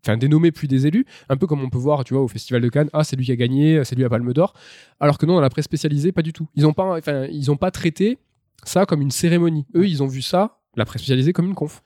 enfin 0.03 0.17
des 0.17 0.29
nommés 0.29 0.53
puis 0.53 0.69
des 0.69 0.87
élus 0.87 1.05
un 1.29 1.37
peu 1.37 1.47
comme 1.49 1.62
on 1.62 1.71
peut 1.71 1.79
voir 1.79 2.05
tu 2.05 2.15
vois 2.15 2.23
au 2.23 2.29
festival 2.29 2.62
de 2.62 2.69
Cannes 2.69 2.91
ah 2.93 3.03
c'est 3.03 3.17
lui 3.17 3.25
qui 3.25 3.33
a 3.33 3.37
gagné 3.37 3.83
c'est 3.85 3.97
lui 3.97 4.05
à 4.05 4.09
Palme 4.09 4.33
d'Or 4.33 4.55
alors 5.01 5.19
que 5.19 5.27
non 5.27 5.35
dans 5.35 5.41
la 5.41 5.51
presse 5.51 5.65
spécialisée 5.65 6.12
pas 6.12 6.23
du 6.23 6.33
tout. 6.33 6.47
Ils 6.55 6.67
ont 6.67 6.73
pas 6.73 6.97
enfin 6.99 7.27
ils 7.31 7.51
ont 7.51 7.57
pas 7.57 7.71
traité 7.71 8.19
ça 8.65 8.87
comme 8.87 9.03
une 9.03 9.11
cérémonie. 9.11 9.67
Eux 9.75 9.87
ils 9.87 10.03
ont 10.03 10.07
vu 10.07 10.23
ça 10.23 10.59
la 10.77 10.85
presse 10.85 11.03
spécialisée 11.03 11.33
comme 11.33 11.47
une 11.47 11.55
conf 11.55 11.83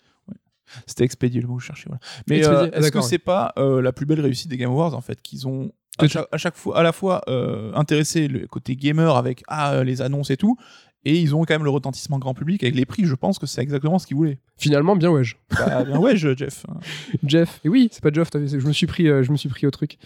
C'était 0.87 1.05
expédié 1.05 1.41
le 1.41 1.49
mot 1.49 1.57
que 1.57 1.63
je 1.63 1.67
cherchais. 1.67 1.87
Voilà. 1.87 2.01
Mais 2.29 2.45
euh, 2.47 2.69
ah, 2.73 2.79
est-ce 2.79 2.91
que 2.91 3.01
c'est 3.01 3.19
pas 3.19 3.53
euh, 3.59 3.81
la 3.81 3.93
plus 3.93 4.07
belle 4.07 4.21
réussite 4.21 4.49
des 4.51 4.57
Game 4.57 4.71
Awards 4.71 4.95
en 4.95 5.01
fait 5.01 5.21
qu'ils 5.23 5.47
ont 5.49 5.73
à 5.99 6.03
Que- 6.03 6.09
chaque, 6.09 6.29
à 6.31 6.37
chaque 6.39 6.57
fois 6.57 6.79
à 6.79 6.83
la 6.83 6.93
fois 6.93 7.23
euh, 7.29 7.73
intéressé 7.75 8.29
le 8.29 8.47
côté 8.47 8.77
gamer 8.77 9.17
avec 9.17 9.43
ah 9.49 9.83
les 9.85 10.01
annonces 10.03 10.31
et 10.31 10.37
tout 10.37 10.57
et 11.09 11.19
ils 11.19 11.35
ont 11.35 11.41
quand 11.45 11.55
même 11.55 11.65
le 11.65 11.71
retentissement 11.71 12.19
grand 12.19 12.35
public 12.35 12.63
avec 12.63 12.75
les 12.75 12.85
prix 12.87 13.05
je 13.05 13.15
pense 13.15 13.39
que 13.39 13.47
c'est 13.47 13.61
exactement 13.63 13.99
ce 13.99 14.07
qu'ils 14.07 14.17
voulaient 14.17 14.39
finalement 14.57 14.97
bien 14.97 15.11
ouais 15.11 15.23
bah, 15.51 15.85
bien 15.85 15.99
ouais 15.99 16.17
je- 16.17 16.37
Jeff 16.37 16.65
Jeff. 17.27 17.61
Et 17.65 17.69
oui, 17.69 17.89
c'est 17.91 18.03
pas 18.03 18.11
Jeff, 18.13 18.29
je 18.35 18.67
me 18.67 18.73
suis 18.73 18.87
pris, 18.87 19.09
euh, 19.09 19.23
je 19.23 19.33
me 19.33 19.37
suis 19.37 19.49
pris 19.49 19.67
au 19.67 19.71
truc. 19.71 19.97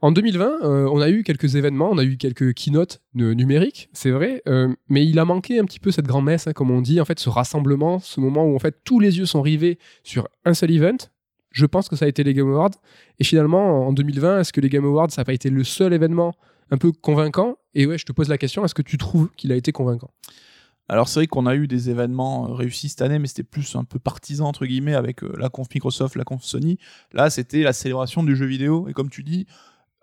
En 0.00 0.12
2020, 0.12 0.52
euh, 0.62 0.88
on 0.92 1.00
a 1.00 1.08
eu 1.08 1.22
quelques 1.22 1.54
événements, 1.56 1.88
on 1.90 1.98
a 1.98 2.04
eu 2.04 2.16
quelques 2.16 2.52
keynotes 2.54 3.00
euh, 3.18 3.32
numériques, 3.34 3.88
c'est 3.92 4.10
vrai, 4.10 4.42
euh, 4.48 4.74
mais 4.88 5.06
il 5.06 5.18
a 5.18 5.24
manqué 5.24 5.58
un 5.58 5.64
petit 5.64 5.80
peu 5.80 5.90
cette 5.90 6.06
grand-messe, 6.06 6.46
hein, 6.46 6.52
comme 6.52 6.70
on 6.70 6.80
dit, 6.82 7.00
en 7.00 7.04
fait, 7.04 7.18
ce 7.18 7.28
rassemblement, 7.30 7.98
ce 8.00 8.20
moment 8.20 8.44
où 8.44 8.54
en 8.54 8.58
fait 8.58 8.76
tous 8.84 9.00
les 9.00 9.18
yeux 9.18 9.26
sont 9.26 9.40
rivés 9.42 9.78
sur 10.02 10.28
un 10.44 10.52
seul 10.54 10.70
event. 10.72 10.96
Je 11.52 11.66
pense 11.66 11.88
que 11.88 11.94
ça 11.96 12.04
a 12.04 12.08
été 12.08 12.24
les 12.24 12.34
Game 12.34 12.48
Awards. 12.50 12.72
Et 13.20 13.24
finalement, 13.24 13.86
en 13.86 13.92
2020, 13.92 14.40
est-ce 14.40 14.52
que 14.52 14.60
les 14.60 14.68
Game 14.68 14.84
Awards, 14.84 15.10
ça 15.12 15.20
n'a 15.20 15.24
pas 15.24 15.32
été 15.32 15.50
le 15.50 15.62
seul 15.64 15.92
événement 15.92 16.34
un 16.70 16.78
peu 16.78 16.92
convaincant. 16.92 17.56
Et 17.74 17.86
ouais, 17.86 17.98
je 17.98 18.04
te 18.04 18.12
pose 18.12 18.28
la 18.28 18.38
question, 18.38 18.64
est-ce 18.64 18.74
que 18.74 18.82
tu 18.82 18.98
trouves 18.98 19.30
qu'il 19.36 19.52
a 19.52 19.56
été 19.56 19.72
convaincant? 19.72 20.10
Alors 20.88 21.08
c'est 21.08 21.20
vrai 21.20 21.26
qu'on 21.26 21.46
a 21.46 21.54
eu 21.54 21.66
des 21.66 21.88
événements 21.88 22.48
euh, 22.50 22.52
réussis 22.52 22.90
cette 22.90 23.00
année 23.00 23.18
mais 23.18 23.26
c'était 23.26 23.42
plus 23.42 23.74
un 23.74 23.84
peu 23.84 23.98
partisan 23.98 24.46
entre 24.46 24.66
guillemets 24.66 24.94
avec 24.94 25.24
euh, 25.24 25.32
la 25.38 25.48
conf 25.48 25.68
Microsoft 25.72 26.14
la 26.14 26.24
conf 26.24 26.44
Sony. 26.44 26.78
Là 27.12 27.30
c'était 27.30 27.62
la 27.62 27.72
célébration 27.72 28.22
du 28.22 28.36
jeu 28.36 28.44
vidéo. 28.44 28.86
Et 28.88 28.92
comme 28.92 29.08
tu 29.08 29.22
dis 29.22 29.46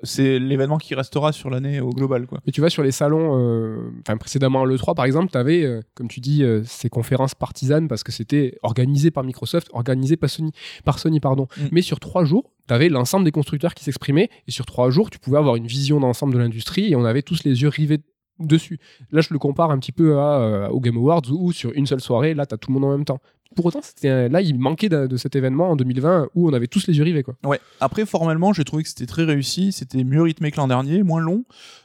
c'est 0.04 0.40
l'événement 0.40 0.78
qui 0.78 0.96
restera 0.96 1.32
sur 1.32 1.50
l'année 1.50 1.80
au 1.80 1.90
global 1.90 2.26
quoi 2.28 2.40
Mais 2.46 2.52
tu 2.52 2.62
vois, 2.62 2.70
sur 2.70 2.84
les 2.84 2.92
salons, 2.92 3.38
euh, 3.40 3.92
enfin 4.02 4.18
précédemment 4.18 4.66
l'E3 4.66 4.96
par 4.96 5.06
exemple, 5.06 5.32
tu 5.32 5.38
avais, 5.38 5.82
comme 5.94 6.08
tu 6.08 6.20
dis, 6.20 6.44
euh, 6.44 6.64
ces 6.66 6.90
conférences 6.90 7.36
partisanes 7.36 7.88
parce 7.88 8.04
que 8.04 8.12
c'était 8.12 8.58
organisé 8.64 9.12
par 9.12 9.24
Microsoft, 9.24 9.70
organisé 9.74 10.18
par 10.18 10.30
Sony, 10.30 10.52
par 10.84 11.00
Sony 11.00 11.20
pardon. 11.20 11.48
Mm. 11.58 11.62
Mais 11.72 11.82
sur 11.82 12.00
trois 12.00 12.24
jours, 12.26 12.52
tu 12.68 12.74
avais 12.74 12.90
l'ensemble 12.90 13.26
des 13.26 13.32
constructeurs 13.32 13.74
qui 13.74 13.84
s'exprimaient 13.84 14.30
et 14.48 14.52
sur 14.52 14.66
trois 14.66 14.90
jours, 14.90 15.10
tu 15.10 15.20
pouvais 15.20 15.38
avoir 15.38 15.56
une 15.56 15.68
vision 15.68 16.00
d'ensemble 16.00 16.34
de 16.34 16.40
l'industrie 16.40 16.92
et 16.92 16.96
on 16.96 17.06
avait 17.06 17.22
tous 17.22 17.44
les 17.44 17.62
yeux 17.62 17.70
rivés 17.70 18.00
dessus. 18.48 18.80
Là, 19.12 19.22
je 19.22 19.30
le 19.32 19.40
compare 19.40 19.72
un 19.72 19.80
petit 19.80 19.92
peu 19.92 20.20
à, 20.20 20.40
euh, 20.40 20.68
aux 20.70 20.80
Game 20.80 20.98
Awards 20.98 21.24
où 21.32 21.52
sur 21.52 21.72
une 21.74 21.86
seule 21.86 22.02
soirée, 22.02 22.34
là, 22.34 22.46
tu 22.46 22.54
as 22.56 22.58
tout 22.58 22.70
le 22.72 22.80
monde 22.80 22.86
en 22.86 22.92
même 22.92 23.06
temps. 23.06 23.20
pour 23.56 23.66
autant, 23.66 23.82
c'était 23.82 24.30
là, 24.30 24.42
il 24.42 24.58
manquait 24.58 24.90
de, 24.90 25.08
de 25.08 25.18
cet 25.18 25.36
événement 25.36 25.72
en 25.72 25.76
2020 25.76 26.30
où 26.36 26.50
on 26.50 26.54
avait 26.54 26.68
tous 26.68 26.88
les 26.88 26.98
yeux 26.98 27.04
rivés. 27.04 27.24
Quoi. 27.24 27.36
Ouais. 27.44 27.60
Après, 27.80 28.06
formellement, 28.06 28.54
j'ai 28.54 28.64
trouvé 28.64 28.84
que 28.84 28.90
c'était 28.90 29.06
très 29.06 29.24
réussi. 29.24 29.72
C'était 29.72 30.04
mieux 30.04 30.22
rythmé 30.22 30.52
que 30.52 30.58
l'an 30.58 30.68
dernier, 30.68 31.04
moins 31.04 31.20
long. 31.22 31.44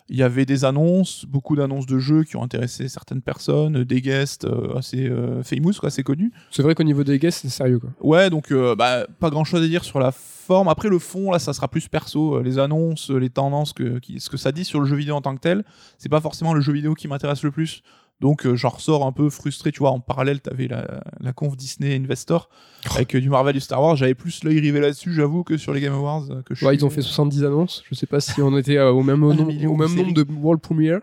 Il 0.09 0.17
y 0.17 0.23
avait 0.23 0.47
des 0.47 0.65
annonces, 0.65 1.25
beaucoup 1.27 1.57
d'annonces 1.57 1.87
de 1.87 1.99
jeux 1.99 2.23
qui 2.23 2.37
ont 2.37 2.43
intéressé 2.43 2.89
certaines 2.89 3.23
personnes, 3.23 3.83
des 3.83 4.01
guests 4.01 4.45
euh, 4.45 4.77
assez 4.77 5.09
euh, 5.09 5.43
famous, 5.43 5.73
quoi, 5.81 5.89
assez 5.89 6.05
connus. 6.05 6.33
C'est 6.53 6.63
vrai 6.63 6.75
qu'au 6.77 6.85
niveau 6.85 7.03
des 7.03 7.19
guests, 7.19 7.41
c'est 7.43 7.49
sérieux. 7.49 7.81
Quoi. 7.81 7.91
Ouais, 8.01 8.31
donc 8.31 8.53
euh, 8.53 8.77
bah, 8.77 9.07
pas 9.19 9.31
grand 9.31 9.45
chose 9.45 9.65
à 9.65 9.67
dire 9.67 9.85
sur 9.85 9.99
la 9.99 10.13
forme. 10.47 10.69
Après, 10.69 10.89
le 10.89 10.99
fond, 10.99 11.31
là, 11.33 11.39
ça 11.39 11.53
sera 11.53 11.69
plus 11.69 11.89
perso. 11.89 12.37
Euh, 12.37 12.43
Les 12.43 12.59
annonces, 12.59 13.11
les 13.11 13.31
tendances, 13.31 13.73
que, 13.73 13.99
qui- 13.99 14.21
ce 14.21 14.31
que 14.31 14.37
ça 14.37 14.53
dit 14.53 14.65
sur 14.65 14.81
le 14.81 14.87
jeu 14.87 14.97
vidéo 14.97 15.15
en 15.17 15.21
tant 15.21 15.35
que 15.35 15.41
tel, 15.41 15.65
c'est 15.99 16.09
pas 16.09 16.21
forcément 16.21 16.55
le 16.55 16.61
jeu 16.61 16.73
vidéo 16.73 16.95
qui 16.95 17.09
m'intéresse 17.09 17.43
le 17.43 17.51
plus. 17.51 17.83
Donc, 18.21 18.47
euh, 18.47 18.57
j'en 18.57 18.71
ressors 18.71 19.05
un 19.07 19.13
peu 19.13 19.29
frustré. 19.29 19.73
Tu 19.73 19.81
vois, 19.81 19.91
en 19.91 20.01
parallèle, 20.01 20.41
t'avais 20.41 20.69
la, 20.69 21.03
la 21.21 21.33
conf 21.35 21.55
Disney 21.55 21.95
Investor 21.97 22.49
avec 22.95 23.15
euh, 23.15 23.21
du 23.21 23.29
Marvel 23.29 23.55
et 23.55 23.59
du 23.59 23.61
Star 23.63 23.83
Wars. 23.83 23.95
J'avais 23.97 24.15
plus 24.15 24.43
l'œil 24.43 24.59
rivé 24.59 24.81
là-dessus, 24.81 25.13
j'avoue, 25.13 25.45
que 25.45 25.59
sur 25.59 25.75
les 25.75 25.83
Game 25.83 25.93
Awards. 25.93 26.25
euh, 26.31 26.41
Que 26.43 26.55
je 26.55 26.65
Ouais, 26.65 26.73
suis- 26.73 26.83
ils 26.83 26.87
ont 26.87 26.91
fait 26.91 27.03
70 27.03 27.45
annonces. 27.45 27.83
Je 27.91 27.95
sais 27.95 28.07
pas 28.07 28.21
si 28.21 28.41
on 28.41 28.57
était 28.57 28.79
euh, 28.79 28.91
au 28.91 29.03
même, 29.03 29.21
nom- 29.21 29.29
au 29.31 29.35
nombre 29.77 30.13
de 30.15 30.27
World 30.41 30.63
Premiere. 30.63 31.01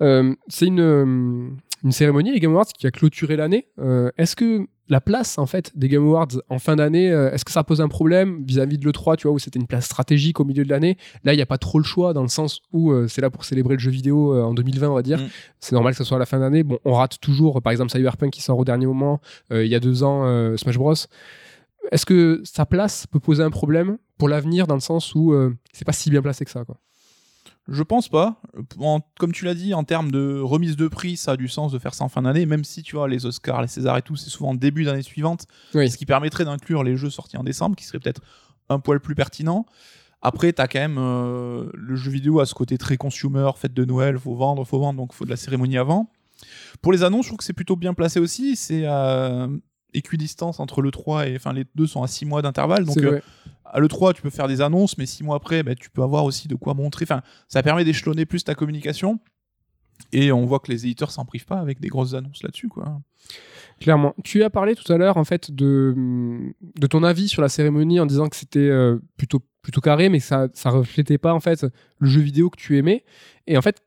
Euh, 0.00 0.34
c'est 0.48 0.66
une, 0.66 0.80
euh, 0.80 1.48
une 1.84 1.92
cérémonie, 1.92 2.32
les 2.32 2.40
Game 2.40 2.52
Awards, 2.52 2.64
qui 2.66 2.86
a 2.86 2.90
clôturé 2.90 3.36
l'année. 3.36 3.66
Euh, 3.78 4.10
est-ce 4.16 4.34
que 4.34 4.66
la 4.88 5.00
place, 5.00 5.38
en 5.38 5.46
fait, 5.46 5.72
des 5.76 5.88
Game 5.88 6.04
Awards 6.04 6.28
en 6.48 6.58
fin 6.58 6.76
d'année, 6.76 7.10
euh, 7.10 7.30
est-ce 7.32 7.44
que 7.44 7.50
ça 7.50 7.62
pose 7.62 7.80
un 7.80 7.88
problème 7.88 8.42
vis-à-vis 8.44 8.78
de 8.78 8.84
l'E3, 8.86 9.16
tu 9.16 9.26
vois, 9.26 9.34
où 9.34 9.38
c'était 9.38 9.58
une 9.58 9.66
place 9.66 9.84
stratégique 9.84 10.40
au 10.40 10.44
milieu 10.44 10.64
de 10.64 10.70
l'année? 10.70 10.96
Là, 11.24 11.34
il 11.34 11.36
n'y 11.36 11.42
a 11.42 11.46
pas 11.46 11.58
trop 11.58 11.78
le 11.78 11.84
choix, 11.84 12.12
dans 12.12 12.22
le 12.22 12.28
sens 12.28 12.60
où 12.72 12.92
euh, 12.92 13.06
c'est 13.06 13.20
là 13.20 13.30
pour 13.30 13.44
célébrer 13.44 13.74
le 13.74 13.80
jeu 13.80 13.90
vidéo 13.90 14.34
euh, 14.34 14.42
en 14.42 14.54
2020, 14.54 14.88
on 14.88 14.94
va 14.94 15.02
dire. 15.02 15.18
Mm. 15.18 15.28
C'est 15.60 15.74
normal 15.74 15.92
que 15.92 15.98
ce 15.98 16.04
soit 16.04 16.16
à 16.16 16.20
la 16.20 16.26
fin 16.26 16.38
d'année. 16.38 16.62
Bon, 16.62 16.78
on 16.84 16.94
rate 16.94 17.20
toujours, 17.20 17.60
par 17.60 17.70
exemple, 17.70 17.92
Cyberpunk 17.92 18.32
qui 18.32 18.42
sort 18.42 18.58
au 18.58 18.64
dernier 18.64 18.86
moment. 18.86 19.20
Euh, 19.52 19.64
il 19.64 19.70
y 19.70 19.74
a 19.74 19.80
deux 19.80 20.02
ans, 20.02 20.56
Smash 20.56 20.78
Bros. 20.78 20.94
Est-ce 21.90 22.06
que 22.06 22.40
sa 22.44 22.66
place 22.66 23.06
peut 23.06 23.20
poser 23.20 23.42
un 23.42 23.50
problème 23.50 23.98
pour 24.16 24.28
l'avenir 24.28 24.66
dans 24.66 24.74
le 24.74 24.80
sens 24.80 25.14
où 25.14 25.34
c'est 25.72 25.84
pas 25.84 25.92
si 25.92 26.10
bien 26.10 26.22
placé 26.22 26.44
que 26.44 26.50
ça 26.50 26.64
quoi? 26.64 26.76
Je 27.70 27.82
pense 27.82 28.08
pas. 28.08 28.40
En- 28.78 29.00
comme 29.18 29.32
tu 29.32 29.44
l'as 29.44 29.54
dit, 29.54 29.74
en 29.74 29.84
termes 29.84 30.10
de 30.10 30.40
remise 30.40 30.74
de 30.76 30.88
prix, 30.88 31.16
ça 31.18 31.32
a 31.32 31.36
du 31.36 31.48
sens 31.48 31.70
de 31.70 31.78
faire 31.78 31.92
ça 31.94 32.04
en 32.04 32.08
fin 32.08 32.22
d'année, 32.22 32.46
même 32.46 32.64
si 32.64 32.82
tu 32.82 32.96
vois 32.96 33.08
les 33.08 33.26
Oscars, 33.26 33.60
les 33.60 33.68
Césars 33.68 33.98
et 33.98 34.02
tout, 34.02 34.16
c'est 34.16 34.30
souvent 34.30 34.50
en 34.50 34.54
début 34.54 34.84
d'année 34.84 35.02
suivante, 35.02 35.46
Oui. 35.74 35.90
ce 35.90 35.98
qui 35.98 36.06
permettrait 36.06 36.44
d'inclure 36.46 36.82
les 36.82 36.96
jeux 36.96 37.10
sortis 37.10 37.36
en 37.36 37.44
décembre, 37.44 37.76
qui 37.76 37.84
serait 37.84 37.98
peut-être 37.98 38.22
un 38.70 38.78
poil 38.80 39.00
plus 39.00 39.14
pertinent. 39.14 39.66
Après, 40.22 40.52
t'as 40.52 40.66
quand 40.66 40.80
même 40.80 40.96
euh, 40.98 41.70
le 41.74 41.94
jeu 41.94 42.10
vidéo 42.10 42.40
à 42.40 42.46
ce 42.46 42.54
côté 42.54 42.78
très 42.78 42.96
consumer, 42.96 43.50
fête 43.56 43.74
de 43.74 43.84
Noël, 43.84 44.18
faut 44.18 44.34
vendre, 44.34 44.64
faut 44.64 44.78
vendre, 44.78 44.98
donc 44.98 45.12
faut 45.12 45.24
de 45.24 45.30
la 45.30 45.36
cérémonie 45.36 45.76
avant. 45.78 46.10
Pour 46.82 46.92
les 46.92 47.02
annonces, 47.02 47.26
je 47.26 47.28
trouve 47.30 47.38
que 47.38 47.44
c'est 47.44 47.52
plutôt 47.52 47.76
bien 47.76 47.94
placé 47.94 48.18
aussi. 48.18 48.56
C'est 48.56 48.86
à 48.86 49.48
équidistance 49.94 50.60
entre 50.60 50.82
le 50.82 50.90
3 50.90 51.28
et 51.28 51.36
enfin 51.36 51.52
les 51.52 51.64
deux 51.74 51.86
sont 51.86 52.02
à 52.02 52.06
6 52.06 52.26
mois 52.26 52.42
d'intervalle, 52.42 52.84
donc 52.84 52.98
euh, 52.98 53.20
à 53.70 53.80
l'E3, 53.80 54.14
tu 54.14 54.22
peux 54.22 54.30
faire 54.30 54.48
des 54.48 54.60
annonces, 54.60 54.98
mais 54.98 55.06
six 55.06 55.22
mois 55.22 55.36
après, 55.36 55.62
bah, 55.62 55.74
tu 55.74 55.90
peux 55.90 56.02
avoir 56.02 56.24
aussi 56.24 56.48
de 56.48 56.54
quoi 56.54 56.74
montrer. 56.74 57.04
Enfin, 57.04 57.22
ça 57.48 57.62
permet 57.62 57.84
d'échelonner 57.84 58.26
plus 58.26 58.44
ta 58.44 58.54
communication. 58.54 59.20
Et 60.12 60.30
on 60.30 60.46
voit 60.46 60.60
que 60.60 60.70
les 60.70 60.86
éditeurs 60.86 61.10
s'en 61.10 61.24
privent 61.24 61.44
pas 61.44 61.58
avec 61.58 61.80
des 61.80 61.88
grosses 61.88 62.14
annonces 62.14 62.42
là-dessus, 62.42 62.68
quoi. 62.68 63.00
Clairement. 63.80 64.14
Tu 64.24 64.42
as 64.42 64.50
parlé 64.50 64.74
tout 64.74 64.92
à 64.92 64.96
l'heure 64.96 65.16
en 65.18 65.24
fait 65.24 65.52
de, 65.52 65.94
de 66.76 66.86
ton 66.86 67.04
avis 67.04 67.28
sur 67.28 67.42
la 67.42 67.48
cérémonie 67.48 68.00
en 68.00 68.06
disant 68.06 68.28
que 68.28 68.34
c'était 68.34 68.58
euh, 68.58 68.98
plutôt 69.16 69.40
plutôt 69.62 69.80
carré, 69.80 70.08
mais 70.08 70.18
que 70.18 70.24
ça 70.24 70.48
ça 70.52 70.70
reflétait 70.70 71.18
pas 71.18 71.32
en 71.32 71.38
fait 71.38 71.64
le 71.98 72.08
jeu 72.08 72.20
vidéo 72.20 72.50
que 72.50 72.56
tu 72.56 72.76
aimais. 72.76 73.04
Et 73.46 73.56
en 73.56 73.62
fait, 73.62 73.82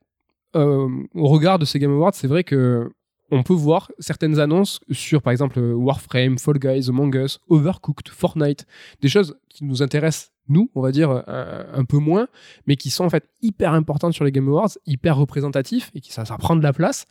euh, 0.56 0.88
au 1.14 1.28
regard 1.28 1.60
de 1.60 1.66
ces 1.66 1.80
Game 1.80 1.92
Awards, 1.92 2.14
c'est 2.14 2.28
vrai 2.28 2.46
que 2.46 2.90
on 3.32 3.44
peut 3.44 3.54
voir 3.54 3.92
certaines 4.00 4.40
annonces 4.40 4.80
sur, 4.92 5.22
par 5.22 5.32
exemple, 5.32 5.60
Warframe, 5.60 6.38
Fall 6.38 6.60
Guys, 6.60 6.90
Among 6.90 7.16
Us, 7.16 7.40
Overcooked, 7.50 8.10
Fortnite, 8.10 8.66
des 9.02 9.10
choses 9.10 9.38
qui 9.50 9.64
nous 9.64 9.82
intéressent, 9.82 10.31
nous, 10.48 10.70
on 10.76 10.82
va 10.82 10.92
dire, 10.92 11.10
un, 11.12 11.66
un 11.74 11.86
peu 11.86 11.98
moins, 11.98 12.28
mais 12.68 12.76
qui 12.76 12.90
sont 12.90 13.06
en 13.06 13.10
fait 13.10 13.26
hyper 13.42 13.74
importantes 13.74 14.14
sur 14.14 14.26
les 14.26 14.32
Game 14.32 14.48
Awards, 14.48 14.70
hyper 14.86 15.16
représentatifs, 15.18 15.92
et 15.96 16.02
qui 16.02 16.12
ça, 16.12 16.26
ça 16.26 16.38
prend 16.38 16.56
de 16.56 16.64
la 16.64 16.74
place. 16.74 17.06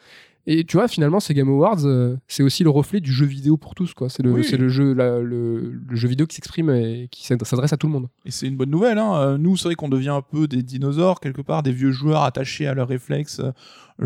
Et 0.46 0.64
tu 0.64 0.78
vois, 0.78 0.88
finalement, 0.88 1.20
ces 1.20 1.34
Game 1.34 1.50
Awards, 1.50 1.84
euh, 1.84 2.16
c'est 2.26 2.42
aussi 2.42 2.64
le 2.64 2.70
reflet 2.70 3.00
du 3.00 3.12
jeu 3.12 3.26
vidéo 3.26 3.58
pour 3.58 3.74
tous, 3.74 3.92
quoi. 3.92 4.08
C'est 4.08 4.22
le, 4.22 4.32
Oui. 4.32 4.42
c'est 4.44 4.56
le 4.56 4.68
jeu, 4.70 4.94
la- 4.94 5.20
le, 5.20 5.70
le 5.86 5.96
jeu 5.96 6.08
vidéo 6.08 6.26
qui 6.26 6.34
s'exprime 6.36 6.70
et 6.70 7.08
qui 7.10 7.26
s'ad- 7.26 7.44
s'adresse 7.44 7.74
à 7.74 7.76
tout 7.76 7.86
le 7.86 7.92
monde. 7.92 8.08
Et 8.24 8.30
c'est 8.30 8.46
une 8.46 8.56
bonne 8.56 8.70
nouvelle. 8.70 8.96
Hein. 8.98 9.14
Euh, 9.16 9.38
Nous, 9.38 9.56
c'est 9.58 9.64
vrai 9.68 9.74
qu'on 9.74 9.90
devient 9.90 10.08
un 10.08 10.22
peu 10.22 10.48
des 10.48 10.62
dinosaures, 10.62 11.20
quelque 11.20 11.42
part, 11.42 11.62
des 11.62 11.72
vieux 11.72 11.92
joueurs 11.92 12.22
attachés 12.22 12.66
à 12.66 12.72
leurs 12.74 12.88
réflexes, 12.88 13.40
euh, 13.40 13.52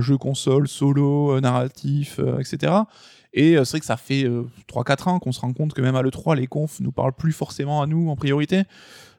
jeux 0.01 0.18
console, 0.18 0.66
solo, 0.66 1.37
euh, 1.37 1.41
narratif, 1.41 2.18
euh, 2.18 2.41
etc. 2.41 2.72
Et 3.33 3.57
euh, 3.57 3.64
c'est 3.64 3.72
vrai 3.72 3.81
que 3.81 3.87
ça 3.87 3.97
fait 3.97 4.25
euh, 4.25 4.43
3-4 4.68 5.09
ans 5.09 5.18
qu'on 5.20 5.33
se 5.33 5.41
rend 5.41 5.53
compte 5.53 5.72
que 5.72 5.81
même 5.83 5.95
à 5.97 6.03
l'E3, 6.03 6.35
les 6.37 6.49
confs 6.49 6.81
nous 6.81 6.93
parlent 6.93 7.14
plus 7.14 7.33
forcément 7.33 7.81
à 7.81 7.87
nous 7.87 8.09
en 8.11 8.16
priorité. 8.16 8.62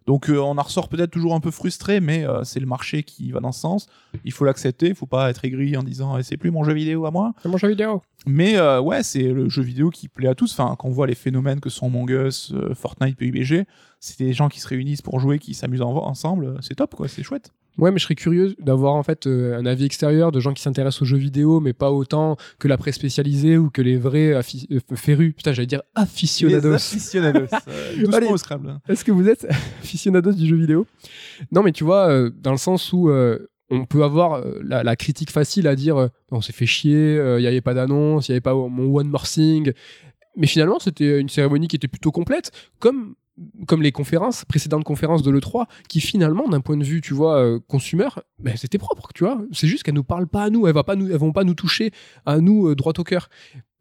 Donc 0.07 0.29
euh, 0.29 0.37
on 0.39 0.57
en 0.57 0.61
ressort 0.61 0.87
peut-être 0.87 1.09
toujours 1.11 1.33
un 1.33 1.39
peu 1.39 1.49
frustré, 1.51 1.99
mais 1.99 2.27
euh, 2.27 2.43
c'est 2.43 2.59
le 2.59 2.67
marché 2.67 3.01
qui 3.03 3.31
va 3.31 3.39
dans 3.39 3.51
ce 3.51 3.59
sens. 3.61 3.87
Il 4.23 4.31
faut 4.31 4.45
l'accepter, 4.45 4.89
il 4.89 4.95
faut 4.95 5.07
pas 5.07 5.29
être 5.31 5.43
aigri 5.45 5.75
en 5.77 5.83
disant 5.83 6.15
Eh, 6.17 6.23
c'est 6.23 6.37
plus 6.37 6.51
mon 6.51 6.63
jeu 6.63 6.73
vidéo 6.73 7.05
à 7.07 7.11
moi. 7.11 7.33
C'est 7.41 7.49
mon 7.49 7.57
jeu 7.57 7.69
vidéo. 7.69 8.01
Mais 8.27 8.55
euh, 8.57 8.79
ouais, 8.79 9.01
c'est 9.03 9.23
le 9.23 9.49
jeu 9.49 9.63
vidéo 9.63 9.89
qui 9.89 10.07
plaît 10.07 10.27
à 10.27 10.35
tous. 10.35 10.51
Enfin, 10.53 10.75
quand 10.77 10.87
on 10.87 10.91
voit 10.91 11.07
les 11.07 11.15
phénomènes 11.15 11.59
que 11.59 11.69
sont 11.69 11.87
Among 11.87 12.09
Us, 12.11 12.51
euh, 12.53 12.75
Fortnite, 12.75 13.17
PUBG, 13.17 13.65
c'est 13.99 14.19
des 14.23 14.33
gens 14.33 14.47
qui 14.49 14.59
se 14.59 14.67
réunissent 14.67 15.01
pour 15.01 15.19
jouer, 15.19 15.39
qui 15.39 15.53
s'amusent 15.55 15.81
en- 15.81 15.95
ensemble. 15.95 16.57
C'est 16.61 16.75
top, 16.75 16.93
quoi. 16.95 17.07
C'est 17.07 17.23
chouette. 17.23 17.51
Ouais, 17.77 17.91
mais 17.91 17.99
je 17.99 18.03
serais 18.05 18.15
curieux 18.15 18.55
d'avoir 18.59 18.93
en 18.93 19.03
fait 19.03 19.27
euh, 19.27 19.57
un 19.57 19.65
avis 19.65 19.83
extérieur 19.85 20.31
de 20.31 20.39
gens 20.39 20.53
qui 20.53 20.61
s'intéressent 20.61 21.01
aux 21.01 21.05
jeux 21.05 21.17
vidéo, 21.17 21.59
mais 21.59 21.73
pas 21.73 21.91
autant 21.91 22.37
que 22.57 22.67
la 22.69 22.77
presse 22.77 22.95
spécialisée 22.95 23.57
ou 23.57 23.69
que 23.69 23.81
les 23.81 23.97
vrais 23.97 24.33
euh, 24.33 24.41
férus. 24.95 25.33
Putain, 25.35 25.51
j'allais 25.51 25.65
dire 25.67 25.81
aficionados. 25.93 26.71
aficionados. 26.73 27.47
Euh, 27.67 28.05
Allez. 28.13 28.27
au 28.27 28.37
Scrabble. 28.37 28.69
hein. 28.69 28.81
Est-ce 28.87 29.03
que 29.03 29.11
vous 29.11 29.27
êtes 29.27 29.45
aficionados 29.81 30.31
du 30.31 30.47
jeu 30.47 30.55
vidéo? 30.55 30.87
Non, 31.51 31.63
mais 31.63 31.71
tu 31.73 31.83
vois, 31.83 32.07
euh, 32.09 32.31
dans 32.41 32.51
le 32.51 32.57
sens 32.57 32.93
où 32.93 33.09
euh, 33.09 33.39
on 33.69 33.85
peut 33.85 34.03
avoir 34.03 34.41
la, 34.63 34.83
la 34.83 34.95
critique 34.95 35.31
facile 35.31 35.67
à 35.67 35.75
dire 35.75 36.09
on 36.31 36.39
s'est 36.39 36.53
fait 36.53 36.65
chier, 36.67 37.15
il 37.15 37.41
n'y 37.41 37.47
avait 37.47 37.61
pas 37.61 37.73
d'annonce, 37.73 38.27
il 38.27 38.31
n'y 38.31 38.35
avait 38.35 38.41
pas 38.41 38.53
mon 38.53 38.95
One 38.95 39.07
More 39.09 39.23
Thing. 39.27 39.71
Mais 40.37 40.47
finalement, 40.47 40.79
c'était 40.79 41.19
une 41.19 41.29
cérémonie 41.29 41.67
qui 41.67 41.75
était 41.75 41.87
plutôt 41.87 42.11
complète, 42.11 42.51
comme 42.79 43.15
comme 43.67 43.81
les 43.81 43.91
conférences, 43.91 44.45
précédentes 44.45 44.83
conférences 44.83 45.23
de 45.23 45.31
l'E3, 45.31 45.65
qui 45.89 45.99
finalement, 45.99 46.47
d'un 46.47 46.61
point 46.61 46.77
de 46.77 46.83
vue, 46.83 47.01
tu 47.01 47.13
vois, 47.13 47.37
euh, 47.39 47.59
consumer, 47.67 48.07
ben, 48.39 48.55
c'était 48.55 48.77
propre, 48.77 49.09
tu 49.13 49.23
vois. 49.23 49.41
C'est 49.51 49.67
juste 49.67 49.83
qu'elles 49.83 49.95
nous 49.95 50.03
parlent 50.03 50.27
pas 50.27 50.43
à 50.43 50.49
nous, 50.49 50.67
elles, 50.67 50.73
va 50.73 50.83
pas 50.83 50.95
vont 50.95 51.33
pas 51.33 51.43
nous 51.43 51.55
toucher 51.55 51.91
à 52.25 52.39
nous 52.39 52.69
euh, 52.69 52.75
droit 52.75 52.93
au 52.97 53.03
cœur. 53.03 53.29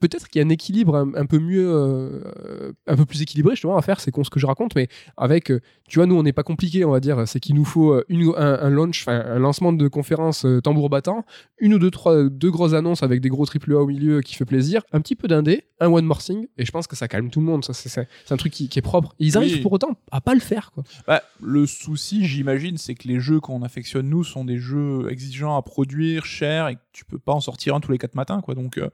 Peut-être 0.04 0.28
qu'il 0.28 0.38
y 0.38 0.42
a 0.44 0.46
un 0.46 0.50
équilibre 0.50 0.96
un, 0.96 1.14
un 1.14 1.24
peu 1.24 1.38
mieux, 1.38 1.66
euh, 1.66 2.72
un 2.86 2.94
peu 2.94 3.06
plus 3.06 3.22
équilibré, 3.22 3.54
justement, 3.54 3.78
à 3.78 3.80
faire, 3.80 4.00
c'est 4.00 4.10
con 4.10 4.22
ce 4.22 4.28
que 4.28 4.38
je 4.38 4.44
raconte, 4.44 4.74
mais 4.74 4.88
avec, 5.16 5.50
euh, 5.50 5.60
tu 5.88 5.98
vois, 5.98 6.04
nous, 6.04 6.14
on 6.14 6.22
n'est 6.22 6.34
pas 6.34 6.42
compliqué, 6.42 6.84
on 6.84 6.90
va 6.90 7.00
dire, 7.00 7.26
c'est 7.26 7.40
qu'il 7.40 7.54
nous 7.54 7.64
faut 7.64 7.94
euh, 7.94 8.04
une, 8.10 8.34
un, 8.36 8.58
un 8.60 8.68
launch, 8.68 9.08
un 9.08 9.38
lancement 9.38 9.72
de 9.72 9.88
conférence 9.88 10.44
euh, 10.44 10.60
tambour 10.60 10.90
battant, 10.90 11.24
une 11.58 11.72
ou 11.72 11.78
deux, 11.78 11.90
trois, 11.90 12.24
deux 12.28 12.50
grosses 12.50 12.74
annonces 12.74 13.02
avec 13.02 13.22
des 13.22 13.30
gros 13.30 13.46
triple 13.46 13.72
A 13.72 13.78
au 13.78 13.86
milieu 13.86 14.20
qui 14.20 14.34
fait 14.34 14.44
plaisir, 14.44 14.82
un 14.92 15.00
petit 15.00 15.16
peu 15.16 15.26
d'indé, 15.26 15.64
un 15.80 15.88
one 15.88 16.04
more 16.04 16.18
thing, 16.22 16.48
et 16.58 16.66
je 16.66 16.70
pense 16.70 16.86
que 16.86 16.96
ça 16.96 17.08
calme 17.08 17.30
tout 17.30 17.40
le 17.40 17.46
monde, 17.46 17.64
ça, 17.64 17.72
c'est, 17.72 18.06
un 18.30 18.36
truc 18.36 18.52
qui, 18.52 18.68
qui 18.68 18.78
est 18.78 18.82
propre. 18.82 19.14
Et 19.18 19.24
ils 19.24 19.38
arrivent 19.38 19.54
Oui. 19.54 19.60
pour 19.62 19.72
autant 19.72 19.96
à 20.10 20.20
pas 20.20 20.34
le 20.34 20.40
faire, 20.40 20.70
quoi. 20.72 20.84
Bah, 21.06 21.22
le 21.42 21.64
souci, 21.66 22.26
j'imagine, 22.26 22.76
c'est 22.76 22.94
que 22.94 23.08
les 23.08 23.20
jeux 23.20 23.40
qu'on 23.40 23.62
affectionne, 23.62 24.10
nous, 24.10 24.22
sont 24.22 24.44
des 24.44 24.58
jeux 24.58 25.08
exigeants 25.10 25.56
à 25.56 25.62
produire, 25.62 26.26
chers, 26.26 26.68
et 26.68 26.74
que 26.74 26.80
tu 26.92 27.06
peux 27.06 27.18
pas 27.18 27.32
en 27.32 27.40
sortir 27.40 27.74
un 27.74 27.80
tous 27.80 27.90
les 27.92 27.98
4 27.98 28.14
matins, 28.16 28.42
quoi. 28.42 28.54
Donc, 28.54 28.76
euh, 28.76 28.90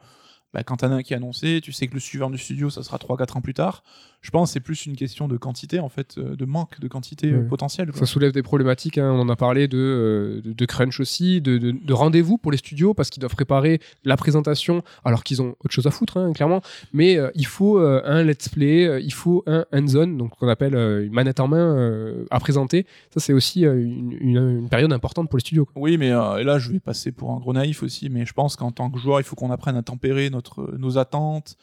bah, 0.53 0.63
quand 0.65 0.79
t'en 0.79 0.91
as 0.91 0.97
un 0.97 1.03
qui 1.03 1.13
est 1.13 1.17
annoncé, 1.17 1.61
tu 1.63 1.73
sais 1.73 1.87
que 1.87 1.95
le 1.95 2.01
suivant 2.01 2.31
du 2.31 2.39
studio, 2.39 2.71
ça 2.71 2.83
sera 2.83 2.97
3-4 2.97 3.39
ans 3.39 3.41
plus 3.41 3.55
tard. 3.55 3.83
Je 4.21 4.31
pense 4.31 4.51
que 4.51 4.53
c'est 4.55 4.61
plus 4.61 4.85
une 4.85 4.97
question 4.97 5.29
de 5.29 5.37
quantité, 5.39 5.81
en 5.81 5.89
fait, 5.89 6.17
euh, 6.19 6.37
de 6.37 6.45
manque 6.45 6.79
de 6.81 6.89
quantité 6.89 7.31
euh, 7.33 7.47
potentielle. 7.49 7.91
quoi. 7.91 8.01
Ça 8.01 8.07
soulève 8.07 8.33
des 8.33 8.43
problématiques, 8.43 8.99
hein, 8.99 9.11
on 9.15 9.21
en 9.21 9.29
a 9.31 9.37
parlé 9.37 9.67
de, 9.67 9.79
euh, 9.79 10.43
de, 10.43 10.53
de 10.53 10.65
crunch 10.67 11.01
aussi, 11.01 11.41
de, 11.41 11.57
de, 11.57 11.71
de 11.71 11.93
rendez-vous 11.95 12.37
pour 12.37 12.51
les 12.53 12.59
studios 12.59 12.93
parce 12.93 13.09
qu'ils 13.09 13.21
doivent 13.21 13.35
préparer 13.35 13.81
la 14.05 14.17
présentation 14.19 14.83
alors 15.05 15.25
qu'ils 15.25 15.41
ont 15.41 15.55
autre 15.65 15.73
chose 15.73 15.87
à 15.87 15.91
foutre, 15.91 16.19
hein, 16.19 16.33
clairement. 16.35 16.61
Mais 16.93 17.17
euh, 17.17 17.31
il 17.35 17.47
faut 17.47 17.79
euh, 17.79 18.03
un 18.05 18.23
let's 18.23 18.49
play, 18.51 18.87
euh, 18.87 19.01
il 19.01 19.13
faut 19.13 19.43
un 19.47 19.65
hands-on, 19.73 20.09
donc 20.09 20.37
qu'on 20.37 20.49
appelle 20.49 20.75
une 20.75 21.13
manette 21.13 21.41
en 21.41 21.49
main 21.49 22.15
à 22.31 22.41
présenter. 22.41 22.87
Ça, 23.15 23.21
c'est 23.21 23.33
aussi 23.33 23.63
une, 23.63 24.13
une, 24.21 24.37
une 24.61 24.69
période 24.69 24.93
importante 24.93 25.31
pour 25.31 25.37
les 25.39 25.43
studios. 25.43 25.65
quoi. 25.65 25.81
Oui, 25.81 25.97
mais 25.97 26.11
là, 26.11 26.59
je 26.59 26.73
vais 26.73 26.81
passer 26.81 27.13
pour 27.13 27.31
un 27.33 27.39
gros 27.39 27.53
naïf 27.53 27.83
aussi, 27.83 28.11
mais 28.11 28.27
je 28.27 28.33
pense 28.33 28.57
qu'en 28.57 28.71
tant 28.73 28.91
que 28.91 28.99
joueur, 28.99 29.21
il 29.21 29.25
faut 29.25 29.37
qu'on 29.37 29.51
apprenne 29.51 29.77
à 29.77 29.83
tempérer 29.83 30.29
notre, 30.31 30.40
nos 30.79 30.99
attentes 30.99 31.57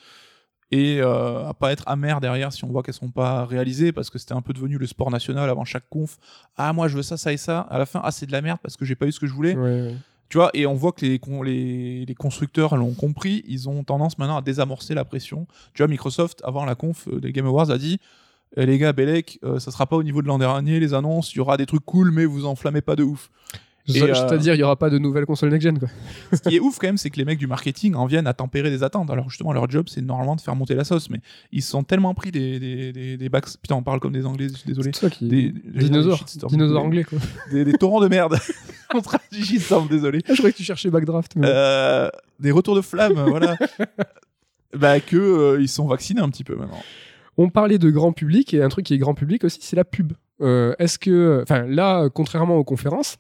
et 0.72 1.00
euh, 1.00 1.48
à 1.48 1.54
pas 1.54 1.72
être 1.72 1.84
amer 1.88 2.20
derrière 2.20 2.52
si 2.52 2.64
on 2.66 2.68
voit 2.68 2.84
qu'elles 2.84 2.94
sont 2.94 3.10
pas 3.10 3.46
réalisées, 3.46 3.92
parce 3.92 4.10
que 4.10 4.20
c'était 4.20 4.34
un 4.34 4.42
peu 4.42 4.54
devenu 4.54 4.78
le 4.78 4.86
sport 4.86 5.12
national 5.12 5.50
avant 5.50 5.66
chaque 5.66 5.88
conf. 5.90 6.18
Ah, 6.58 6.74
moi, 6.74 6.88
je 6.88 6.98
veux 6.98 7.04
ça, 7.04 7.18
ça 7.18 7.32
et 7.32 7.38
ça. 7.38 7.62
À 7.62 7.78
la 7.78 7.86
fin, 7.86 8.02
ah, 8.04 8.12
c'est 8.12 8.26
de 8.26 8.32
la 8.32 8.42
merde 8.42 8.60
parce 8.62 8.76
que 8.76 8.84
j'ai 8.84 8.96
pas 8.96 9.06
eu 9.06 9.12
ce 9.12 9.20
que 9.20 9.28
je 9.28 9.34
voulais. 9.34 9.56
Ouais, 9.56 9.82
ouais. 9.82 9.96
Tu 10.30 10.38
vois, 10.38 10.50
et 10.54 10.66
on 10.68 10.74
voit 10.74 10.92
que 10.92 11.06
les, 11.06 12.06
les 12.06 12.16
constructeurs 12.16 12.76
l'ont 12.76 12.94
compris, 12.94 13.44
ils 13.48 13.70
ont 13.70 13.86
tendance 13.86 14.18
maintenant 14.18 14.38
à 14.38 14.42
désamorcer 14.42 14.94
la 14.94 15.06
pression. 15.06 15.48
Tu 15.74 15.82
vois, 15.82 15.88
Microsoft, 15.88 16.42
avant 16.44 16.66
la 16.66 16.76
conf 16.76 17.08
euh, 17.08 17.22
des 17.22 17.32
Game 17.32 17.46
Awards, 17.46 17.72
a 17.72 17.78
dit 17.78 17.98
Eh, 18.58 18.66
les 18.66 18.78
gars, 18.78 18.92
Belek, 18.92 19.40
euh, 19.46 19.60
ça 19.60 19.72
sera 19.72 19.86
pas 19.86 19.96
au 19.96 20.04
niveau 20.04 20.22
de 20.22 20.28
l'an 20.28 20.38
dernier, 20.38 20.82
les 20.82 20.94
annonces, 20.94 21.34
il 21.34 21.38
y 21.38 21.40
aura 21.40 21.56
des 21.56 21.66
trucs 21.66 21.86
cool, 21.86 22.12
mais 22.12 22.26
vous 22.26 22.46
enflammez 22.46 22.82
pas 22.82 22.98
de 22.98 23.04
ouf. 23.04 23.30
Euh, 23.90 24.14
C'est-à-dire, 24.14 24.54
il 24.54 24.60
y 24.60 24.64
aura 24.64 24.76
pas 24.76 24.90
de 24.90 24.98
nouvelle 24.98 25.26
console 25.26 25.50
next-gen. 25.50 25.80
Ce 26.34 26.42
qui 26.42 26.56
est 26.58 26.60
ouf 26.60 26.78
quand 26.78 26.88
même, 26.88 26.98
c'est 26.98 27.10
que 27.10 27.18
les 27.18 27.26
mecs 27.26 27.40
du 27.40 27.48
marketing 27.48 27.96
en 27.96 28.06
viennent 28.06 28.28
à 28.28 28.34
tempérer 28.34 28.70
des 28.70 28.84
attentes. 28.84 29.10
Alors 29.10 29.30
justement, 29.30 29.54
leur 29.54 29.70
job, 29.70 29.86
c'est 29.90 30.02
normalement 30.02 30.36
de 30.36 30.42
faire 30.42 30.56
monter 30.56 30.76
la 30.76 30.84
sauce, 30.84 31.10
mais 31.10 31.20
ils 31.52 31.62
sont 31.62 31.84
tellement 31.84 32.14
pris 32.14 32.32
des, 32.32 32.60
des, 32.60 32.92
des, 32.92 33.18
des 33.18 33.30
backs. 33.30 33.46
Putain, 33.62 33.76
on 33.76 33.84
parle 33.84 34.00
comme 34.00 34.12
des 34.14 34.26
Anglais, 34.26 34.48
je 34.52 34.58
suis 34.58 34.68
désolé. 34.68 34.92
C'est 34.94 35.02
ça 35.02 35.10
qui. 35.10 35.28
Des, 35.28 35.52
Dinosaures. 35.52 36.18
shitstorms. 36.20 36.52
Dinosaures 36.52 36.84
anglais, 36.84 37.04
quoi. 37.04 37.18
Des, 37.52 37.64
des 37.64 37.74
torrents 37.74 38.02
de 38.02 38.08
merde. 38.08 38.38
on 38.94 39.02
traduit 39.02 39.44
shitstorm, 39.44 39.88
désolé. 39.88 40.20
Ah, 40.28 40.34
je 40.34 40.38
croyais 40.38 40.52
que 40.52 40.58
tu 40.58 40.64
cherchais 40.64 40.90
Backdraft. 40.90 41.36
mais- 41.36 41.48
Euh, 41.50 42.10
des 42.40 42.52
retours 42.52 42.76
de 42.76 42.82
flamme, 42.82 43.14
voilà. 43.28 43.56
bah 44.78 45.00
que 45.00 45.16
euh, 45.18 45.62
ils 45.62 45.70
sont 45.70 45.88
vaccinés 45.88 46.22
un 46.22 46.30
petit 46.30 46.44
peu 46.44 46.56
maintenant. 46.56 46.82
On 47.38 47.50
parlait 47.50 47.78
de 47.78 47.90
grand 47.90 48.14
public 48.14 48.54
et 48.54 48.62
un 48.64 48.70
truc 48.70 48.86
qui 48.86 48.94
est 48.94 48.98
grand 48.98 49.14
public 49.14 49.44
aussi, 49.44 49.60
c'est 49.62 49.76
la 49.76 49.86
pub. 49.86 50.14
Euh, 50.42 50.74
Est-ce 50.80 50.98
que, 51.00 51.40
enfin 51.44 51.66
là, 51.68 52.10
contrairement 52.10 52.56
aux 52.58 52.64
conférences, 52.64 53.18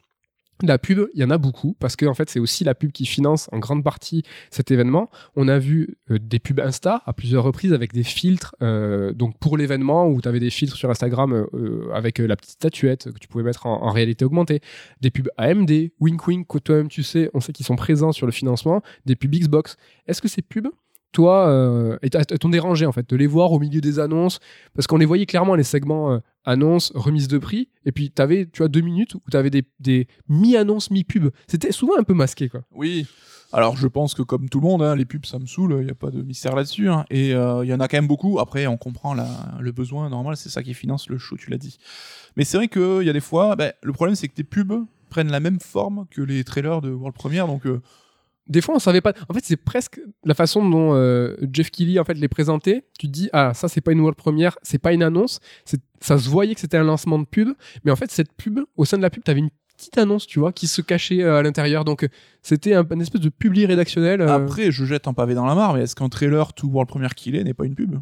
la 0.63 0.77
pub, 0.77 1.07
il 1.13 1.19
y 1.19 1.23
en 1.23 1.29
a 1.29 1.37
beaucoup 1.37 1.75
parce 1.79 1.95
que 1.95 2.05
en 2.05 2.13
fait, 2.13 2.29
c'est 2.29 2.39
aussi 2.39 2.63
la 2.63 2.73
pub 2.73 2.91
qui 2.91 3.05
finance 3.05 3.49
en 3.51 3.59
grande 3.59 3.83
partie 3.83 4.23
cet 4.49 4.71
événement. 4.71 5.09
On 5.35 5.47
a 5.47 5.59
vu 5.59 5.97
euh, 6.09 6.19
des 6.19 6.39
pubs 6.39 6.59
Insta 6.59 7.01
à 7.05 7.13
plusieurs 7.13 7.43
reprises 7.43 7.73
avec 7.73 7.93
des 7.93 8.03
filtres. 8.03 8.55
euh, 8.61 9.13
donc 9.13 9.37
pour 9.39 9.57
l'événement 9.57 10.07
où 10.07 10.21
tu 10.21 10.27
avais 10.27 10.39
des 10.39 10.49
filtres 10.49 10.75
sur 10.75 10.89
Instagram 10.89 11.47
euh, 11.53 11.89
avec 11.93 12.19
la 12.19 12.35
petite 12.35 12.53
statuette 12.53 13.11
que 13.11 13.19
tu 13.19 13.27
pouvais 13.27 13.43
mettre 13.43 13.65
en, 13.65 13.91
réalité 13.91 14.25
augmentée. 14.25 14.61
Des 15.01 15.11
pubs 15.11 15.29
AMD, 15.37 15.71
Wink 15.99 16.27
Wink, 16.27 16.47
toi-même 16.63 16.87
tu 16.87 17.03
sais, 17.03 17.29
on 17.33 17.39
sait 17.39 17.53
qu'ils 17.53 17.65
sont 17.65 17.75
présents 17.75 18.11
sur 18.11 18.25
le 18.25 18.31
financement. 18.31 18.81
Des 19.05 19.15
pubs 19.15 19.31
Xbox. 19.31 19.77
Est-ce 20.07 20.21
que 20.21 20.27
ces 20.27 20.41
pubs 20.41 20.69
toi, 21.11 21.47
euh, 21.49 21.97
t'ont 22.39 22.49
dérangé 22.49 22.85
en 22.85 22.91
fait 22.91 23.09
de 23.09 23.15
les 23.15 23.27
voir 23.27 23.51
au 23.51 23.59
milieu 23.59 23.81
des 23.81 23.99
annonces 23.99 24.39
parce 24.75 24.87
qu'on 24.87 24.97
les 24.97 25.05
voyait 25.05 25.25
clairement 25.25 25.55
les 25.55 25.63
segments 25.63 26.11
euh, 26.11 26.19
annonces, 26.45 26.91
remise 26.95 27.27
de 27.27 27.37
prix, 27.37 27.69
et 27.85 27.91
puis 27.91 28.11
t'avais 28.11 28.45
tu 28.45 28.59
vois 28.59 28.67
deux 28.67 28.81
minutes 28.81 29.15
où 29.15 29.21
t'avais 29.31 29.49
des, 29.49 29.63
des 29.79 30.07
mi-annonces, 30.29 30.91
mi-pubs. 30.91 31.31
C'était 31.47 31.71
souvent 31.71 31.97
un 31.97 32.03
peu 32.03 32.13
masqué 32.13 32.49
quoi. 32.49 32.61
Oui. 32.73 33.05
Alors 33.53 33.77
je 33.77 33.87
pense 33.87 34.13
que 34.13 34.21
comme 34.21 34.49
tout 34.49 34.59
le 34.59 34.67
monde, 34.67 34.83
hein, 34.83 34.95
les 34.95 35.05
pubs 35.05 35.25
ça 35.25 35.39
me 35.39 35.45
saoule, 35.45 35.77
il 35.79 35.85
n'y 35.85 35.91
a 35.91 35.95
pas 35.95 36.11
de 36.11 36.21
mystère 36.21 36.55
là-dessus. 36.55 36.89
hein. 36.89 37.05
Et 37.09 37.33
euh, 37.33 37.63
il 37.63 37.69
y 37.69 37.73
en 37.73 37.79
a 37.79 37.87
quand 37.87 37.97
même 37.97 38.07
beaucoup. 38.07 38.39
Après, 38.39 38.67
on 38.67 38.75
comprend 38.77 39.13
la- 39.13 39.55
le 39.59 39.71
besoin 39.71 40.09
normal, 40.09 40.35
c'est 40.37 40.49
ça 40.49 40.61
qui 40.61 40.73
finance 40.73 41.07
le 41.09 41.17
show, 41.17 41.37
tu 41.37 41.49
l'as 41.49 41.57
dit. 41.57 41.77
Mais 42.35 42.43
c'est 42.43 42.57
vrai 42.57 42.67
qu'il 42.67 43.03
y 43.03 43.09
a 43.09 43.13
des 43.13 43.21
fois, 43.21 43.55
ben, 43.55 43.71
le 43.81 43.93
problème 43.93 44.15
c'est 44.15 44.27
que 44.27 44.35
tes 44.35 44.43
pubs 44.43 44.85
prennent 45.09 45.31
la 45.31 45.39
même 45.39 45.59
forme 45.61 46.05
que 46.11 46.21
les 46.21 46.43
trailers 46.43 46.81
de 46.81 46.91
World 46.91 47.15
Premiere, 47.15 47.47
donc 47.47 47.65
euh, 47.65 47.81
Des 48.49 48.61
fois 48.61 48.75
on 48.75 48.79
savait 48.79 49.01
pas. 49.01 49.13
En 49.29 49.33
fait 49.33 49.41
c'est 49.43 49.57
presque 49.57 49.99
la 50.23 50.33
façon 50.33 50.67
dont 50.67 50.93
euh, 50.93 51.35
Jeff 51.51 51.69
Keighley 51.71 51.99
en 51.99 52.05
fait 52.05 52.13
les 52.15 52.27
présentait. 52.27 52.85
Tu 52.99 53.07
te 53.07 53.11
dis 53.11 53.29
ah 53.33 53.53
ça 53.53 53.67
c'est 53.67 53.81
pas 53.81 53.91
une 53.91 53.99
world 53.99 54.17
première, 54.17 54.57
c'est 54.63 54.77
pas 54.79 54.93
une 54.93 55.03
annonce. 55.03 55.39
C'est- 55.65 55.81
Ça 56.01 56.17
se 56.17 56.29
voyait 56.29 56.53
que 56.53 56.61
c'était 56.61 56.77
un 56.77 56.83
lancement 56.83 57.19
de 57.19 57.25
pub, 57.25 57.49
mais 57.83 57.91
en 57.91 57.95
fait 57.95 58.11
cette 58.11 58.31
pub 58.33 58.59
au 58.75 58.85
sein 58.85 58.97
de 58.97 59.01
la 59.01 59.09
pub 59.09 59.23
t'avais 59.23 59.39
une 59.39 59.49
petite 59.75 59.97
annonce 59.97 60.25
tu 60.27 60.39
vois 60.39 60.51
qui 60.53 60.67
se 60.67 60.81
cachait 60.81 61.21
euh, 61.23 61.37
à 61.39 61.41
l'intérieur. 61.43 61.83
Donc 61.85 62.03
euh, 62.03 62.07
c'était 62.41 62.73
un, 62.73 62.85
une 62.89 63.01
espèce 63.01 63.21
de 63.21 63.29
publi 63.29 63.65
rédactionnel. 63.65 64.21
euh, 64.21 64.27
après 64.35 64.71
je 64.71 64.85
jette 64.85 65.07
un 65.07 65.13
pavé 65.13 65.33
dans 65.35 65.45
la 65.45 65.55
mare, 65.55 65.73
mais 65.73 65.81
est-ce 65.83 65.95
qu'un 65.95 66.09
trailer 66.09 66.53
tout 66.53 66.67
World 66.67 66.87
Premiere 66.89 67.15
qu'il 67.15 67.35
est 67.35 67.43
n'est 67.43 67.53
pas 67.53 67.65
une 67.65 67.75
pub? 67.75 67.95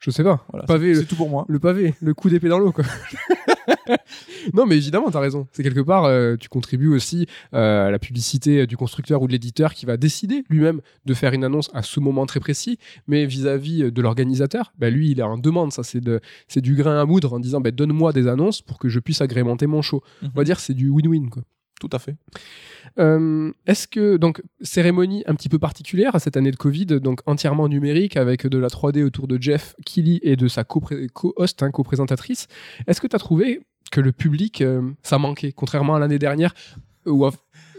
Je 0.00 0.10
sais 0.10 0.22
pas. 0.24 0.44
Voilà, 0.50 0.66
Pavé, 0.66 0.94
c'est 0.94 1.06
tout 1.06 1.16
pour 1.16 1.30
moi. 1.30 1.46
Le 1.48 1.58
pavé, 1.58 1.94
le 2.02 2.12
coup 2.12 2.28
d'épée 2.28 2.48
dans 2.48 2.58
l'eau, 2.58 2.72
quoi. 2.72 2.84
non, 4.52 4.66
mais 4.66 4.76
évidemment, 4.76 5.10
t'as 5.10 5.20
raison. 5.20 5.46
C'est 5.52 5.62
quelque 5.62 5.80
part, 5.80 6.04
euh, 6.04 6.36
tu 6.36 6.48
contribues 6.48 6.88
aussi 6.88 7.26
euh, 7.54 7.88
à 7.88 7.90
la 7.90 7.98
publicité 7.98 8.66
du 8.66 8.76
constructeur 8.76 9.22
ou 9.22 9.26
de 9.26 9.32
l'éditeur 9.32 9.74
qui 9.74 9.86
va 9.86 9.96
décider 9.96 10.44
lui-même 10.48 10.80
de 11.04 11.14
faire 11.14 11.32
une 11.32 11.44
annonce 11.44 11.70
à 11.74 11.82
ce 11.82 12.00
moment 12.00 12.26
très 12.26 12.40
précis, 12.40 12.78
mais 13.06 13.26
vis-à-vis 13.26 13.90
de 13.90 14.02
l'organisateur, 14.02 14.72
bah, 14.78 14.90
lui, 14.90 15.10
il 15.10 15.20
est 15.20 15.24
en 15.24 15.38
demande. 15.38 15.72
Ça, 15.72 15.82
c'est 15.82 16.00
de, 16.00 16.20
du 16.56 16.74
grain 16.74 17.00
à 17.00 17.04
moudre 17.04 17.32
en 17.32 17.40
disant, 17.40 17.60
bah, 17.60 17.70
donne-moi 17.70 18.12
des 18.12 18.28
annonces 18.28 18.62
pour 18.62 18.78
que 18.78 18.88
je 18.88 19.00
puisse 19.00 19.20
agrémenter 19.20 19.66
mon 19.66 19.82
show. 19.82 20.02
Mhm. 20.22 20.30
On 20.34 20.38
va 20.38 20.44
dire, 20.44 20.60
c'est 20.60 20.74
du 20.74 20.88
win-win, 20.88 21.28
quoi. 21.28 21.42
Tout 21.80 21.90
à 21.92 21.98
fait. 21.98 22.16
Euh, 22.98 23.52
Est-ce 23.66 23.88
que 23.88 24.16
donc 24.16 24.42
cérémonie 24.60 25.24
un 25.26 25.34
petit 25.34 25.48
peu 25.48 25.58
particulière 25.58 26.14
à 26.14 26.18
cette 26.18 26.36
année 26.36 26.50
de 26.50 26.56
Covid, 26.56 26.86
donc 26.86 27.20
entièrement 27.26 27.68
numérique 27.68 28.16
avec 28.16 28.46
de 28.46 28.58
la 28.58 28.68
3D 28.68 29.02
autour 29.02 29.26
de 29.26 29.40
Jeff 29.40 29.74
Keighley 29.84 30.20
et 30.22 30.36
de 30.36 30.48
sa 30.48 30.64
co-host, 30.64 31.62
hein, 31.62 31.70
co-présentatrice. 31.70 32.46
Est-ce 32.86 33.00
que 33.00 33.06
tu 33.06 33.16
as 33.16 33.18
trouvé 33.18 33.60
que 33.90 34.00
le 34.00 34.12
public 34.12 34.60
euh, 34.60 34.82
ça 35.02 35.18
manquait 35.18 35.52
contrairement 35.52 35.94
à 35.94 35.98
l'année 35.98 36.18
dernière 36.18 36.54
où, 37.06 37.26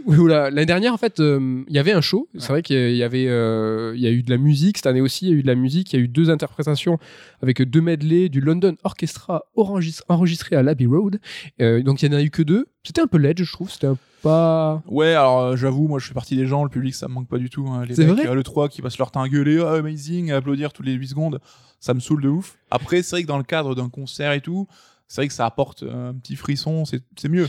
l'année 0.07 0.65
dernière 0.65 0.93
en 0.93 0.97
fait 0.97 1.19
euh, 1.19 1.63
il 1.67 1.75
y 1.75 1.79
avait 1.79 1.91
un 1.91 2.01
show. 2.01 2.27
C'est 2.37 2.49
vrai 2.49 2.61
qu'il 2.61 2.95
y 2.95 3.03
avait 3.03 3.27
euh, 3.27 3.93
il 3.95 4.01
y 4.01 4.07
a 4.07 4.11
eu 4.11 4.23
de 4.23 4.29
la 4.29 4.37
musique 4.37 4.77
cette 4.77 4.85
année 4.87 5.01
aussi. 5.01 5.25
Il 5.27 5.29
y 5.31 5.33
a 5.33 5.35
eu 5.37 5.41
de 5.41 5.47
la 5.47 5.55
musique. 5.55 5.91
Il 5.93 5.95
y 5.97 6.01
a 6.01 6.03
eu 6.03 6.07
deux 6.07 6.29
interprétations 6.29 6.99
avec 7.41 7.61
deux 7.61 7.81
medley 7.81 8.29
du 8.29 8.41
London 8.41 8.75
Orchestra 8.83 9.43
enregistré, 9.55 10.55
à 10.55 10.63
l'Abbey 10.63 10.85
Road. 10.85 11.19
Euh, 11.61 11.81
donc 11.81 12.01
il 12.01 12.11
y 12.11 12.15
en 12.15 12.17
a 12.17 12.21
eu 12.21 12.29
que 12.29 12.41
deux. 12.43 12.67
C'était 12.83 13.01
un 13.01 13.07
peu 13.07 13.17
ledge, 13.17 13.43
je 13.43 13.51
trouve. 13.51 13.69
C'était 13.71 13.87
un 13.87 13.97
pas 14.21 14.81
Ouais, 14.87 15.13
alors 15.13 15.55
j'avoue, 15.55 15.87
moi 15.87 15.99
je 15.99 16.07
fais 16.07 16.13
partie 16.13 16.35
des 16.35 16.47
gens, 16.47 16.63
le 16.63 16.69
public 16.69 16.95
ça 16.95 17.07
me 17.07 17.13
manque 17.13 17.27
pas 17.27 17.37
du 17.37 17.49
tout. 17.49 17.67
hein. 17.69 17.85
Les 17.85 17.93
C'est 17.95 18.05
mecs 18.05 18.17
vrai 18.17 18.27
à 18.27 18.33
l'E3 18.33 18.69
qui 18.69 18.81
passent 18.81 18.97
leur 18.97 19.11
temps 19.11 19.21
à 19.21 19.29
gueuler, 19.29 19.63
Ah, 19.63 19.73
amazing, 19.73 20.31
à 20.31 20.37
applaudir 20.37 20.73
toutes 20.73 20.85
les 20.87 20.93
8 20.93 21.07
secondes, 21.09 21.39
ça 21.79 21.93
me 21.93 21.99
saoule 21.99 22.21
de 22.23 22.29
ouf. 22.29 22.57
Après, 22.71 23.03
c'est 23.03 23.15
vrai 23.15 23.21
que 23.23 23.27
dans 23.27 23.37
le 23.37 23.43
cadre 23.43 23.75
d'un 23.75 23.89
concert 23.89 24.31
et 24.33 24.41
tout, 24.41 24.67
c'est 25.07 25.21
vrai 25.21 25.27
que 25.27 25.33
ça 25.33 25.45
apporte 25.45 25.83
un 25.83 26.13
petit 26.15 26.35
frisson, 26.35 26.85
c'est 26.85 27.29
mieux. 27.29 27.47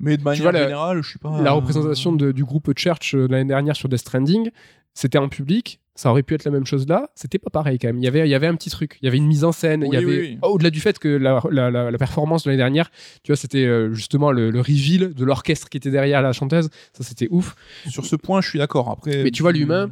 Mais 0.00 0.16
de 0.16 0.22
manière 0.22 0.42
vois, 0.42 0.52
la- 0.52 0.62
générale, 0.64 1.02
je 1.02 1.08
suis 1.10 1.18
pas. 1.18 1.40
la 1.42 1.52
représentation 1.52 2.12
de- 2.12 2.32
du 2.32 2.44
groupe 2.44 2.72
Church 2.76 3.14
euh, 3.14 3.26
l'année 3.28 3.48
dernière 3.48 3.76
sur 3.76 3.88
Death 3.88 4.00
Stranding, 4.00 4.50
c'était 4.94 5.18
en 5.18 5.28
public. 5.28 5.80
Ça 5.94 6.10
aurait 6.12 6.22
pu 6.22 6.34
être 6.34 6.44
la 6.44 6.52
même 6.52 6.64
chose 6.64 6.86
là. 6.86 7.10
C'était 7.16 7.38
pas 7.40 7.50
pareil 7.50 7.76
quand 7.80 7.88
même. 7.88 7.98
Il 7.98 8.04
y 8.04 8.06
avait, 8.06 8.20
il 8.20 8.30
y 8.30 8.34
avait 8.36 8.46
un 8.46 8.54
petit 8.54 8.70
truc. 8.70 8.98
Il 9.02 9.06
y 9.06 9.08
avait 9.08 9.16
une 9.16 9.26
mise 9.26 9.42
en 9.42 9.50
scène. 9.50 9.82
il 9.82 9.86
y 9.86 9.90
Oui, 9.90 9.96
avait, 9.96 10.06
oui, 10.06 10.18
oui. 10.20 10.38
Oh, 10.42 10.50
au-delà 10.50 10.70
du 10.70 10.78
fait 10.78 10.96
que 11.00 11.08
la, 11.08 11.42
la- 11.50 11.98
performance 11.98 12.44
de 12.44 12.50
l'année 12.50 12.58
dernière, 12.58 12.88
tu 13.24 13.32
vois, 13.32 13.36
c'était 13.36 13.64
euh, 13.66 13.92
justement 13.92 14.30
le, 14.30 14.50
le 14.52 14.60
reveal 14.60 15.12
de 15.12 15.24
l'orchestre 15.24 15.68
qui 15.68 15.76
était 15.76 15.90
derrière 15.90 16.22
la 16.22 16.32
chanteuse. 16.32 16.68
Ça, 16.92 17.02
c'était 17.02 17.26
ouf. 17.32 17.56
Sur 17.88 18.06
ce 18.06 18.14
point, 18.14 18.40
je 18.40 18.48
suis 18.48 18.60
d'accord. 18.60 18.90
Après. 18.90 19.24
Mais 19.24 19.32
tu 19.32 19.42
vois, 19.42 19.50
l'humain, 19.50 19.90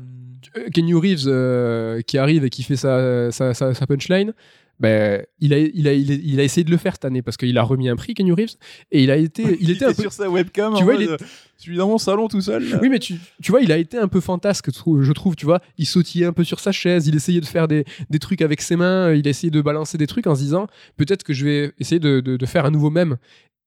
Euh, 0.56 0.68
Kenny 0.72 0.94
Reeves 0.94 1.24
euh, 1.26 2.00
qui 2.02 2.18
arrive 2.18 2.44
et 2.44 2.50
qui 2.50 2.62
fait 2.62 2.76
sa, 2.76 3.32
sa, 3.32 3.52
sa- 3.52 3.74
sa 3.74 3.86
punchline. 3.88 4.32
Ben, 4.78 5.24
il, 5.40 5.54
a, 5.54 5.58
il, 5.58 5.88
a, 5.88 5.92
il, 5.94 6.10
a, 6.12 6.14
il 6.14 6.40
a 6.40 6.42
essayé 6.44 6.62
de 6.62 6.70
le 6.70 6.76
faire 6.76 6.92
cette 6.94 7.06
année 7.06 7.22
parce 7.22 7.36
qu'il 7.38 7.56
a 7.56 7.62
remis 7.62 7.88
un 7.88 7.96
prix, 7.96 8.12
Kenny 8.12 8.32
Reeves, 8.32 8.56
et 8.92 9.02
il 9.02 9.10
a 9.10 9.16
été, 9.16 9.42
il 9.60 9.70
était 9.70 9.86
un 9.86 9.94
peu 9.94 10.02
sur 10.02 10.12
sa 10.12 10.28
webcam. 10.28 10.74
Tu 10.76 10.84
vois, 10.84 10.94
il 10.96 11.02
est- 11.02 11.08
euh, 11.08 11.16
Je 11.56 11.62
suis 11.62 11.76
dans 11.76 11.88
mon 11.88 11.96
salon 11.98 12.28
tout 12.28 12.42
seul. 12.42 12.68
là. 12.68 12.78
Oui, 12.82 12.88
mais 12.90 12.98
tu, 12.98 13.14
tu 13.42 13.50
vois, 13.50 13.62
il 13.62 13.72
a 13.72 13.78
été 13.78 13.96
un 13.96 14.08
peu 14.08 14.20
fantasque, 14.20 14.68
je 14.70 15.12
trouve, 15.12 15.34
tu 15.34 15.46
vois. 15.46 15.60
Il 15.78 15.86
sautillait 15.86 16.26
un 16.26 16.32
peu 16.34 16.44
sur 16.44 16.60
sa 16.60 16.72
chaise, 16.72 17.06
il 17.06 17.16
essayait 17.16 17.40
de 17.40 17.46
faire 17.46 17.68
des, 17.68 17.84
des 18.10 18.18
trucs 18.18 18.42
avec 18.42 18.60
ses 18.60 18.76
mains, 18.76 19.14
il 19.14 19.26
a 19.26 19.30
essayé 19.30 19.50
de 19.50 19.62
balancer 19.62 19.96
des 19.96 20.06
trucs 20.06 20.26
en 20.26 20.34
se 20.34 20.40
disant 20.42 20.66
peut-être 20.98 21.22
que 21.24 21.32
je 21.32 21.44
vais 21.46 21.72
essayer 21.78 21.98
de, 21.98 22.20
de- 22.20 22.36
de 22.36 22.46
faire 22.46 22.66
un 22.66 22.70
nouveau 22.70 22.90
mème. 22.90 23.16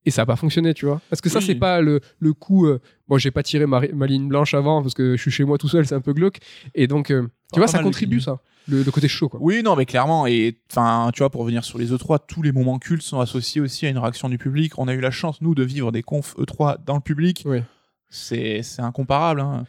Et 0.06 0.12
ça 0.12 0.22
n'a 0.22 0.26
pas 0.28 0.38
fonctionné, 0.38 0.74
tu 0.74 0.86
vois. 0.86 1.02
Parce 1.10 1.22
que 1.22 1.28
ça, 1.30 1.40
Oui. 1.40 1.46
c'est 1.46 1.56
pas 1.56 1.82
le, 1.82 2.00
le 2.20 2.34
coup. 2.34 2.68
euh, 2.68 2.80
bon, 3.10 3.18
j'ai 3.18 3.32
pas 3.32 3.44
tiré 3.44 3.66
ma, 3.66 3.82
ma 3.94 4.06
ligne 4.08 4.30
blanche 4.30 4.54
avant 4.54 4.82
parce 4.82 4.94
que 4.94 5.18
je 5.18 5.22
suis 5.22 5.30
chez 5.32 5.44
moi 5.44 5.58
tout 5.58 5.68
seul, 5.68 5.86
c'est 5.86 5.94
un 5.96 6.00
peu 6.02 6.14
glauque. 6.14 6.38
Et 6.74 6.88
donc, 6.88 7.12
euh, 7.12 7.28
tu 7.52 7.60
vois, 7.60 7.68
ça 7.68 7.84
contribue, 7.84 8.22
ça. 8.22 8.40
Le, 8.70 8.84
le 8.84 8.92
côté 8.92 9.08
chaud, 9.08 9.30
quoi. 9.30 9.40
Oui, 9.42 9.62
non, 9.64 9.76
mais 9.76 9.86
clairement. 9.86 10.28
Et 10.28 10.58
enfin, 10.72 11.10
tu 11.14 11.20
vois, 11.20 11.30
pour 11.30 11.42
revenir 11.42 11.64
sur 11.64 11.78
les 11.80 11.92
E3, 11.92 12.20
tous 12.28 12.42
les 12.42 12.52
moments 12.52 12.78
cultes 12.80 13.02
sont 13.02 13.20
associés 13.20 13.62
aussi 13.62 13.86
à 13.86 13.90
une 13.90 13.98
réaction 13.98 14.30
du 14.30 14.38
public. 14.38 14.78
On 14.78 14.88
a 14.88 14.94
eu 14.94 15.02
la 15.02 15.12
chance, 15.12 15.42
nous, 15.42 15.56
de 15.56 15.64
vivre 15.64 15.92
des 15.92 16.04
confs 16.04 16.36
E3 16.38 16.78
dans 16.86 16.96
le 16.96 17.02
public. 17.02 17.44
Oui. 17.46 17.62
C'est 18.10 18.62
c'est 18.64 18.82
incomparable. 18.82 19.40
hein. 19.42 19.66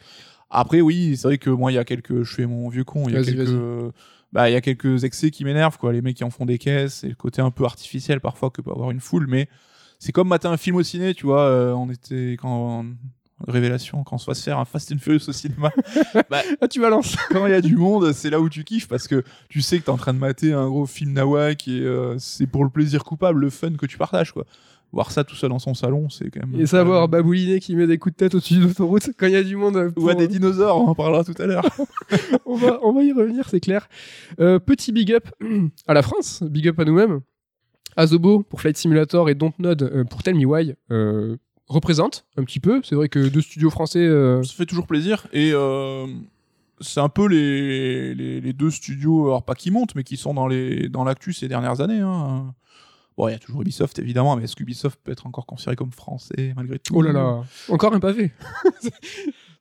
Après, 0.49 0.81
oui, 0.81 1.15
c'est 1.15 1.27
vrai 1.27 1.37
que 1.37 1.49
moi, 1.49 1.71
il 1.71 1.75
y 1.75 1.77
a 1.77 1.85
quelques. 1.85 2.23
Je 2.23 2.33
fais 2.35 2.45
mon 2.45 2.69
vieux 2.69 2.83
con. 2.83 3.05
Il 3.07 3.13
y 3.13 3.17
a 3.17 3.23
quelques. 3.23 3.93
Bah, 4.33 4.49
il 4.49 4.53
y 4.53 4.55
a 4.55 4.61
quelques 4.61 5.03
excès 5.03 5.29
qui 5.29 5.43
m'énervent, 5.43 5.77
quoi. 5.77 5.91
Les 5.93 6.01
mecs 6.01 6.15
qui 6.17 6.23
en 6.23 6.29
font 6.29 6.45
des 6.45 6.57
caisses 6.57 7.03
et 7.03 7.09
le 7.09 7.15
côté 7.15 7.41
un 7.41 7.51
peu 7.51 7.65
artificiel 7.65 8.19
parfois 8.21 8.49
que 8.49 8.61
peut 8.61 8.71
avoir 8.71 8.91
une 8.91 8.99
foule. 9.01 9.27
Mais 9.27 9.47
c'est 9.99 10.11
comme 10.13 10.27
matin 10.29 10.51
un 10.51 10.57
film 10.57 10.77
au 10.77 10.83
ciné, 10.83 11.13
tu 11.13 11.25
vois. 11.25 11.41
euh, 11.41 11.73
on 11.73 11.89
était 11.89 12.37
quand. 12.41 12.85
Révélation, 13.47 14.03
quand 14.03 14.15
on 14.15 14.19
se 14.19 14.25
fasse 14.25 14.43
faire 14.43 14.59
un 14.59 14.65
Fast 14.65 14.91
and 14.91 14.97
Furious 14.99 15.27
au 15.29 15.31
cinéma. 15.33 15.71
Ah, 16.61 16.67
tu 16.67 16.79
balances. 16.79 17.15
quand 17.29 17.45
il 17.47 17.51
y 17.51 17.55
a 17.55 17.61
du 17.61 17.75
monde, 17.75 18.11
c'est 18.13 18.29
là 18.29 18.39
où 18.39 18.49
tu 18.49 18.63
kiffes 18.63 18.87
parce 18.87 19.07
que 19.07 19.23
tu 19.49 19.61
sais 19.61 19.79
que 19.79 19.85
t'es 19.85 19.89
en 19.89 19.97
train 19.97 20.13
de 20.13 20.19
mater 20.19 20.53
un 20.53 20.67
gros 20.67 20.85
film 20.85 21.13
nawak 21.13 21.67
et 21.67 21.81
euh, 21.81 22.15
c'est 22.19 22.47
pour 22.47 22.63
le 22.63 22.69
plaisir 22.69 23.03
coupable, 23.03 23.39
le 23.41 23.49
fun 23.49 23.71
que 23.73 23.85
tu 23.85 23.97
partages, 23.97 24.31
quoi. 24.31 24.45
Voir 24.93 25.11
ça 25.11 25.23
tout 25.23 25.35
seul 25.35 25.49
dans 25.51 25.59
son 25.59 25.73
salon, 25.73 26.09
c'est 26.09 26.29
quand 26.29 26.45
même. 26.45 26.59
Et 26.59 26.65
savoir 26.65 27.07
Babouliné 27.07 27.59
qui 27.61 27.75
met 27.77 27.87
des 27.87 27.97
coups 27.97 28.13
de 28.13 28.17
tête 28.17 28.35
au-dessus 28.35 28.55
de 28.55 28.63
l'autoroute 28.63 29.09
quand 29.17 29.25
il 29.25 29.31
y 29.31 29.37
a 29.37 29.43
du 29.43 29.55
monde. 29.55 29.75
Ou 29.95 30.09
à 30.09 30.11
pour- 30.11 30.15
des 30.15 30.27
dinosaures, 30.27 30.77
on 30.81 30.89
en 30.89 30.95
parlera 30.95 31.23
tout 31.23 31.33
à 31.39 31.45
l'heure. 31.45 31.63
on, 32.45 32.55
va, 32.57 32.77
on 32.83 32.91
va 32.91 33.01
y 33.03 33.13
revenir, 33.13 33.47
c'est 33.49 33.61
clair. 33.61 33.87
Euh, 34.41 34.59
petit 34.59 34.91
big 34.91 35.13
up 35.13 35.29
à 35.87 35.93
la 35.93 36.01
France, 36.01 36.43
big 36.43 36.67
up 36.67 36.79
à 36.79 36.83
nous-mêmes. 36.85 37.21
Azobo 37.95 38.43
pour 38.43 38.61
Flight 38.61 38.77
Simulator 38.77 39.29
et 39.29 39.35
Dontnod 39.35 39.81
euh, 39.81 40.03
pour 40.03 40.23
Tell 40.23 40.35
Me 40.35 40.45
Why 40.45 40.75
euh, 40.91 41.37
représentent 41.71 42.25
un 42.37 42.43
petit 42.43 42.59
peu. 42.59 42.81
C'est 42.83 42.95
vrai 42.95 43.09
que 43.09 43.27
deux 43.27 43.41
studios 43.41 43.69
français. 43.69 43.99
euh, 43.99 44.43
ça 44.43 44.53
fait 44.53 44.65
toujours 44.65 44.87
plaisir 44.87 45.27
et 45.33 45.51
euh, 45.53 46.07
c'est 46.79 46.99
un 46.99 47.09
peu 47.09 47.27
les, 47.27 48.13
les, 48.13 48.41
les 48.41 48.53
deux 48.53 48.71
studios, 48.71 49.27
alors 49.27 49.43
pas 49.43 49.55
qui 49.55 49.71
montent, 49.71 49.95
mais 49.95 50.03
qui 50.03 50.17
sont 50.17 50.33
dans 50.33 51.03
l'actu 51.03 51.33
ces 51.33 51.47
dernières 51.47 51.81
années. 51.81 51.99
Hein. 51.99 52.53
Bon, 53.17 53.27
il 53.27 53.31
y 53.33 53.35
a 53.35 53.39
toujours 53.39 53.61
Ubisoft 53.61 53.99
évidemment, 53.99 54.35
mais 54.35 54.45
est-ce 54.45 54.55
qu'Ubisoft 54.55 54.99
peut 55.03 55.11
être 55.11 55.27
encore 55.27 55.45
considéré 55.45 55.75
comme 55.75 55.91
français 55.91 56.53
malgré 56.55 56.79
tout? 56.79 56.95
Oh 56.95 57.01
là 57.01 57.11
là, 57.11 57.43
encore 57.69 57.93
un 57.93 57.99
pavé. 57.99 58.31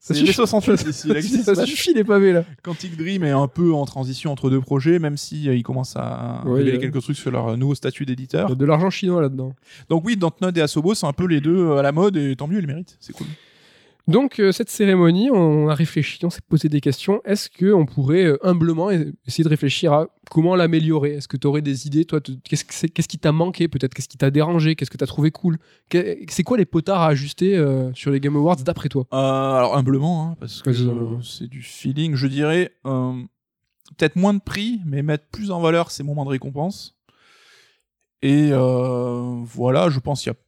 C'est 0.03 0.14
suffit. 0.14 0.26
les 0.28 0.32
68 0.32 0.86
ici. 0.88 1.09
il 1.11 1.16
existe 1.16 1.44
ça 1.44 1.55
pas. 1.55 1.66
suffit 1.66 1.92
les 1.92 2.05
pavés 2.05 2.32
là. 2.32 2.44
Quantic 2.62 2.96
Dream 2.96 3.22
est 3.22 3.30
un 3.30 3.46
peu 3.48 3.74
en 3.74 3.84
transition 3.84 4.32
entre 4.32 4.48
deux 4.48 4.61
projets, 4.62 4.98
même 4.98 5.16
si 5.18 5.46
euh, 5.48 5.55
ils 5.55 5.62
commencent 5.62 5.94
à 5.96 6.42
Oui, 6.46 6.59
révéler 6.61 6.78
euh. 6.78 6.80
quelques 6.80 7.03
trucs 7.03 7.16
sur 7.18 7.30
leur 7.30 7.48
euh, 7.48 7.57
nouveau 7.57 7.74
statut 7.74 8.05
Il 8.05 8.07
d'éditeur. 8.07 8.48
y 8.48 8.53
a 8.53 8.55
de 8.55 8.64
l'argent 8.64 8.88
chinois 8.90 9.20
là-dedans. 9.20 9.55
Donc 9.90 10.05
oui, 10.07 10.16
Dontnod 10.16 10.57
et 10.57 10.62
Asobo, 10.62 10.94
c'est 10.94 11.07
un 11.07 11.12
peu 11.12 11.26
les 11.26 11.40
deux 11.42 11.55
euh, 11.57 11.76
à 11.76 11.82
la 11.82 11.92
mode 11.92 12.16
et 12.16 12.34
tant 12.34 12.46
mieux, 12.48 12.59
ils 12.59 12.62
le 12.62 12.66
méritent. 12.66 12.96
C'est 12.98 13.12
cool. 13.12 13.26
Donc 14.11 14.40
euh, 14.40 14.50
cette 14.50 14.70
cérémonie, 14.70 15.30
on 15.30 15.68
a 15.68 15.74
réfléchi, 15.74 16.18
on 16.24 16.30
s'est 16.30 16.40
posé 16.48 16.68
des 16.68 16.80
questions. 16.80 17.20
Est-ce 17.24 17.48
que 17.48 17.72
on 17.72 17.86
pourrait 17.86 18.24
euh, 18.24 18.44
humblement 18.44 18.90
essayer 18.90 19.44
de 19.44 19.48
réfléchir 19.48 19.92
à 19.92 20.08
comment 20.32 20.56
l'améliorer? 20.56 21.14
Est-ce 21.14 21.28
que 21.28 21.36
tu 21.36 21.46
aurais 21.46 21.62
des 21.62 21.86
idées 21.86 22.04
Toi, 22.04 22.20
qu'est-ce 22.20 23.08
qui 23.08 23.18
t'a 23.18 23.30
manqué 23.30 23.68
Peut-être? 23.68 23.94
Qu'est-ce 23.94 24.08
qui 24.08 24.18
t'a 24.18 24.32
dérangé? 24.32 24.74
Qu'est-ce 24.74 24.90
que 24.90 24.96
tu 24.96 25.04
as 25.04 25.06
trouvé 25.06 25.30
cool? 25.30 25.58
C'est 25.92 26.42
quoi 26.42 26.58
les 26.58 26.64
potards 26.66 27.02
à 27.02 27.06
ajuster 27.06 27.56
euh, 27.56 27.92
sur 27.94 28.11
les 28.11 28.18
Game 28.18 28.34
Awards 28.34 28.56
d'après 28.56 28.88
toi? 28.88 29.06
Euh, 29.12 29.16
alors 29.16 29.76
humblement, 29.76 30.24
hein, 30.30 30.36
parce 30.40 30.61
que 30.61 30.72
c'est 31.22 31.46
du 31.46 31.62
feeling, 31.62 32.16
je 32.16 32.26
dirais. 32.26 32.72
euh, 32.86 33.12
Peut-être 33.96 34.16
moins 34.16 34.34
de 34.34 34.40
prix, 34.40 34.80
mais 34.86 35.02
mettre 35.02 35.26
plus 35.30 35.52
en 35.52 35.61
valeur 35.61 35.90
ces 35.92 36.02
moments 36.02 36.24
de 36.24 36.30
récompense. 36.30 36.96
Et 38.22 38.50
voilà, 38.50 39.88
je 39.88 40.00
pense 40.00 40.22
qu'il 40.22 40.32
n'y 40.32 40.36
a 40.36 40.40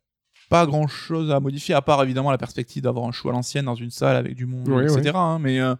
pas 0.53 0.67
grand 0.67 0.87
chose 0.87 1.31
à 1.31 1.41
modifier, 1.41 1.75
à 1.75 1.81
part 1.81 2.03
évidemment 2.03 2.31
la 2.31 2.37
perspective 2.37 2.83
d'avoir 2.83 3.07
un 3.07 3.13
show 3.13 3.31
à 3.31 3.33
l'ancienne 3.33 3.65
dans 3.65 3.75
une 3.75 3.91
salle 3.91 4.17
avec 4.17 4.35
du 4.35 4.45
monde, 4.47 4.69
etc. 4.83 5.13
hein, 5.15 5.39
mais 5.41 5.61
euh, 5.61 5.75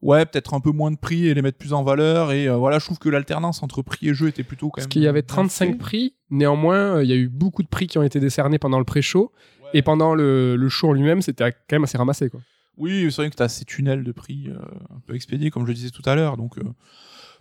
ouais, 0.00 0.24
peut-être 0.26 0.54
un 0.54 0.60
peu 0.60 0.70
moins 0.70 0.92
de 0.92 0.96
prix 0.96 1.26
et 1.26 1.34
les 1.34 1.42
mettre 1.42 1.58
plus 1.58 1.72
en 1.72 1.82
valeur. 1.82 2.30
Et 2.30 2.48
euh, 2.48 2.54
voilà, 2.56 2.78
je 2.78 2.84
trouve 2.84 2.98
que 3.00 3.08
l'alternance 3.08 3.64
entre 3.64 3.82
prix 3.82 4.08
et 4.08 4.14
jeu 4.14 4.28
était 4.28 4.44
plutôt 4.44 4.66
quand 4.68 4.76
Parce 4.76 4.84
même. 4.86 4.90
qu'il 4.92 5.02
y 5.02 5.08
avait 5.08 5.22
bien 5.22 5.26
35 5.34 5.72
fait. 5.72 5.76
prix. 5.78 6.14
Néanmoins, 6.30 6.96
euh, 6.98 7.04
il 7.04 7.10
y 7.10 7.12
a 7.12 7.16
eu 7.16 7.28
beaucoup 7.28 7.64
de 7.64 7.68
prix 7.68 7.88
qui 7.88 7.98
ont 7.98 8.04
été 8.04 8.20
décernés 8.20 8.58
pendant 8.60 8.78
le 8.78 8.84
pré-show. 8.84 9.32
Et 9.74 9.82
pendant 9.82 10.14
le, 10.14 10.54
le 10.56 10.68
show 10.68 10.88
en 10.88 10.92
lui-même, 10.92 11.20
c'était 11.20 11.50
quand 11.50 11.72
même 11.76 11.84
assez 11.84 11.98
ramassé. 11.98 12.30
Quoi. 12.30 12.40
Oui, 12.76 13.06
c'est 13.10 13.22
vrai 13.22 13.30
que 13.30 13.36
tu 13.36 13.42
as 13.42 13.48
ces 13.48 13.64
tunnels 13.64 14.04
de 14.04 14.12
prix 14.12 14.48
un 14.94 15.00
peu 15.06 15.14
expédiés, 15.14 15.50
comme 15.50 15.62
je 15.64 15.68
le 15.68 15.74
disais 15.74 15.90
tout 15.90 16.02
à 16.06 16.14
l'heure. 16.14 16.36
Donc, 16.36 16.56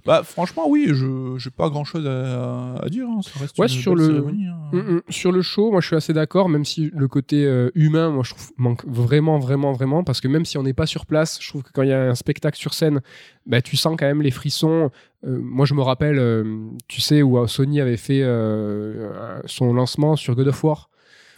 bah, 0.06 0.24
franchement, 0.24 0.64
oui, 0.68 0.88
je 0.89 1.36
j'ai 1.38 1.50
pas 1.50 1.70
grand 1.70 1.84
chose 1.84 2.06
à, 2.08 2.76
à 2.82 2.89
dire. 2.89 3.06
hein, 3.08 3.20
Ça 3.22 3.39
reste 3.39 3.58
Ouais, 3.58 3.66
une 3.68 3.70
sur 3.74 3.95
le- 3.95 4.06
cérémonie, 4.08 4.47
hein. 4.47 4.56
Mm, 4.72 4.78
mm. 4.78 5.02
Sur 5.10 5.32
le 5.32 5.41
show, 5.41 5.72
moi 5.72 5.82
je 5.82 5.88
suis 5.88 5.95
assez 5.95 6.14
d'accord, 6.14 6.47
même 6.50 6.64
si 6.66 6.91
le 6.93 7.08
côté 7.08 7.45
euh, 7.45 7.70
humain, 7.76 8.10
moi 8.10 8.24
je 8.24 8.32
trouve 8.32 8.50
manque 8.58 8.86
vraiment, 8.86 9.39
vraiment, 9.39 9.72
vraiment, 9.74 10.04
parce 10.04 10.22
que 10.22 10.28
même 10.28 10.45
si 10.45 10.58
on 10.58 10.64
n'est 10.64 10.74
pas 10.74 10.86
sur 10.86 11.06
place, 11.06 11.39
je 11.41 11.50
trouve 11.50 11.64
que 11.64 11.72
quand 11.74 11.82
il 11.84 11.89
y 11.89 11.93
a 11.93 12.02
un 12.10 12.16
spectacle 12.16 12.58
sur 12.58 12.74
scène, 12.74 13.02
bah, 13.45 13.62
tu 13.62 13.76
sens 13.78 13.95
quand 13.97 14.06
même 14.06 14.22
les 14.22 14.32
frissons. 14.32 14.91
Euh, 15.26 15.39
moi 15.41 15.66
je 15.66 15.74
me 15.74 15.82
rappelle, 15.82 16.18
euh, 16.20 16.43
tu 16.88 17.02
sais, 17.02 17.22
où 17.24 17.45
Sony 17.47 17.82
avait 17.82 17.97
fait 17.97 18.22
son 19.45 19.74
lancement 19.74 20.16
sur 20.16 20.36
God 20.36 20.47
of 20.47 20.64
War. 20.64 20.89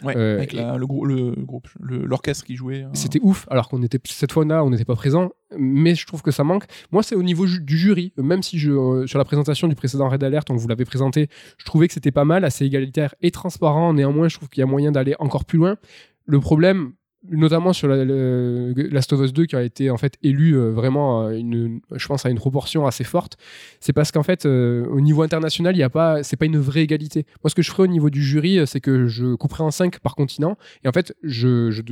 Ouais, 0.04 0.16
Euh, 0.16 0.36
avec 0.38 0.52
la- 0.52 0.76
le, 0.76 0.86
grou- 0.86 1.04
le 1.04 1.32
groupe, 1.36 1.68
le- 1.80 2.04
l'orchestre 2.04 2.44
qui 2.44 2.56
jouait. 2.56 2.82
hein. 2.82 2.90
C'était 2.94 3.20
ouf, 3.22 3.46
alors 3.50 3.68
qu'on 3.68 3.82
était 3.82 3.98
cette 4.04 4.32
fois-là, 4.32 4.64
on 4.64 4.70
n'était 4.70 4.84
pas 4.84 4.94
présent, 4.96 5.30
mais 5.56 5.94
je 5.94 6.06
trouve 6.06 6.22
que 6.22 6.30
ça 6.30 6.44
manque. 6.44 6.64
Moi, 6.90 7.02
c'est 7.02 7.14
au 7.14 7.22
niveau 7.22 7.46
ju- 7.46 7.60
du 7.62 7.76
jury, 7.78 8.12
même 8.16 8.42
si 8.42 8.58
je, 8.58 8.70
euh, 8.72 9.06
sur 9.06 9.18
la 9.18 9.24
présentation 9.24 9.68
du 9.68 9.74
précédent 9.74 10.08
Red 10.08 10.22
Alert, 10.24 10.50
on 10.50 10.56
vous 10.56 10.68
l'avait 10.68 10.84
présenté, 10.84 11.28
je 11.58 11.64
trouvais 11.64 11.88
que 11.88 11.94
c'était 11.94 12.10
pas 12.10 12.24
mal, 12.24 12.44
assez 12.44 12.64
égalitaire 12.64 13.14
et 13.22 13.30
transparent. 13.30 13.92
Néanmoins, 13.94 14.28
je 14.28 14.36
trouve 14.36 14.48
qu'il 14.48 14.60
y 14.60 14.64
a 14.64 14.66
moyen 14.66 14.92
d'aller 14.92 15.14
encore 15.18 15.44
plus 15.44 15.58
loin. 15.58 15.76
Le 16.24 16.38
problème, 16.40 16.92
notamment 17.30 17.72
sur 17.72 17.88
la, 17.88 18.04
le- 18.04 18.72
Last 18.90 19.12
of 19.12 19.20
Us 19.20 19.32
2, 19.32 19.46
qui 19.46 19.56
a 19.56 19.62
été 19.62 19.90
en 19.90 19.96
fait 19.96 20.14
élu 20.22 20.56
euh, 20.56 20.70
vraiment, 20.70 21.26
à 21.26 21.34
une, 21.34 21.80
je 21.92 22.06
pense, 22.06 22.26
à 22.26 22.30
une 22.30 22.36
proportion 22.38 22.86
assez 22.86 23.04
forte, 23.04 23.36
c'est 23.80 23.92
parce 23.92 24.10
qu'en 24.10 24.22
fait, 24.22 24.44
euh, 24.46 24.84
au 24.86 25.00
niveau 25.00 25.22
international, 25.22 25.76
il 25.76 25.78
y 25.78 25.82
a 25.84 25.90
pas, 25.90 26.22
c'est 26.22 26.36
pas 26.36 26.46
une 26.46 26.58
vraie 26.58 26.82
égalité. 26.82 27.24
Moi, 27.44 27.50
ce 27.50 27.54
que 27.54 27.62
je 27.62 27.70
ferais 27.70 27.84
au 27.84 27.86
niveau 27.88 28.10
du 28.10 28.22
jury, 28.22 28.58
euh, 28.58 28.66
c'est 28.66 28.80
que 28.80 29.06
je 29.06 29.34
couperais 29.34 29.64
en 29.64 29.70
5 29.70 30.00
par 30.00 30.14
continent, 30.16 30.56
et 30.84 30.88
en 30.88 30.92
fait, 30.92 31.14
je, 31.22 31.70
je, 31.70 31.82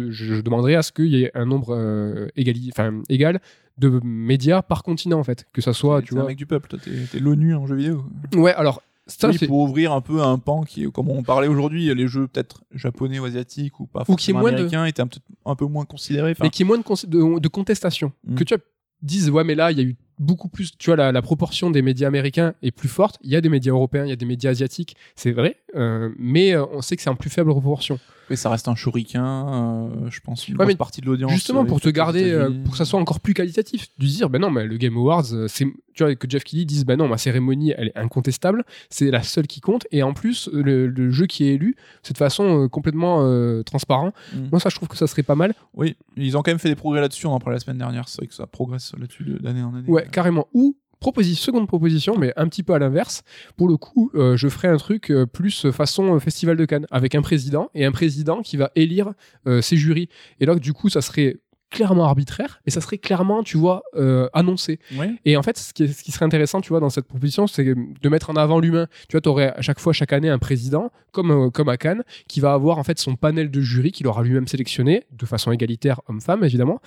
demanderais 0.40 0.74
à 0.74 0.82
ce 0.82 0.92
qu'il 0.92 1.06
y 1.06 1.22
ait 1.24 1.30
un 1.34 1.46
nombre 1.46 1.74
euh, 1.76 2.26
égali- 2.36 2.72
égal 3.08 3.40
de 3.78 4.00
médias 4.04 4.62
par 4.62 4.82
continent, 4.82 5.18
en 5.18 5.24
fait. 5.24 5.46
Que 5.52 5.62
ça 5.62 5.72
soit, 5.72 6.02
tu 6.02 6.14
un 6.14 6.18
vois. 6.20 6.26
mec 6.28 6.36
du 6.36 6.46
peuple, 6.46 6.68
toi, 6.68 6.78
t'es 6.82 7.18
l'ONU 7.18 7.54
en 7.54 7.66
jeu 7.66 7.76
vidéo. 7.76 8.04
Ouais, 8.36 8.52
alors, 8.52 8.82
ça, 9.10 9.28
oui, 9.28 9.38
pour 9.46 9.58
ouvrir 9.58 9.92
un 9.92 10.00
peu 10.00 10.22
un 10.22 10.38
pan 10.38 10.62
qui 10.62 10.84
est, 10.84 10.90
comme 10.90 11.08
on 11.10 11.22
parlait 11.22 11.48
aujourd'hui, 11.48 11.94
les 11.94 12.08
jeux 12.08 12.26
peut-être 12.28 12.62
japonais 12.72 13.18
ou 13.18 13.24
asiatiques 13.24 13.78
ou 13.80 13.86
pas 13.86 14.02
Ou 14.02 14.04
qui 14.04 14.30
est 14.30 14.34
forcément 14.34 14.40
moins 14.40 14.50
de- 14.52 14.56
américains 14.56 14.84
étaient 14.86 15.02
un, 15.02 15.06
peu- 15.06 15.20
un 15.44 15.54
peu 15.56 15.66
moins 15.66 15.84
considérés. 15.84 16.32
Enfin, 16.32 16.44
mais 16.44 16.50
qui 16.50 16.62
est 16.62 16.66
moins 16.66 16.78
de, 16.78 17.06
de, 17.06 17.38
de 17.38 17.48
contestation. 17.48 18.12
Mm. 18.24 18.34
Que 18.36 18.44
tu 18.44 18.54
disent, 19.02 19.30
ouais, 19.30 19.44
mais 19.44 19.54
là, 19.54 19.72
il 19.72 19.78
y 19.78 19.80
a 19.80 19.84
eu 19.84 19.96
beaucoup 20.18 20.48
plus, 20.48 20.76
tu 20.76 20.90
vois, 20.90 20.96
la, 20.96 21.10
la 21.12 21.22
proportion 21.22 21.70
des 21.70 21.80
médias 21.80 22.06
américains 22.08 22.52
est 22.62 22.70
plus 22.70 22.88
forte. 22.88 23.18
Il 23.22 23.30
y 23.30 23.36
a 23.36 23.40
des 23.40 23.48
médias 23.48 23.72
européens, 23.72 24.04
il 24.04 24.10
y 24.10 24.12
a 24.12 24.16
des 24.16 24.26
médias 24.26 24.50
asiatiques, 24.50 24.94
c'est 25.16 25.32
vrai, 25.32 25.56
euh, 25.74 26.10
mais 26.18 26.54
euh, 26.54 26.66
on 26.72 26.82
sait 26.82 26.96
que 26.96 27.02
c'est 27.02 27.08
en 27.10 27.16
plus 27.16 27.30
faible 27.30 27.50
proportion. 27.50 27.98
Mais 28.30 28.36
ça 28.36 28.48
reste 28.48 28.68
un 28.68 28.74
shuriken, 28.74 29.20
euh, 29.22 30.08
je 30.08 30.20
pense, 30.20 30.48
une 30.48 30.56
Ouais, 30.56 30.64
grosse 30.64 30.76
partie 30.76 31.00
de 31.00 31.06
l'audience. 31.06 31.32
Justement, 31.32 31.62
euh, 31.62 31.66
pour 31.66 31.80
te 31.80 31.88
garder, 31.88 32.30
euh, 32.30 32.50
pour 32.64 32.72
que 32.72 32.78
ça 32.78 32.84
soit 32.84 32.98
encore 33.00 33.20
plus 33.20 33.34
qualitatif, 33.34 33.88
de 33.98 34.06
dire, 34.06 34.30
ben 34.30 34.40
non, 34.40 34.50
mais 34.50 34.64
le 34.64 34.76
Game 34.76 34.96
Awards, 34.96 35.26
c'est, 35.48 35.66
tu 35.94 36.04
vois, 36.04 36.14
que 36.14 36.30
Jeff 36.30 36.44
Kelly 36.44 36.64
dise, 36.64 36.84
ben 36.86 36.96
non, 36.96 37.08
ma 37.08 37.18
cérémonie, 37.18 37.74
elle 37.76 37.88
est 37.88 37.98
incontestable, 37.98 38.64
c'est 38.88 39.10
la 39.10 39.22
seule 39.22 39.46
qui 39.46 39.60
compte, 39.60 39.86
et 39.90 40.02
en 40.02 40.14
plus, 40.14 40.48
le, 40.52 40.86
le 40.86 41.10
jeu 41.10 41.26
qui 41.26 41.44
est 41.44 41.54
élu, 41.54 41.76
c'est 42.02 42.12
de 42.12 42.18
façon 42.18 42.64
euh, 42.64 42.68
complètement 42.68 43.00
transparent. 43.64 44.12
Mm. 44.34 44.38
Moi, 44.52 44.60
ça, 44.60 44.68
je 44.68 44.76
trouve 44.76 44.88
que 44.88 44.96
ça 44.96 45.06
serait 45.06 45.22
pas 45.24 45.34
mal. 45.34 45.52
Oui, 45.74 45.96
ils 46.16 46.36
ont 46.36 46.42
quand 46.42 46.50
même 46.52 46.58
fait 46.58 46.68
des 46.68 46.76
progrès 46.76 47.00
là-dessus, 47.00 47.26
on 47.26 47.32
en 47.32 47.40
parlait 47.40 47.56
la 47.56 47.60
semaine 47.60 47.78
dernière, 47.78 48.08
c'est 48.08 48.18
vrai 48.18 48.26
que 48.28 48.34
ça 48.34 48.46
progresse 48.46 48.92
là-dessus 48.98 49.24
de- 49.24 49.38
d'année 49.38 49.62
en 49.62 49.74
année. 49.74 49.88
Ouais, 49.88 50.06
carrément. 50.10 50.46
Ou 50.54 50.76
proposition, 51.00 51.46
seconde 51.46 51.66
proposition, 51.66 52.16
mais 52.16 52.32
un 52.36 52.46
petit 52.46 52.62
peu 52.62 52.74
à 52.74 52.78
l'inverse. 52.78 53.22
Pour 53.56 53.68
le 53.68 53.76
coup, 53.76 54.10
euh, 54.14 54.36
je 54.36 54.48
ferai 54.48 54.68
un 54.68 54.76
truc 54.76 55.10
euh, 55.10 55.26
plus 55.26 55.70
façon 55.70 56.14
euh, 56.14 56.18
Festival 56.20 56.56
de 56.56 56.64
Cannes, 56.66 56.86
avec 56.90 57.14
un 57.14 57.22
président 57.22 57.70
et 57.74 57.84
un 57.84 57.92
président 57.92 58.42
qui 58.42 58.56
va 58.56 58.70
élire 58.76 59.12
ses 59.62 59.76
jurys. 59.76 60.08
Et 60.38 60.46
là, 60.46 60.54
du 60.54 60.72
coup, 60.72 60.88
ça 60.88 61.00
serait 61.00 61.38
clairement 61.70 62.04
arbitraire 62.04 62.60
et 62.66 62.70
ça 62.70 62.80
serait 62.80 62.98
clairement, 62.98 63.42
tu 63.42 63.56
vois, 63.56 63.82
euh, 63.96 64.28
annoncé. 64.32 64.78
Ouais. 64.96 65.14
Et 65.24 65.36
en 65.36 65.42
fait, 65.42 65.56
ce 65.56 65.72
qui, 65.72 65.84
est- 65.84 65.88
ce 65.88 66.02
qui 66.02 66.12
serait 66.12 66.24
intéressant, 66.24 66.60
tu 66.60 66.68
vois, 66.70 66.80
dans 66.80 66.90
cette 66.90 67.06
proposition, 67.06 67.46
c'est 67.46 67.64
de 67.64 68.08
mettre 68.08 68.30
en 68.30 68.34
avant 68.36 68.58
l'humain. 68.60 68.86
Tu 69.08 69.12
vois, 69.16 69.20
tu 69.20 69.28
aurais 69.28 69.54
à 69.56 69.62
chaque 69.62 69.78
fois, 69.80 69.92
chaque 69.92 70.12
année, 70.12 70.28
un 70.28 70.38
président, 70.38 70.90
comme, 71.12 71.30
euh, 71.30 71.50
comme 71.50 71.68
à 71.68 71.76
Cannes, 71.76 72.02
qui 72.28 72.40
va 72.40 72.52
avoir 72.52 72.78
en 72.78 72.82
fait 72.84 72.98
son 72.98 73.14
panel 73.16 73.50
de 73.50 73.60
jury 73.60 73.92
qu'il 73.92 74.06
aura 74.08 74.22
lui-même 74.22 74.48
sélectionné, 74.48 75.04
de 75.12 75.26
façon 75.26 75.52
égalitaire, 75.52 76.00
homme-femme, 76.08 76.44
évidemment. 76.44 76.80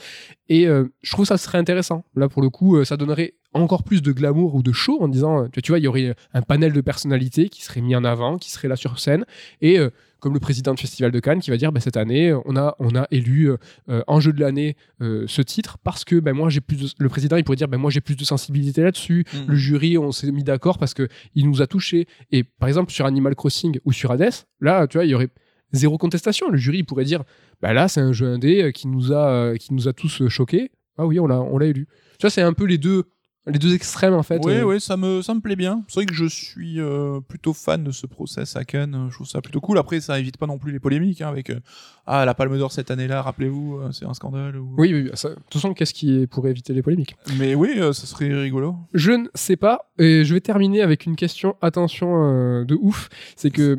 Et 0.49 0.67
euh, 0.67 0.85
je 1.01 1.11
trouve 1.11 1.25
ça 1.25 1.37
serait 1.37 1.57
intéressant. 1.57 2.03
Là, 2.15 2.27
pour 2.29 2.41
le 2.41 2.49
coup, 2.49 2.83
ça 2.83 2.97
donnerait 2.97 3.33
encore 3.53 3.83
plus 3.83 4.01
de 4.01 4.11
glamour 4.11 4.55
ou 4.55 4.63
de 4.63 4.71
show 4.71 4.97
en 5.01 5.07
disant, 5.07 5.47
tu, 5.49 5.71
vois, 5.71 5.79
il 5.79 5.83
y 5.83 5.87
aurait 5.87 6.15
un 6.33 6.41
panel 6.41 6.73
de 6.73 6.81
personnalités 6.81 7.49
qui 7.49 7.63
serait 7.63 7.81
mis 7.81 7.95
en 7.95 8.03
avant, 8.03 8.37
qui 8.37 8.49
serait 8.51 8.67
là 8.67 8.75
sur 8.75 8.99
scène. 8.99 9.25
Et 9.61 9.77
comme 10.23 10.33
le 10.33 10.39
président 10.39 10.73
du 10.73 10.81
Festival 10.81 11.11
de 11.11 11.19
Cannes 11.19 11.41
qui 11.41 11.49
va 11.49 11.57
dire, 11.57 11.73
bah, 11.73 11.81
cette 11.81 11.97
année, 11.97 12.33
on 12.45 12.55
a, 12.55 12.77
on 12.79 12.95
a 12.95 13.07
élu 13.11 13.49
euh, 13.49 13.57
euh, 13.89 14.03
en 14.07 14.21
jeu 14.21 14.31
de 14.31 14.39
l'année 14.39 14.77
euh, 15.01 15.25
ce 15.27 15.41
titre 15.41 15.77
parce 15.83 16.05
que 16.05 16.17
ben 16.17 16.31
moi 16.31 16.47
j'ai 16.49 16.61
plus 16.61 16.77
de... 16.77 16.87
le 16.97 17.09
président 17.09 17.35
il 17.35 17.43
pourrait 17.43 17.57
dire 17.57 17.67
ben 17.67 17.77
moi 17.77 17.91
j'ai 17.91 17.99
plus 17.99 18.15
de 18.15 18.23
sensibilité 18.23 18.83
là-dessus. 18.83 19.25
Mm. 19.33 19.37
le 19.47 19.55
jury 19.55 19.97
on 19.97 20.13
s'est 20.13 20.31
mis 20.31 20.45
d'accord 20.45 20.77
parce 20.77 20.93
que 20.93 21.09
il 21.35 21.49
nous 21.49 21.61
a 21.61 21.67
touché 21.67 22.07
et 22.31 22.43
par 22.43 22.69
exemple 22.69 22.93
sur 22.93 23.05
Animal 23.05 23.35
Crossing 23.35 23.79
ou 23.83 23.91
sur 23.91 24.11
Hades 24.11 24.31
là 24.61 24.87
tu 24.87 24.97
vois 24.97 25.03
il 25.03 25.11
y 25.11 25.13
aurait 25.13 25.27
zéro 25.73 25.97
contestation. 25.97 26.49
Le 26.49 26.57
jury 26.57 26.83
pourrait 26.83 27.03
dire 27.03 27.23
bah 27.61 27.73
là 27.73 27.89
c'est 27.89 27.99
un 27.99 28.13
jeu 28.13 28.27
indé 28.27 28.71
qui 28.73 28.87
nous 28.87 29.11
a 29.11 29.57
qui 29.57 29.73
nous 29.73 29.89
a 29.89 29.93
tous 29.93 30.29
choqués. 30.29 30.71
Ah 30.97 31.05
oui 31.05 31.19
on 31.19 31.27
l'a 31.27 31.41
on 31.41 31.57
l'a 31.57 31.65
élu. 31.65 31.85
Tu 32.17 32.21
vois 32.21 32.29
c'est 32.29 32.41
un 32.41 32.53
peu 32.53 32.63
les 32.63 32.77
deux 32.77 33.03
les 33.45 33.59
deux 33.59 33.73
extrêmes 33.75 34.13
en 34.13 34.23
fait 34.23 34.39
Oui, 34.45 34.53
euh. 34.53 34.63
oui, 34.63 34.79
ça 34.79 34.95
me, 34.95 35.21
ça 35.21 35.33
me 35.33 35.41
plaît 35.41 35.55
bien. 35.57 35.83
C'est 35.89 35.95
vrai 35.99 36.05
que 36.05 36.13
je 36.13 36.25
suis 36.25 36.79
euh, 36.79 37.19
plutôt 37.27 37.51
fan 37.53 37.83
de 37.83 37.91
ce 37.91 38.07
process 38.07 38.55
à 38.55 38.63
Cannes. 38.63 39.07
Je 39.09 39.15
trouve 39.15 39.27
ça 39.27 39.41
plutôt 39.41 39.59
cool. 39.59 39.77
Après, 39.77 39.99
ça 39.99 40.17
évite 40.19 40.37
pas 40.37 40.47
non 40.47 40.57
plus 40.57 40.71
les 40.71 40.79
polémiques 40.79 41.21
hein, 41.21 41.27
avec 41.27 41.49
euh, 41.49 41.59
Ah, 42.05 42.23
la 42.25 42.33
Palme 42.33 42.57
d'Or 42.57 42.71
cette 42.71 42.89
année-là, 42.89 43.21
rappelez-vous, 43.21 43.79
euh, 43.79 43.91
c'est 43.91 44.05
un 44.05 44.13
scandale. 44.13 44.55
ou- 44.57 44.73
oui, 44.77 44.93
oui, 44.93 45.09
ça- 45.15 45.29
de 45.29 45.35
toute 45.35 45.53
façon, 45.53 45.73
qu'est-ce 45.73 45.93
qui 45.93 46.21
est 46.21 46.27
pour 46.27 46.47
éviter 46.47 46.73
les 46.73 46.81
polémiques? 46.81 47.15
Mais 47.37 47.53
oui, 47.53 47.71
euh, 47.77 47.91
ça 47.91 48.05
serait 48.07 48.33
rigolo. 48.33 48.75
Je 48.93 49.11
ne 49.11 49.27
sais 49.35 49.57
pas. 49.57 49.91
Et 49.99 50.23
je 50.23 50.33
vais 50.33 50.41
terminer 50.41 50.81
avec 50.81 51.05
une 51.05 51.15
question, 51.17 51.55
attention, 51.61 52.23
euh, 52.23 52.63
de 52.65 52.75
ouf. 52.75 53.09
C'est 53.35 53.51
que. 53.51 53.77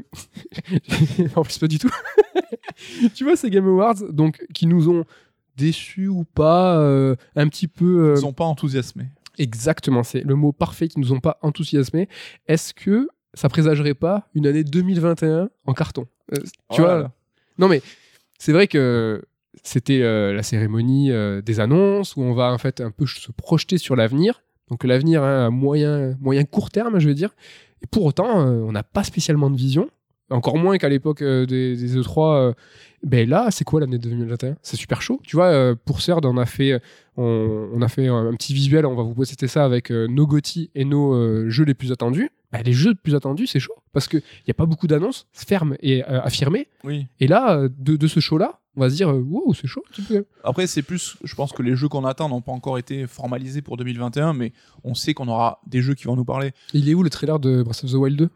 en 1.36 1.42
plus, 1.42 1.58
pas 1.58 1.68
du 1.68 1.78
tout. 1.78 1.90
tu 3.14 3.24
vois, 3.24 3.36
ces 3.36 3.50
Game 3.50 3.66
Awards, 3.66 3.96
donc, 4.10 4.44
qui 4.52 4.66
nous 4.66 4.88
ont 4.88 5.04
déçus 5.56 6.08
ou 6.08 6.24
pas, 6.24 6.76
euh, 6.78 7.16
un 7.36 7.48
petit 7.48 7.68
peu. 7.68 8.10
euh, 8.10 8.14
Ils 8.16 8.20
sont 8.20 8.32
pas 8.32 8.44
enthousiasmés. 8.44 9.06
Exactement, 9.38 10.02
c'est 10.02 10.20
le 10.20 10.34
mot 10.34 10.52
parfait 10.52 10.88
qui 10.88 11.00
nous 11.00 11.12
ont 11.12 11.20
pas 11.20 11.38
enthousiasmés. 11.42 12.08
Est-ce 12.46 12.72
que 12.74 13.08
ça 13.34 13.48
présagerait 13.48 13.94
pas 13.94 14.28
une 14.34 14.46
année 14.46 14.64
2021 14.64 15.48
en 15.66 15.72
carton? 15.74 16.06
Euh, 16.32 16.36
Tu 16.70 16.80
Oh 16.80 16.84
vois? 16.84 16.86
là 16.88 16.98
là. 17.02 17.12
Non, 17.58 17.68
mais 17.68 17.82
c'est 18.38 18.52
vrai 18.52 18.66
que 18.68 19.22
c'était 19.62 20.02
euh, 20.02 20.32
la 20.32 20.42
cérémonie 20.42 21.10
euh, 21.10 21.40
des 21.42 21.60
annonces 21.60 22.16
où 22.16 22.22
on 22.22 22.34
va 22.34 22.52
en 22.52 22.58
fait 22.58 22.80
un 22.80 22.90
peu 22.90 23.06
se 23.06 23.30
projeter 23.32 23.78
sur 23.78 23.96
l'avenir. 23.96 24.42
Donc 24.70 24.84
l'avenir 24.84 25.22
hein, 25.22 25.46
à 25.46 25.50
moyen, 25.50 26.16
moyen 26.20 26.44
court 26.44 26.70
terme, 26.70 26.98
je 26.98 27.08
veux 27.08 27.14
dire. 27.14 27.34
Et 27.82 27.86
pour 27.86 28.04
autant, 28.04 28.38
on 28.38 28.72
n'a 28.72 28.82
pas 28.82 29.04
spécialement 29.04 29.50
de 29.50 29.56
vision. 29.56 29.88
Encore 30.30 30.56
moins 30.56 30.78
qu'à 30.78 30.88
l'époque 30.88 31.22
euh, 31.22 31.44
des, 31.46 31.76
des 31.76 32.00
E3. 32.00 32.34
euh, 32.36 32.52
ben 33.02 33.28
là, 33.28 33.48
c'est 33.50 33.64
quoi 33.64 33.80
l'année 33.80 33.98
2021 33.98 34.56
C'est 34.62 34.76
super 34.76 35.02
chaud. 35.02 35.20
Tu 35.24 35.36
vois, 35.36 35.46
euh, 35.48 35.74
pour 35.84 36.00
CERD, 36.00 36.24
on 36.24 36.38
a 36.38 36.46
fait, 36.46 36.80
on, 37.18 37.68
on 37.74 37.82
a 37.82 37.88
fait 37.88 38.08
un, 38.08 38.32
petit 38.32 38.54
visuel. 38.54 38.86
On 38.86 38.94
va 38.94 39.02
vous 39.02 39.14
poster 39.14 39.46
ça 39.46 39.64
avec 39.64 39.90
nos 39.90 40.26
GOTY 40.26 40.70
et 40.74 40.84
nos 40.86 41.48
jeux 41.50 41.64
les 41.64 41.74
plus 41.74 41.92
attendus. 41.92 42.30
bah, 42.50 42.62
les 42.62 42.72
jeux 42.72 42.90
les 42.90 42.94
plus 42.96 43.14
attendus, 43.14 43.46
c'est 43.46 43.60
chaud. 43.60 43.74
Parce 43.92 44.08
qu'il 44.08 44.22
n'y 44.46 44.50
a 44.50 44.54
pas 44.54 44.64
beaucoup 44.66 44.86
d'annonces 44.86 45.26
fermes 45.32 45.76
et 45.80 46.02
euh, 46.04 46.20
affirmées. 46.22 46.68
Oui. 46.84 47.06
Et 47.20 47.26
là, 47.26 47.68
de, 47.78 47.96
de 47.96 48.06
ce 48.06 48.20
show-là, 48.20 48.60
on 48.76 48.80
va 48.80 48.88
se 48.90 48.96
dire, 48.96 49.08
wow, 49.14 49.52
c'est 49.54 49.68
chaud. 49.68 49.84
Après, 50.42 50.66
c'est 50.66 50.82
plus, 50.82 51.16
je 51.22 51.34
pense 51.34 51.52
que 51.52 51.62
les 51.62 51.76
jeux 51.76 51.88
qu'on 51.88 52.04
attend 52.04 52.28
n'ont 52.30 52.40
pas 52.40 52.50
encore 52.52 52.78
été 52.78 53.06
formalisés 53.06 53.60
pour 53.62 53.76
2021, 53.76 54.32
mais 54.32 54.52
on 54.82 54.94
sait 54.94 55.12
qu'on 55.14 55.28
aura 55.28 55.60
des 55.66 55.80
jeux 55.82 55.94
qui 55.94 56.04
vont 56.04 56.16
nous 56.16 56.24
parler. 56.24 56.52
Il 56.72 56.88
est 56.88 56.94
où 56.94 57.02
le 57.02 57.10
trailer 57.10 57.38
de 57.38 57.62
Breath 57.62 57.84
of 57.84 57.90
the 57.92 57.94
Wild 57.94 58.18
2 58.18 58.30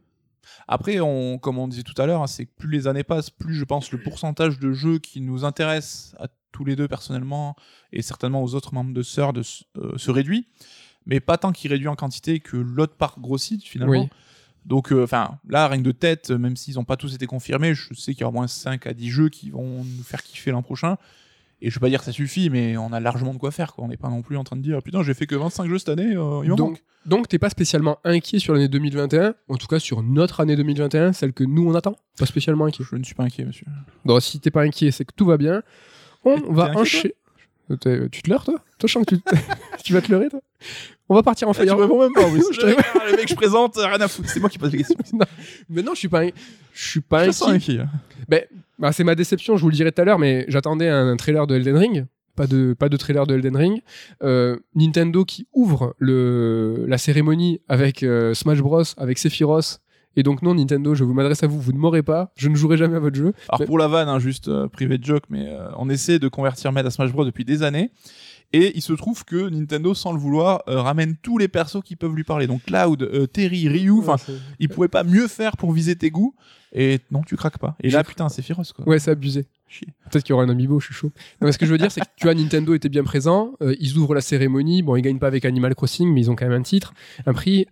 Après, 0.66 1.01
on, 1.01 1.38
comme 1.38 1.59
on 1.59 1.68
disait 1.68 1.82
tout 1.82 2.01
à 2.01 2.07
l'heure, 2.07 2.22
hein, 2.22 2.26
c'est 2.26 2.46
que 2.46 2.53
plus 2.57 2.70
les 2.70 2.86
années 2.86 3.05
passent, 3.05 3.30
plus 3.30 3.55
je 3.55 3.64
pense 3.64 3.90
le 3.92 4.03
pourcentage 4.03 4.59
de 4.59 4.72
jeux 4.72 4.99
qui 4.99 5.20
nous 5.20 5.44
intéressent 5.44 6.14
à 6.18 6.28
tous 6.53 6.64
les 6.64 6.76
deux 6.76 6.88
personnellement 6.88 7.57
et 7.92 8.03
certainement 8.03 8.42
aux 8.42 8.55
autres 8.55 8.74
membres 8.74 8.92
de 8.92 9.03
Sœur 9.03 9.32
de, 9.32 9.42
euh, 9.76 9.96
se 9.96 10.11
réduit, 10.11 10.49
mais 11.07 11.20
pas 11.20 11.38
tant 11.38 11.53
qu'il 11.53 11.70
réduit 11.70 11.88
en 11.88 11.96
quantité 11.96 12.40
que 12.40 12.57
l'autre 12.57 12.96
part 12.96 13.18
grossit 13.18 13.62
finalement. 13.64 14.03
Oui. 14.03 14.09
Donc, 14.64 14.92
euh, 14.92 15.05
enfin, 15.05 15.38
là, 15.49 15.66
rien 15.68 15.78
que 15.78 15.84
de 15.84 15.92
tête, 15.92 16.30
euh, 16.30 16.38
même 16.38 16.57
s'ils 16.57 16.74
n'ont 16.74 16.84
pas 16.84 16.96
tous 16.96 17.14
été 17.14 17.26
confirmés, 17.26 17.74
je 17.74 17.94
sais 17.94 18.12
qu'il 18.12 18.20
y 18.20 18.24
a 18.24 18.28
au 18.28 18.32
moins 18.32 18.46
5 18.46 18.86
à 18.86 18.92
10 18.92 19.09
jeux 19.09 19.28
qui 19.30 19.51
vont 19.51 19.82
nous 19.84 20.03
faire 20.03 20.22
kiffer 20.22 20.51
l'an 20.51 20.62
prochain. 20.62 20.99
Et 21.61 21.70
je 21.70 21.74
vais 21.74 21.80
pas 21.80 21.88
dire 21.88 21.98
que 21.98 22.04
ça 22.04 22.12
suffit, 22.12 22.50
mais 22.50 22.76
on 22.76 22.92
a 22.92 23.00
largement 23.00 23.32
de 23.34 23.38
quoi 23.38 23.50
faire. 23.50 23.74
Quoi. 23.74 23.84
On 23.84 23.88
n'est 23.88 23.96
pas 23.96 24.09
non 24.09 24.22
plus 24.22 24.36
en 24.36 24.44
train 24.44 24.56
de 24.56 24.62
dire 24.62 24.80
putain, 24.82 25.02
j'ai 25.02 25.14
fait 25.14 25.26
que 25.26 25.34
25 25.34 25.68
jeux 25.68 25.78
cette 25.78 25.88
année, 25.88 26.14
euh, 26.14 26.40
il 26.44 26.50
m'en 26.50 26.56
Donc, 26.56 26.70
manque. 26.70 26.82
donc 27.06 27.28
t'es 27.28 27.38
pas 27.38 27.50
spécialement 27.50 27.98
inquiet 28.04 28.38
sur 28.38 28.54
l'année 28.54 28.68
2021, 28.68 29.34
en 29.48 29.56
tout 29.56 29.66
cas 29.66 29.80
sur 29.80 30.02
notre 30.02 30.38
année 30.40 30.54
2021, 30.54 31.12
celle 31.12 31.32
que 31.32 31.42
nous 31.44 31.68
on 31.68 31.74
attend? 31.74 31.96
Pas 32.16 32.26
spécialement 32.26 32.66
inquiet. 32.66 32.84
Je 32.88 32.96
ne 32.96 33.02
suis 33.02 33.14
pas 33.14 33.24
inquiet, 33.24 33.44
monsieur. 33.44 33.66
Donc 34.04 34.22
si 34.22 34.38
t'es 34.38 34.50
pas 34.52 34.62
inquiet, 34.62 34.92
c'est 34.92 35.04
que 35.04 35.12
tout 35.16 35.24
va 35.26 35.36
bien. 35.36 35.62
On 36.24 36.36
Et 36.36 36.42
va 36.54 36.70
enchaîner. 36.76 37.14
T'es- 37.80 38.09
Tu 38.09 38.22
te 38.22 38.30
leurres, 38.30 38.44
toi? 38.44 38.54
Toi, 38.78 38.86
je 38.86 38.92
sens 38.92 39.04
que 39.04 39.14
tu, 39.84 39.92
vas 39.92 40.00
te 40.00 40.11
leurrer, 40.11 40.28
toi 40.30 40.40
On 41.11 41.14
va 41.14 41.22
partir 41.22 41.48
en 41.48 41.50
Ah, 41.50 41.54
tu 41.54 41.62
fire. 41.64 41.76
réponds 41.76 42.00
même 42.00 42.12
pas, 42.14 42.24
plus. 42.30 42.42
Je 42.52 42.61
te 42.61 42.64
réponds- 42.66 42.82
les 43.11 43.12
mecs 43.16 43.24
que 43.24 43.30
je 43.30 43.34
présente, 43.34 43.76
rien 43.76 44.00
à 44.00 44.09
foutre. 44.09 44.30
C'est 44.30 44.40
moi 44.40 44.48
qui 44.48 44.59
pose 44.59 44.70
les 44.72 44.78
questions. 44.78 44.96
Mais 45.68 45.82
non, 45.82 45.92
je 45.94 45.98
suis 45.98 46.09
pas, 46.09 46.24
je 46.24 46.32
suis 46.88 47.00
pas 47.00 47.26
Je 47.26 47.32
sens 47.32 47.48
inquiet. 47.48 47.80
inquiet. 47.80 48.48
Bah, 48.78 48.92
c'est 48.92 49.04
ma 49.04 49.14
déception, 49.14 49.56
je 49.56 49.62
vous 49.62 49.68
le 49.70 49.74
dirai 49.74 49.92
tout 49.92 50.00
à 50.00 50.04
l'heure, 50.04 50.18
mais 50.18 50.44
j'attendais 50.48 50.88
un, 50.88 51.16
trailer 51.16 51.46
de 51.46 51.56
Elden 51.56 51.76
Ring. 51.76 52.06
Pas 52.36 52.46
de, 52.46 52.72
pas 52.78 52.88
de 52.88 52.96
trailer 52.96 53.26
de 53.26 53.34
Elden 53.34 53.56
Ring. 53.56 53.82
Euh, 54.22 54.56
Nintendo 54.74 55.24
qui 55.24 55.48
ouvre 55.52 55.94
le, 55.98 56.84
la 56.86 56.96
cérémonie 56.96 57.60
avec 57.68 58.04
euh, 58.04 58.34
Smash 58.34 58.60
Bros, 58.60 58.82
avec 58.96 59.18
Sephiroth. 59.18 59.80
Et 60.14 60.22
donc, 60.22 60.42
non, 60.42 60.54
Nintendo, 60.54 60.94
je 60.94 61.04
vous 61.04 61.14
m'adresse 61.14 61.42
à 61.42 61.46
vous, 61.48 61.60
vous 61.60 61.72
ne 61.72 61.78
m'aurez 61.78 62.02
pas. 62.02 62.32
Je 62.36 62.48
ne 62.48 62.54
jouerai 62.54 62.76
jamais 62.76 62.96
à 62.96 63.00
votre 63.00 63.16
jeu. 63.16 63.32
Alors 63.48 63.60
Mais- 63.60 63.66
pour 63.66 63.78
la 63.78 63.88
vanne, 63.88 64.08
hein, 64.08 64.18
juste 64.20 64.48
euh, 64.48 64.68
privé 64.68 64.98
de 64.98 65.04
joke, 65.04 65.24
mais 65.30 65.48
on 65.76 65.88
essaie 65.90 66.18
de 66.18 66.28
convertir 66.28 66.72
Med 66.72 66.86
à 66.86 66.90
Smash 66.90 67.12
Bros 67.12 67.24
depuis 67.24 67.44
des 67.44 67.62
années. 67.62 67.90
Et 68.52 68.72
il 68.76 68.82
se 68.82 68.94
trouve 68.94 69.24
que 69.24 69.50
Nintendo, 69.50 69.92
sans 69.92 70.12
le 70.12 70.18
vouloir, 70.18 70.62
euh, 70.68 70.80
ramène 70.80 71.16
tous 71.20 71.36
les 71.36 71.48
persos 71.48 71.82
qui 71.84 71.96
peuvent 71.96 72.14
lui 72.14 72.24
parler. 72.24 72.46
Donc 72.46 72.62
Cloud, 72.64 73.02
euh, 73.02 73.26
Terry, 73.26 73.68
Ryu, 73.68 73.98
enfin, 73.98 74.16
Ouais, 74.28 74.38
il 74.58 74.68
pouvait 74.68 74.88
pas 74.88 75.04
mieux 75.04 75.28
faire 75.28 75.56
pour 75.56 75.72
viser 75.72 75.96
tes 75.96 76.10
goûts. 76.10 76.34
Et 76.72 77.00
non, 77.10 77.22
tu 77.22 77.36
craques 77.36 77.58
pas. 77.58 77.76
Et 77.82 77.90
là, 77.90 78.04
putain, 78.04 78.28
c'est 78.28 78.42
féroce 78.42 78.72
quoi. 78.72 78.86
Ouais, 78.88 78.98
c'est 78.98 79.10
abusé. 79.10 79.46
Peut-être 80.10 80.24
qu'il 80.24 80.30
y 80.30 80.32
aura 80.32 80.44
un 80.44 80.48
amiibo, 80.48 80.80
je 80.80 80.86
suis 80.86 80.94
chaud. 80.94 81.12
Non, 81.40 81.46
mais 81.46 81.52
ce 81.52 81.58
que 81.58 81.66
je 81.66 81.72
veux 81.72 81.78
dire, 81.78 81.92
c'est 81.92 82.00
que 82.00 82.06
tu 82.16 82.24
vois, 82.24 82.34
Nintendo 82.34 82.74
était 82.74 82.88
bien 82.88 83.04
présent. 83.04 83.52
euh, 83.62 83.74
ils 83.80 83.96
ouvrent 83.98 84.14
la 84.14 84.20
cérémonie. 84.20 84.82
Bon, 84.82 84.96
ils 84.96 85.02
gagnent 85.02 85.18
pas 85.18 85.26
avec 85.26 85.44
Animal 85.44 85.74
Crossing, 85.74 86.12
mais 86.12 86.20
ils 86.22 86.30
ont 86.30 86.36
quand 86.36 86.46
même 86.46 86.58
un 86.58 86.62
titre, 86.62 86.94
un 87.26 87.32
prix. 87.32 87.66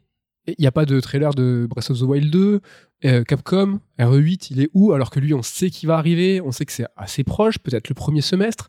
Il 0.46 0.54
n'y 0.58 0.66
a 0.66 0.72
pas 0.72 0.84
de 0.84 1.00
trailer 1.00 1.34
de 1.34 1.66
Breath 1.68 1.90
of 1.90 1.98
the 1.98 2.02
Wild 2.02 2.30
2. 2.30 2.60
Euh, 3.04 3.24
Capcom, 3.24 3.80
RE8, 3.98 4.48
il 4.50 4.60
est 4.60 4.70
où? 4.74 4.92
Alors 4.92 5.10
que 5.10 5.18
lui, 5.20 5.34
on 5.34 5.42
sait 5.42 5.70
qu'il 5.70 5.88
va 5.88 5.96
arriver. 5.96 6.40
On 6.40 6.52
sait 6.52 6.64
que 6.64 6.72
c'est 6.72 6.86
assez 6.96 7.24
proche, 7.24 7.58
peut-être 7.58 7.88
le 7.88 7.94
premier 7.94 8.20
semestre. 8.20 8.68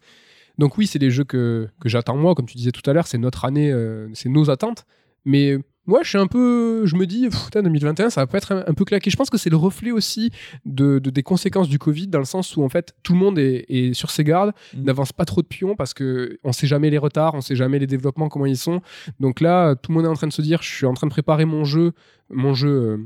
Donc 0.57 0.77
oui, 0.77 0.87
c'est 0.87 0.97
les 0.99 1.11
jeux 1.11 1.23
que, 1.23 1.67
que 1.79 1.87
j'attends 1.89 2.17
moi, 2.17 2.33
comme 2.33 2.47
tu 2.47 2.57
disais 2.57 2.71
tout 2.71 2.87
à 2.89 2.93
l'heure, 2.93 3.05
c'est 3.07 3.19
notre 3.19 3.45
année, 3.45 3.71
euh, 3.71 4.09
c'est 4.13 4.29
nos 4.29 4.49
attentes. 4.49 4.85
Mais 5.23 5.57
moi, 5.87 6.01
je 6.03 6.09
suis 6.09 6.17
un 6.17 6.27
peu, 6.27 6.85
je 6.85 6.95
me 6.95 7.05
dis, 7.07 7.27
putain, 7.29 7.63
2021, 7.63 8.09
ça 8.09 8.21
va 8.21 8.27
pas 8.27 8.37
être 8.37 8.51
un, 8.51 8.63
un 8.67 8.73
peu 8.73 8.85
claqué. 8.85 9.09
Je 9.09 9.15
pense 9.15 9.29
que 9.29 9.37
c'est 9.37 9.49
le 9.49 9.55
reflet 9.55 9.91
aussi 9.91 10.29
de, 10.65 10.99
de- 10.99 11.09
des 11.09 11.23
conséquences 11.23 11.69
du 11.69 11.79
Covid, 11.79 12.07
dans 12.07 12.19
le 12.19 12.25
sens 12.25 12.55
où 12.57 12.63
en 12.63 12.69
fait 12.69 12.93
tout 13.03 13.13
le 13.13 13.19
monde 13.19 13.39
est, 13.39 13.65
est 13.69 13.93
sur 13.93 14.11
ses 14.11 14.23
gardes, 14.23 14.51
Mm. 14.75 14.83
n'avance 14.83 15.13
pas 15.13 15.25
trop 15.25 15.41
de 15.41 15.47
pions 15.47 15.75
parce 15.75 15.93
que 15.93 16.37
on 16.43 16.51
sait 16.51 16.67
jamais 16.67 16.89
les 16.89 16.97
retards, 16.97 17.33
on 17.35 17.41
sait 17.41 17.55
jamais 17.55 17.79
les 17.79 17.87
développements 17.87 18.27
comment 18.29 18.45
ils 18.45 18.57
sont. 18.57 18.81
Donc 19.19 19.39
là, 19.41 19.75
tout 19.75 19.91
le 19.91 19.95
monde 19.97 20.05
est 20.05 20.09
en 20.09 20.13
train 20.15 20.27
de 20.27 20.33
se 20.33 20.41
dire, 20.41 20.61
je 20.61 20.67
suis 20.69 20.85
en 20.85 20.93
train 20.93 21.07
de 21.07 21.11
préparer 21.11 21.45
mon 21.45 21.63
jeu, 21.63 21.93
mon 22.29 22.53
jeu. 22.53 22.67
euh, 22.69 22.97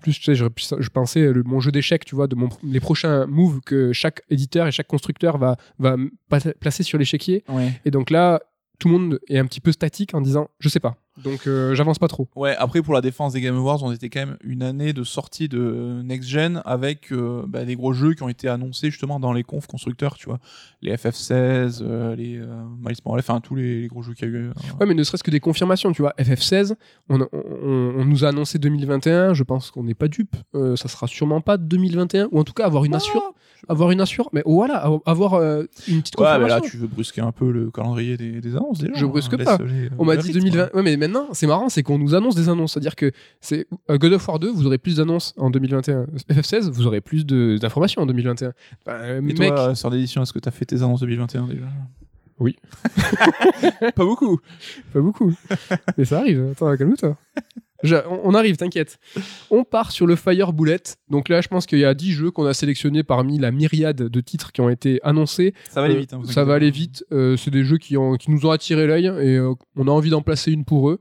plus, 0.00 0.14
tu 0.18 0.24
sais, 0.24 0.34
je, 0.34 0.46
je 0.78 0.88
pensais 0.88 1.20
euh, 1.20 1.32
le, 1.34 1.42
mon 1.42 1.60
jeu 1.60 1.70
d'échecs, 1.70 2.06
tu 2.06 2.14
vois, 2.14 2.26
de 2.26 2.34
mon, 2.34 2.48
les 2.64 2.80
prochains 2.80 3.26
moves 3.26 3.60
que 3.60 3.92
chaque 3.92 4.22
éditeur 4.30 4.66
et 4.66 4.72
chaque 4.72 4.86
constructeur 4.86 5.36
va, 5.36 5.56
va 5.78 5.96
placer 6.58 6.82
sur 6.82 6.96
l'échiquier. 6.96 7.44
Ouais. 7.50 7.78
Et 7.84 7.90
donc 7.90 8.08
là, 8.08 8.40
tout 8.78 8.88
le 8.88 8.96
monde 8.96 9.20
est 9.28 9.36
un 9.38 9.44
petit 9.44 9.60
peu 9.60 9.72
statique 9.72 10.14
en 10.14 10.22
disant, 10.22 10.48
je 10.58 10.70
sais 10.70 10.80
pas. 10.80 10.96
Donc 11.22 11.46
euh, 11.46 11.74
j'avance 11.74 11.98
pas 11.98 12.08
trop. 12.08 12.28
Ouais, 12.36 12.54
après 12.56 12.80
pour 12.82 12.94
la 12.94 13.00
défense 13.00 13.32
des 13.34 13.40
Game 13.40 13.56
Awards, 13.56 13.82
on 13.82 13.92
était 13.92 14.08
quand 14.08 14.20
même 14.20 14.36
une 14.42 14.62
année 14.62 14.92
de 14.92 15.04
sortie 15.04 15.48
de 15.48 16.00
Next 16.02 16.28
Gen 16.28 16.62
avec 16.64 17.12
euh, 17.12 17.42
bah, 17.46 17.64
des 17.64 17.76
gros 17.76 17.92
jeux 17.92 18.14
qui 18.14 18.22
ont 18.22 18.28
été 18.28 18.48
annoncés 18.48 18.90
justement 18.90 19.20
dans 19.20 19.32
les 19.32 19.42
confs 19.42 19.66
constructeurs, 19.66 20.14
tu 20.16 20.26
vois. 20.26 20.38
Les 20.82 20.94
FF16, 20.94 21.80
euh, 21.82 22.16
les 22.16 22.38
Miles 22.38 22.96
Morales, 23.04 23.20
enfin 23.20 23.40
tous 23.40 23.54
les, 23.54 23.82
les 23.82 23.88
gros 23.88 24.02
jeux 24.02 24.14
qu'il 24.14 24.28
y 24.28 24.30
a 24.30 24.34
eu. 24.34 24.48
Ouais, 24.80 24.86
mais 24.86 24.94
ne 24.94 25.02
serait-ce 25.02 25.22
que 25.24 25.30
des 25.30 25.40
confirmations, 25.40 25.92
tu 25.92 26.00
vois. 26.02 26.14
FF16, 26.18 26.74
on, 27.08 27.20
on- 27.20 27.26
on 27.32 28.04
nous 28.04 28.24
a 28.24 28.28
annoncé 28.28 28.58
2021, 28.58 29.34
je 29.34 29.42
pense 29.42 29.70
qu'on 29.70 29.82
n'est 29.84 29.94
pas 29.94 30.08
dupe. 30.08 30.36
Ça 30.54 30.88
sera 30.88 31.06
sûrement 31.06 31.40
pas 31.40 31.56
2021, 31.58 32.28
ou 32.32 32.38
en 32.40 32.44
tout 32.44 32.52
cas 32.54 32.64
avoir 32.64 32.84
une 32.84 32.94
assure. 32.94 33.34
Avoir 33.68 33.90
une 33.90 34.00
assure, 34.00 34.30
mais 34.32 34.42
voilà, 34.46 34.88
avoir 35.04 35.34
une 35.42 35.66
petite 36.00 36.18
Ouais, 36.18 36.24
mais 36.38 36.44
confirmation. 36.44 36.54
là 36.64 36.70
tu 36.70 36.76
veux 36.78 36.86
brusquer 36.86 37.20
un 37.20 37.30
peu 37.30 37.50
le 37.50 37.70
calendrier 37.70 38.16
des, 38.16 38.40
des 38.40 38.56
annonces 38.56 38.78
déjà. 38.78 38.94
Je 38.94 39.04
hein, 39.04 39.08
brusque 39.08 39.36
pas. 39.36 39.58
les- 39.58 39.90
On 39.98 40.06
m'a 40.06 40.16
dit 40.16 40.28
rythme, 40.28 40.40
2020. 40.40 40.66
quoi. 40.68 40.76
Ouais, 40.76 40.82
mais 40.82 40.96
maintenant, 41.00 41.28
c'est 41.32 41.46
marrant, 41.46 41.68
c'est 41.68 41.82
qu'on 41.82 41.98
nous 41.98 42.14
annonce 42.14 42.36
des 42.36 42.48
annonces. 42.48 42.72
C'est-à-dire 42.74 42.94
que 42.94 43.10
c'est 43.40 43.66
euh, 43.90 43.98
God 43.98 44.12
of 44.12 44.28
War 44.28 44.38
2, 44.38 44.50
vous 44.50 44.66
aurez 44.66 44.78
plus 44.78 44.96
d'annonces 44.96 45.34
en 45.36 45.50
2021. 45.50 46.06
FF16, 46.30 46.70
vous 46.70 46.86
aurez 46.86 47.00
plus 47.00 47.26
d'informations 47.26 48.02
en 48.02 48.06
2021. 48.06 48.52
Bah, 48.86 48.92
euh, 48.92 49.18
Et 49.18 49.20
mec, 49.20 49.54
toi, 49.54 49.74
sœur 49.74 49.90
d'édition, 49.90 50.22
est-ce 50.22 50.32
que 50.32 50.38
t'as 50.38 50.50
fait 50.52 50.66
tes 50.66 50.76
annonces 50.76 51.00
2021 51.00 51.46
déjà? 51.48 51.66
Oui. 52.38 52.56
pas 53.80 54.04
beaucoup. 54.04 54.38
Pas 54.92 55.00
beaucoup. 55.00 55.34
Mais 55.98 56.04
ça 56.04 56.20
arrive. 56.20 56.50
Attends, 56.52 56.76
calme-toi. 56.76 57.16
Je- 57.82 57.96
on, 58.24 58.34
arrive, 58.34 58.56
t'inquiète. 58.56 58.98
On 59.50 59.64
part 59.64 59.90
sur 59.90 60.06
le 60.06 60.16
Fire 60.16 60.52
Bullet. 60.52 60.82
Donc 61.08 61.28
là, 61.28 61.40
je 61.40 61.48
pense 61.48 61.66
qu'il 61.66 61.78
y 61.78 61.84
a 61.84 61.94
10 61.94 62.12
jeux 62.12 62.30
qu'on 62.30 62.44
a 62.46 62.52
sélectionnés 62.54 63.02
parmi 63.02 63.38
la 63.38 63.50
myriade 63.50 63.96
de 63.96 64.20
titres 64.20 64.52
qui 64.52 64.60
ont 64.60 64.68
été 64.68 65.00
annoncés. 65.02 65.54
Ça 65.70 65.80
va 65.80 65.86
aller 65.86 65.94
Euh, 65.96 66.00
vite. 66.00 66.12
hein, 66.12 66.20
ça 66.24 66.44
va 66.44 66.54
aller 66.54 66.70
vite. 66.70 67.04
Euh, 67.12 67.36
c'est 67.36 67.50
des 67.50 67.64
jeux 67.64 67.78
qui, 67.78 67.96
ont- 67.96 68.16
qui 68.16 68.30
nous 68.30 68.44
ont 68.46 68.50
attiré 68.50 68.86
l'œil 68.86 69.06
et 69.06 69.36
euh, 69.36 69.54
on 69.76 69.88
a 69.88 69.90
envie 69.90 70.10
d'en 70.10 70.22
placer 70.22 70.52
une 70.52 70.64
pour 70.64 70.90
eux. 70.90 71.00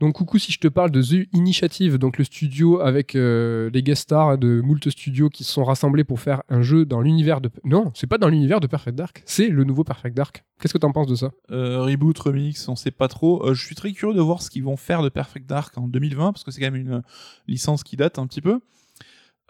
Donc, 0.00 0.14
coucou, 0.14 0.38
si 0.38 0.50
je 0.50 0.58
te 0.58 0.68
parle 0.68 0.90
de 0.90 1.00
The 1.00 1.28
Initiative, 1.32 1.96
donc 1.96 2.18
le 2.18 2.24
studio 2.24 2.80
avec 2.80 3.14
euh, 3.14 3.70
les 3.72 3.82
guest 3.82 4.02
stars 4.02 4.38
de 4.38 4.60
moult 4.60 4.90
studios 4.90 5.28
qui 5.28 5.44
se 5.44 5.52
sont 5.52 5.64
rassemblés 5.64 6.04
pour 6.04 6.20
faire 6.20 6.42
un 6.48 6.62
jeu 6.62 6.84
dans 6.84 7.00
l'univers 7.00 7.40
de. 7.40 7.50
Non, 7.64 7.92
c'est 7.94 8.06
pas 8.06 8.18
dans 8.18 8.28
l'univers 8.28 8.60
de 8.60 8.66
Perfect 8.66 8.96
Dark, 8.96 9.22
c'est 9.26 9.48
le 9.48 9.64
nouveau 9.64 9.84
Perfect 9.84 10.16
Dark. 10.16 10.44
Qu'est-ce 10.60 10.72
que 10.72 10.78
t'en 10.78 10.92
penses 10.92 11.06
de 11.06 11.14
ça? 11.14 11.30
Euh, 11.50 11.82
reboot, 11.82 12.18
remix, 12.18 12.68
on 12.68 12.76
sait 12.76 12.90
pas 12.90 13.08
trop. 13.08 13.46
Euh, 13.46 13.54
je 13.54 13.64
suis 13.64 13.74
très 13.74 13.92
curieux 13.92 14.14
de 14.14 14.20
voir 14.20 14.42
ce 14.42 14.50
qu'ils 14.50 14.64
vont 14.64 14.76
faire 14.76 15.02
de 15.02 15.08
Perfect 15.08 15.48
Dark 15.48 15.76
en 15.78 15.88
2020 15.88 16.32
parce 16.32 16.44
que 16.44 16.50
c'est 16.50 16.60
quand 16.60 16.70
même 16.70 16.80
une 16.80 17.02
licence 17.46 17.82
qui 17.82 17.96
date 17.96 18.18
un 18.18 18.26
petit 18.26 18.40
peu. 18.40 18.60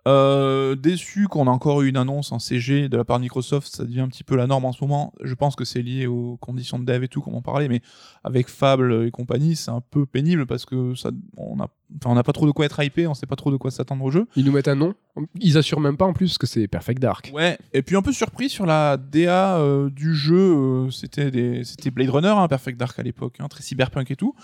Euh, 0.09 0.74
déçu 0.74 1.28
qu'on 1.28 1.46
a 1.46 1.50
encore 1.50 1.82
eu 1.82 1.88
une 1.88 1.96
annonce 1.96 2.32
en 2.32 2.40
CG 2.40 2.88
de 2.88 2.96
la 2.96 3.05
part 3.05 3.18
de 3.18 3.22
Microsoft, 3.22 3.74
ça 3.74 3.84
devient 3.84 4.00
un 4.00 4.09
petit 4.09 4.24
peu 4.24 4.34
la 4.34 4.48
norme 4.48 4.64
en 4.64 4.72
ce 4.72 4.82
moment. 4.82 5.12
Je 5.22 5.34
pense 5.34 5.55
que 5.55 5.64
c'est 5.64 5.82
lié 5.82 6.07
aux 6.07 6.36
conditions 6.38 6.80
de 6.80 6.84
dev 6.84 7.05
et 7.05 7.09
tout, 7.09 7.20
comme 7.20 7.34
on 7.34 7.42
parlait, 7.42 7.68
mais 7.68 7.82
avec 8.24 8.48
Fable 8.48 9.07
et 9.07 9.11
compagnie, 9.12 9.55
c'est 9.55 9.70
un 9.70 9.80
peu 9.80 10.05
pénible 10.05 10.46
parce 10.46 10.64
que 10.64 10.96
ça, 10.96 11.11
on 11.36 11.61
a, 11.61 11.68
enfin, 11.96 12.11
on 12.11 12.14
n'a 12.14 12.24
pas 12.24 12.32
trop 12.32 12.46
de 12.46 12.50
quoi 12.50 12.66
être 12.66 12.82
hypé, 12.82 13.07
on 13.07 13.14
sait 13.14 13.26
pas 13.26 13.36
trop 13.36 13.53
de 13.53 13.57
quoi 13.57 13.70
s'attendre 13.70 14.05
au 14.05 14.11
jeu. 14.11 14.26
Ils 14.34 14.44
nous 14.44 14.53
mettent 14.53 14.68
un 14.68 14.74
nom. 14.74 14.94
Ils 15.40 15.57
assurent 15.57 15.80
même 15.80 15.96
pas 15.96 16.07
en 16.07 16.14
plus 16.14 16.36
que 16.36 16.46
c'est 16.48 16.66
Perfect 16.66 17.00
Dark. 17.00 17.30
Ouais, 17.32 17.59
et 17.72 17.82
puis 17.82 17.94
un 17.94 18.03
peu 18.03 18.12
surpris 18.12 18.48
sur 18.48 18.66
la 18.66 18.96
DA 18.96 19.59
euh, 19.59 19.88
du 19.88 20.16
jeu, 20.16 20.34
euh, 20.34 20.90
c'était 20.90 21.30
des 21.30 21.62
c'était 21.64 21.90
Blade 21.90 22.11
Runner, 22.11 22.28
hein, 22.28 22.48
Perfect 22.48 22.78
Dark 22.78 22.98
à 22.98 23.03
l'époque, 23.03 23.36
hein, 23.38 23.46
très 23.48 23.62
cyberpunk 23.62 24.11
et 24.11 24.16
tout. 24.16 24.34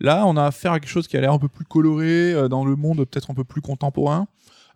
Là, 0.00 0.26
on 0.26 0.36
a 0.36 0.44
affaire 0.44 0.72
à 0.72 0.80
quelque 0.80 0.90
chose 0.90 1.08
qui 1.08 1.16
a 1.16 1.20
l'air 1.22 1.32
un 1.32 1.38
peu 1.38 1.48
plus 1.48 1.64
coloré, 1.64 2.34
euh, 2.34 2.48
dans 2.48 2.66
le 2.66 2.76
monde 2.76 2.98
peut-être 3.06 3.30
un 3.30 3.34
peu 3.34 3.44
plus 3.44 3.62
contemporain. 3.62 4.26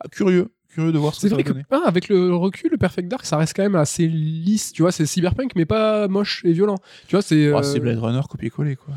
Ah, 0.01 0.09
curieux, 0.11 0.49
curieux 0.69 0.93
de 0.93 0.99
voir 0.99 1.15
ce 1.15 1.21
C'est 1.21 1.27
que 1.27 1.31
ça 1.31 1.35
vrai 1.37 1.45
va 1.45 1.61
que 1.63 1.67
ah, 1.71 1.83
avec 1.87 2.09
le 2.09 2.35
recul, 2.35 2.71
le 2.71 2.79
Perfect 2.79 3.09
Dark, 3.09 3.25
ça 3.27 3.37
reste 3.37 3.55
quand 3.55 3.63
même 3.63 3.75
assez 3.75 4.07
lisse. 4.07 4.73
Tu 4.73 4.83
vois, 4.83 4.93
c'est 4.93 5.07
cyberpunk, 5.07 5.53
mais 5.57 5.67
pas 5.67 6.09
moche 6.09 6.43
et 6.45 6.53
violent. 6.53 6.79
Tu 7.07 7.17
vois, 7.17 7.23
c'est. 7.23 7.53
Ah, 7.53 7.59
euh, 7.59 7.63
c'est 7.63 7.81
Blade 7.81 7.99
Runner 7.99 8.21
copier-coller 8.29 8.77
quoi. 8.77 8.95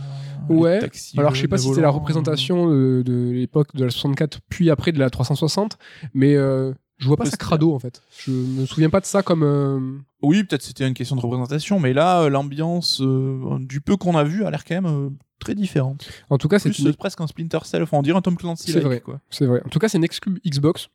Ouais, 0.49 0.79
Alors, 1.17 1.33
je 1.35 1.41
sais 1.41 1.43
le 1.43 1.49
pas 1.49 1.57
si 1.57 1.73
c'est 1.73 1.81
la 1.81 1.89
représentation 1.89 2.69
de, 2.69 3.01
de 3.05 3.31
l'époque 3.31 3.75
de 3.75 3.85
la 3.85 3.89
64, 3.89 4.39
puis 4.49 4.69
après 4.69 4.91
de 4.91 4.99
la 4.99 5.09
360, 5.09 5.77
mais 6.13 6.35
euh, 6.35 6.73
je 6.99 7.07
vois 7.07 7.17
pas 7.17 7.25
ça 7.25 7.37
crado 7.37 7.73
en 7.73 7.79
fait. 7.79 8.01
Je 8.17 8.31
me 8.31 8.65
souviens 8.65 8.89
pas 8.89 8.99
de 8.99 9.05
ça 9.05 9.23
comme. 9.23 9.43
euh, 9.43 9.79
Oui, 10.21 10.43
peut-être 10.43 10.61
c'était 10.61 10.87
une 10.87 10.93
question 10.93 11.15
de 11.15 11.21
représentation, 11.21 11.79
mais 11.79 11.93
là, 11.93 12.21
euh, 12.23 12.29
l'ambiance 12.29 13.01
euh, 13.01 13.57
du 13.59 13.81
peu 13.81 13.97
qu'on 13.97 14.15
a 14.15 14.23
vu 14.23 14.45
a 14.45 14.51
l'air 14.51 14.63
quand 14.63 14.75
même 14.75 14.85
euh, 14.85 15.09
très 15.39 15.55
différente. 15.55 16.07
En 16.29 16.37
tout 16.37 16.47
cas, 16.47 16.59
c'est 16.59 16.77
une- 16.79 16.93
presque 16.93 17.19
un 17.21 17.27
Splinter 17.27 17.59
Cell, 17.63 17.83
enfin 17.83 17.97
on 17.97 18.01
dirait 18.03 18.17
un 18.17 18.21
Tom 18.21 18.37
Clancy. 18.37 18.71
C'est 18.71 18.79
vrai. 18.79 18.99
quoi. 19.01 19.19
c'est 19.29 19.45
vrai. 19.45 19.61
En 19.65 19.69
tout 19.69 19.79
cas, 19.79 19.87
c'est 19.89 19.97
une 19.97 20.03
exclu 20.05 20.39
Xbox. 20.45 20.89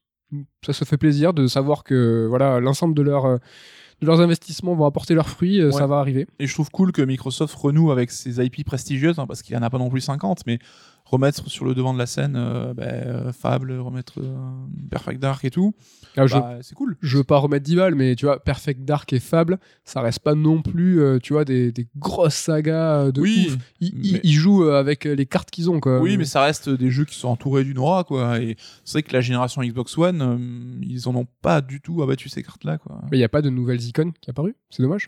Ça 0.65 0.73
se 0.75 0.85
fait 0.85 0.99
plaisir 0.99 1.33
de 1.33 1.47
savoir 1.47 1.85
que 1.85 2.27
voilà 2.29 2.61
l'ensemble 2.61 2.95
de 2.95 3.01
leur 3.03 3.25
euh, 3.25 3.39
leurs 4.01 4.21
investissements 4.21 4.75
vont 4.77 4.85
apporter 4.87 5.15
leurs 5.15 5.29
fruits, 5.29 5.65
Ouais. 5.65 5.73
ça 5.73 5.87
va 5.89 5.99
arriver. 5.99 6.27
Et 6.39 6.47
je 6.47 6.55
trouve 6.55 6.71
cool 6.71 6.93
que 6.93 7.03
Microsoft 7.03 7.55
renoue 7.57 7.91
avec 7.91 8.11
ses 8.13 8.39
IP 8.45 8.65
prestigieuses, 8.65 9.19
hein, 9.19 9.27
parce 9.27 9.43
qu'il 9.43 9.57
en 9.57 9.63
a 9.63 9.71
pas 9.71 9.79
non 9.79 9.89
plus 9.91 10.01
50, 10.03 10.43
mais 10.47 10.59
remettre 11.11 11.49
sur 11.49 11.65
le 11.65 11.75
devant 11.75 11.95
de 11.95 11.99
la 11.99 12.07
scène 12.07 12.35
euh, 12.37 12.75
ben, 12.75 12.85
euh, 12.89 13.33
Fable, 13.33 13.73
remettre 13.73 14.21
euh, 14.21 14.37
Perfect 14.91 15.21
Dark 15.21 15.45
et 15.45 15.51
tout, 15.51 15.75
Ah, 16.17 16.27
bah, 16.27 16.59
c'est 16.61 16.75
cool. 16.75 16.97
je 17.01 17.17
veux 17.19 17.25
pas 17.25 17.39
remettre 17.39 17.65
10 17.65 17.77
balles, 17.77 17.95
mais 17.95 18.15
tu 18.15 18.27
vois, 18.27 18.39
Perfect 18.43 18.85
Dark 18.85 19.11
et 19.13 19.19
Fable, 19.21 19.59
ça 19.85 20.01
reste 20.03 20.19
pas 20.21 20.35
non 20.35 20.61
plus, 20.61 21.01
euh, 21.01 21.19
tu 21.19 21.33
vois, 21.33 21.45
des, 21.47 21.73
des 21.73 21.87
grosses 21.97 22.35
sagas 22.35 23.11
de 23.11 23.21
oui, 23.23 23.47
ouf. 23.49 23.57
Ils, 23.81 23.89
ils- 24.05 24.13
mais- 24.15 24.21
ils 24.23 24.33
jouent 24.35 24.65
avec 24.65 25.05
les 25.05 25.27
cartes 25.27 25.51
qu'ils 25.51 25.71
ont, 25.71 25.81
quoi. 25.81 26.01
oui, 26.01 26.17
mais 26.19 26.25
ça 26.27 26.43
reste 26.43 26.69
des 26.69 26.91
jeux 26.91 27.05
qui 27.07 27.15
sont 27.15 27.29
entourés 27.29 27.65
d'une 27.65 27.79
aura, 27.79 28.05
quoi. 28.05 28.41
Et 28.41 28.57
c'est 28.85 28.93
vrai 28.99 29.03
que 29.03 29.13
la 29.13 29.21
génération 29.23 29.63
Xbox 29.63 29.97
One, 29.97 30.79
ils 30.83 31.09
en 31.09 31.15
ont 31.17 31.27
pas 31.43 31.61
du 31.63 31.81
tout 31.81 32.03
abattu 32.03 32.29
ces 32.29 32.43
cartes-là, 32.43 32.79
quoi. 32.79 33.01
Mais 33.11 33.17
il 33.17 33.21
n'y 33.21 33.25
a 33.25 33.29
pas 33.31 33.41
de 33.43 33.51
nouvelles 33.51 33.83
icônes 33.83 34.13
qui 34.21 34.29
apparues, 34.31 34.55
c'est 34.71 34.83
dommage. 34.83 35.07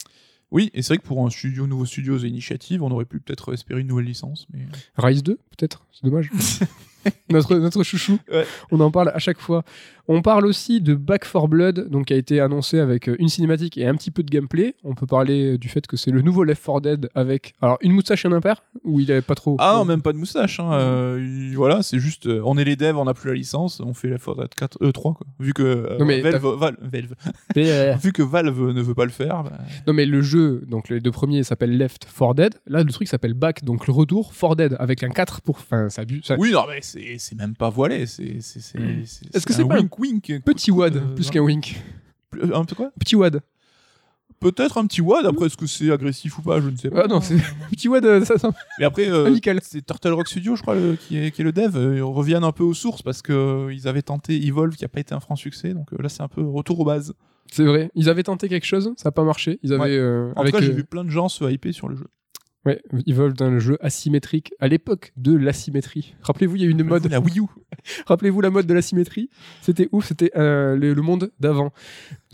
Oui, 0.52 0.70
et 0.74 0.82
c'est 0.82 0.94
vrai 0.94 0.98
que 0.98 1.06
pour 1.06 1.24
un 1.24 1.30
studio, 1.30 1.66
nouveau 1.66 1.84
studio 1.86 2.18
The 2.18 2.24
Initiative, 2.24 2.82
on 2.82 2.90
aurait 2.90 3.04
pu 3.04 3.20
peut-être 3.20 3.52
espérer 3.54 3.80
une 3.80 3.86
nouvelle 3.86 4.06
licence, 4.06 4.46
mais 4.52 4.66
Rise 4.96 5.22
2, 5.22 5.34
peut-être, 5.56 5.86
c'est 5.92 6.04
dommage. 6.04 6.30
notre, 7.30 7.56
notre 7.56 7.82
chouchou, 7.82 8.18
Ouais. 8.30 8.44
on 8.70 8.80
en 8.80 8.90
parle 8.90 9.10
à 9.14 9.18
chaque 9.18 9.38
fois. 9.40 9.64
On 10.12 10.22
parle 10.22 10.44
aussi 10.44 10.80
de 10.80 10.96
Back 10.96 11.22
4 11.30 11.46
Blood, 11.46 11.88
donc 11.88 12.06
qui 12.06 12.14
a 12.14 12.16
été 12.16 12.40
annoncé 12.40 12.80
avec 12.80 13.08
euh, 13.08 13.14
une 13.20 13.28
cinématique 13.28 13.78
et 13.78 13.86
un 13.86 13.94
petit 13.94 14.10
peu 14.10 14.24
de 14.24 14.28
gameplay. 14.28 14.74
On 14.82 14.96
peut 14.96 15.06
parler 15.06 15.52
euh, 15.52 15.56
du 15.58 15.68
fait 15.68 15.86
que 15.86 15.96
c'est 15.96 16.10
le 16.10 16.20
nouveau 16.20 16.42
Left 16.42 16.66
4 16.66 16.80
Dead 16.80 17.08
avec 17.14 17.54
alors 17.62 17.78
une 17.80 17.92
moustache 17.92 18.24
et 18.24 18.28
un 18.28 18.32
impair 18.32 18.64
ou 18.82 18.98
il 18.98 19.10
avait 19.12 19.22
pas 19.22 19.36
trop? 19.36 19.54
Ah 19.60 19.74
non, 19.76 19.84
même 19.84 20.02
pas 20.02 20.12
de 20.12 20.18
moustache. 20.18 20.58
Hein. 20.58 20.72
euh, 20.72 21.24
il- 21.50 21.54
voilà, 21.54 21.82
c'est 21.84 22.00
juste, 22.00 22.26
on 22.26 22.58
est 22.58 22.64
les 22.64 22.74
devs, 22.74 22.96
on 22.98 23.04
n'a 23.04 23.14
plus 23.14 23.28
la 23.28 23.36
licence, 23.36 23.78
on 23.78 23.94
fait 23.94 24.08
la 24.08 24.16
Dead 24.16 24.52
4, 24.56 24.78
euh, 24.82 24.90
3 24.90 25.14
quoi. 25.14 25.26
Vu 25.38 25.52
que 25.54 25.62
euh, 25.62 25.96
Non, 26.00 26.04
mais 26.06 26.20
Valve, 26.22 26.44
Val- 26.58 26.76
Valve- 26.82 27.14
Mais, 27.54 27.94
vu 27.96 28.12
que 28.12 28.22
Valve 28.24 28.72
ne 28.72 28.82
veut 28.82 28.94
pas 28.94 29.04
le 29.04 29.12
faire, 29.12 29.44
bah, 29.44 29.52
non 29.86 29.92
mais 29.92 30.06
le 30.06 30.22
jeu, 30.22 30.64
donc 30.66 30.88
les 30.88 30.98
deux 30.98 31.12
premiers 31.12 31.44
s'appellent 31.44 31.78
Left 31.78 32.04
4 32.18 32.34
Dead. 32.34 32.54
Là 32.66 32.82
le 32.82 32.90
truc 32.90 33.06
s'appelle 33.06 33.34
Back, 33.34 33.62
donc 33.64 33.86
le 33.86 33.92
retour 33.92 34.32
4 34.32 34.56
Dead 34.56 34.76
avec 34.80 35.04
un 35.04 35.10
4 35.10 35.40
pour. 35.42 35.58
Enfin 35.58 35.88
ça, 35.88 36.02
ça- 36.24 36.34
oui, 36.36 36.50
non, 36.50 36.64
mais 36.68 36.80
c'est 36.82 37.36
même 37.36 37.54
pas 37.54 37.70
voilé, 37.70 38.06
c'est. 38.06 38.24
Mm. 38.24 38.40
c'est- 39.04 39.36
Est-ce 39.36 39.46
que 39.46 39.52
c'est 39.52 39.64
pas 39.64 39.74
un 39.74 39.78
wink 39.78 39.99
wink 40.00 40.40
Petit 40.44 40.70
wad 40.70 40.96
euh, 40.96 41.14
plus 41.14 41.30
qu'un 41.30 41.40
wink. 41.42 41.82
Plus- 42.30 42.52
Un 42.54 42.64
peu 42.64 42.74
quoi 42.74 42.90
Petit 42.98 43.16
wad. 43.16 43.40
Peut-être 44.40 44.78
un 44.78 44.86
petit 44.86 45.02
wad. 45.02 45.26
Après, 45.26 45.46
est-ce 45.46 45.56
que 45.56 45.66
c'est 45.66 45.90
agressif 45.92 46.38
ou 46.38 46.42
pas 46.42 46.60
Je 46.62 46.70
ne 46.70 46.76
sais 46.76 46.88
pas. 46.88 47.02
Ah 47.04 47.08
non, 47.08 47.20
c'est 47.20 47.36
petit 47.70 47.88
wad, 47.88 48.04
euh, 48.06 48.24
ça, 48.24 48.38
ça- 48.38 48.50
Mais 48.78 48.86
après, 48.86 49.06
euh, 49.10 49.26
amical. 49.26 49.60
c'est 49.62 49.84
Turtle 49.84 50.12
Rock 50.12 50.28
Studio, 50.28 50.56
je 50.56 50.62
crois, 50.62 50.74
le- 50.74 50.96
qui, 50.96 51.18
est, 51.18 51.30
qui 51.30 51.42
est 51.42 51.44
le 51.44 51.52
dev. 51.52 51.76
Euh, 51.76 51.96
Ils 51.96 52.02
reviennent 52.02 52.44
un 52.44 52.52
peu 52.52 52.62
aux 52.64 52.72
sources 52.72 53.02
parce 53.02 53.20
que 53.20 53.32
euh, 53.34 53.74
ils 53.74 53.86
avaient 53.86 54.00
tenté 54.00 54.42
Evolve, 54.46 54.76
qui 54.76 54.84
a 54.84 54.88
pas 54.88 55.00
été 55.00 55.14
un 55.14 55.20
franc 55.20 55.36
succès. 55.36 55.74
Donc 55.74 55.92
euh, 55.92 55.96
là, 56.02 56.08
c'est 56.08 56.22
un 56.22 56.28
peu 56.28 56.40
retour 56.42 56.80
aux 56.80 56.84
bases. 56.86 57.12
C'est 57.52 57.64
vrai. 57.64 57.90
Ils 57.94 58.08
avaient 58.08 58.22
tenté 58.22 58.48
quelque 58.48 58.64
chose, 58.66 58.92
ça 58.96 59.08
n'a 59.08 59.12
pas 59.12 59.24
marché. 59.24 59.58
Ils 59.62 59.72
avaient 59.74 59.82
Ouais. 59.82 59.90
euh, 59.98 60.32
En 60.36 60.40
avec 60.40 60.54
tout 60.54 60.60
cas, 60.60 60.64
j'ai 60.64 60.72
euh, 60.72 60.76
vu 60.76 60.84
plein 60.84 61.04
de 61.04 61.10
gens 61.10 61.28
se 61.28 61.44
hyper 61.44 61.74
sur 61.74 61.88
le 61.90 61.96
jeu. 61.96 62.06
Ouais, 62.66 62.82
Evolve 63.06 63.32
dans 63.32 63.48
le 63.50 63.58
jeu 63.58 63.78
asymétrique 63.80 64.52
à 64.60 64.68
l'époque 64.68 65.12
de 65.16 65.34
l'asymétrie. 65.34 66.14
Rappelez-vous, 66.20 66.56
il 66.56 66.62
y 66.62 66.64
a 66.66 66.68
eu 66.68 66.72
une 66.72 66.82
mode. 66.84 67.06
La 67.10 67.18
Wii 67.18 67.40
U. 67.40 67.44
Rappelez-vous 68.06 68.42
la 68.42 68.50
mode 68.50 68.66
de 68.66 68.74
l'asymétrie? 68.74 69.30
C'était 69.62 69.88
ouf, 69.92 70.08
c'était 70.08 70.30
euh, 70.36 70.76
le, 70.76 70.92
le 70.92 71.00
monde 71.02 71.30
d'avant. 71.40 71.72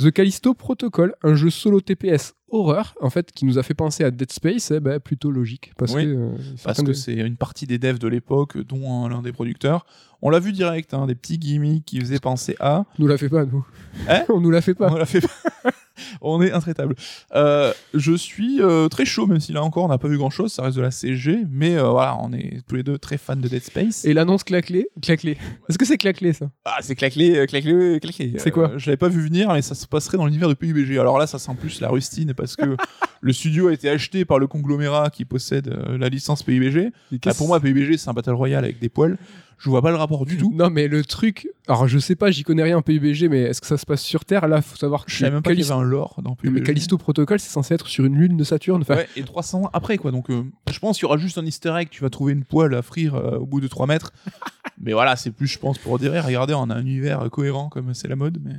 The 0.00 0.10
Callisto 0.10 0.52
Protocol, 0.54 1.14
un 1.22 1.34
jeu 1.36 1.48
solo 1.50 1.80
TPS 1.80 2.34
horreur, 2.48 2.96
en 3.00 3.08
fait, 3.10 3.30
qui 3.30 3.44
nous 3.44 3.56
a 3.58 3.62
fait 3.62 3.74
penser 3.74 4.02
à 4.02 4.10
Dead 4.10 4.32
Space, 4.32 4.72
eh 4.72 4.80
ben, 4.80 4.98
plutôt 4.98 5.30
logique. 5.30 5.72
Parce 5.78 5.94
Oui, 5.94 6.04
que, 6.06 6.10
euh, 6.10 6.82
de- 6.82 6.92
c'est 6.92 7.14
une 7.14 7.36
partie 7.36 7.66
des 7.68 7.78
devs 7.78 7.98
de 8.00 8.08
l'époque, 8.08 8.58
dont 8.58 9.04
un- 9.04 9.08
l'un 9.08 9.22
des 9.22 9.32
producteurs. 9.32 9.86
On 10.22 10.30
l'a 10.30 10.40
vu 10.40 10.52
direct, 10.52 10.92
hein, 10.92 11.06
des 11.06 11.14
petits 11.14 11.38
gimmicks 11.38 11.84
qui 11.84 12.00
faisaient 12.00 12.18
penser 12.18 12.56
à. 12.58 12.84
nous 12.98 13.06
l'a 13.06 13.16
fait 13.18 13.28
pas, 13.28 13.44
nous. 13.44 13.64
Hein? 14.08 14.24
On 14.28 14.40
nous 14.40 14.50
l'a 14.50 14.60
fait 14.60 14.74
pas. 14.74 14.90
On 14.90 14.96
l'a 14.96 15.06
fait. 15.06 15.20
on 16.20 16.42
est 16.42 16.52
intraitable. 16.52 16.94
Euh, 17.34 17.72
je 17.94 18.12
suis 18.12 18.60
euh, 18.60 18.88
très 18.88 19.04
chaud, 19.04 19.26
même 19.26 19.40
si 19.40 19.52
là 19.52 19.62
encore 19.62 19.84
on 19.84 19.88
n'a 19.88 19.98
pas 19.98 20.08
vu 20.08 20.18
grand 20.18 20.30
chose, 20.30 20.52
ça 20.52 20.62
reste 20.62 20.76
de 20.76 20.82
la 20.82 20.90
CG, 20.90 21.40
mais 21.50 21.76
euh, 21.76 21.88
voilà, 21.88 22.16
on 22.20 22.32
est 22.32 22.62
tous 22.68 22.76
les 22.76 22.82
deux 22.82 22.98
très 22.98 23.18
fans 23.18 23.36
de 23.36 23.48
Dead 23.48 23.62
Space. 23.62 24.04
Et 24.04 24.14
l'annonce 24.14 24.44
claclé, 24.44 24.88
claclé. 25.02 25.36
Est-ce 25.68 25.78
que 25.78 25.84
c'est 25.84 25.98
claclé 25.98 26.32
ça? 26.32 26.50
Ah, 26.64 26.78
c'est 26.80 26.94
claquelé, 26.94 27.36
euh, 27.36 27.46
claquelé, 27.46 28.00
claqué. 28.00 28.34
C'est 28.38 28.50
quoi? 28.50 28.72
Je 28.76 28.86
l'avais 28.86 28.96
pas 28.96 29.08
vu 29.08 29.22
venir, 29.22 29.52
mais 29.52 29.62
ça 29.62 29.74
se 29.74 29.86
passerait 29.86 30.16
dans 30.16 30.26
l'univers 30.26 30.48
de 30.48 30.54
PUBG. 30.54 30.98
Alors 30.98 31.18
là, 31.18 31.26
ça 31.26 31.38
sent 31.38 31.52
plus 31.58 31.80
la 31.80 31.88
rustine 31.88 32.34
parce 32.34 32.56
que 32.56 32.76
le 33.20 33.32
studio 33.32 33.68
a 33.68 33.72
été 33.72 33.88
acheté 33.88 34.24
par 34.24 34.38
le 34.38 34.46
conglomérat 34.46 35.10
qui 35.10 35.24
possède 35.24 35.68
la 35.98 36.08
licence 36.08 36.42
PUBG. 36.42 36.92
Bah, 37.24 37.32
pour 37.36 37.48
moi, 37.48 37.60
PUBG, 37.60 37.96
c'est 37.96 38.08
un 38.08 38.12
battle 38.12 38.30
royale 38.30 38.64
avec 38.64 38.78
des 38.78 38.88
poils. 38.88 39.16
Je 39.58 39.70
vois 39.70 39.80
pas 39.80 39.90
le 39.90 39.96
rapport 39.96 40.26
du 40.26 40.36
tout. 40.36 40.52
Non, 40.54 40.68
mais 40.70 40.86
le 40.86 41.02
truc. 41.04 41.48
Alors, 41.66 41.88
je 41.88 41.98
sais 41.98 42.14
pas, 42.14 42.30
j'y 42.30 42.42
connais 42.42 42.62
rien 42.62 42.76
en 42.76 42.82
PUBG, 42.82 43.28
mais 43.30 43.40
est-ce 43.42 43.60
que 43.60 43.66
ça 43.66 43.78
se 43.78 43.86
passe 43.86 44.02
sur 44.02 44.24
Terre? 44.24 44.46
Là, 44.48 44.60
faut 44.60 44.76
savoir 44.76 45.04
que 45.04 45.10
Je 45.10 45.16
savais 45.16 45.30
même 45.32 45.42
pas 45.42 45.50
qu'il 45.54 45.60
y 45.60 45.64
avait 45.64 45.72
un 45.72 45.82
lore 45.82 46.16
dans 46.22 46.30
Non, 46.30 46.36
PUBG. 46.36 46.52
mais 46.52 46.62
Callisto 46.62 46.98
Protocol, 46.98 47.40
c'est 47.40 47.48
censé 47.50 47.74
être 47.74 47.86
sur 47.86 48.04
une 48.04 48.16
lune 48.16 48.36
de 48.36 48.44
Saturne. 48.44 48.82
Enfin, 48.82 48.96
Ouais, 48.96 49.08
et 49.16 49.22
300 49.22 49.64
ans 49.64 49.70
après, 49.72 49.96
quoi. 49.96 50.10
Donc, 50.12 50.30
euh, 50.30 50.42
je 50.70 50.78
pense 50.78 50.96
qu'il 50.98 51.04
y 51.04 51.06
aura 51.06 51.16
juste 51.16 51.38
un 51.38 51.46
easter 51.46 51.74
egg. 51.78 51.88
Tu 51.90 52.02
vas 52.02 52.10
trouver 52.10 52.32
une 52.34 52.44
poêle 52.44 52.74
à 52.74 52.82
frire 52.82 53.14
euh, 53.14 53.38
au 53.38 53.46
bout 53.46 53.60
de 53.60 53.66
3 53.68 53.86
mètres. 53.86 54.12
mais 54.80 54.92
voilà, 54.92 55.16
c'est 55.16 55.30
plus, 55.30 55.46
je 55.46 55.58
pense, 55.58 55.78
pour 55.78 55.98
dire, 55.98 56.14
eh, 56.14 56.20
regardez, 56.20 56.54
on 56.54 56.68
a 56.70 56.74
un 56.74 56.80
univers 56.82 57.22
euh, 57.22 57.28
cohérent 57.28 57.68
comme 57.70 57.94
c'est 57.94 58.08
la 58.08 58.16
mode. 58.16 58.38
Mais... 58.44 58.52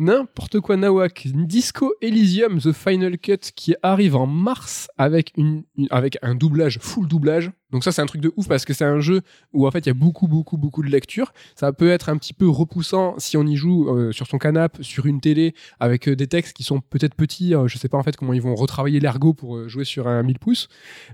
N'importe 0.00 0.60
quoi 0.60 0.76
Nawak, 0.76 1.26
Disco 1.34 1.92
Elysium 2.00 2.60
The 2.60 2.70
Final 2.72 3.18
Cut 3.18 3.50
qui 3.56 3.74
arrive 3.82 4.14
en 4.14 4.28
mars 4.28 4.86
avec 4.96 5.32
une, 5.36 5.64
avec 5.90 6.18
un 6.22 6.36
doublage 6.36 6.78
full 6.80 7.08
doublage. 7.08 7.50
Donc 7.72 7.84
ça 7.84 7.90
c'est 7.90 8.00
un 8.00 8.06
truc 8.06 8.22
de 8.22 8.32
ouf 8.36 8.46
parce 8.48 8.64
que 8.64 8.72
c'est 8.72 8.84
un 8.84 9.00
jeu 9.00 9.20
où 9.52 9.66
en 9.66 9.70
fait 9.70 9.80
il 9.80 9.86
y 9.88 9.90
a 9.90 9.94
beaucoup 9.94 10.28
beaucoup 10.28 10.56
beaucoup 10.56 10.84
de 10.84 10.88
lecture. 10.88 11.32
Ça 11.56 11.72
peut 11.72 11.90
être 11.90 12.08
un 12.08 12.16
petit 12.16 12.32
peu 12.32 12.48
repoussant 12.48 13.16
si 13.18 13.36
on 13.36 13.44
y 13.44 13.56
joue 13.56 13.88
euh, 13.88 14.12
sur 14.12 14.28
son 14.28 14.38
canapé, 14.38 14.82
sur 14.84 15.04
une 15.06 15.20
télé 15.20 15.52
avec 15.80 16.08
euh, 16.08 16.14
des 16.14 16.28
textes 16.28 16.56
qui 16.56 16.62
sont 16.62 16.80
peut-être 16.80 17.16
petits, 17.16 17.54
euh, 17.54 17.66
je 17.66 17.76
sais 17.76 17.88
pas 17.88 17.98
en 17.98 18.02
fait 18.04 18.16
comment 18.16 18.32
ils 18.32 18.40
vont 18.40 18.54
retravailler 18.54 19.00
l'ergot 19.00 19.34
pour 19.34 19.56
euh, 19.56 19.68
jouer 19.68 19.84
sur 19.84 20.06
un 20.06 20.22
1000 20.22 20.38
pouces. 20.38 20.68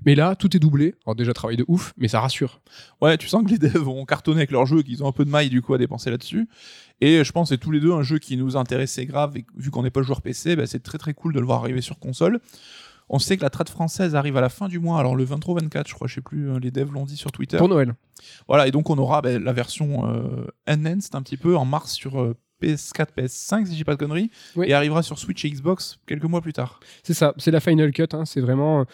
Mais 0.05 0.15
là 0.15 0.37
tout 0.37 0.55
est 0.55 0.61
doublé. 0.61 0.95
Alors 1.07 1.17
déjà 1.17 1.33
travail 1.33 1.57
de 1.57 1.65
ouf, 1.69 1.95
mais 1.97 2.09
ça 2.09 2.21
rassure. 2.21 2.61
Ouais, 3.01 3.17
tu 3.17 3.29
sens 3.29 3.43
que 3.45 3.51
les 3.51 3.59
devs 3.59 3.89
ont 3.89 4.05
cartonné 4.05 4.39
avec 4.39 4.51
leur 4.51 4.67
jeu, 4.67 4.83
qu'ils 4.83 5.03
ont 5.03 5.09
un 5.09 5.13
peu 5.13 5.25
de 5.25 5.31
maille 5.31 5.49
du 5.49 5.63
coup 5.63 5.73
à 5.73 5.79
dépenser 5.79 6.11
là-dessus. 6.11 6.47
Et 7.01 7.25
je 7.25 7.33
pense 7.33 7.49
que 7.49 7.55
c'est 7.55 7.61
tous 7.61 7.71
les 7.71 7.81
deux 7.81 7.93
un 7.93 8.03
jeu 8.03 8.19
qui 8.19 8.37
nous 8.37 8.57
intéressait 8.57 9.07
grave. 9.07 9.37
Et 9.37 9.45
vu 9.57 9.71
qu'on 9.71 9.83
n'est 9.83 9.91
pas 9.91 10.03
joueur 10.03 10.23
PC, 10.23 10.57
bah, 10.57 10.67
c'est 10.67 10.83
très 10.83 10.99
très 10.99 11.15
cool 11.15 11.33
de 11.35 11.41
le 11.41 11.47
voir 11.47 11.61
arriver 11.61 11.81
sur 11.81 11.99
console. 11.99 12.41
On 13.09 13.19
sait 13.19 13.37
que 13.37 13.43
la 13.43 13.51
trad 13.51 13.69
française 13.69 14.15
arrive 14.15 14.37
à 14.37 14.41
la 14.41 14.49
fin 14.49 14.69
du 14.69 14.79
mois, 14.79 14.99
alors 14.99 15.15
le 15.15 15.25
23 15.25 15.55
ou 15.55 15.59
24, 15.59 15.89
je 15.89 15.95
crois, 15.95 16.07
je 16.07 16.15
sais 16.15 16.21
plus, 16.21 16.51
euh, 16.51 16.59
les 16.59 16.71
devs 16.71 16.91
l'ont 16.93 17.05
dit 17.05 17.17
sur 17.17 17.33
Twitter. 17.33 17.59
Pour 17.59 17.69
Noël. 17.69 17.95
Voilà, 18.49 18.67
et 18.67 18.71
donc 18.71 18.89
on 18.89 18.97
aura 18.97 19.21
bah, 19.21 19.39
la 19.39 19.53
version 19.53 20.09
euh, 20.09 20.47
enhanced 20.67 21.15
un 21.15 21.23
petit 21.23 21.37
peu 21.37 21.57
en 21.57 21.65
mars 21.65 21.93
sur 21.93 22.21
euh, 22.21 22.35
PS4, 22.65 23.07
PS5, 23.17 23.67
si 23.67 23.73
je 23.73 23.77
dis 23.77 23.85
pas 23.85 23.93
de 23.95 23.99
conneries, 23.99 24.31
Oui. 24.57 24.67
et 24.69 24.75
arrivera 24.75 25.03
sur 25.03 25.19
Switch 25.19 25.45
et 25.45 25.51
Xbox 25.51 25.99
quelques 26.07 26.25
mois 26.25 26.41
plus 26.41 26.53
tard. 26.53 26.81
C'est 27.03 27.15
ça, 27.15 27.35
c'est 27.37 27.51
la 27.51 27.61
Final 27.61 27.93
Cut, 27.93 28.07
hein, 28.13 28.25
c'est 28.25 28.41
vraiment... 28.41 28.85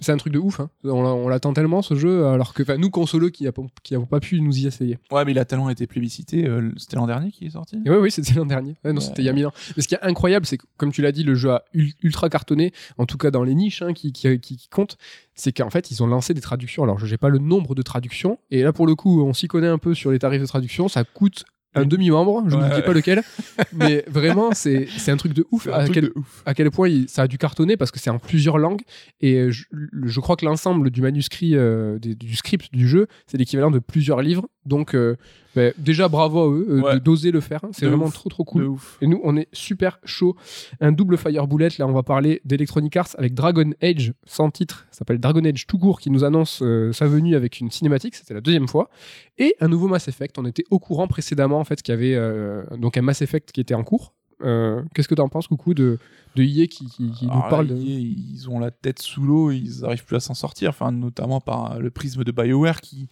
C'est 0.00 0.12
un 0.12 0.16
truc 0.16 0.32
de 0.32 0.38
ouf, 0.38 0.60
hein. 0.60 0.70
on, 0.84 1.02
l'a- 1.02 1.08
on 1.14 1.28
l'attend 1.28 1.52
tellement 1.52 1.82
ce 1.82 1.94
jeu, 1.94 2.26
alors 2.26 2.54
que 2.54 2.62
nous 2.76 2.90
consolos 2.90 3.30
qui 3.30 3.44
n'avons 3.44 4.06
pas 4.06 4.20
pu 4.20 4.40
nous 4.40 4.58
y 4.58 4.66
essayer. 4.66 4.98
Ouais, 5.10 5.24
mais 5.24 5.32
il 5.32 5.38
a 5.38 5.44
tellement 5.44 5.70
été 5.70 5.86
plébiscité, 5.86 6.46
euh, 6.46 6.70
c'était 6.76 6.96
l'an 6.96 7.06
dernier 7.06 7.30
qui 7.30 7.46
est 7.46 7.50
sorti 7.50 7.76
oui, 7.86 7.96
oui, 7.96 8.10
c'était 8.10 8.34
l'an 8.34 8.46
dernier. 8.46 8.76
Ouais, 8.84 8.92
non, 8.92 9.00
Ouais. 9.00 9.06
c'était 9.06 9.22
il 9.22 9.26
y 9.26 9.28
a 9.28 9.32
mille 9.32 9.46
ans. 9.46 9.52
Mais 9.76 9.82
ce 9.82 9.88
qui 9.88 9.94
est 9.94 10.02
incroyable, 10.02 10.46
c'est 10.46 10.58
que, 10.58 10.64
comme 10.76 10.92
tu 10.92 11.02
l'as 11.02 11.12
dit, 11.12 11.22
le 11.24 11.34
jeu 11.34 11.50
a 11.50 11.64
ul- 11.74 11.92
ultra 12.02 12.28
cartonné, 12.28 12.72
en 12.98 13.06
tout 13.06 13.18
cas 13.18 13.30
dans 13.30 13.42
les 13.42 13.54
niches 13.54 13.82
hein, 13.82 13.92
qui, 13.92 14.12
qui, 14.12 14.38
qui- 14.40 14.56
qui 14.56 14.68
comptent. 14.68 14.96
C'est 15.34 15.52
qu'en 15.52 15.70
fait, 15.70 15.90
ils 15.90 16.02
ont 16.02 16.06
lancé 16.06 16.34
des 16.34 16.40
traductions. 16.42 16.82
Alors, 16.82 16.98
je 16.98 17.06
n'ai 17.06 17.16
pas 17.16 17.28
le 17.30 17.38
nombre 17.38 17.74
de 17.74 17.80
traductions. 17.82 18.38
Et 18.50 18.62
là, 18.62 18.72
pour 18.74 18.86
le 18.86 18.94
coup, 18.94 19.22
on 19.24 19.32
s'y 19.32 19.48
connaît 19.48 19.68
un 19.68 19.78
peu 19.78 19.94
sur 19.94 20.10
les 20.10 20.18
tarifs 20.18 20.42
de 20.42 20.46
traduction. 20.46 20.88
Ça 20.88 21.02
coûte 21.04 21.44
un 21.74 21.84
demi-membre, 21.84 22.44
je 22.48 22.56
ne 22.56 22.62
Ouais, 22.62 22.68
dis 22.68 22.74
ouais. 22.76 22.82
pas 22.82 22.92
lequel. 22.92 23.22
mais 23.72 24.04
vraiment, 24.08 24.50
c'est 24.52 24.86
c'est 24.98 25.10
un 25.12 25.16
truc 25.16 25.32
de 25.34 25.46
ouf. 25.52 25.68
Un 25.68 25.72
À 25.72 25.82
truc 25.84 25.94
quel, 25.94 26.04
de 26.04 26.12
ouf. 26.16 26.42
à 26.46 26.54
quel 26.54 26.70
point 26.70 26.88
il- 26.88 27.08
ça 27.08 27.22
a 27.22 27.26
dû 27.28 27.38
cartonner 27.38 27.76
parce 27.76 27.90
que 27.90 27.98
c'est 28.00 28.10
en 28.10 28.18
plusieurs 28.18 28.58
langues 28.58 28.82
et 29.20 29.50
je, 29.52 29.64
je 30.04 30.20
crois 30.20 30.36
que 30.36 30.44
l'ensemble 30.44 30.90
du 30.90 31.00
manuscrit 31.02 31.54
euh, 31.56 31.98
des- 31.98 32.14
du 32.14 32.34
script 32.36 32.72
du 32.72 32.88
jeu 32.88 33.06
c'est 33.26 33.38
l'équivalent 33.38 33.70
de 33.70 33.78
plusieurs 33.78 34.20
livres 34.22 34.48
donc 34.66 34.94
euh, 34.94 35.16
ben, 35.56 35.72
déjà 35.78 36.08
bravo 36.08 36.40
à 36.40 36.48
eux 36.52 36.66
euh, 36.68 36.80
Ouais. 36.80 37.00
d'oser 37.00 37.30
le 37.30 37.40
faire 37.40 37.64
hein. 37.64 37.70
c'est 37.72 37.86
vraiment 37.86 38.06
ouf. 38.06 38.14
trop 38.14 38.28
trop 38.28 38.44
cool. 38.44 38.76
Et 39.00 39.06
nous 39.06 39.20
on 39.24 39.36
est 39.36 39.48
super 39.52 39.98
chaud. 40.04 40.36
Un 40.80 40.92
double 40.92 41.16
fire 41.16 41.46
bullet 41.46 41.68
là 41.78 41.86
on 41.86 41.92
va 41.92 42.02
parler 42.02 42.40
d'Electronic 42.44 42.96
Arts 42.96 43.08
avec 43.18 43.34
Dragon 43.34 43.70
Age 43.82 44.12
sans 44.26 44.50
titre. 44.50 44.86
Ça 44.90 44.98
s'appelle 44.98 45.18
Dragon 45.18 45.44
Age 45.44 45.66
tout 45.66 45.78
court 45.78 46.00
qui 46.00 46.10
nous 46.10 46.24
annonce 46.24 46.60
euh, 46.62 46.92
sa 46.92 47.06
venue 47.06 47.34
avec 47.34 47.60
une 47.60 47.70
cinématique. 47.70 48.14
C'était 48.14 48.34
la 48.34 48.40
deuxième 48.40 48.68
fois. 48.68 48.90
Et 49.38 49.56
un 49.60 49.68
nouveau 49.68 49.88
Mass 49.88 50.08
Effect. 50.08 50.38
On 50.38 50.44
était 50.44 50.64
au 50.70 50.78
courant 50.78 51.08
précédemment 51.08 51.58
en 51.58 51.64
fait 51.64 51.82
qu'il 51.82 51.92
y 51.94 51.96
avait 51.96 52.76
donc 52.76 52.96
un 52.96 53.02
Mass 53.02 53.22
Effect 53.22 53.52
qui 53.52 53.60
était 53.60 53.74
en 53.74 53.82
cours. 53.84 54.12
Euh, 54.42 54.82
qu'est-ce 54.94 55.08
que 55.08 55.14
tu 55.14 55.20
en 55.20 55.28
penses 55.28 55.48
coucou 55.48 55.74
de 55.74 55.98
de 56.36 56.44
EA 56.44 56.66
qui, 56.68 56.86
qui, 56.86 57.10
qui 57.10 57.26
nous 57.26 57.32
là, 57.32 57.46
parle 57.50 57.66
de... 57.66 57.74
EA, 57.74 57.98
ils 57.98 58.48
ont 58.48 58.60
la 58.60 58.70
tête 58.70 59.00
sous 59.00 59.22
l'eau, 59.22 59.50
ils 59.50 59.84
arrivent 59.84 60.04
plus 60.04 60.14
à 60.16 60.20
s'en 60.20 60.34
sortir, 60.34 60.70
enfin, 60.70 60.92
notamment 60.92 61.40
par 61.40 61.80
le 61.80 61.90
prisme 61.90 62.22
de 62.22 62.30
BioWare 62.30 62.80
qui, 62.80 63.08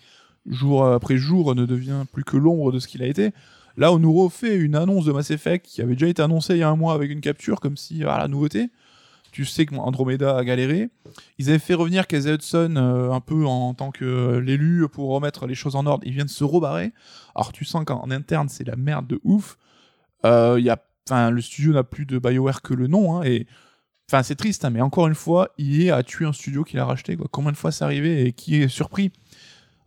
jour 0.49 0.87
après 0.87 1.17
jour, 1.17 1.55
ne 1.55 1.67
devient 1.67 2.05
plus 2.13 2.25
que 2.25 2.37
l'ombre 2.37 2.73
de 2.73 2.79
ce 2.79 2.89
qu'il 2.89 3.03
a 3.03 3.07
été. 3.07 3.33
Là, 3.77 3.93
on 3.93 3.99
nous 4.01 4.13
refait 4.13 4.57
une 4.57 4.75
annonce 4.75 5.05
de 5.05 5.13
Mass 5.13 5.31
Effect 5.31 5.65
qui 5.65 5.83
avait 5.83 5.93
déjà 5.93 6.09
été 6.09 6.21
annoncée 6.21 6.55
il 6.55 6.59
y 6.59 6.63
a 6.63 6.69
un 6.69 6.77
mois 6.77 6.95
avec 6.95 7.13
une 7.13 7.21
capture, 7.21 7.61
comme 7.61 7.77
si, 7.77 8.03
ah, 8.05 8.19
la 8.19 8.27
nouveauté. 8.27 8.71
Tu 9.31 9.45
sais 9.45 9.67
que 9.67 9.75
Andromeda 9.77 10.37
a 10.37 10.43
galéré. 10.43 10.89
Ils 11.39 11.49
avaient 11.49 11.61
fait 11.61 11.75
revenir 11.75 12.09
Casey 12.09 12.33
Hudson 12.33 12.75
euh, 12.77 13.13
un 13.13 13.21
peu 13.21 13.47
en 13.47 13.75
tant 13.75 13.93
que 13.93 14.05
euh, 14.05 14.41
l'élu 14.41 14.89
pour 14.89 15.11
remettre 15.11 15.47
les 15.47 15.55
choses 15.55 15.77
en 15.77 15.87
ordre. 15.87 16.03
Ils 16.07 16.13
viennent 16.13 16.27
se 16.27 16.43
rebarrer. 16.45 16.93
Alors 17.37 17.53
tu 17.53 17.65
sens 17.65 17.85
qu'en 17.85 18.11
interne, 18.11 18.49
c'est 18.49 18.67
la 18.67 18.75
merde 18.75 19.07
de 19.07 19.21
ouf. 19.23 19.59
Euh, 20.25 20.57
il 20.59 20.65
y 20.65 20.71
a, 20.71 21.31
le 21.31 21.41
studio 21.41 21.73
n'a 21.73 21.85
plus 21.85 22.05
de 22.05 22.19
BioWare 22.19 22.63
que 22.63 22.75
le 22.75 22.89
nom, 22.89 23.17
hein, 23.17 23.23
et 23.23 23.47
Enfin, 24.11 24.23
c'est 24.23 24.37
triste, 24.37 24.65
hein, 24.65 24.71
mais 24.71 24.81
encore 24.81 25.07
une 25.07 25.15
fois, 25.15 25.51
EA 25.59 25.97
a 25.97 26.03
tué 26.03 26.25
un 26.25 26.33
studio 26.33 26.65
qu'il 26.65 26.79
a 26.79 26.87
racheté. 26.87 27.19
Combien 27.31 27.53
de 27.53 27.59
fois 27.59 27.71
c'est 27.71 27.85
arrivé 27.85 28.25
et 28.25 28.33
qui 28.33 28.57
est 28.57 28.69
surpris? 28.69 29.13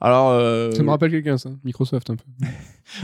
Alors, 0.01 0.31
euh, 0.31 0.71
Ça 0.71 0.83
me 0.83 0.89
rappelle 0.89 1.11
quelqu'un, 1.11 1.37
ça. 1.37 1.51
Microsoft, 1.63 2.09
un 2.09 2.15
peu. 2.15 2.25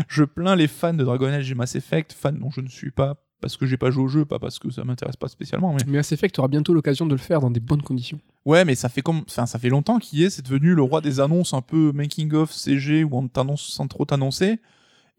je 0.07 0.23
plains 0.23 0.55
les 0.55 0.67
fans 0.67 0.93
de 0.93 1.03
Dragon 1.03 1.27
Age 1.27 1.51
et 1.51 1.55
Mass 1.55 1.75
Effect, 1.75 2.11
fans 2.11 2.33
dont 2.33 2.49
je 2.49 2.61
ne 2.61 2.67
suis 2.67 2.91
pas 2.91 3.15
parce 3.39 3.55
que 3.55 3.67
j'ai 3.67 3.77
pas 3.77 3.91
joué 3.91 4.03
au 4.03 4.07
jeu, 4.07 4.25
pas 4.25 4.39
parce 4.39 4.57
que 4.57 4.71
ça 4.71 4.83
m'intéresse 4.83 5.15
pas 5.15 5.27
spécialement. 5.27 5.73
Mais... 5.73 5.81
Mais 5.85 5.97
Mass 5.97 6.11
Effect, 6.11 6.33
tu 6.33 6.41
auras 6.41 6.47
bientôt 6.47 6.73
l'occasion 6.73 7.05
de 7.05 7.11
le 7.11 7.19
faire 7.19 7.39
dans 7.39 7.51
des 7.51 7.59
bonnes 7.59 7.83
conditions. 7.83 8.19
Ouais, 8.45 8.65
mais 8.65 8.75
ça 8.75 8.89
fait 8.89 9.01
comme, 9.01 9.21
enfin, 9.27 9.45
ça 9.45 9.59
fait 9.59 9.69
longtemps 9.69 9.99
qu'il 9.99 10.23
est, 10.23 10.31
c'est 10.31 10.43
devenu 10.43 10.73
le 10.73 10.81
roi 10.81 11.01
des 11.01 11.19
annonces 11.19 11.53
un 11.53 11.61
peu 11.61 11.91
making 11.91 12.33
of 12.33 12.51
CG 12.51 13.03
où 13.03 13.09
on 13.15 13.27
t'annonce 13.27 13.61
sans 13.61 13.87
trop 13.87 14.05
t'annoncer 14.05 14.59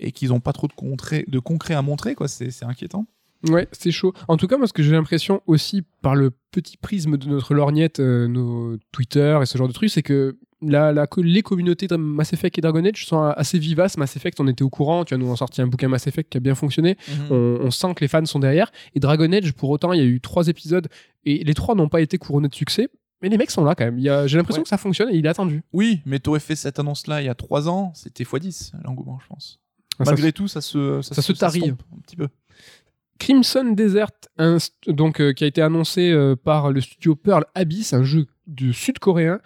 et 0.01 0.13
qu'ils 0.13 0.33
ont 0.33 0.41
pas 0.41 0.53
trop 0.53 0.67
de, 0.67 0.73
concret, 0.73 1.25
de 1.29 1.39
concret 1.39 1.75
à 1.75 1.83
montrer, 1.83 2.15
quoi. 2.15 2.29
C'est, 2.29 2.51
c'est 2.51 2.65
inquiétant. 2.65 3.07
Ouais, 3.49 3.69
c'est 3.71 3.93
chaud. 3.93 4.13
En 4.27 4.37
tout 4.37 4.49
cas, 4.49 4.57
moi, 4.57 4.67
ce 4.67 4.73
que 4.73 4.83
j'ai 4.83 4.91
l'impression 4.91 5.43
aussi 5.47 5.83
par 6.03 6.17
le 6.17 6.33
petit 6.51 6.77
prisme 6.77 7.17
de 7.17 7.29
notre 7.29 7.55
lorgnette, 7.55 8.01
euh, 8.01 8.27
nos 8.27 8.77
Twitter 8.91 9.39
et 9.41 9.47
ce 9.47 9.57
genre 9.57 9.69
de 9.69 9.73
trucs, 9.73 9.91
c'est 9.91 10.03
que 10.03 10.39
la, 10.61 10.93
la, 10.93 11.07
les 11.19 11.43
communautés 11.43 11.87
de 11.87 11.97
Mass 11.97 12.33
Effect 12.33 12.59
et 12.59 12.61
Dragon 12.61 12.85
Age 12.85 13.07
sont 13.07 13.21
assez 13.23 13.59
vivaces. 13.59 13.97
Mass 13.97 14.17
Effect, 14.17 14.41
on 14.41 14.49
était 14.49 14.63
au 14.65 14.71
courant. 14.71 15.05
Tu 15.05 15.15
as 15.15 15.17
nous 15.17 15.29
en 15.31 15.37
sorti 15.37 15.63
un 15.63 15.67
bouquin 15.67 15.89
Mass 15.89 16.07
Effect 16.07 16.31
qui 16.31 16.39
a 16.39 16.41
bien 16.41 16.55
fonctionné. 16.55 16.97
On, 17.31 17.35
on, 17.63 17.71
sent 17.71 17.95
que 17.95 18.01
les 18.01 18.09
fans 18.09 18.25
sont 18.25 18.39
derrière. 18.41 18.71
Et 18.95 19.01
Dragon 19.01 19.31
Age, 19.33 19.53
pour 19.53 19.71
autant, 19.71 19.93
il 19.93 19.99
y 19.99 20.03
a 20.03 20.07
eu 20.07 20.21
trois 20.21 20.49
épisodes 20.49 20.89
et 21.25 21.45
les 21.45 21.55
trois 21.55 21.75
n'ont 21.75 21.89
pas 21.89 22.01
été 22.01 22.19
couronnés 22.19 22.49
de 22.49 22.55
succès. 22.55 22.89
Mais 23.23 23.29
les 23.29 23.37
mecs 23.37 23.51
sont 23.51 23.65
là 23.65 23.75
quand 23.75 23.85
même. 23.85 23.99
A- 24.07 24.27
J'ai 24.27 24.37
l'impression 24.37 24.61
Ouais. 24.61 24.65
que 24.65 24.69
ça 24.69 24.79
fonctionne 24.79 25.09
et 25.11 25.17
il 25.17 25.27
est 25.27 25.29
attendu. 25.29 25.63
Oui, 25.73 26.01
mais 26.07 26.19
t'aurais 26.21 26.39
fait 26.41 26.55
cette 26.57 26.79
annonce-là 26.79 27.21
il 27.23 27.27
y 27.27 27.29
a 27.29 27.35
trois 27.35 27.69
ans, 27.69 27.93
c'était 27.95 28.25
x10 28.25 28.73
l'engouement, 28.85 29.19
je 29.21 29.27
pense. 29.27 29.61
Ah, 29.99 30.05
ça 30.05 30.13
Malgré 30.13 30.33
tout, 30.33 30.47
ça 30.47 30.61
se, 30.61 31.03
ça 31.03 31.15
se 31.17 31.23
s'estompe 31.23 31.83
un 31.97 32.01
petit 32.01 32.15
peu. 32.17 32.29
Crimson 33.19 33.73
Desert, 33.73 34.11
un 34.39 34.59
donc 34.87 35.21
euh, 35.21 35.33
qui 35.33 35.43
a 35.43 35.47
été 35.49 35.61
annoncé 35.61 36.13
euh, 36.13 36.37
par 36.37 36.71
le 36.71 36.81
studio 36.81 37.17
Pearl 37.17 37.45
Abyss, 37.57 37.93
un 37.93 38.05
jeu 38.05 38.27
de 38.49 38.73
sud-coréen, 38.73 39.41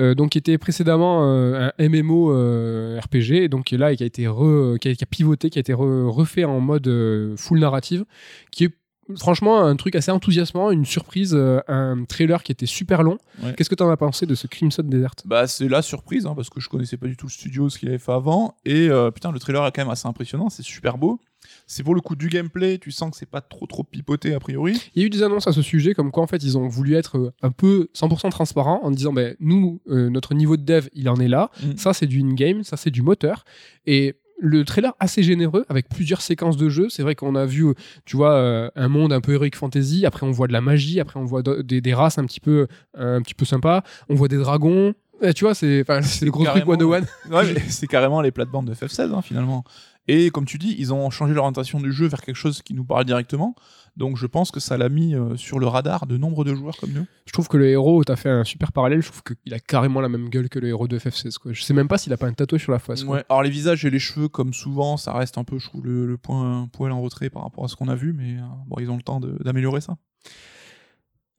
euh, 0.00 0.14
donc 0.14 0.30
qui 0.30 0.38
était 0.38 0.58
précédemment 0.58 1.20
euh, 1.30 1.68
un 1.78 1.88
MMO 1.88 2.32
euh, 2.32 2.98
RPG, 2.98 3.32
et 3.44 3.48
donc 3.48 3.66
qui 3.66 3.74
est 3.76 3.78
là 3.78 3.92
et 3.92 3.96
qui 3.96 4.02
a 4.02 4.06
été 4.06 4.24
re- 4.24 4.78
qui 4.78 4.88
a, 4.88 4.94
qui 4.94 5.04
a 5.04 5.06
pivoté, 5.06 5.50
qui 5.50 5.58
a 5.58 5.60
été 5.60 5.72
re- 5.74 6.08
refait 6.08 6.44
en 6.44 6.58
mode 6.60 6.90
full 7.36 7.58
narrative, 7.60 8.04
qui 8.50 8.64
est 8.64 8.74
franchement 9.16 9.60
un 9.62 9.76
truc 9.76 9.94
assez 9.94 10.10
enthousiasmant, 10.10 10.70
une 10.72 10.84
surprise, 10.84 11.32
un 11.68 12.04
trailer 12.08 12.42
qui 12.42 12.50
était 12.50 12.66
super 12.66 13.02
long. 13.04 13.18
Ouais. 13.42 13.54
Qu'est-ce 13.56 13.70
que 13.70 13.76
tu 13.76 13.82
en 13.84 13.90
as 13.90 13.96
pensé 13.96 14.26
de 14.26 14.34
ce 14.34 14.46
Crimson 14.48 14.82
Desert? 14.82 15.12
Bah, 15.26 15.46
c'est 15.46 15.68
la 15.68 15.80
surprise, 15.82 16.26
hein, 16.26 16.32
parce 16.34 16.50
que 16.50 16.58
je 16.60 16.68
connaissais 16.68 16.96
pas 16.96 17.06
du 17.06 17.16
tout 17.16 17.26
le 17.26 17.30
studio, 17.30 17.68
ce 17.68 17.78
qu'il 17.78 17.88
avait 17.88 17.98
fait 17.98 18.10
avant. 18.12 18.56
Et 18.64 18.88
putain, 19.14 19.30
le 19.30 19.38
trailer 19.38 19.64
est 19.66 19.70
quand 19.70 19.82
même 19.82 19.92
assez 19.92 20.08
impressionnant, 20.08 20.48
c'est 20.50 20.64
super 20.64 20.98
beau. 20.98 21.20
C'est 21.66 21.82
pour 21.82 21.94
le 21.94 22.00
coup 22.00 22.14
du 22.16 22.28
gameplay, 22.28 22.78
tu 22.78 22.90
sens 22.92 23.10
que 23.10 23.16
c'est 23.16 23.28
pas 23.28 23.40
trop 23.40 23.66
trop 23.66 23.82
pipoté 23.82 24.34
a 24.34 24.38
priori. 24.40 24.80
Il 24.94 25.00
y 25.02 25.04
a 25.04 25.06
eu 25.06 25.10
des 25.10 25.22
annonces 25.22 25.46
à 25.48 25.52
ce 25.52 25.62
sujet, 25.62 25.94
comme 25.94 26.10
quoi 26.12 26.22
en 26.22 26.26
fait 26.28 26.42
ils 26.44 26.56
ont 26.56 26.68
voulu 26.68 26.94
être 26.94 27.18
euh, 27.18 27.32
un 27.42 27.50
peu 27.50 27.88
100% 27.94 28.30
transparents 28.30 28.80
en 28.84 28.90
disant 28.90 29.12
ben 29.12 29.34
nous 29.40 29.80
euh, 29.88 30.08
notre 30.08 30.34
niveau 30.34 30.56
de 30.56 30.62
dev 30.62 30.86
il 30.92 31.08
en 31.08 31.16
est 31.16 31.28
là, 31.28 31.50
Mm. 31.62 31.76
ça 31.76 31.92
c'est 31.92 32.06
du 32.06 32.20
in-game, 32.22 32.62
ça 32.62 32.76
c'est 32.76 32.90
du 32.90 33.02
moteur 33.02 33.44
et 33.86 34.14
le 34.38 34.64
trailer 34.64 34.92
assez 35.00 35.22
généreux 35.22 35.64
avec 35.70 35.88
plusieurs 35.88 36.20
séquences 36.20 36.58
de 36.58 36.68
jeu. 36.68 36.88
C'est 36.90 37.02
vrai 37.02 37.14
qu'on 37.14 37.34
a 37.36 37.46
vu, 37.46 37.64
euh, 37.68 37.72
tu 38.04 38.16
vois, 38.18 38.34
euh, 38.34 38.68
un 38.76 38.88
monde 38.88 39.12
un 39.14 39.22
peu 39.22 39.32
heroic 39.32 39.52
fantasy. 39.56 40.04
Après, 40.04 40.26
on 40.26 40.30
voit 40.30 40.46
de 40.46 40.52
la 40.52 40.60
magie. 40.60 41.00
Après, 41.00 41.18
on 41.18 41.24
voit 41.24 41.42
de- 41.42 41.62
des, 41.62 41.80
des 41.80 41.94
races 41.94 42.18
un 42.18 42.26
petit 42.26 42.40
peu, 42.40 42.66
un 42.98 43.22
petit 43.22 43.32
peu 43.32 43.46
sympas. 43.46 43.82
On 44.10 44.14
voit 44.14 44.28
des 44.28 44.36
dragons. 44.36 44.92
Euh, 45.22 45.32
tu 45.32 45.44
vois, 45.44 45.54
c'est, 45.54 45.78
le 45.88 46.30
gros 46.30 46.44
truc 46.44 46.64
carrément- 46.66 46.78
101. 46.78 47.00
Ouais, 47.30 47.54
mais 47.54 47.60
c'est 47.70 47.86
carrément 47.86 48.20
les 48.20 48.30
plates-bandes 48.30 48.66
de 48.66 48.74
FF16 48.74 49.14
hein, 49.14 49.22
finalement. 49.22 49.64
Et 50.08 50.30
comme 50.30 50.44
tu 50.44 50.56
dis, 50.58 50.76
ils 50.78 50.92
ont 50.94 51.10
changé 51.10 51.34
l'orientation 51.34 51.80
du 51.80 51.92
jeu 51.92 52.06
vers 52.06 52.20
quelque 52.22 52.36
chose 52.36 52.62
qui 52.62 52.74
nous 52.74 52.84
parle 52.84 53.04
directement. 53.04 53.54
Donc 53.96 54.16
je 54.16 54.26
pense 54.26 54.50
que 54.50 54.60
ça 54.60 54.76
l'a 54.76 54.88
mis 54.88 55.14
euh, 55.14 55.36
sur 55.36 55.58
le 55.58 55.66
radar 55.66 56.06
de 56.06 56.16
nombre 56.18 56.44
de 56.44 56.54
joueurs 56.54 56.76
comme 56.76 56.92
nous. 56.92 57.06
Je 57.24 57.32
trouve 57.32 57.48
que 57.48 57.56
le 57.56 57.68
héros, 57.68 58.04
t'as 58.04 58.14
fait 58.16 58.28
un 58.28 58.44
super 58.44 58.70
parallèle. 58.72 59.00
Je 59.02 59.08
trouve 59.08 59.22
qu'il 59.22 59.54
a 59.54 59.58
carrément 59.58 60.00
la 60.00 60.08
même 60.08 60.28
gueule 60.28 60.48
que 60.48 60.58
le 60.58 60.68
héros 60.68 60.86
de 60.86 60.98
FF16. 60.98 61.38
Quoi. 61.38 61.52
Je 61.52 61.62
sais 61.62 61.72
même 61.74 61.88
pas 61.88 61.96
s'il 61.98 62.12
a 62.12 62.16
pas 62.16 62.26
un 62.26 62.32
tatouage 62.34 62.62
sur 62.62 62.72
la 62.72 62.78
face. 62.78 63.04
quoi. 63.04 63.16
Ouais. 63.16 63.24
Alors 63.28 63.42
les 63.42 63.50
visages 63.50 63.84
et 63.84 63.90
les 63.90 63.98
cheveux, 63.98 64.28
comme 64.28 64.52
souvent, 64.52 64.96
ça 64.96 65.12
reste 65.14 65.38
un 65.38 65.44
peu, 65.44 65.58
je 65.58 65.66
trouve, 65.66 65.84
le, 65.84 66.06
le 66.06 66.16
point 66.18 66.68
poil 66.72 66.92
en 66.92 67.00
retrait 67.00 67.30
par 67.30 67.42
rapport 67.42 67.64
à 67.64 67.68
ce 67.68 67.74
qu'on 67.74 67.88
a 67.88 67.94
vu, 67.96 68.12
mais 68.12 68.36
euh, 68.36 68.42
bon, 68.66 68.76
ils 68.78 68.90
ont 68.90 68.96
le 68.96 69.02
temps 69.02 69.18
d'améliorer 69.20 69.80
ça. 69.80 69.96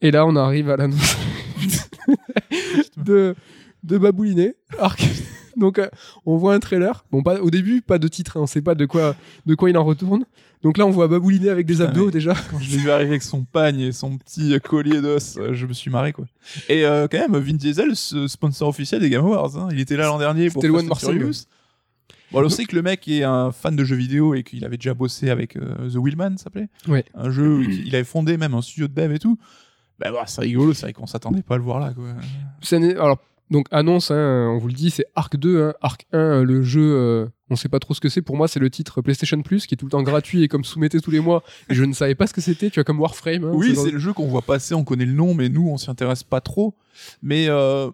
Et 0.01 0.11
là, 0.11 0.25
on 0.25 0.35
arrive 0.35 0.69
à 0.69 0.77
l'annonce 0.77 1.15
de, 2.97 3.35
de 3.83 3.97
Babouliné, 3.97 4.55
Arc. 4.79 5.03
Donc, 5.59 5.79
euh, 5.79 5.87
on 6.25 6.37
voit 6.37 6.53
un 6.53 6.59
trailer. 6.59 7.05
Bon, 7.11 7.23
pas, 7.23 7.39
au 7.41 7.49
début, 7.49 7.81
pas 7.81 7.97
de 7.97 8.07
titre, 8.07 8.37
hein, 8.37 8.41
on 8.41 8.47
sait 8.47 8.61
pas 8.61 8.75
de 8.75 8.85
quoi, 8.85 9.15
de 9.45 9.55
quoi 9.55 9.69
il 9.69 9.77
en 9.77 9.83
retourne. 9.83 10.25
Donc 10.63 10.77
là, 10.77 10.85
on 10.85 10.89
voit 10.89 11.07
Babouliné 11.07 11.49
avec 11.49 11.65
des 11.65 11.81
abdos 11.81 12.09
déjà. 12.09 12.33
Quand 12.51 12.59
je 12.59 12.71
l'ai 12.71 12.77
vu 12.77 12.89
arriver 12.89 13.11
avec 13.11 13.23
son 13.23 13.43
pagne 13.43 13.79
et 13.79 13.91
son 13.91 14.17
petit 14.17 14.57
collier 14.63 15.01
d'os, 15.01 15.37
euh, 15.37 15.53
je 15.53 15.65
me 15.67 15.73
suis 15.73 15.91
marré 15.91 16.13
quoi. 16.13 16.25
Et 16.67 16.85
euh, 16.85 17.07
quand 17.07 17.19
même, 17.19 17.37
Vin 17.37 17.53
Diesel, 17.53 17.95
ce 17.95 18.27
sponsor 18.27 18.67
officiel 18.67 19.01
des 19.01 19.09
Game 19.09 19.23
Awards, 19.23 19.55
hein. 19.57 19.69
il 19.71 19.79
était 19.79 19.95
là 19.95 20.05
l'an 20.05 20.17
dernier 20.17 20.49
pour 20.49 20.63
Fast. 20.63 20.99
Furious. 20.99 21.45
Bon, 22.31 22.43
on 22.43 22.49
sait 22.49 22.65
que 22.65 22.75
le 22.75 22.81
mec 22.81 23.07
est 23.07 23.23
un 23.23 23.51
fan 23.51 23.75
de 23.75 23.83
jeux 23.85 23.95
vidéo 23.95 24.33
et 24.33 24.43
qu'il 24.43 24.65
avait 24.65 24.77
déjà 24.77 24.93
bossé 24.93 25.29
avec 25.29 25.55
euh, 25.55 25.89
The 25.89 25.95
Wheelman, 25.95 26.37
ça 26.37 26.45
s'appelait. 26.45 26.67
Ouais. 26.87 27.05
Un 27.13 27.29
jeu 27.29 27.57
où 27.57 27.61
il 27.61 27.95
avait 27.95 28.03
fondé 28.03 28.35
même 28.35 28.53
un 28.53 28.61
studio 28.61 28.87
de 28.87 28.93
dev 28.93 29.13
et 29.13 29.19
tout. 29.19 29.37
Bah, 29.99 30.11
bah, 30.11 30.23
c'est 30.27 30.41
rigolo, 30.41 30.73
c'est 30.73 30.87
vrai 30.87 30.93
qu'on 30.93 31.07
s'attendait 31.07 31.41
pas 31.43 31.55
à 31.55 31.57
le 31.57 31.63
voir 31.63 31.79
là 31.79 31.93
quoi. 31.93 32.05
Alors, 32.99 33.19
donc, 33.49 33.67
annonce, 33.71 34.11
hein, 34.11 34.49
on 34.51 34.57
vous 34.57 34.67
le 34.67 34.73
dit, 34.73 34.89
c'est 34.89 35.05
Arc 35.15 35.37
2. 35.37 35.61
hein. 35.63 35.73
Arc 35.81 36.05
1, 36.11 36.17
euh, 36.17 36.43
le 36.43 36.61
jeu, 36.63 36.81
euh, 36.81 37.25
on 37.49 37.55
sait 37.55 37.69
pas 37.69 37.79
trop 37.79 37.93
ce 37.93 38.01
que 38.01 38.09
c'est. 38.09 38.21
Pour 38.21 38.35
moi, 38.35 38.47
c'est 38.47 38.59
le 38.59 38.69
titre 38.69 39.01
PlayStation 39.01 39.41
Plus 39.41 39.65
qui 39.67 39.73
est 39.73 39.77
tout 39.77 39.85
le 39.85 39.91
temps 39.91 40.03
gratuit 40.03 40.43
et 40.43 40.47
comme 40.47 40.63
soumetté 40.65 40.99
tous 40.99 41.11
les 41.11 41.19
mois. 41.21 41.43
Et 41.69 41.73
je 41.75 41.83
ne 41.85 41.93
savais 41.93 42.15
pas 42.15 42.27
ce 42.27 42.33
que 42.33 42.41
c'était. 42.41 42.69
Tu 42.69 42.75
vois, 42.75 42.83
comme 42.83 42.99
Warframe. 42.99 43.45
hein, 43.45 43.51
Oui, 43.53 43.73
c'est 43.75 43.91
le 43.91 43.99
jeu 43.99 44.11
qu'on 44.13 44.27
voit 44.27 44.41
passer, 44.41 44.73
on 44.73 44.83
connaît 44.83 45.05
le 45.05 45.13
nom, 45.13 45.33
mais 45.33 45.47
nous, 45.49 45.67
on 45.69 45.77
s'y 45.77 45.89
intéresse 45.89 46.23
pas 46.23 46.41
trop. 46.41 46.75
Mais 47.21 47.45
euh, 47.47 47.89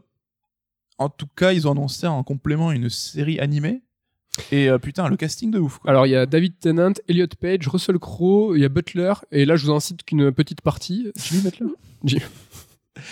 en 0.98 1.10
tout 1.10 1.28
cas, 1.36 1.52
ils 1.54 1.68
ont 1.68 1.72
annoncé 1.72 2.08
en 2.08 2.24
complément 2.24 2.72
une 2.72 2.90
série 2.90 3.40
animée. 3.40 3.82
Et 4.52 4.68
euh, 4.68 4.80
putain, 4.80 5.08
le 5.10 5.16
casting 5.18 5.52
de 5.52 5.60
ouf. 5.60 5.78
Quoi. 5.78 5.92
Alors, 5.92 6.08
il 6.08 6.10
y 6.10 6.16
a 6.16 6.26
David 6.26 6.54
Tennant, 6.60 6.94
Elliot 7.08 7.28
Page, 7.40 7.68
Russell 7.68 8.00
Crowe, 8.00 8.56
il 8.56 8.62
y 8.64 8.66
a 8.66 8.70
Butler. 8.70 9.14
Et 9.32 9.46
là, 9.46 9.56
je 9.56 9.66
vous 9.68 9.72
en 9.72 9.80
cite 9.80 10.02
qu'une 10.04 10.32
petite 10.32 10.62
partie. 10.62 11.12
Tu 11.24 11.36
dis 11.36 11.42
Butler? 11.42 11.68
J'ai- 12.04 12.18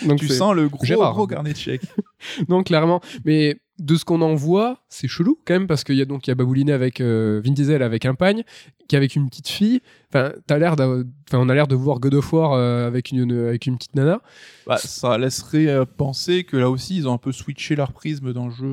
Donc, 0.06 0.18
tu 0.20 0.28
sens 0.28 0.54
le 0.54 0.68
gros, 0.68 0.84
Gérard. 0.84 1.12
gros 1.14 1.26
carnet 1.26 1.52
de 1.52 1.58
chèques. 1.58 1.82
Non, 2.48 2.62
clairement. 2.62 3.00
Mais 3.24 3.56
de 3.78 3.96
ce 3.96 4.04
qu'on 4.04 4.20
en 4.20 4.34
voit, 4.34 4.78
c'est 4.88 5.08
chelou 5.08 5.38
quand 5.44 5.54
même 5.54 5.66
parce 5.66 5.82
qu'il 5.84 5.96
y 5.96 6.02
a 6.02 6.04
donc 6.04 6.26
il 6.26 6.30
y 6.30 6.32
a 6.32 6.34
Babouliné 6.34 6.72
avec 6.72 7.00
euh, 7.00 7.40
Vin 7.44 7.52
Diesel 7.52 7.82
avec 7.82 8.04
un 8.06 8.14
pagne, 8.14 8.44
qui 8.88 8.96
avec 8.96 9.16
une 9.16 9.28
petite 9.28 9.48
fille. 9.48 9.80
Enfin, 10.10 10.32
t'as 10.46 10.58
l'air 10.58 10.74
enfin, 10.74 11.04
on 11.34 11.48
a 11.48 11.54
l'air 11.54 11.66
de 11.66 11.74
voir 11.74 11.98
God 11.98 12.14
of 12.14 12.32
War 12.34 12.52
euh, 12.52 12.86
avec 12.86 13.10
une, 13.12 13.20
une- 13.20 13.46
avec 13.46 13.66
une 13.66 13.78
petite 13.78 13.94
nana. 13.96 14.20
Bah, 14.66 14.76
ça 14.76 15.16
laisserait 15.16 15.66
euh, 15.68 15.84
penser 15.86 16.44
que 16.44 16.56
là 16.58 16.68
aussi, 16.68 16.96
ils 16.98 17.08
ont 17.08 17.14
un 17.14 17.18
peu 17.18 17.32
switché 17.32 17.74
leur 17.76 17.92
prisme 17.92 18.32
d'un 18.34 18.50
jeu 18.50 18.66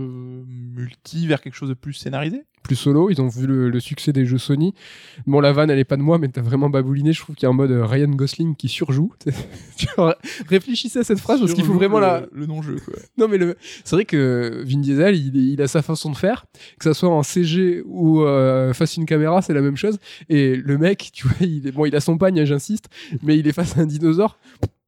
multi 0.47 1.27
vers 1.27 1.41
quelque 1.41 1.55
chose 1.55 1.69
de 1.69 1.73
plus 1.76 1.93
scénarisé. 1.93 2.43
plus 2.63 2.76
solo. 2.76 3.09
Ils 3.09 3.21
ont 3.21 3.30
vu 3.30 3.47
le, 3.47 3.69
le 3.69 3.80
succès 3.80 4.11
des 4.11 4.26
jeux 4.26 4.38
Sony. 4.38 4.73
Bon, 5.27 5.39
la 5.39 5.53
vanne, 5.53 5.69
elle 5.69 5.80
est 5.80 5.85
pas 5.85 5.95
de 5.97 6.01
moi, 6.01 6.17
mais 6.19 6.27
t'as 6.27 6.41
vraiment 6.41 6.69
babouliné. 6.69 7.13
Je 7.13 7.21
trouve 7.21 7.35
qu'il 7.38 7.43
y 7.43 7.47
a 7.47 7.51
en 7.51 7.53
mode 7.53 7.71
euh, 7.71 7.85
Ryan 7.85 8.09
Gosling 8.09 8.55
qui 8.57 8.67
surjoue. 8.67 9.13
Réfléchissez 10.49 10.99
à 10.99 11.03
cette 11.03 11.19
phrase 11.19 11.39
parce 11.39 11.53
qu'il 11.53 11.63
faut 11.63 11.73
vraiment 11.73 11.99
le, 11.99 12.05
la. 12.05 12.26
le 12.31 12.45
non-jeu. 12.45 12.76
quoi. 12.84 12.95
Non, 13.17 13.27
mais 13.27 13.38
le... 13.38 13.55
c'est 13.84 13.95
vrai 13.95 14.05
que 14.05 14.63
Vin 14.65 14.81
Diesel, 14.90 15.16
il, 15.16 15.61
a 15.61 15.68
sa 15.68 15.82
façon 15.82 16.11
de 16.11 16.18
faire. 16.18 16.45
Que 16.80 16.86
ça 16.86 16.94
soit 16.94 17.10
en 17.10 17.24
CG 17.24 17.84
ou 17.86 18.24
euh, 18.24 18.74
face 18.74 18.98
à 18.98 19.02
une 19.02 19.06
caméra, 19.06 19.41
c'est 19.41 19.53
la 19.53 19.61
même 19.61 19.78
chose. 19.78 19.98
Et 20.30 20.56
le 20.56 20.78
mec, 20.78 21.11
tu 21.14 21.28
vois, 21.28 21.38
il, 21.41 21.68
est... 21.68 21.72
bon, 21.72 21.86
il 21.86 21.95
a 21.95 21.99
son 21.99 22.18
pagne, 22.18 22.40
hein, 22.40 22.45
j'insiste, 22.45 22.86
mais 23.24 23.38
il 23.38 23.48
est 23.48 23.53
face 23.53 23.78
à 23.78 23.82
un 23.82 23.86
dinosaure. 23.86 24.38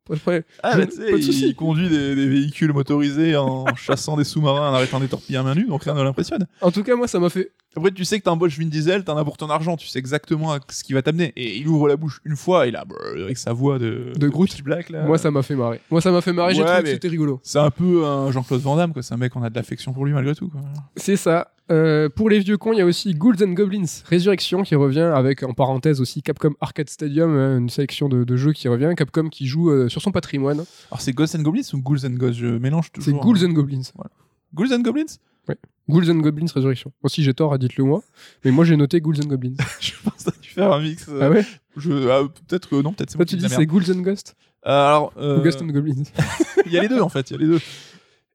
Pas 0.08 0.16
de. 0.16 0.44
Ah, 0.64 0.78
bah, 0.78 0.86
pas 0.86 0.86
de 0.86 1.20
il, 1.20 1.56
conduit 1.56 1.88
des, 1.88 2.16
des 2.16 2.28
véhicules 2.28 2.74
motorisés 2.74 3.36
en 3.38 3.66
chassant 3.76 4.18
des 4.18 4.24
sous-marins, 4.24 4.72
en 4.72 4.74
arrêtant 4.74 5.00
des 5.00 5.08
torpilles 5.08 5.38
à 5.38 5.44
main 5.44 5.54
nue, 5.54 5.66
donc 5.68 5.84
rien 5.84 5.94
ne 5.94 6.02
l'impressionne. 6.02 6.48
En 6.62 6.72
tout 6.72 6.84
cas, 6.84 6.96
moi, 6.96 7.08
ça 7.08 7.20
m'a 7.20 7.30
fait. 7.30 7.52
Après, 7.78 7.92
tu 7.92 8.04
sais 8.04 8.20
que 8.20 8.26
t'embauches 8.26 8.58
Vin 8.58 8.66
Diesel, 8.66 9.04
t'en 9.04 9.16
as 9.16 9.24
pour 9.24 9.38
ton 9.38 9.50
argent, 9.50 9.78
tu 9.78 9.88
sais 9.88 10.00
exactement 10.00 10.58
ce 10.70 10.84
qui 10.84 10.94
va 10.94 11.02
t'amener. 11.02 11.32
Et 11.36 11.58
il 11.58 11.68
ouvre 11.68 11.88
la 11.88 11.98
bouche 11.98 12.20
une 12.26 12.36
fois, 12.36 12.68
et 12.68 12.72
là, 12.72 12.84
brrr, 12.84 13.24
avec 13.24 13.38
sa 13.38 13.54
voix 13.54 13.78
de, 13.80 14.12
De 14.18 14.28
Groot. 14.28 14.50
Pitch 14.50 14.64
Black, 14.64 14.90
là. 14.90 15.06
Moi, 15.06 15.18
ça 15.18 15.30
m'a 15.30 15.44
fait 15.44 15.56
marrer. 15.56 15.80
Moi, 15.92 16.02
ça 16.02 16.12
m'a 16.12 16.22
fait 16.22 16.34
marrer. 16.34 16.56
J'ai 16.56 16.64
trouvé 16.66 16.84
que 16.84 16.90
c'était 16.90 17.08
rigolo. 17.08 17.40
C'est 17.44 17.60
un 17.60 17.72
peu 17.72 18.06
un 18.06 18.32
Jean-Claude 18.32 18.62
Van 18.62 18.76
Damme, 18.76 18.94
quoi. 18.94 19.04
C'est 19.04 19.14
un 19.14 19.18
mec, 19.18 19.36
on 19.36 19.44
a 19.44 19.50
de 19.50 19.56
l'affection 19.56 19.94
pour 19.94 20.06
lui 20.06 20.14
malgré 20.14 20.34
tout, 20.36 20.50
quoi. 20.50 20.62
C'est 20.96 21.16
ça. 21.16 21.54
Euh, 21.72 22.10
pour 22.10 22.30
les 22.30 22.40
vieux 22.40 22.58
cons, 22.58 22.74
il 22.74 22.80
y 22.80 22.82
a 22.82 22.86
aussi 22.86 23.14
Ghouls 23.14 23.42
and 23.42 23.54
Goblins 23.54 23.86
Résurrection 24.06 24.64
qui 24.64 24.76
revient 24.76 25.00
avec 25.16 25.44
en 25.44 25.54
parenthèse 25.54 26.02
aussi 26.02 26.22
Capcom 26.22 26.54
Arcade 26.60 26.90
Stadium, 26.90 27.36
hein, 27.38 27.58
une 27.58 27.70
sélection 27.70 28.10
de, 28.10 28.24
de 28.24 28.36
jeux 28.36 28.52
qui 28.52 28.68
revient. 28.68 28.92
Capcom 28.98 29.30
qui 29.30 29.48
joue 29.48 29.70
euh, 29.72 29.88
sur 29.88 30.02
son 30.02 30.12
patrimoine. 30.12 30.66
Alors, 30.92 31.00
c'est 31.00 31.14
Ghosts 31.14 31.36
and 31.36 31.44
Goblins 31.44 31.62
ou 31.74 31.78
Ghouls 31.78 32.06
and 32.06 32.16
Ghosts? 32.16 32.40
Je 32.40 32.48
mélange 32.48 32.88
C'est 32.96 33.06
toujours. 33.12 33.22
Ghouls 33.22 33.46
and 33.46 33.54
Goblins. 33.54 33.84
Ghouls 34.54 34.74
and 34.74 34.82
Goblins? 34.82 35.18
Ghouls 35.90 36.10
and 36.10 36.20
Goblins 36.20 36.48
Résurrection. 36.54 36.92
Moi, 37.02 37.10
si 37.10 37.24
j'ai 37.24 37.34
tort, 37.34 37.58
dites-le 37.58 37.84
moi. 37.84 38.04
Mais 38.46 38.52
moi, 38.52 38.66
j'ai 38.66 38.78
noté 38.78 39.02
Ghouls 39.02 39.20
and 39.22 39.28
Goblins. 39.28 39.56
Je 39.80 39.94
pense 40.04 40.26
dû 40.42 40.50
faire 40.50 40.72
un 40.74 40.82
mix. 40.82 41.08
euh, 41.10 41.20
ah 41.22 41.30
ouais? 41.30 41.46
Je, 41.78 42.10
ah, 42.10 42.28
peut-être 42.48 42.70
que 42.70 42.82
non, 42.82 42.94
peut-être 42.94 43.12
c'est 43.12 43.18
Toi, 43.18 43.26
tu 43.26 43.38
dis 43.38 43.48
c'est 43.50 43.66
Ghouls 43.66 43.92
and 43.92 44.02
Ghost 44.02 44.36
alors, 44.64 45.12
euh, 45.18 45.40
ou 45.40 45.44
Ghost 45.44 45.60
and 45.62 45.68
Goblins 45.68 46.04
il 46.68 46.72
y 46.72 46.78
a 46.78 46.84
les 46.84 46.88
deux 46.88 47.02
en 47.02 47.10
fait, 47.10 47.32
il 47.32 47.34
y 47.34 47.36
a 47.36 47.40
les 47.40 47.48
deux. 47.48 47.60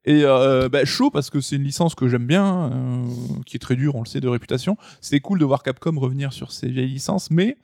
Et 0.07 0.23
euh, 0.23 0.69
bah, 0.69 0.85
chaud 0.85 1.11
parce 1.11 1.29
que 1.29 1.41
c'est 1.41 1.57
une 1.57 1.63
licence 1.65 1.93
que 1.93 2.07
j'aime 2.07 2.25
bien, 2.25 2.71
euh, 2.71 3.03
qui 3.45 3.57
est 3.57 3.59
très 3.59 3.75
dure, 3.75 3.95
on 3.95 3.99
le 3.99 4.05
sait, 4.07 4.21
de 4.21 4.29
réputation. 4.29 4.77
C'est 5.01 5.19
cool 5.19 5.37
de 5.37 5.45
voir 5.45 5.63
Capcom 5.63 5.99
revenir 5.99 6.31
sur 6.31 6.53
ces 6.53 6.69
vieilles 6.69 6.87
licences, 6.87 7.29
mais 7.29 7.57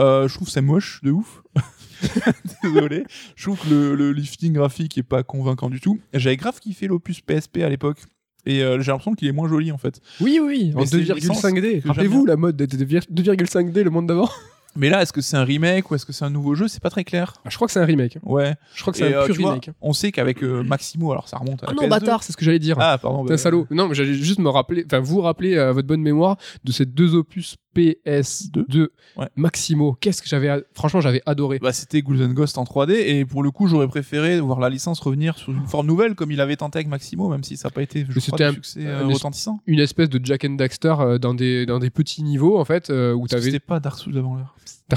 euh, 0.00 0.28
je 0.28 0.34
trouve 0.34 0.48
c'est 0.48 0.60
moche 0.60 1.00
de 1.02 1.10
ouf. 1.10 1.42
Désolé. 2.62 3.04
Je 3.34 3.44
trouve 3.44 3.58
que 3.58 3.68
le, 3.68 3.94
le 3.96 4.12
lifting 4.12 4.52
graphique 4.52 4.96
est 4.96 5.02
pas 5.02 5.24
convaincant 5.24 5.68
du 5.68 5.80
tout. 5.80 5.98
J'avais 6.14 6.36
grave 6.36 6.60
kiffé 6.60 6.86
l'opus 6.86 7.20
PSP 7.20 7.58
à 7.58 7.68
l'époque. 7.68 7.98
Et 8.46 8.62
euh, 8.62 8.80
j'ai 8.80 8.92
l'impression 8.92 9.14
qu'il 9.14 9.26
est 9.26 9.32
moins 9.32 9.48
joli 9.48 9.72
en 9.72 9.78
fait. 9.78 10.00
Oui, 10.20 10.38
oui, 10.40 10.72
en 10.76 10.78
Mais 10.78 10.84
licence 10.84 11.42
2,5D. 11.42 11.82
que 11.82 11.88
Rappelez-vous 11.88 12.26
la 12.26 12.36
mode 12.36 12.56
de 12.56 12.64
2,5D, 12.64 13.82
le 13.82 13.90
monde 13.90 14.06
d'avant 14.06 14.30
Mais 14.76 14.90
là, 14.90 15.02
est-ce 15.02 15.12
que 15.12 15.20
c'est 15.20 15.36
un 15.36 15.44
remake 15.44 15.90
ou 15.90 15.94
est-ce 15.94 16.06
que 16.06 16.12
c'est 16.12 16.24
un 16.24 16.30
nouveau 16.30 16.54
jeu 16.54 16.68
C'est 16.68 16.82
pas 16.82 16.90
très 16.90 17.04
clair. 17.04 17.34
Ah, 17.44 17.48
Je 17.50 17.56
crois 17.56 17.66
que 17.66 17.72
c'est 17.72 17.80
un 17.80 17.84
remake. 17.84 18.18
Ouais. 18.22 18.54
Je 18.74 18.80
crois 18.82 18.92
que 18.92 18.98
c'est 18.98 19.14
un 19.14 19.18
euh, 19.18 19.26
pur 19.26 19.34
vois, 19.36 19.50
remake. 19.50 19.70
on 19.80 19.92
sait 19.92 20.12
qu'avec 20.12 20.42
euh, 20.42 20.62
Maximo, 20.62 21.10
alors 21.12 21.28
ça 21.28 21.38
remonte 21.38 21.62
à 21.62 21.66
la 21.66 21.72
Ah 21.72 21.74
non, 21.74 21.82
PS2. 21.86 21.90
bâtard, 21.90 22.22
c'est 22.22 22.32
ce 22.32 22.36
que 22.36 22.44
j'allais 22.44 22.58
dire. 22.58 22.76
Ah, 22.80 22.98
pardon. 22.98 23.22
T'es 23.24 23.28
bah, 23.28 23.34
un 23.34 23.38
salaud. 23.38 23.66
Non, 23.70 23.88
mais 23.88 23.94
j'allais 23.94 24.14
juste 24.14 24.38
me 24.38 24.48
rappeler, 24.48 24.84
enfin, 24.86 25.00
vous 25.00 25.20
rappeler 25.20 25.56
à 25.58 25.72
votre 25.72 25.86
bonne 25.88 26.02
mémoire 26.02 26.36
de 26.64 26.72
ces 26.72 26.86
deux 26.86 27.14
opus 27.14 27.56
PS2 27.76 28.88
Ouais. 29.16 29.28
Maximo. 29.36 29.96
Qu'est-ce 30.00 30.20
que 30.22 30.28
j'avais, 30.28 30.62
franchement, 30.74 31.00
j'avais 31.00 31.22
adoré. 31.26 31.58
Bah, 31.58 31.72
c'était 31.72 32.02
Golden 32.02 32.32
Ghost 32.34 32.58
en 32.58 32.64
3D 32.64 32.92
et 32.92 33.24
pour 33.24 33.42
le 33.42 33.50
coup, 33.50 33.66
j'aurais 33.66 33.88
préféré 33.88 34.40
voir 34.40 34.60
la 34.60 34.68
licence 34.68 35.00
revenir 35.00 35.38
sous 35.38 35.52
une 35.52 35.66
forme 35.66 35.86
nouvelle 35.86 36.14
comme 36.14 36.30
il 36.30 36.40
avait 36.40 36.56
tenté 36.56 36.78
avec 36.78 36.88
Maximo, 36.88 37.28
même 37.28 37.44
si 37.44 37.56
ça 37.56 37.68
n'a 37.68 37.72
pas 37.72 37.82
été, 37.82 38.04
je 38.08 38.14
Mais 38.14 38.20
crois, 38.20 38.46
un- 38.46 38.52
succès 38.52 38.84
un 38.86 38.88
euh, 38.88 39.06
retentissant. 39.06 39.60
Une 39.66 39.78
espèce 39.80 40.08
de 40.10 40.20
Jack 40.22 40.44
and 40.44 40.50
Daxter 40.56 40.94
euh, 41.00 41.18
dans 41.18 41.34
des, 41.34 41.64
dans 41.66 41.78
des 41.78 41.90
petits 41.90 42.22
niveaux, 42.22 42.58
en 42.58 42.64
fait, 42.64 42.90
euh, 42.90 43.12
où 43.14 43.26
t'avais. 43.26 43.42
C'était 43.42 43.58
pas 43.60 43.80
Dark 43.80 43.98
Souls 43.98 44.16
avant 44.16 44.34
l'heure? 44.36 44.54
Oh, 44.92 44.96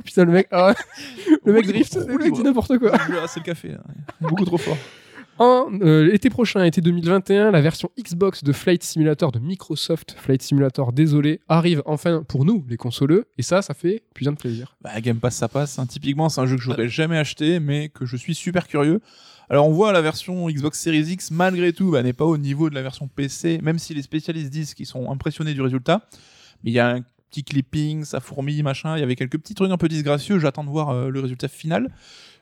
putain, 0.04 0.24
le 0.24 0.32
mec, 0.32 0.48
ah 0.50 0.74
le 1.44 1.52
mec 1.52 1.66
drift, 1.66 1.94
le 2.06 2.18
mec 2.18 2.32
dit 2.32 2.42
n'importe 2.42 2.78
quoi. 2.78 2.92
Ah, 2.94 3.26
c'est 3.26 3.40
le 3.40 3.44
café. 3.44 3.68
là. 3.68 3.80
Beaucoup 4.20 4.44
trop 4.44 4.58
fort. 4.58 4.76
En 5.38 5.66
euh, 5.82 6.12
été 6.12 6.30
prochain, 6.30 6.62
été 6.62 6.80
2021, 6.80 7.50
la 7.50 7.60
version 7.60 7.90
Xbox 7.98 8.44
de 8.44 8.52
Flight 8.52 8.84
Simulator 8.84 9.32
de 9.32 9.40
Microsoft, 9.40 10.14
Flight 10.16 10.42
Simulator, 10.42 10.92
désolé, 10.92 11.40
arrive 11.48 11.82
enfin 11.86 12.22
pour 12.22 12.44
nous, 12.44 12.64
les 12.68 12.76
consoleux, 12.76 13.24
et 13.36 13.42
ça, 13.42 13.60
ça 13.60 13.74
fait 13.74 14.04
putain 14.14 14.30
de 14.30 14.36
plaisir. 14.36 14.76
Bah, 14.80 15.00
Game 15.00 15.18
Pass, 15.18 15.34
ça 15.34 15.48
passe. 15.48 15.76
hein. 15.80 15.86
Typiquement, 15.86 16.28
c'est 16.28 16.40
un 16.40 16.46
jeu 16.46 16.54
que 16.54 16.62
j'aurais 16.62 16.88
jamais 16.88 17.18
acheté, 17.18 17.58
mais 17.58 17.88
que 17.88 18.06
je 18.06 18.16
suis 18.16 18.36
super 18.36 18.68
curieux. 18.68 19.00
Alors, 19.50 19.66
on 19.68 19.72
voit 19.72 19.92
la 19.92 20.02
version 20.02 20.48
Xbox 20.48 20.80
Series 20.80 21.10
X, 21.10 21.32
malgré 21.32 21.72
tout, 21.72 21.90
bah, 21.90 22.04
n'est 22.04 22.12
pas 22.12 22.24
au 22.26 22.38
niveau 22.38 22.70
de 22.70 22.76
la 22.76 22.82
version 22.82 23.08
PC, 23.08 23.58
même 23.60 23.80
si 23.80 23.92
les 23.92 24.02
spécialistes 24.02 24.50
disent 24.50 24.72
qu'ils 24.74 24.86
sont 24.86 25.10
impressionnés 25.10 25.52
du 25.52 25.62
résultat. 25.62 26.06
Mais 26.62 26.70
il 26.70 26.74
y 26.74 26.78
a 26.78 26.90
un 26.94 27.00
petit 27.34 27.44
clipping, 27.44 28.04
ça 28.04 28.20
fourmille, 28.20 28.62
machin. 28.62 28.96
Il 28.96 29.00
y 29.00 29.02
avait 29.02 29.16
quelques 29.16 29.38
petits 29.38 29.54
trucs 29.54 29.70
un 29.70 29.76
peu 29.76 29.88
disgracieux. 29.88 30.38
J'attends 30.38 30.64
de 30.64 30.70
voir 30.70 30.90
euh, 30.90 31.08
le 31.08 31.20
résultat 31.20 31.48
final. 31.48 31.90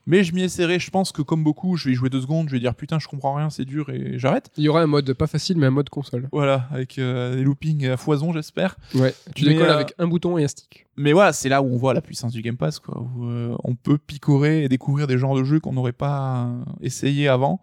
Mais 0.04 0.24
je 0.24 0.34
m'y 0.34 0.42
essaierai. 0.42 0.78
Je 0.80 0.90
pense 0.90 1.12
que, 1.12 1.22
comme 1.22 1.44
beaucoup, 1.44 1.76
je 1.76 1.84
vais 1.84 1.92
y 1.92 1.94
jouer 1.94 2.10
deux 2.10 2.20
secondes. 2.20 2.48
Je 2.48 2.54
vais 2.54 2.60
dire 2.60 2.74
putain, 2.74 2.98
je 2.98 3.06
comprends 3.06 3.34
rien, 3.34 3.50
c'est 3.50 3.64
dur 3.64 3.88
et 3.90 4.18
j'arrête. 4.18 4.50
Il 4.56 4.64
y 4.64 4.68
aura 4.68 4.82
un 4.82 4.86
mode 4.86 5.12
pas 5.14 5.26
facile, 5.28 5.56
mais 5.58 5.66
un 5.66 5.70
mode 5.70 5.88
console. 5.90 6.28
Voilà, 6.32 6.66
avec 6.72 6.98
euh, 6.98 7.36
des 7.36 7.42
loopings 7.42 7.86
à 7.86 7.96
foison, 7.96 8.32
j'espère. 8.32 8.76
Ouais, 8.94 9.14
tu 9.34 9.44
Mais, 9.44 9.52
décolles 9.52 9.68
euh, 9.68 9.74
avec 9.74 9.94
un 9.98 10.08
bouton 10.08 10.38
et 10.38 10.44
un 10.44 10.48
stick. 10.48 10.86
Mais 10.96 11.12
voilà, 11.12 11.32
c'est 11.32 11.48
là 11.48 11.62
où 11.62 11.66
on 11.66 11.76
voit 11.76 11.94
la 11.94 12.02
puissance 12.02 12.32
du 12.32 12.42
Game 12.42 12.56
Pass, 12.56 12.80
quoi. 12.80 13.00
Où, 13.00 13.26
euh, 13.26 13.54
on 13.62 13.76
peut 13.76 13.96
picorer 13.96 14.64
et 14.64 14.68
découvrir 14.68 15.06
des 15.06 15.18
genres 15.18 15.36
de 15.36 15.44
jeux 15.44 15.60
qu'on 15.60 15.72
n'aurait 15.72 15.92
pas 15.92 16.46
euh, 16.46 16.64
essayé 16.80 17.28
avant. 17.28 17.60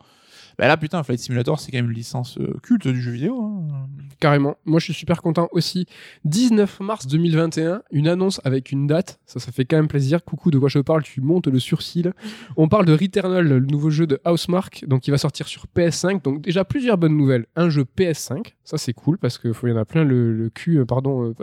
Bah 0.59 0.67
là, 0.67 0.75
putain, 0.75 1.01
Flight 1.03 1.21
Simulator, 1.21 1.57
c'est 1.57 1.71
quand 1.71 1.77
même 1.77 1.89
une 1.89 1.95
licence 1.95 2.37
euh, 2.37 2.53
culte 2.61 2.85
du 2.85 3.01
jeu 3.01 3.11
vidéo. 3.11 3.41
hein. 3.41 3.87
Carrément. 4.19 4.57
Moi, 4.65 4.81
je 4.81 4.83
suis 4.83 4.93
super 4.93 5.21
content 5.21 5.47
aussi. 5.53 5.85
19 6.25 6.81
mars 6.81 7.07
2021, 7.07 7.81
une 7.91 8.09
annonce 8.09 8.41
avec 8.43 8.73
une 8.73 8.85
date. 8.85 9.21
Ça, 9.25 9.39
ça 9.39 9.53
fait 9.53 9.63
quand 9.63 9.77
même 9.77 9.87
plaisir. 9.87 10.25
Coucou, 10.25 10.51
de 10.51 10.59
quoi 10.59 10.67
je 10.67 10.79
parle? 10.79 11.03
Tu 11.03 11.21
montes 11.21 11.47
le 11.47 11.59
sourcil. 11.59 12.11
On 12.57 12.67
parle 12.67 12.85
de 12.85 12.91
Returnal, 12.91 13.47
le 13.47 13.61
nouveau 13.61 13.89
jeu 13.89 14.05
de 14.05 14.19
Housemark, 14.25 14.83
donc 14.85 15.03
qui 15.03 15.11
va 15.11 15.17
sortir 15.17 15.47
sur 15.47 15.65
PS5. 15.73 16.21
Donc 16.21 16.41
déjà 16.41 16.65
plusieurs 16.65 16.97
bonnes 16.97 17.15
nouvelles. 17.15 17.45
Un 17.55 17.69
jeu 17.69 17.85
PS5, 17.97 18.55
ça 18.65 18.77
c'est 18.77 18.91
cool 18.91 19.17
parce 19.17 19.37
qu'il 19.37 19.53
y 19.63 19.71
en 19.71 19.77
a 19.77 19.85
plein 19.85 20.03
le, 20.03 20.51
cul, 20.53 20.79
euh, 20.79 20.85
pardon, 20.85 21.23
euh, 21.23 21.33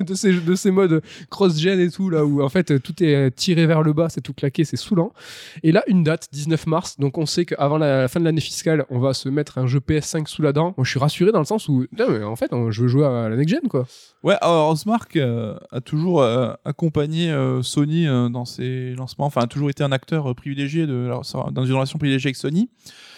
de 0.04 0.14
ces, 0.14 0.32
de 0.34 0.54
ces 0.54 0.70
modes 0.70 1.02
cross-gen 1.30 1.80
et 1.80 1.88
tout 1.88 2.10
là 2.10 2.26
où 2.26 2.42
en 2.42 2.50
fait 2.50 2.82
tout 2.82 3.02
est 3.02 3.30
tiré 3.30 3.64
vers 3.64 3.82
le 3.82 3.94
bas, 3.94 4.10
c'est 4.10 4.20
tout 4.20 4.34
claqué, 4.34 4.64
c'est 4.64 4.76
saoulant. 4.76 5.14
Et 5.62 5.72
là, 5.72 5.82
une 5.86 6.02
date, 6.02 6.28
19 6.32 6.66
mars. 6.66 6.98
Donc 6.98 7.16
on 7.16 7.24
sait 7.24 7.46
qu'avant 7.46 7.78
la 7.78 8.01
fin 8.08 8.20
de 8.20 8.24
l'année 8.24 8.40
fiscale, 8.40 8.84
on 8.90 8.98
va 8.98 9.14
se 9.14 9.28
mettre 9.28 9.58
un 9.58 9.66
jeu 9.66 9.80
PS5 9.80 10.26
sous 10.26 10.42
la 10.42 10.52
dent. 10.52 10.74
Moi, 10.76 10.84
je 10.84 10.90
suis 10.90 10.98
rassuré 10.98 11.32
dans 11.32 11.38
le 11.38 11.44
sens 11.44 11.68
où, 11.68 11.86
non, 11.98 12.06
mais 12.10 12.22
en 12.24 12.36
fait, 12.36 12.50
je 12.70 12.82
veux 12.82 12.88
jouer 12.88 13.04
à 13.06 13.28
la 13.28 13.36
next 13.36 13.54
gen 13.54 13.68
quoi. 13.68 13.86
Ouais, 14.22 14.36
alors 14.40 14.70
Housemarque 14.70 15.16
euh, 15.16 15.56
a 15.70 15.80
toujours 15.80 16.22
euh, 16.22 16.52
accompagné 16.64 17.30
euh, 17.30 17.62
Sony 17.62 18.06
euh, 18.06 18.28
dans 18.28 18.44
ses 18.44 18.94
lancements, 18.94 19.26
enfin 19.26 19.42
a 19.42 19.46
toujours 19.46 19.70
été 19.70 19.82
un 19.82 19.92
acteur 19.92 20.30
euh, 20.30 20.34
privilégié 20.34 20.86
de, 20.86 21.06
alors, 21.06 21.24
ça, 21.24 21.46
dans 21.52 21.64
une 21.64 21.74
relation 21.74 21.98
privilégiée 21.98 22.28
avec 22.28 22.36
Sony. 22.36 22.68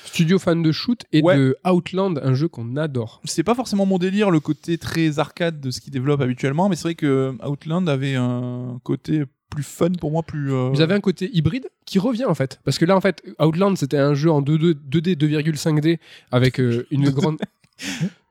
Studio 0.04 0.38
fan 0.38 0.62
de 0.62 0.70
shoot 0.70 1.02
et 1.12 1.22
Ouais. 1.22 1.36
de 1.36 1.56
Outland, 1.68 2.20
un 2.22 2.34
jeu 2.34 2.46
qu'on 2.48 2.76
adore. 2.76 3.20
C'est 3.24 3.42
pas 3.42 3.54
forcément 3.56 3.84
mon 3.84 3.98
délire, 3.98 4.30
le 4.30 4.38
côté 4.40 4.78
très 4.78 5.18
arcade 5.18 5.60
de 5.60 5.70
ce 5.72 5.80
qu'il 5.80 5.92
développe 5.92 6.20
habituellement, 6.20 6.68
mais 6.68 6.76
c'est 6.76 6.84
vrai 6.84 6.94
que 6.94 7.34
Outland 7.44 7.88
avait 7.88 8.14
un 8.14 8.78
côté 8.84 9.24
plus 9.54 9.62
fun 9.62 9.90
pour 10.00 10.10
moi, 10.10 10.22
plus. 10.22 10.52
euh, 10.52 10.70
Vous 10.72 10.80
avez 10.80 10.94
un 10.94 11.00
côté 11.00 11.30
hybride 11.32 11.68
qui 11.86 11.98
revient 11.98 12.24
en 12.26 12.34
fait. 12.34 12.60
Parce 12.64 12.78
que 12.78 12.84
là, 12.84 12.96
en 12.96 13.00
fait, 13.00 13.22
Outland, 13.40 13.76
c'était 13.76 13.98
un 13.98 14.14
jeu 14.14 14.30
en 14.30 14.42
2D, 14.42 14.74
2D 14.90 15.16
2,5D 15.16 15.98
avec 16.30 16.60
euh, 16.60 16.86
une 16.90 17.10
grande. 17.10 17.38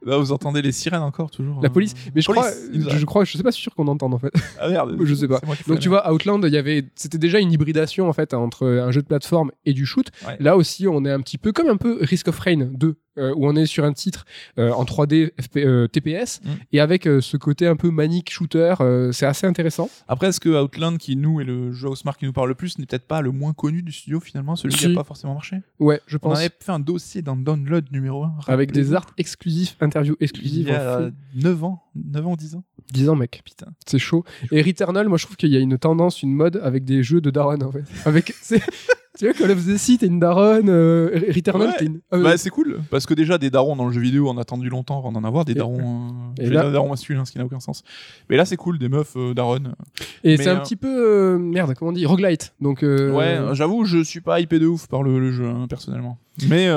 Là, 0.06 0.18
vous 0.18 0.32
entendez 0.34 0.62
les 0.62 0.72
sirènes 0.74 1.02
encore 1.02 1.32
toujours. 1.32 1.62
La 1.62 1.68
hein. 1.68 1.72
police. 1.72 1.94
Mais 2.14 2.22
je 2.22 2.28
Police, 2.28 2.42
crois, 2.44 2.98
je, 2.98 3.06
crois, 3.06 3.24
je 3.26 3.38
sais 3.38 3.44
pas 3.44 3.52
sûr 3.52 3.74
qu'on 3.74 3.88
entende 3.88 4.14
en 4.14 4.18
fait. 4.20 4.32
Ah 4.60 4.70
merde. 4.70 4.98
Je 5.02 5.14
sais 5.14 5.28
pas. 5.28 5.40
Donc 5.68 5.80
tu 5.80 5.90
vois, 5.90 6.12
Outland, 6.12 6.42
il 6.44 6.54
y 6.54 6.58
avait, 6.58 6.86
c'était 6.96 7.18
déjà 7.18 7.40
une 7.40 7.52
hybridation 7.52 8.08
en 8.10 8.14
fait 8.14 8.34
entre 8.34 8.66
un 8.68 8.92
jeu 8.92 9.02
de 9.02 9.08
plateforme 9.08 9.52
et 9.66 9.74
du 9.74 9.86
shoot. 9.86 10.08
Ouais. 10.28 10.36
Là 10.40 10.58
aussi, 10.58 10.88
on 10.88 11.04
est 11.06 11.12
un 11.12 11.20
petit 11.22 11.38
peu 11.38 11.52
comme 11.54 11.68
un 11.70 11.78
peu 11.78 11.98
Risk 12.02 12.28
of 12.28 12.40
Rain 12.40 12.70
2, 12.74 12.96
euh, 13.18 13.34
où 13.36 13.48
on 13.48 13.56
est 13.56 13.66
sur 13.66 13.84
un 13.86 13.94
titre 13.94 14.26
euh, 14.58 14.72
en 14.72 14.84
3D 14.86 15.32
FP, 15.42 15.58
euh, 15.58 15.88
TPS 15.88 16.42
Mm. 16.44 16.50
et 16.74 16.80
avec 16.80 17.04
ce 17.04 17.38
côté 17.38 17.68
un 17.68 17.76
peu 17.76 17.90
manique 17.92 18.32
shooter, 18.32 18.74
c'est 19.12 19.26
assez 19.26 19.46
intéressant. 19.48 19.90
Après, 20.08 20.28
est-ce 20.28 20.40
que 20.40 20.50
Outland, 20.50 20.98
qui 20.98 21.16
nous 21.16 21.40
est 21.42 21.44
le 21.44 21.72
jeu 21.72 21.90
Housemarque 21.90 22.20
qui 22.20 22.26
nous 22.26 22.34
parle 22.34 22.50
le 22.50 22.56
plus, 22.56 22.78
n'est 22.80 22.86
peut-être 22.86 23.08
pas 23.08 23.22
le 23.22 23.32
moins 23.32 23.54
connu 23.54 23.82
du 23.84 23.92
studio 23.92 24.20
finalement, 24.20 24.56
celui 24.56 24.76
qui 24.76 24.88
n'a 24.88 24.96
pas 24.96 25.04
forcément 25.04 25.34
marché? 25.34 25.58
Ouais, 25.80 26.02
je 26.08 26.18
On 26.18 26.20
pense. 26.30 26.40
avait 26.40 26.50
fait 26.60 26.72
un 26.72 26.80
dossier 26.80 27.22
dans 27.22 27.36
Download 27.36 27.86
numéro 27.92 28.24
1. 28.24 28.34
Avec 28.48 28.72
des 28.72 28.94
arts 28.94 29.12
exclusifs, 29.18 29.76
interviews 29.82 30.16
exclusives. 30.20 30.68
Il 30.68 30.72
y 30.74 30.76
a 30.76 30.98
fait. 31.00 31.14
9 31.44 31.64
ans, 31.64 31.84
9 31.96 32.28
ans, 32.28 32.36
10 32.36 32.56
ans. 32.56 32.64
10 32.92 33.10
ans, 33.10 33.16
mec. 33.16 33.42
Putain. 33.46 33.68
C'est 33.86 34.00
chaud. 34.00 34.24
Et 34.52 34.62
Returnal, 34.62 35.08
moi 35.10 35.18
je 35.18 35.26
trouve 35.26 35.36
qu'il 35.38 35.50
y 35.50 35.58
a 35.58 35.60
une 35.60 35.78
tendance, 35.78 36.22
une 36.24 36.34
mode 36.34 36.60
avec 36.64 36.86
des 36.86 37.04
jeux 37.04 37.22
de 37.22 37.30
Daron 37.30 37.62
en 37.62 37.72
fait. 37.72 37.84
Avec, 38.06 38.34
tu 39.20 39.26
vois, 39.26 39.34
Call 39.36 39.52
of 39.52 39.64
the 39.66 39.78
Sea, 39.78 39.98
t'es 40.00 40.08
une 40.08 40.20
Daron, 40.20 40.68
euh, 40.68 41.10
Returnal, 41.34 41.68
Ouais. 41.70 41.74
t'es 41.78 41.86
une. 41.86 42.00
euh, 42.14 42.24
Bah, 42.24 42.36
c'est 42.38 42.50
cool, 42.50 42.80
parce 42.90 43.06
que 43.06 43.14
déjà, 43.14 43.38
des 43.38 43.50
darons 43.52 43.76
dans 43.76 43.86
le 43.86 43.92
jeu 43.92 44.02
vidéo, 44.02 44.28
on 44.28 44.38
a 44.38 44.42
attendu 44.42 44.70
longtemps 44.70 44.98
avant 44.98 45.12
d'en 45.12 45.24
avoir, 45.24 45.46
des 45.46 45.54
darons, 45.54 46.08
euh, 46.40 46.44
et 46.44 46.50
là- 46.50 46.66
des 46.66 46.72
darons 46.72 46.90
masculins, 46.90 47.24
ce 47.26 47.32
qui 47.32 47.38
n'a 47.38 47.46
aucun 47.46 47.60
sens. 47.60 47.84
Mais 48.30 48.38
là, 48.38 48.46
c'est 48.46 48.58
cool, 48.58 48.80
des 48.80 48.90
meufs 48.90 49.14
euh, 49.16 49.34
daronnes. 49.36 49.76
et 50.24 50.38
c'est 50.38 50.50
un 50.50 50.56
euh, 50.58 50.60
petit 50.62 50.76
peu. 50.76 50.88
euh, 50.88 51.38
merde, 51.38 51.74
comment 51.78 51.90
on 51.90 51.94
dit 51.94 52.06
Roguelite. 52.08 52.54
Donc. 52.60 52.82
Ouais, 52.82 53.40
j'avoue, 53.54 53.86
je 53.86 54.04
suis 54.04 54.22
pas 54.22 54.40
hypé 54.40 54.58
de 54.58 54.66
ouf 54.66 54.88
par 54.88 55.04
le, 55.04 55.20
le 55.20 55.32
jeu, 55.32 55.46
hein, 55.48 55.68
personnellement. 55.70 56.18
Mais, 56.50 56.68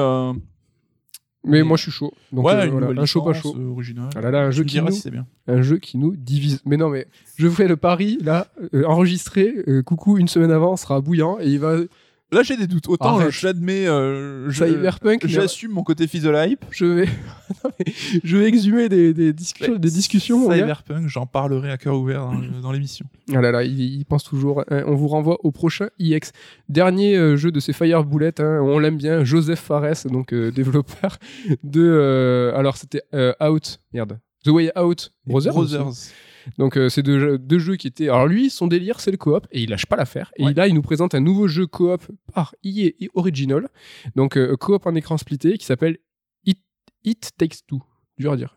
Mais 1.47 1.59
mais- 1.59 1.63
moi 1.63 1.77
je 1.77 1.83
suis 1.85 1.91
chaud. 1.93 2.13
Donc 2.33 2.45
ouais, 2.47 2.53
euh, 2.55 2.67
voilà, 2.67 3.03
un 3.03 3.05
chaud 3.07 3.23
pas 3.23 3.33
chaud. 3.33 3.55
euh, 3.59 3.71
original. 3.71 4.09
Ah 4.17 4.21
là 4.21 4.31
là, 4.31 4.41
un 4.43 4.51
Je 4.51 4.59
jeu 4.59 4.65
qui 4.65 4.81
nous, 4.81 4.91
si 4.91 5.01
c'est 5.01 5.11
bien. 5.11 5.27
un 5.49 5.63
jeu 5.63 5.79
qui 5.79 5.97
nous 5.97 6.15
divise. 6.17 6.61
Mais 6.67 6.77
non, 6.77 6.89
mais 6.91 7.07
je 7.37 7.47
vous 7.47 7.55
fais 7.55 7.69
le 7.69 7.77
pari 7.77 8.19
là, 8.23 8.49
euh, 8.75 8.85
enregistré. 8.85 9.55
euh, 9.69 9.83
coucou, 9.83 10.19
une 10.19 10.29
semaine 10.29 10.51
avant, 10.51 10.77
sera 10.77 11.01
bouillant 11.01 11.39
et 11.41 11.47
il 11.49 11.59
va 11.61 11.77
Là, 12.33 12.43
j'ai 12.43 12.57
des 12.57 12.67
doutes. 12.67 12.89
Autant 12.89 13.19
Arrête. 13.21 13.31
j'admets, 13.31 13.87
euh, 13.87 14.51
je- 14.51 14.65
cyberpunk. 14.65 15.23
mais 15.25 15.31
j'assume 15.31 15.71
mon 15.71 15.85
côté 15.85 16.09
fils 16.09 16.23
de 16.25 16.31
la 16.31 16.49
hype. 16.49 16.65
Je 16.71 16.85
vais, 16.85 17.05
Non, 17.65 17.71
mais 17.79 17.93
je 18.25 18.37
vais 18.37 18.47
exhumer 18.47 18.89
des, 18.89 19.15
des 19.15 19.33
discussions, 19.33 19.73
Mais 19.75 19.79
des 19.79 19.91
discussions. 19.91 20.39
mon 20.41 20.49
gars. 20.49 20.57
Cyberpunk, 20.57 21.07
j'en 21.07 21.27
parlerai 21.27 21.71
à 21.71 21.77
cœur 21.79 21.95
ouvert 21.97 22.29
dans, 22.61 22.73
l'émission. 22.73 23.07
Ah 23.33 23.41
là 23.41 23.53
là, 23.53 23.63
il, 23.63 23.79
il 23.81 24.05
pense 24.05 24.25
toujours. 24.25 24.65
Hein, 24.71 24.83
on 24.87 24.97
vous 24.97 25.07
renvoie 25.07 25.39
au 25.45 25.53
prochain 25.53 25.89
IX. 26.01 26.33
Dernier 26.69 27.17
euh, 27.17 27.37
jeu 27.37 27.53
de 27.53 27.61
ces 27.61 27.73
Fire 27.73 28.03
Bullets, 28.05 28.41
hein, 28.41 28.59
on 28.61 28.81
l'aime 28.81 28.97
bien, 28.97 29.23
Joseph 29.23 29.61
Fares, 29.61 30.07
donc 30.11 30.33
euh, 30.33 30.51
développeur 30.53 31.19
de. 31.63 31.81
euh, 31.81 32.57
alors 32.57 32.77
c'était 32.77 33.03
euh, 33.15 33.33
Out, 33.41 33.79
merde. 33.93 34.19
The 34.45 34.49
Way 34.49 34.73
Out 34.79 35.13
Brothers. 35.27 35.57
aussi. 35.57 35.75
Brothers. 35.77 35.93
Donc 36.59 36.77
euh, 36.77 36.89
c'est 36.89 37.03
deux, 37.03 37.19
jeux- 37.19 37.39
deux 37.39 37.59
jeux 37.59 37.77
qui 37.77 37.87
étaient. 37.87 38.09
Alors 38.09 38.27
lui, 38.27 38.51
son 38.51 38.67
délire, 38.67 39.01
c'est 39.01 39.11
le 39.11 39.17
coop 39.17 39.47
et 39.51 39.63
il 39.63 39.71
lâche 39.71 39.87
pas 39.87 39.97
l'affaire. 39.97 40.31
Et 40.37 40.45
Ouais. 40.45 40.55
là, 40.55 40.67
il 40.69 40.75
nous 40.75 40.83
présente 40.83 41.15
un 41.15 41.21
nouveau 41.21 41.49
jeu 41.49 41.67
coop 41.67 42.03
par 42.33 42.55
EA 42.65 42.93
et 43.01 43.11
Original. 43.15 43.69
Donc 44.15 44.37
euh, 44.37 44.57
coop 44.57 44.87
en 44.87 44.95
écran 44.95 45.17
splitté 45.19 45.59
qui 45.59 45.67
s'appelle 45.67 45.99
It, 46.45 46.59
It 47.05 47.31
Takes 47.37 47.67
Two. 47.67 47.83
Dur 48.19 48.33
à 48.33 48.37
dire. 48.37 48.57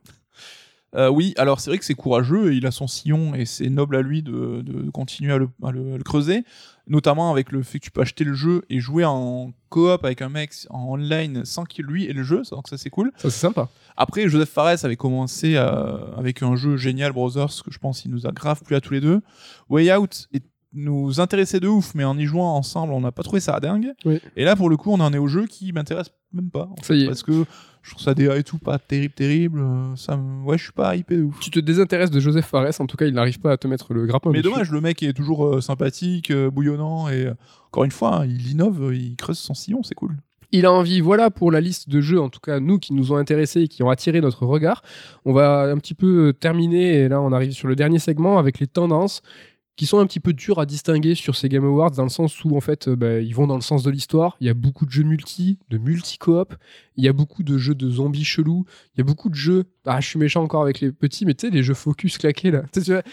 Euh, 0.95 1.07
oui, 1.09 1.33
alors 1.37 1.59
c'est 1.59 1.69
vrai 1.69 1.77
que 1.77 1.85
c'est 1.85 1.93
courageux, 1.93 2.51
et 2.51 2.55
il 2.57 2.65
a 2.65 2.71
son 2.71 2.87
sillon 2.87 3.35
et 3.35 3.45
c'est 3.45 3.69
noble 3.69 3.95
à 3.95 4.01
lui 4.01 4.23
de, 4.23 4.61
de 4.63 4.89
continuer 4.89 5.31
à 5.31 5.37
le, 5.37 5.47
à 5.63 5.69
le- 5.71 5.93
à 5.93 5.97
le 5.97 6.03
creuser, 6.03 6.43
notamment 6.87 7.31
avec 7.31 7.51
le 7.51 7.61
fait 7.61 7.77
que 7.79 7.83
tu 7.85 7.91
peux 7.91 8.01
acheter 8.01 8.23
le 8.23 8.33
jeu 8.33 8.63
et 8.71 8.79
jouer 8.79 9.05
en 9.05 9.51
coop 9.69 10.03
avec 10.03 10.23
un 10.23 10.29
mec 10.29 10.51
en 10.71 10.93
online 10.93 11.45
sans 11.45 11.63
qu'il 11.63 11.85
lui 11.85 12.05
ait 12.07 12.13
le 12.13 12.23
jeu, 12.23 12.41
donc 12.51 12.67
ça 12.67 12.77
c'est 12.79 12.89
cool. 12.89 13.11
Ça 13.17 13.29
c'est 13.29 13.39
sympa. 13.39 13.69
Après, 13.97 14.27
Joseph 14.29 14.49
Fares 14.49 14.83
avait 14.83 14.95
commencé 14.95 15.55
euh, 15.57 15.97
avec 16.17 16.41
un 16.41 16.55
jeu 16.55 16.75
génial, 16.77 17.11
Brothers, 17.11 17.61
que 17.63 17.69
je 17.71 17.77
pense 17.77 18.05
il 18.05 18.11
nous 18.11 18.25
a 18.25 18.31
grave 18.31 18.63
plu 18.63 18.75
à 18.75 18.81
tous 18.81 18.93
les 18.93 19.01
deux. 19.01 19.21
Way 19.69 19.93
Out 19.95 20.27
est- 20.33 20.43
nous 20.73 21.19
intéressait 21.19 21.59
de 21.59 21.67
ouf, 21.67 21.93
mais 21.95 22.03
en 22.03 22.17
y 22.17 22.25
jouant 22.25 22.55
ensemble, 22.55 22.93
on 22.93 23.01
n'a 23.01 23.11
pas 23.11 23.23
trouvé 23.23 23.39
ça 23.39 23.59
dingue. 23.59 23.93
Oui. 24.05 24.19
Et 24.35 24.43
là, 24.43 24.55
pour 24.55 24.69
le 24.69 24.77
coup, 24.77 24.91
on 24.91 24.99
en 24.99 25.11
est 25.13 25.17
au 25.17 25.27
jeu 25.27 25.45
qui 25.47 25.71
m'intéresse 25.73 26.11
même 26.33 26.49
pas. 26.51 26.69
Ça 26.83 26.93
y 26.93 27.03
est. 27.03 27.07
Parce 27.07 27.23
que 27.23 27.43
je 27.81 27.89
trouve 27.91 28.03
ça 28.03 28.13
DA 28.13 28.37
et 28.37 28.43
tout 28.43 28.59
pas 28.59 28.77
terrible, 28.77 29.13
terrible. 29.15 29.59
euh, 29.61 29.95
Ça, 29.95 30.15
me- 30.15 30.43
ouais, 30.43 30.57
je 30.59 30.63
suis 30.65 30.71
pas 30.73 30.95
hypé 30.95 31.17
de 31.17 31.23
ouf. 31.23 31.39
Tu 31.39 31.49
te 31.49 31.59
désintéresses 31.59 32.11
de 32.11 32.19
Joseph 32.19 32.45
Fares, 32.45 32.79
en 32.79 32.85
tout 32.85 32.97
cas, 32.97 33.05
il 33.07 33.13
n'arrive 33.13 33.39
pas 33.39 33.53
à 33.53 33.57
te 33.57 33.67
mettre 33.67 33.93
le 33.93 34.05
grappin. 34.05 34.29
Mais 34.31 34.41
dessus. 34.41 34.51
dommage, 34.51 34.71
le 34.71 34.79
mec 34.81 35.01
est 35.01 35.13
toujours 35.13 35.45
euh, 35.45 35.61
sympathique, 35.61 36.29
euh, 36.29 36.51
bouillonnant 36.51 37.09
et 37.09 37.25
euh, 37.25 37.33
encore 37.67 37.85
une 37.85 37.91
fois, 37.91 38.17
hein, 38.21 38.25
il 38.27 38.51
innove, 38.51 38.91
il 38.93 39.15
creuse 39.15 39.39
son 39.39 39.55
sillon, 39.55 39.81
c'est 39.81 39.95
cool. 39.95 40.17
Il 40.51 40.65
a 40.65 40.71
envie, 40.71 40.99
voilà 40.99 41.29
pour 41.29 41.51
la 41.51 41.61
liste 41.61 41.89
de 41.89 42.01
jeux, 42.01 42.19
en 42.19 42.29
tout 42.29 42.39
cas 42.39 42.59
nous 42.59 42.79
qui 42.79 42.93
nous 42.93 43.11
ont 43.11 43.17
intéressés 43.17 43.61
et 43.61 43.67
qui 43.67 43.83
ont 43.83 43.89
attiré 43.91 44.19
notre 44.19 44.45
regard. 44.47 44.81
On 45.25 45.31
va 45.33 45.61
un 45.71 45.77
petit 45.77 45.93
peu 45.93 46.33
terminer, 46.33 46.95
et 46.95 47.07
là 47.07 47.21
on 47.21 47.31
arrive 47.31 47.51
sur 47.51 47.67
le 47.67 47.75
dernier 47.75 47.99
segment 47.99 48.39
avec 48.39 48.59
les 48.59 48.65
tendances 48.67 49.21
qui 49.79 49.85
sont 49.85 49.99
un 49.99 50.05
petit 50.05 50.19
peu 50.19 50.33
dures 50.33 50.59
à 50.59 50.65
distinguer 50.65 51.15
sur 51.15 51.37
ces 51.37 51.47
Game 51.47 51.63
Awards, 51.63 51.91
dans 51.91 52.03
le 52.03 52.09
sens 52.09 52.43
où 52.43 52.57
en 52.57 52.59
fait 52.59 52.89
euh, 52.89 52.97
bah, 52.97 53.21
ils 53.21 53.33
vont 53.33 53.47
dans 53.47 53.55
le 53.55 53.61
sens 53.61 53.81
de 53.81 53.89
l'histoire. 53.89 54.35
Il 54.41 54.47
y 54.47 54.49
a 54.49 54.53
beaucoup 54.53 54.85
de 54.85 54.91
jeux 54.91 55.03
multi, 55.03 55.57
de 55.69 55.77
multi-coop, 55.77 56.53
il 56.97 57.05
y 57.05 57.07
a 57.07 57.13
beaucoup 57.13 57.43
de 57.43 57.57
jeux 57.57 57.75
de 57.75 57.89
zombies 57.89 58.25
chelous, 58.25 58.65
il 58.93 58.97
y 58.97 59.01
a 59.01 59.05
beaucoup 59.05 59.29
de 59.29 59.35
jeux. 59.35 59.63
Ah, 59.85 60.01
je 60.01 60.07
suis 60.09 60.19
méchant 60.19 60.43
encore 60.43 60.63
avec 60.63 60.81
les 60.81 60.91
petits, 60.91 61.25
mais 61.25 61.33
tu 61.33 61.47
sais, 61.47 61.53
les 61.53 61.63
jeux 61.63 61.75
focus 61.75 62.17
claqués 62.17 62.51
là. 62.51 62.63
Tu 62.73 62.91
vois, 62.91 63.03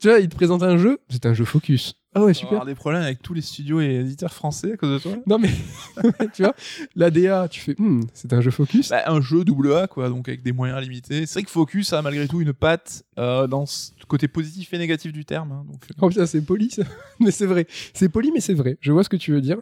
tu 0.00 0.08
vois, 0.08 0.18
ils 0.18 0.28
te 0.28 0.34
présentent 0.34 0.64
un 0.64 0.78
jeu, 0.78 0.98
c'est 1.10 1.26
un 1.26 1.32
jeu 1.32 1.44
focus. 1.44 1.94
Ah 2.16 2.20
ouais, 2.20 2.24
On 2.24 2.28
va 2.28 2.34
super. 2.34 2.52
avoir 2.52 2.64
des 2.66 2.74
problèmes 2.74 3.02
avec 3.02 3.20
tous 3.20 3.34
les 3.34 3.42
studios 3.42 3.80
et 3.80 3.96
éditeurs 3.96 4.32
français 4.32 4.72
à 4.72 4.76
cause 4.78 4.90
de 4.90 4.98
toi. 4.98 5.12
Non 5.26 5.38
mais 5.38 5.50
tu 6.34 6.42
vois, 6.42 6.54
la 6.94 7.10
DA, 7.10 7.46
tu 7.48 7.60
fais, 7.60 7.74
Hmm, 7.78 8.00
c'est 8.14 8.32
un 8.32 8.40
jeu 8.40 8.50
focus. 8.50 8.88
Bah, 8.88 9.02
un 9.06 9.20
jeu 9.20 9.44
double 9.44 9.74
A, 9.74 9.86
quoi, 9.86 10.08
donc 10.08 10.26
avec 10.28 10.42
des 10.42 10.52
moyens 10.52 10.80
limités. 10.80 11.26
C'est 11.26 11.34
vrai 11.34 11.42
que 11.42 11.50
Focus 11.50 11.92
a 11.92 12.00
malgré 12.00 12.26
tout 12.26 12.40
une 12.40 12.54
patte 12.54 13.04
euh, 13.18 13.46
dans 13.46 13.66
ce 13.66 13.90
côté 14.08 14.28
positif 14.28 14.72
et 14.72 14.78
négatif 14.78 15.12
du 15.12 15.24
terme. 15.26 15.52
hein, 15.52 15.64
donc, 15.70 15.82
euh, 15.84 15.94
Oh 16.00 16.08
putain, 16.08 16.24
c'est 16.24 16.40
poli, 16.40 16.70
ça. 16.70 16.84
mais 17.20 17.30
c'est 17.30 17.44
vrai. 17.46 17.66
C'est 17.92 18.08
poli, 18.08 18.32
mais 18.32 18.40
c'est 18.40 18.54
vrai. 18.54 18.78
Je 18.80 18.92
vois 18.92 19.04
ce 19.04 19.10
que 19.10 19.16
tu 19.16 19.32
veux 19.32 19.42
dire. 19.42 19.58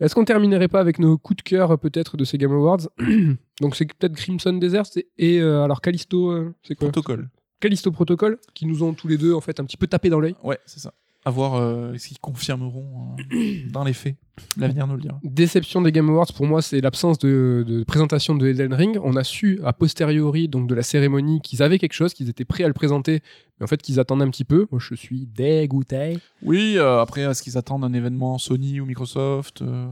Est-ce 0.00 0.14
qu'on 0.16 0.24
terminerait 0.24 0.68
pas 0.68 0.80
avec 0.80 0.98
nos 0.98 1.16
coups 1.18 1.36
de 1.38 1.42
cœur, 1.42 1.78
peut-être, 1.78 2.16
de 2.16 2.24
ces 2.24 2.36
Game 2.36 2.52
Awards? 2.52 2.88
Donc, 3.60 3.76
c'est 3.76 3.84
peut-être 3.86 4.16
Crimson 4.16 4.54
Desert 4.54 4.86
et 5.18 5.40
euh, 5.40 5.62
alors 5.62 5.80
Callisto, 5.80 6.30
euh, 6.32 6.52
c'est 6.64 6.74
quoi? 6.74 6.88
Protocole. 6.88 7.28
Callisto 7.60 7.92
Protocol, 7.92 8.38
qui 8.54 8.66
nous 8.66 8.82
ont 8.82 8.92
tous 8.92 9.06
les 9.06 9.18
deux, 9.18 9.34
en 9.34 9.40
fait, 9.40 9.60
un 9.60 9.64
petit 9.64 9.76
peu 9.76 9.86
tapé 9.86 10.08
dans 10.08 10.18
l'œil. 10.18 10.34
Ouais, 10.42 10.58
c'est 10.66 10.80
ça. 10.80 10.92
À 11.24 11.30
voir 11.30 11.54
euh, 11.54 11.96
ce 11.98 12.08
qu'ils 12.08 12.18
confirmeront 12.18 13.14
euh, 13.32 13.70
dans 13.70 13.84
les 13.84 13.92
faits. 13.92 14.16
L'avenir 14.56 14.88
nous 14.88 14.96
le 14.96 15.02
dira. 15.02 15.20
Déception 15.22 15.80
des 15.80 15.92
Game 15.92 16.10
Awards, 16.10 16.32
pour 16.34 16.46
moi, 16.46 16.62
c'est 16.62 16.80
l'absence 16.80 17.18
de, 17.18 17.64
de 17.64 17.84
présentation 17.84 18.34
de 18.34 18.48
Elden 18.48 18.74
Ring. 18.74 18.98
On 19.04 19.14
a 19.14 19.22
su, 19.22 19.60
a 19.62 19.72
posteriori, 19.72 20.48
donc 20.48 20.66
de 20.66 20.74
la 20.74 20.82
cérémonie, 20.82 21.40
qu'ils 21.40 21.62
avaient 21.62 21.78
quelque 21.78 21.92
chose, 21.92 22.12
qu'ils 22.12 22.28
étaient 22.28 22.44
prêts 22.44 22.64
à 22.64 22.66
le 22.66 22.72
présenter, 22.74 23.20
mais 23.60 23.64
en 23.64 23.66
fait, 23.68 23.80
qu'ils 23.80 24.00
attendaient 24.00 24.24
un 24.24 24.30
petit 24.30 24.44
peu. 24.44 24.66
Moi, 24.72 24.80
je 24.80 24.96
suis 24.96 25.26
dégoûté. 25.26 26.18
Oui, 26.42 26.74
euh, 26.76 27.00
après, 27.00 27.20
est-ce 27.20 27.44
qu'ils 27.44 27.56
attendent 27.56 27.84
un 27.84 27.92
événement 27.92 28.38
Sony 28.38 28.80
ou 28.80 28.86
Microsoft 28.86 29.62
euh, 29.62 29.86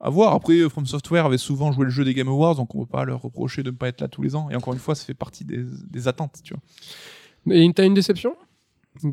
À 0.00 0.10
voir. 0.10 0.34
Après, 0.34 0.68
From 0.68 0.84
Software 0.84 1.24
avait 1.24 1.38
souvent 1.38 1.72
joué 1.72 1.84
le 1.86 1.90
jeu 1.90 2.04
des 2.04 2.12
Game 2.12 2.28
Awards, 2.28 2.56
donc 2.56 2.74
on 2.74 2.80
ne 2.80 2.84
peut 2.84 2.90
pas 2.90 3.06
leur 3.06 3.22
reprocher 3.22 3.62
de 3.62 3.70
ne 3.70 3.76
pas 3.76 3.88
être 3.88 4.02
là 4.02 4.08
tous 4.08 4.20
les 4.20 4.36
ans. 4.36 4.50
Et 4.50 4.54
encore 4.54 4.74
une 4.74 4.80
fois, 4.80 4.94
ça 4.94 5.06
fait 5.06 5.14
partie 5.14 5.46
des, 5.46 5.64
des 5.88 6.08
attentes, 6.08 6.40
tu 6.44 6.52
vois. 6.52 7.56
Et 7.56 7.72
t'as 7.72 7.86
une 7.86 7.94
déception? 7.94 8.34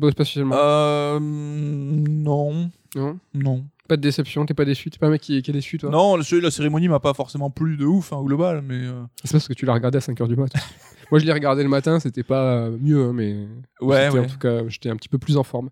Pas 0.00 0.10
spécialement. 0.10 0.54
Euh, 0.56 1.18
non, 1.20 2.70
Non 2.94 3.18
non. 3.34 3.64
Pas 3.88 3.96
de 3.96 4.02
déception, 4.02 4.46
t'es 4.46 4.54
pas 4.54 4.64
déçu, 4.64 4.90
t'es 4.90 4.98
pas 4.98 5.08
un 5.08 5.10
mec 5.10 5.20
qui, 5.20 5.42
qui 5.42 5.50
est 5.50 5.54
déçu 5.54 5.76
toi 5.76 5.90
Non, 5.90 6.16
la 6.16 6.50
cérémonie 6.50 6.88
m'a 6.88 7.00
pas 7.00 7.14
forcément 7.14 7.50
plu 7.50 7.76
de 7.76 7.84
ouf 7.84 8.12
hein, 8.12 8.16
au 8.16 8.24
global, 8.24 8.62
mais 8.66 8.76
euh, 8.86 9.02
C'est 9.24 9.32
parce 9.32 9.48
que 9.48 9.54
tu 9.54 9.66
l'as 9.66 9.74
regardé 9.74 9.98
à 9.98 10.00
5h 10.00 10.28
du 10.28 10.36
mat. 10.36 10.52
Moi 11.12 11.18
je 11.18 11.26
l'ai 11.26 11.32
regardé 11.32 11.62
le 11.62 11.68
matin, 11.68 12.00
c'était 12.00 12.22
pas 12.22 12.70
mieux, 12.70 13.04
hein, 13.04 13.12
mais 13.12 13.36
ouais, 13.82 14.08
ouais. 14.08 14.20
en 14.20 14.26
tout 14.26 14.38
cas 14.38 14.66
j'étais 14.68 14.88
un 14.88 14.96
petit 14.96 15.10
peu 15.10 15.18
plus 15.18 15.36
en 15.36 15.42
forme. 15.42 15.68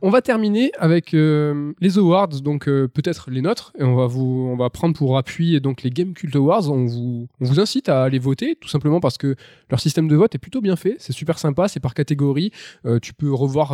On 0.00 0.08
va 0.08 0.22
terminer 0.22 0.72
avec 0.78 1.12
euh, 1.12 1.74
les 1.82 1.98
awards, 1.98 2.28
donc 2.28 2.66
euh, 2.66 2.88
peut-être 2.88 3.30
les 3.30 3.42
nôtres, 3.42 3.74
et 3.78 3.84
on 3.84 3.94
va 3.94 4.06
vous, 4.06 4.48
on 4.50 4.56
va 4.56 4.70
prendre 4.70 4.96
pour 4.96 5.18
appui 5.18 5.60
donc 5.60 5.82
les 5.82 5.90
Game 5.90 6.14
Cult 6.14 6.34
Awards. 6.34 6.70
On 6.70 6.86
vous, 6.86 7.28
on 7.42 7.44
vous 7.44 7.60
incite 7.60 7.90
à 7.90 8.02
aller 8.02 8.18
voter, 8.18 8.56
tout 8.58 8.70
simplement 8.70 9.00
parce 9.00 9.18
que 9.18 9.36
leur 9.68 9.80
système 9.80 10.08
de 10.08 10.16
vote 10.16 10.34
est 10.34 10.38
plutôt 10.38 10.62
bien 10.62 10.76
fait, 10.76 10.96
c'est 10.98 11.12
super 11.12 11.38
sympa, 11.38 11.68
c'est 11.68 11.80
par 11.80 11.92
catégorie. 11.92 12.50
Euh, 12.86 12.98
tu 12.98 13.12
peux 13.12 13.30
revoir 13.30 13.72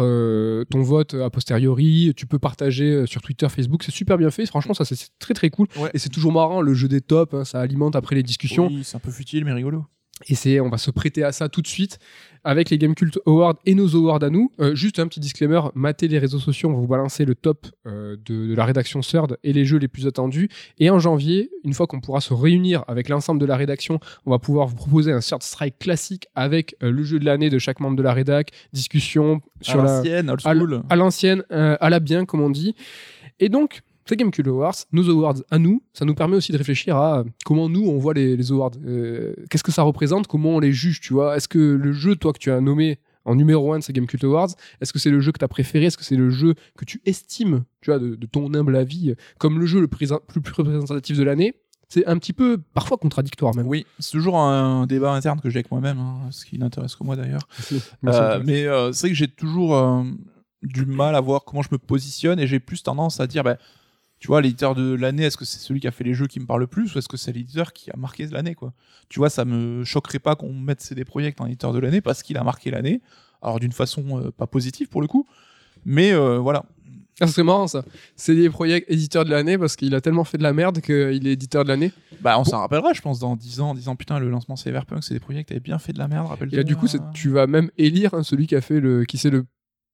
ton 0.71 0.83
vote 0.83 1.15
a 1.15 1.31
posteriori, 1.31 2.15
tu 2.17 2.27
peux 2.27 2.41
partager 2.41 3.07
sur 3.07 3.23
Twitter, 3.23 3.49
Facebook, 3.49 3.85
c'est 3.85 3.93
super 3.93 4.19
bien 4.19 4.33
fait. 4.33 4.45
Franchement, 4.47 4.75
ça 4.75 4.85
c'est 4.85 4.97
c'est 4.97 5.11
très 5.19 5.35
très 5.35 5.51
cool. 5.51 5.69
Ouais. 5.77 5.91
Et 5.95 5.99
c'est 5.99 6.09
toujours 6.09 6.33
marrant, 6.33 6.61
le 6.61 6.75
jeu 6.75 6.89
des 6.89 7.01
tops, 7.01 7.33
hein, 7.35 7.45
ça 7.45 7.61
alimente 7.61 7.95
après 7.95 8.17
les 8.17 8.23
discussions. 8.23 8.67
Oui, 8.67 8.81
c'est 8.83 8.97
un 8.97 9.01
peu 9.01 9.11
futile, 9.13 9.45
mais 9.45 9.53
rigolo. 9.53 9.85
Et 10.29 10.35
c'est, 10.35 10.61
on 10.61 10.71
va 10.71 10.79
se 10.79 10.91
prêter 10.91 11.23
à 11.23 11.33
ça 11.33 11.51
tout 11.51 11.61
de 11.61 11.67
suite 11.67 11.99
avec 12.43 12.71
les 12.71 12.79
Game 12.79 12.95
Cult 12.95 13.19
Awards 13.27 13.57
et 13.67 13.75
nos 13.75 13.95
awards 13.95 14.23
à 14.23 14.31
nous. 14.31 14.51
Euh, 14.61 14.75
juste 14.75 14.99
un 14.99 15.07
petit 15.09 15.21
disclaimer, 15.21 15.61
matez 15.75 16.09
les 16.09 16.19
réseaux 16.19 16.39
sociaux, 16.39 16.71
on 16.71 16.73
va 16.73 16.79
vous 16.79 16.87
balancer 16.87 17.27
le 17.27 17.35
top 17.35 17.67
euh, 17.87 18.17
de, 18.25 18.47
de 18.47 18.55
la 18.55 18.65
rédaction 18.65 19.03
CERD 19.03 19.37
et 19.45 19.53
les 19.53 19.67
jeux 19.67 19.77
les 19.77 19.89
plus 19.89 20.07
attendus. 20.07 20.49
Et 20.79 20.89
en 20.89 20.99
janvier, 20.99 21.51
une 21.65 21.75
fois 21.75 21.87
qu'on 21.87 22.01
pourra 22.01 22.23
se 22.23 22.33
réunir 22.33 22.83
avec 22.89 23.11
l'ensemble 23.11 23.41
de 23.41 23.47
la 23.47 23.57
rédaction, 23.57 24.01
on 24.25 24.31
va 24.31 24.39
pouvoir 24.39 24.69
vous 24.69 24.77
proposer 24.77 25.13
un 25.13 25.21
CERD 25.21 25.43
Strike 25.43 25.79
classique 25.79 26.29
avec 26.35 26.77
euh, 26.83 26.91
le 26.91 27.03
jeu 27.03 27.19
de 27.19 27.27
l'année 27.27 27.51
de 27.51 27.59
chaque 27.59 27.81
membre 27.81 27.97
de 27.97 28.03
la 28.03 28.15
rédac, 28.15 28.53
discussion 28.73 29.43
sur 29.61 29.81
à 29.81 29.85
la, 29.85 29.97
l'ancienne, 29.97 30.31
old 30.31 30.83
à 30.89 30.97
l'ancienne, 30.97 31.45
à 31.51 31.91
la 31.91 32.01
bien, 32.01 32.25
comme 32.25 32.41
on 32.41 32.51
dit. 32.51 32.75
Et 33.39 33.49
donc, 33.49 33.83
ces 34.09 34.17
Game 34.17 34.31
Cult 34.31 34.47
Awards, 34.49 34.77
nos 34.93 35.09
awards 35.11 35.43
à 35.51 35.59
nous, 35.59 35.83
ça 35.93 36.05
nous 36.05 36.15
permet 36.15 36.37
aussi 36.37 36.53
de 36.53 36.59
réfléchir 36.59 36.97
à 36.97 37.25
comment 37.45 37.69
nous, 37.69 37.87
on 37.87 37.99
voit 37.99 38.15
les, 38.15 38.37
les 38.37 38.53
awards. 38.53 38.73
Euh, 38.87 39.35
Qu'est-ce 39.51 39.65
que 39.65 39.73
ça 39.73 39.83
représente 39.83 40.27
Comment 40.27 40.57
on 40.57 40.61
les 40.61 40.73
juge, 40.73 41.01
tu 41.01 41.13
vois? 41.13 41.37
Est-ce 41.37 41.49
que 41.49 41.59
le 41.59 41.93
jeu, 41.93 42.17
toi, 42.17 42.33
que 42.33 42.39
tu 42.39 42.51
as 42.51 42.61
nommé 42.61 42.99
en 43.25 43.35
numéro 43.35 43.73
un 43.73 43.81
de 43.81 43.83
ces 43.85 43.93
Game 43.93 44.07
Cult 44.07 44.23
Awards, 44.23 44.51
est-ce 44.81 44.93
que 44.93 45.01
c'est 45.01 45.11
le 45.11 45.21
jeu 45.21 45.33
que 45.33 45.39
tu 45.39 45.45
as 45.45 45.49
préféré? 45.49 45.87
Est-ce 45.87 45.99
que 45.99 46.05
c'est 46.05 46.15
le 46.17 46.31
jeu 46.31 46.55
que 46.79 46.85
tu 46.85 47.03
estimes, 47.05 47.65
tu 47.81 47.91
vois, 47.91 47.99
de, 47.99 48.15
de 48.15 48.27
ton 48.27 48.55
humble 48.55 48.77
avis, 48.77 49.15
comme 49.39 49.59
le 49.59 49.67
jeu 49.67 49.81
le 49.81 49.89
plus, 49.89 50.13
plus, 50.29 50.41
plus 50.41 50.55
représentatif 50.55 51.19
de 51.19 51.25
l'année? 51.25 51.57
C'est 51.89 52.07
un 52.07 52.19
petit 52.19 52.33
peu, 52.33 52.59
parfois 52.75 52.97
contradictoire 52.99 53.55
même. 53.55 53.67
Oui, 53.67 53.87
c'est 54.01 54.11
toujours 54.13 54.39
un 54.39 54.87
débat 54.87 55.13
interne 55.13 55.41
que 55.41 55.51
j'ai 55.51 55.59
avec 55.59 55.71
moi-même, 55.71 55.99
hein, 55.99 56.19
ce 56.31 56.45
qui 56.45 56.59
n'intéresse 56.59 56.97
que 56.97 57.05
moi 57.05 57.15
d'ailleurs. 57.15 57.47
Euh, 58.05 58.41
mais 58.45 58.67
euh, 58.67 58.93
c'est 58.93 59.07
vrai 59.07 59.11
que 59.11 59.17
j'ai 59.17 59.29
toujours 59.29 60.05
du 60.63 60.85
mal 60.85 61.15
à 61.15 61.21
voir 61.21 61.45
comment 61.45 61.63
je 61.63 61.69
me 61.71 61.79
positionne 61.79 62.41
et 62.41 62.47
j'ai 62.49 62.59
plus 62.59 62.83
tendance 62.83 63.21
à 63.21 63.27
dire, 63.29 63.45
bah, 63.45 63.57
tu 64.19 64.29
vois, 64.29 64.41
l'éditeur 64.41 64.75
de 64.75 64.95
l'année, 64.95 65.25
est-ce 65.25 65.37
que 65.37 65.45
c'est 65.45 65.59
celui 65.59 65.81
qui 65.81 65.87
a 65.87 65.91
fait 65.91 66.05
les 66.05 66.15
jeux 66.15 66.27
qui 66.27 66.41
me 66.41 66.47
parle 66.47 66.61
le 66.61 66.67
plus 66.67 66.95
ou 66.95 66.99
est-ce 66.99 67.09
que 67.09 67.17
c'est 67.17 67.33
l'éditeur 67.33 67.73
qui 67.73 67.91
a 67.91 67.97
marqué 67.97 68.27
l'année, 68.27 68.55
quoi? 68.55 68.73
Tu 69.09 69.19
vois, 69.19 69.29
ça 69.29 69.45
me 69.45 69.85
choquerait 69.85 70.19
pas 70.19 70.37
qu'on 70.37 70.53
mette 70.53 70.81
CD 70.81 71.05
Projekt 71.05 71.41
en 71.41 71.47
éditeur 71.47 71.73
de 71.73 71.79
l'année 71.79 72.01
parce 72.01 72.23
qu'il 72.23 72.39
a 72.39 72.45
marqué 72.45 72.71
l'année. 72.71 73.03
Alors 73.43 73.61
d'une 73.61 73.73
façon 73.73 74.19
euh, 74.19 74.31
pas 74.31 74.47
positive 74.47 74.89
pour 74.89 75.03
le 75.03 75.07
coup, 75.07 75.27
mais 75.85 76.13
euh, 76.13 76.39
voilà. 76.39 76.65
Ah, 77.21 77.27
c'est 77.27 77.43
marrant 77.43 77.67
ça. 77.67 77.83
C'est 78.15 78.35
des 78.35 78.51
projets 78.51 78.85
éditeur 78.89 79.25
de 79.25 79.31
l'année 79.31 79.57
parce 79.57 79.77
qu'il 79.77 79.95
a 79.95 80.01
tellement 80.01 80.25
fait 80.25 80.37
de 80.37 80.43
la 80.43 80.53
merde 80.53 80.81
qu'il 80.81 81.27
est 81.27 81.33
éditeur 81.33 81.65
de 81.65 81.69
l'année. 81.69 81.93
Bah, 82.21 82.39
on 82.39 82.45
s'en 82.45 82.61
rappellera, 82.61 82.93
je 82.93 83.01
pense, 83.01 83.19
dans 83.19 83.37
10 83.37 83.61
ans, 83.61 83.71
en 83.71 83.75
disant 83.75 83.97
putain, 83.97 84.19
le 84.19 84.29
lancement 84.29 84.57
Cyberpunk, 84.57 85.03
c'est 85.03 85.15
des 85.15 85.21
projets 85.21 85.45
qui 85.45 85.55
avaient 85.55 85.61
bien 85.61 85.79
fait 85.79 85.95
de 85.95 85.99
la 85.99 86.09
merde, 86.09 86.27
rappelle-toi. 86.27 86.55
Et 86.55 86.59
là, 86.59 86.65
du 86.65 86.77
coup, 86.77 86.87
tu 87.15 87.31
vas 87.31 87.47
même 87.47 87.71
élire 87.79 88.13
hein, 88.13 88.23
celui 88.23 88.47
qui 88.47 88.55
a 88.55 88.61
fait 88.61 88.81
le, 88.81 89.05
qui 89.05 89.17
s'est 89.17 89.31
le 89.31 89.47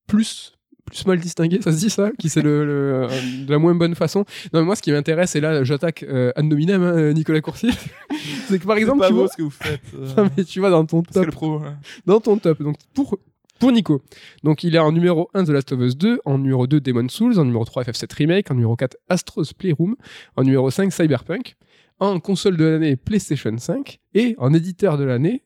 plus 0.09 0.55
plus 0.93 1.07
mal 1.07 1.19
distingué, 1.19 1.61
ça 1.63 1.73
se 1.73 1.79
dit 1.79 1.91
ça, 1.91 2.11
qui 2.19 2.29
c'est 2.29 2.43
le, 2.43 2.65
le- 2.65 2.73
euh, 3.05 3.09
de 3.47 3.51
la 3.51 3.59
moins 3.59 3.75
bonne 3.75 3.95
façon. 3.95 4.21
Non, 4.53 4.61
mais 4.61 4.67
moi, 4.67 4.77
ce 4.77 4.83
qui 4.83 4.93
m'intéresse, 4.93 5.35
et 5.35 5.41
là, 5.41 5.65
j'attaque 5.65 6.03
euh, 6.05 6.31
ad 6.37 6.45
nominem, 6.45 6.83
hein, 6.83 7.13
Nicolas 7.15 7.41
Coursier, 7.41 7.71
c'est 8.49 8.59
que 8.59 8.67
par 8.67 8.77
exemple, 8.77 9.01
pas 9.01 9.09
tu 9.09 9.15
vois, 9.15 9.29
ce 9.29 9.37
que 9.37 9.43
vous 9.43 9.51
faites. 9.51 9.81
euh, 9.95 10.07
non, 10.17 10.31
mais 10.37 10.45
tu 10.45 10.61
vois 10.61 10.71
dans 10.71 10.85
ton 10.85 11.03
top, 11.03 11.25
le 11.27 11.33
pro. 11.33 11.55
hein. 11.65 11.79
dans 12.07 12.21
ton 12.21 12.37
top, 12.39 12.63
donc 12.63 12.77
pour 12.95 13.19
pour 13.59 13.71
Nico. 13.73 14.03
Donc 14.43 14.65
il 14.65 14.75
est 14.75 14.79
en 14.81 14.91
numéro 14.93 15.31
1 15.35 15.45
The 15.45 15.49
Last 15.51 15.73
of 15.73 15.81
Us 15.81 15.97
2, 15.97 16.21
en 16.25 16.39
numéro 16.39 16.67
2 16.67 16.81
Demon's 16.81 17.13
Souls, 17.13 17.39
en 17.39 17.45
numéro 17.45 17.65
3 17.65 17.85
FF7 17.85 18.15
Remake, 18.17 18.51
en 18.51 18.55
numéro 18.55 18.75
4 18.77 18.97
Astro's 19.09 19.53
Playroom, 19.53 19.95
en 20.37 20.43
numéro 20.43 20.69
5 20.71 20.93
Cyberpunk, 20.93 21.55
en 22.01 22.19
console 22.19 22.57
de 22.57 22.65
l'année 22.65 22.97
PlayStation 22.97 23.57
5 23.57 24.01
et 24.15 24.35
en 24.39 24.53
éditeur 24.53 24.99
de 24.99 25.05
l'année 25.05 25.43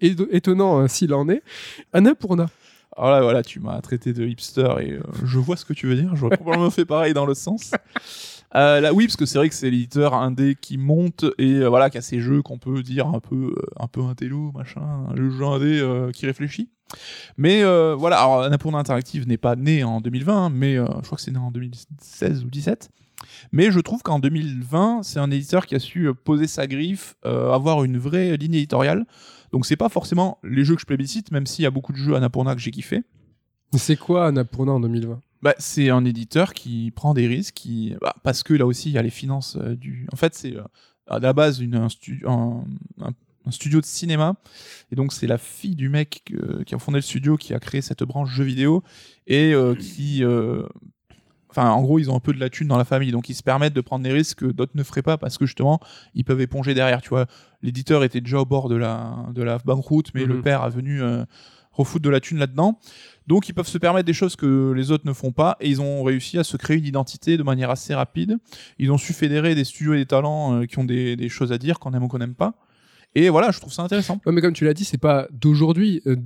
étonnant 0.00 0.78
hein, 0.78 0.88
s'il 0.88 1.14
en 1.14 1.28
est, 1.28 1.42
Annapurna. 1.92 2.50
Alors 2.96 3.10
là, 3.10 3.20
voilà, 3.20 3.42
tu 3.42 3.60
m'as 3.60 3.80
traité 3.80 4.12
de 4.12 4.26
hipster 4.26 4.68
et 4.80 4.92
euh, 4.92 5.02
je 5.24 5.38
vois 5.38 5.56
ce 5.56 5.64
que 5.64 5.72
tu 5.72 5.86
veux 5.86 5.94
dire. 5.94 6.16
J'aurais 6.16 6.36
probablement 6.36 6.70
fait 6.70 6.84
pareil 6.84 7.14
dans 7.14 7.26
l'autre 7.26 7.40
sens. 7.40 7.72
Euh, 8.54 8.80
là, 8.80 8.94
oui, 8.94 9.04
parce 9.06 9.16
que 9.16 9.26
c'est 9.26 9.36
vrai 9.36 9.50
que 9.50 9.54
c'est 9.54 9.70
l'éditeur 9.70 10.14
indé 10.14 10.56
qui 10.58 10.78
monte 10.78 11.26
et 11.36 11.56
euh, 11.56 11.68
voilà, 11.68 11.90
qui 11.90 11.98
a 11.98 12.00
ces 12.00 12.20
jeux 12.20 12.40
qu'on 12.40 12.56
peut 12.58 12.82
dire 12.82 13.06
un 13.08 13.20
peu, 13.20 13.54
un 13.78 13.88
peu 13.88 14.02
intello, 14.02 14.52
machin, 14.52 15.06
le 15.14 15.28
jeu 15.28 15.44
indé 15.44 16.10
qui 16.14 16.24
réfléchit. 16.24 16.70
Mais 17.36 17.62
voilà, 17.94 18.20
alors 18.20 18.42
Annapurna 18.44 18.78
Interactive 18.78 19.28
n'est 19.28 19.36
pas 19.36 19.54
né 19.54 19.84
en 19.84 20.00
2020, 20.00 20.48
mais 20.48 20.76
je 20.76 21.02
crois 21.02 21.16
que 21.16 21.20
c'est 21.20 21.30
né 21.30 21.38
en 21.38 21.50
2016 21.50 22.44
ou 22.44 22.48
17. 22.48 22.88
Mais 23.52 23.70
je 23.70 23.80
trouve 23.80 24.02
qu'en 24.02 24.18
2020, 24.18 25.02
c'est 25.02 25.18
un 25.18 25.30
éditeur 25.30 25.66
qui 25.66 25.74
a 25.74 25.78
su 25.78 26.10
poser 26.24 26.46
sa 26.46 26.66
griffe, 26.66 27.16
avoir 27.24 27.84
une 27.84 27.98
vraie 27.98 28.38
ligne 28.38 28.54
éditoriale. 28.54 29.04
Donc 29.52 29.66
c'est 29.66 29.76
pas 29.76 29.88
forcément 29.88 30.38
les 30.44 30.64
jeux 30.64 30.74
que 30.74 30.80
je 30.80 30.86
plébiscite, 30.86 31.30
même 31.32 31.46
s'il 31.46 31.62
y 31.62 31.66
a 31.66 31.70
beaucoup 31.70 31.92
de 31.92 31.98
jeux 31.98 32.14
Annapurna 32.14 32.54
que 32.54 32.60
j'ai 32.60 32.70
kiffé. 32.70 33.02
C'est 33.76 33.96
quoi 33.96 34.26
Annapurna 34.26 34.72
en 34.72 34.80
2020 34.80 35.20
Bah, 35.42 35.54
c'est 35.58 35.90
un 35.90 36.04
éditeur 36.04 36.54
qui 36.54 36.90
prend 36.90 37.14
des 37.14 37.26
risques, 37.26 37.54
qui, 37.54 37.94
bah, 38.00 38.14
parce 38.22 38.42
que 38.42 38.54
là 38.54 38.66
aussi 38.66 38.90
il 38.90 38.92
y 38.92 38.98
a 38.98 39.02
les 39.02 39.10
finances 39.10 39.56
euh, 39.60 39.74
du. 39.76 40.06
En 40.12 40.16
fait, 40.16 40.34
c'est 40.34 40.56
euh, 40.56 40.62
à 41.06 41.18
la 41.18 41.32
base 41.32 41.60
une, 41.60 41.74
un, 41.74 41.88
stu- 41.88 42.22
un- 42.26 42.64
un- 43.00 43.12
un 43.46 43.50
studio 43.50 43.80
de 43.80 43.86
cinéma, 43.86 44.36
et 44.92 44.96
donc 44.96 45.12
c'est 45.12 45.26
la 45.26 45.38
fille 45.38 45.74
du 45.76 45.88
mec 45.88 46.22
euh, 46.34 46.64
qui 46.64 46.74
a 46.74 46.78
fondé 46.78 46.98
le 46.98 47.02
studio 47.02 47.36
qui 47.38 47.54
a 47.54 47.60
créé 47.60 47.80
cette 47.80 48.02
branche 48.02 48.30
jeux 48.30 48.44
vidéo 48.44 48.82
et 49.26 49.54
qui 49.78 50.22
Enfin, 51.50 51.70
en 51.70 51.80
gros, 51.82 51.98
ils 51.98 52.10
ont 52.10 52.16
un 52.16 52.20
peu 52.20 52.32
de 52.34 52.40
la 52.40 52.50
thune 52.50 52.68
dans 52.68 52.76
la 52.76 52.84
famille, 52.84 53.10
donc 53.10 53.28
ils 53.30 53.34
se 53.34 53.42
permettent 53.42 53.72
de 53.74 53.80
prendre 53.80 54.04
des 54.04 54.12
risques 54.12 54.40
que 54.40 54.46
d'autres 54.46 54.72
ne 54.74 54.82
feraient 54.82 55.02
pas 55.02 55.16
parce 55.16 55.38
que 55.38 55.46
justement, 55.46 55.80
ils 56.14 56.24
peuvent 56.24 56.40
éponger 56.42 56.74
derrière. 56.74 57.00
Tu 57.00 57.08
vois, 57.08 57.26
l'éditeur 57.62 58.04
était 58.04 58.20
déjà 58.20 58.38
au 58.40 58.44
bord 58.44 58.68
de 58.68 58.76
la, 58.76 59.16
de 59.34 59.42
la 59.42 59.58
banqueroute, 59.58 60.10
mais 60.14 60.22
Mhm. 60.24 60.28
le 60.28 60.42
père 60.42 60.62
a 60.62 60.68
venu 60.68 61.00
euh, 61.02 61.24
refoutre 61.72 62.04
de 62.04 62.10
la 62.10 62.20
thune 62.20 62.38
là-dedans. 62.38 62.78
Donc, 63.28 63.48
ils 63.48 63.52
peuvent 63.54 63.68
se 63.68 63.78
permettre 63.78 64.06
des 64.06 64.12
choses 64.12 64.36
que 64.36 64.72
les 64.72 64.90
autres 64.90 65.06
ne 65.06 65.12
font 65.12 65.32
pas 65.32 65.56
et 65.60 65.68
ils 65.68 65.80
ont 65.80 66.02
réussi 66.02 66.38
à 66.38 66.44
se 66.44 66.56
créer 66.56 66.76
une 66.76 66.84
identité 66.86 67.36
de 67.36 67.42
manière 67.42 67.70
assez 67.70 67.94
rapide. 67.94 68.36
Ils 68.78 68.90
ont 68.92 68.98
su 68.98 69.12
fédérer 69.12 69.54
des 69.54 69.64
studios 69.64 69.94
et 69.94 69.98
des 69.98 70.06
talents 70.06 70.54
euh, 70.60 70.66
qui 70.66 70.78
ont 70.78 70.84
des, 70.84 71.14
des 71.16 71.28
choses 71.28 71.52
à 71.52 71.58
dire 71.58 71.78
qu'on 71.78 71.92
aime 71.94 72.02
ou 72.04 72.08
qu'on 72.08 72.18
n'aime 72.18 72.34
pas. 72.34 72.54
Et 73.14 73.28
voilà, 73.30 73.50
je 73.50 73.58
trouve 73.58 73.72
ça 73.72 73.82
intéressant. 73.82 74.20
Ouais, 74.26 74.32
mais 74.32 74.40
comme 74.40 74.52
tu 74.52 74.64
l'as 74.64 74.74
dit, 74.74 74.84
c'est 74.84 74.98
pas 74.98 75.26
d'aujourd'hui. 75.32 76.02
Euh, 76.06 76.16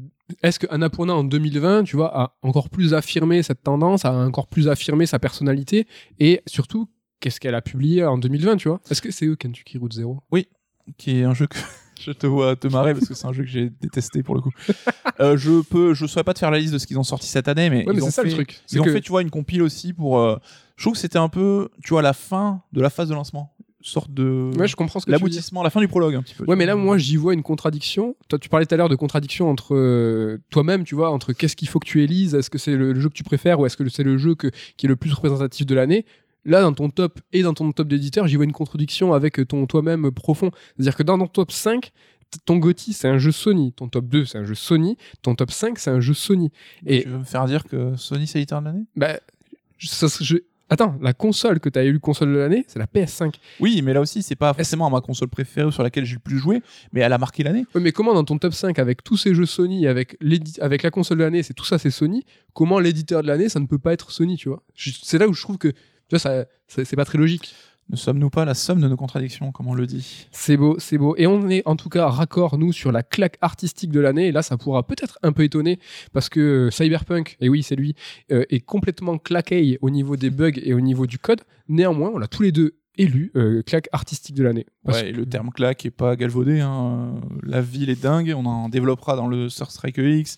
Est-ce 0.42 0.58
que 0.58 0.66
Annapurna 0.70 1.14
en 1.14 1.24
2020, 1.24 1.84
tu 1.84 1.96
vois, 1.96 2.16
a 2.18 2.36
encore 2.42 2.68
plus 2.70 2.92
affirmé 2.94 3.42
cette 3.42 3.62
tendance, 3.62 4.04
a 4.04 4.12
encore 4.12 4.48
plus 4.48 4.68
affirmé 4.68 5.06
sa 5.06 5.18
personnalité? 5.18 5.86
Et 6.18 6.42
surtout, 6.46 6.88
qu'est-ce 7.20 7.38
qu'elle 7.40 7.54
a 7.54 7.62
publié 7.62 8.04
en 8.04 8.18
2020, 8.18 8.56
tu 8.56 8.68
vois? 8.68 8.80
Est-ce 8.90 9.00
que 9.00 9.10
c'est 9.10 9.26
eux 9.26 9.36
Kentucky 9.36 9.78
Route 9.78 9.92
Zero? 9.92 10.22
Qui 10.98 11.20
est 11.20 11.24
un 11.24 11.32
jeu 11.34 11.46
que 11.46 11.56
je 12.00 12.10
te 12.10 12.26
vois 12.26 12.56
te 12.56 12.66
marrer 12.66 12.92
parce 12.94 13.06
que 13.06 13.14
c'est 13.14 13.26
un 13.26 13.32
jeu 13.32 13.44
que 13.44 13.48
j'ai 13.48 13.70
détesté 13.70 14.24
pour 14.24 14.34
le 14.34 14.40
coup. 14.40 14.50
Euh, 15.20 15.36
je 15.36 15.62
peux, 15.62 15.94
je 15.94 16.06
saurais 16.06 16.24
pas 16.24 16.34
te 16.34 16.40
faire 16.40 16.50
la 16.50 16.58
liste 16.58 16.72
de 16.72 16.78
ce 16.78 16.86
qu'ils 16.88 16.98
ont 16.98 17.04
sorti 17.04 17.28
cette 17.28 17.46
année, 17.46 17.70
mais 17.70 17.86
Ouais, 17.86 17.92
ils 17.92 17.96
mais 17.96 18.02
ont 18.02 18.06
c'est 18.06 18.10
ça 18.10 18.22
fait, 18.22 18.28
le 18.30 18.34
truc. 18.34 18.60
Ils 18.72 18.80
ont 18.80 18.84
que 18.84 18.92
fait, 18.92 19.00
tu 19.00 19.10
vois, 19.10 19.22
une 19.22 19.30
compile 19.30 19.62
aussi 19.62 19.92
pour. 19.92 20.18
euh, 20.18 20.36
je 20.76 20.82
trouve 20.82 20.94
que 20.94 20.98
c'était 20.98 21.18
un 21.18 21.28
peu, 21.28 21.68
tu 21.84 21.90
vois, 21.90 22.02
la 22.02 22.12
fin 22.12 22.62
de 22.72 22.80
la 22.82 22.90
phase 22.90 23.08
de 23.08 23.14
lancement, 23.14 23.54
sorte 23.82 24.12
de 24.12 24.50
ouais, 24.58 24.66
je 24.68 24.76
comprends 24.76 25.00
ce 25.00 25.06
que 25.06 25.10
l'aboutissement, 25.10 25.62
la 25.62 25.70
fin 25.70 25.80
du 25.80 25.88
prologue 25.88 26.14
un 26.14 26.22
petit 26.22 26.34
peu. 26.34 26.44
Ouais, 26.46 26.56
mais 26.56 26.66
là, 26.66 26.76
moi, 26.76 26.98
j'y 26.98 27.16
vois 27.16 27.34
une 27.34 27.42
contradiction. 27.42 28.16
Toi, 28.28 28.38
tu 28.38 28.48
parlais 28.48 28.66
tout 28.66 28.74
à 28.74 28.78
l'heure 28.78 28.88
de 28.88 28.96
contradiction 28.96 29.48
entre 29.50 29.74
euh, 29.74 30.38
toi-même, 30.50 30.84
tu 30.84 30.94
vois, 30.94 31.10
entre 31.10 31.32
qu'est-ce 31.32 31.56
qu'il 31.56 31.68
faut 31.68 31.78
que 31.78 31.86
tu 31.86 32.02
élises, 32.02 32.34
est-ce 32.34 32.50
que 32.50 32.58
c'est 32.58 32.76
le, 32.76 32.92
le 32.92 33.00
jeu 33.00 33.08
que 33.08 33.14
tu 33.14 33.24
préfères 33.24 33.60
ou 33.60 33.66
est-ce 33.66 33.76
que 33.76 33.88
c'est 33.88 34.02
le 34.04 34.18
jeu 34.18 34.34
que, 34.34 34.48
qui 34.76 34.86
est 34.86 34.88
le 34.88 34.96
plus 34.96 35.12
représentatif 35.12 35.66
de 35.66 35.74
l'année. 35.74 36.04
Là, 36.44 36.62
dans 36.62 36.72
ton 36.72 36.90
top 36.90 37.20
et 37.32 37.42
dans 37.42 37.54
ton 37.54 37.70
top 37.72 37.86
d'éditeur, 37.88 38.26
j'y 38.26 38.34
vois 38.36 38.44
une 38.44 38.52
contradiction 38.52 39.12
avec 39.12 39.46
ton 39.46 39.66
toi-même 39.66 40.10
profond. 40.10 40.50
C'est-à-dire 40.76 40.96
que 40.96 41.04
dans 41.04 41.16
ton 41.18 41.28
top 41.28 41.52
5, 41.52 41.82
t- 41.82 41.90
ton 42.44 42.56
GOTY, 42.56 42.92
c'est 42.94 43.06
un 43.06 43.18
jeu 43.18 43.30
Sony. 43.30 43.72
Ton 43.72 43.88
top 43.88 44.06
2, 44.08 44.24
c'est 44.24 44.38
un 44.38 44.44
jeu 44.44 44.56
Sony. 44.56 44.96
Ton 45.22 45.36
top 45.36 45.52
5, 45.52 45.78
c'est 45.78 45.90
un 45.90 46.00
jeu 46.00 46.14
Sony. 46.14 46.50
Et 46.84 47.02
tu 47.04 47.08
veux 47.10 47.18
me 47.18 47.24
faire 47.24 47.44
dire 47.44 47.62
que 47.62 47.94
Sony 47.96 48.26
c'est 48.26 48.38
l'éditeur 48.38 48.60
de 48.60 48.66
l'année? 48.66 48.84
Bah, 48.96 49.20
je- 49.78 49.86
ça, 49.86 50.08
je- 50.20 50.38
Attends, 50.72 50.96
la 51.02 51.12
console 51.12 51.60
que 51.60 51.68
tu 51.68 51.78
as 51.78 51.82
élu 51.82 52.00
console 52.00 52.32
de 52.32 52.38
l'année, 52.38 52.64
c'est 52.66 52.78
la 52.78 52.86
PS5. 52.86 53.34
Oui, 53.60 53.82
mais 53.82 53.92
là 53.92 54.00
aussi, 54.00 54.22
c'est 54.22 54.36
pas 54.36 54.54
forcément 54.54 54.88
ma 54.88 55.02
console 55.02 55.28
préférée 55.28 55.70
sur 55.70 55.82
laquelle 55.82 56.06
j'ai 56.06 56.14
le 56.14 56.20
plus 56.20 56.38
joué, 56.38 56.62
mais 56.94 57.00
elle 57.02 57.12
a 57.12 57.18
marqué 57.18 57.42
l'année. 57.42 57.66
Ouais, 57.74 57.80
mais 57.82 57.92
comment 57.92 58.14
dans 58.14 58.24
ton 58.24 58.38
top 58.38 58.54
5 58.54 58.78
avec 58.78 59.04
tous 59.04 59.18
ces 59.18 59.34
jeux 59.34 59.44
Sony, 59.44 59.86
avec, 59.86 60.16
avec 60.60 60.82
la 60.82 60.90
console 60.90 61.18
de 61.18 61.24
l'année, 61.24 61.42
c'est 61.42 61.52
tout 61.52 61.66
ça 61.66 61.76
c'est 61.78 61.90
Sony, 61.90 62.24
comment 62.54 62.78
l'éditeur 62.78 63.20
de 63.20 63.26
l'année 63.26 63.50
ça 63.50 63.60
ne 63.60 63.66
peut 63.66 63.78
pas 63.78 63.92
être 63.92 64.10
Sony, 64.10 64.38
tu 64.38 64.48
vois? 64.48 64.62
C'est 64.74 65.18
là 65.18 65.28
où 65.28 65.34
je 65.34 65.42
trouve 65.42 65.58
que 65.58 65.68
tu 65.68 65.76
vois, 66.12 66.18
ça- 66.18 66.46
c'est 66.68 66.96
pas 66.96 67.04
très 67.04 67.18
logique. 67.18 67.54
Ne 67.92 67.96
sommes-nous 67.98 68.30
pas 68.30 68.46
la 68.46 68.54
somme 68.54 68.80
de 68.80 68.88
nos 68.88 68.96
contradictions, 68.96 69.52
comme 69.52 69.66
on 69.68 69.74
le 69.74 69.86
dit 69.86 70.26
C'est 70.30 70.56
beau, 70.56 70.76
c'est 70.78 70.96
beau. 70.96 71.14
Et 71.18 71.26
on 71.26 71.48
est 71.50 71.62
en 71.66 71.76
tout 71.76 71.90
cas 71.90 72.08
raccord, 72.08 72.56
nous, 72.56 72.72
sur 72.72 72.90
la 72.90 73.02
claque 73.02 73.36
artistique 73.42 73.90
de 73.90 74.00
l'année. 74.00 74.28
Et 74.28 74.32
là, 74.32 74.40
ça 74.40 74.56
pourra 74.56 74.86
peut-être 74.86 75.18
un 75.22 75.32
peu 75.32 75.44
étonner 75.44 75.78
parce 76.14 76.30
que 76.30 76.40
euh, 76.40 76.70
Cyberpunk, 76.70 77.36
et 77.40 77.50
oui, 77.50 77.62
c'est 77.62 77.76
lui, 77.76 77.94
euh, 78.30 78.46
est 78.48 78.60
complètement 78.60 79.18
claqué 79.18 79.78
au 79.82 79.90
niveau 79.90 80.16
des 80.16 80.30
bugs 80.30 80.52
et 80.62 80.72
au 80.72 80.80
niveau 80.80 81.06
du 81.06 81.18
code. 81.18 81.42
Néanmoins, 81.68 82.10
on 82.14 82.18
l'a 82.18 82.28
tous 82.28 82.42
les 82.42 82.50
deux 82.52 82.76
élu 82.96 83.30
euh, 83.36 83.62
claque 83.62 83.90
artistique 83.92 84.36
de 84.36 84.42
l'année. 84.42 84.64
Ouais, 84.86 85.10
et 85.10 85.12
le 85.12 85.26
terme 85.26 85.50
claque 85.50 85.84
est 85.84 85.90
pas 85.90 86.16
galvaudé. 86.16 86.60
hein. 86.60 87.20
La 87.42 87.60
ville 87.60 87.90
est 87.90 88.02
dingue. 88.02 88.32
On 88.34 88.46
en 88.46 88.70
développera 88.70 89.16
dans 89.16 89.26
le 89.26 89.50
Star 89.50 89.70
Strike 89.70 89.98
X. 89.98 90.36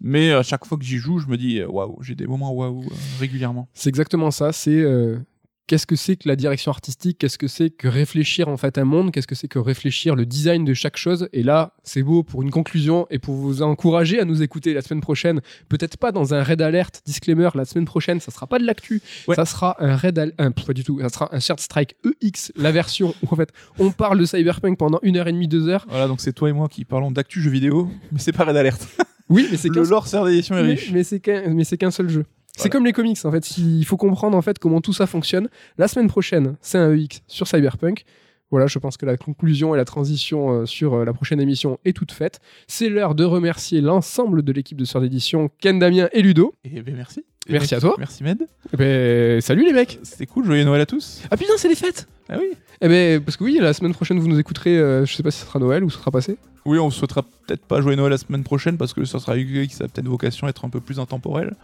Mais 0.00 0.30
à 0.30 0.42
chaque 0.44 0.66
fois 0.66 0.78
que 0.78 0.84
j'y 0.84 0.98
joue, 0.98 1.18
je 1.18 1.26
me 1.26 1.36
dis 1.36 1.62
waouh, 1.64 1.96
j'ai 2.02 2.14
des 2.14 2.26
moments 2.26 2.52
waouh 2.52 2.84
régulièrement. 3.18 3.68
C'est 3.72 3.88
exactement 3.88 4.30
ça. 4.30 4.52
C'est 4.52 4.70
euh, 4.82 5.18
qu'est-ce 5.66 5.86
que 5.86 5.96
c'est 5.96 6.16
que 6.16 6.28
la 6.28 6.36
direction 6.36 6.70
artistique? 6.70 7.18
Qu'est-ce 7.18 7.38
que 7.38 7.48
c'est 7.48 7.70
que 7.70 7.88
réfléchir 7.88 8.48
en 8.48 8.56
fait 8.56 8.78
un 8.78 8.84
monde? 8.84 9.12
Qu'est-ce 9.12 9.26
que 9.26 9.34
c'est 9.34 9.48
que 9.48 9.58
réfléchir 9.58 10.14
le 10.14 10.24
design 10.26 10.64
de 10.64 10.74
chaque 10.74 10.96
chose? 10.96 11.28
Et 11.32 11.42
là, 11.42 11.72
c'est 11.82 12.02
beau 12.02 12.22
pour 12.22 12.42
une 12.42 12.50
conclusion 12.50 13.06
et 13.10 13.18
pour 13.18 13.34
vous 13.34 13.62
encourager 13.62 14.20
à 14.20 14.24
nous 14.24 14.42
écouter 14.42 14.74
la 14.74 14.82
semaine 14.82 15.00
prochaine. 15.00 15.40
Peut-être 15.68 15.96
pas 15.96 16.12
dans 16.12 16.34
un 16.34 16.42
raid 16.42 16.60
alert 16.62 17.02
disclaimer. 17.06 17.48
La 17.54 17.64
semaine 17.64 17.84
prochaine, 17.84 18.20
ça 18.20 18.30
sera 18.30 18.46
pas 18.46 18.58
de 18.58 18.64
l'actu. 18.64 19.02
Ouais. 19.28 19.34
Ça 19.36 19.44
sera 19.44 19.76
un 19.82 19.96
raid 19.96 20.18
al- 20.18 20.32
un, 20.38 20.50
pas 20.52 20.72
du 20.72 20.84
tout. 20.84 21.00
Ça 21.00 21.08
sera 21.08 21.34
un 21.34 21.40
Shared 21.40 21.60
Strike 21.60 21.96
EX, 22.22 22.52
la 22.56 22.72
version 22.72 23.14
où 23.22 23.28
en 23.32 23.36
fait 23.36 23.50
on 23.78 23.90
parle 23.90 24.18
de 24.18 24.24
Cyberpunk 24.24 24.78
pendant 24.78 24.98
une 25.02 25.16
heure 25.16 25.28
et 25.28 25.32
demie, 25.32 25.48
deux 25.48 25.68
heures. 25.68 25.84
Voilà, 25.88 26.08
donc 26.08 26.20
c'est 26.20 26.32
toi 26.32 26.48
et 26.48 26.52
moi 26.52 26.68
qui 26.68 26.84
parlons 26.84 27.10
d'actu 27.10 27.40
jeux 27.42 27.50
vidéo, 27.50 27.90
mais 28.12 28.18
c'est 28.18 28.32
pas 28.32 28.44
Red 28.44 28.56
Alert. 28.56 28.86
Oui, 29.28 29.48
mais 29.50 29.56
c'est 29.56 29.68
Le 29.68 29.74
qu'un 29.82 29.82
lore 29.90 30.06
serre 30.06 30.24
d'édition 30.24 30.56
est 30.56 30.62
mais, 30.62 30.68
riche. 30.74 30.92
mais 30.92 31.02
c'est 31.02 31.18
qu'un 31.18 31.48
mais 31.52 31.64
c'est 31.64 31.76
qu'un 31.76 31.90
seul 31.90 32.08
jeu. 32.08 32.24
C'est 32.56 32.70
comme 32.70 32.84
les 32.84 32.92
comics 32.92 33.18
en 33.24 33.30
fait. 33.30 33.58
Il 33.58 33.84
faut 33.84 33.96
comprendre 33.96 34.36
en 34.36 34.42
fait 34.42 34.58
comment 34.58 34.80
tout 34.80 34.92
ça 34.92 35.06
fonctionne. 35.06 35.48
La 35.78 35.88
semaine 35.88 36.08
prochaine, 36.08 36.56
c'est 36.60 36.78
un 36.78 36.94
EX 36.94 37.22
sur 37.26 37.46
Cyberpunk. 37.46 38.04
Voilà, 38.50 38.66
je 38.66 38.78
pense 38.78 38.96
que 38.96 39.06
la 39.06 39.16
conclusion 39.16 39.74
et 39.74 39.78
la 39.78 39.84
transition 39.84 40.50
euh, 40.50 40.66
sur 40.66 40.94
euh, 40.94 41.04
la 41.04 41.12
prochaine 41.12 41.40
émission 41.40 41.78
est 41.84 41.92
toute 41.92 42.12
faite. 42.12 42.40
C'est 42.68 42.88
l'heure 42.88 43.14
de 43.14 43.24
remercier 43.24 43.80
l'ensemble 43.80 44.42
de 44.42 44.52
l'équipe 44.52 44.78
de 44.78 44.84
Sœur 44.84 45.00
d'édition, 45.00 45.50
Ken, 45.60 45.78
Damien 45.78 46.08
et 46.12 46.22
Ludo. 46.22 46.54
Et 46.64 46.80
ben 46.82 46.94
merci. 46.94 47.24
Merci 47.48 47.74
à 47.74 47.80
toi. 47.80 47.94
Merci 47.98 48.24
Med. 48.24 48.38
Eh 48.72 48.76
ben, 48.76 49.40
salut 49.40 49.64
les 49.64 49.72
mecs 49.72 49.98
C'était 50.02 50.26
cool, 50.26 50.44
joyeux 50.44 50.64
Noël 50.64 50.80
à 50.80 50.86
tous. 50.86 51.22
Ah 51.30 51.36
putain, 51.36 51.52
c'est 51.56 51.68
les 51.68 51.76
fêtes 51.76 52.08
Ah 52.28 52.36
oui. 52.38 52.50
Eh 52.80 52.88
ben, 52.88 53.20
parce 53.22 53.36
que 53.36 53.44
oui, 53.44 53.58
la 53.60 53.72
semaine 53.72 53.94
prochaine, 53.94 54.18
vous 54.18 54.28
nous 54.28 54.38
écouterez, 54.38 54.76
euh, 54.78 55.06
je 55.06 55.14
sais 55.14 55.22
pas 55.22 55.30
si 55.30 55.40
ce 55.40 55.46
sera 55.46 55.58
Noël 55.58 55.84
ou 55.84 55.90
ce 55.90 55.98
sera 55.98 56.10
passé. 56.10 56.36
Oui, 56.64 56.78
on 56.78 56.90
souhaitera 56.90 57.22
peut-être 57.46 57.64
pas 57.64 57.80
joyeux 57.80 57.96
Noël 57.96 58.10
la 58.10 58.18
semaine 58.18 58.42
prochaine 58.42 58.76
parce 58.76 58.92
que 58.92 59.04
ça 59.04 59.20
sera 59.20 59.36
UX, 59.36 59.68
ça 59.70 59.84
a 59.84 59.88
peut-être 59.88 60.08
vocation 60.08 60.46
à 60.48 60.50
être 60.50 60.64
un 60.64 60.70
peu 60.70 60.80
plus 60.80 60.98
intemporel. 60.98 61.54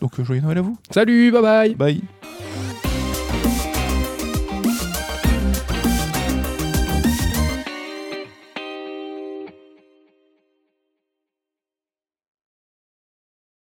Donc 0.00 0.18
euh, 0.20 0.24
joyeux 0.24 0.42
Noël 0.42 0.58
à 0.58 0.62
vous. 0.62 0.76
Salut, 0.90 1.30
bye 1.32 1.42
bye 1.42 1.74
Bye. 1.74 2.91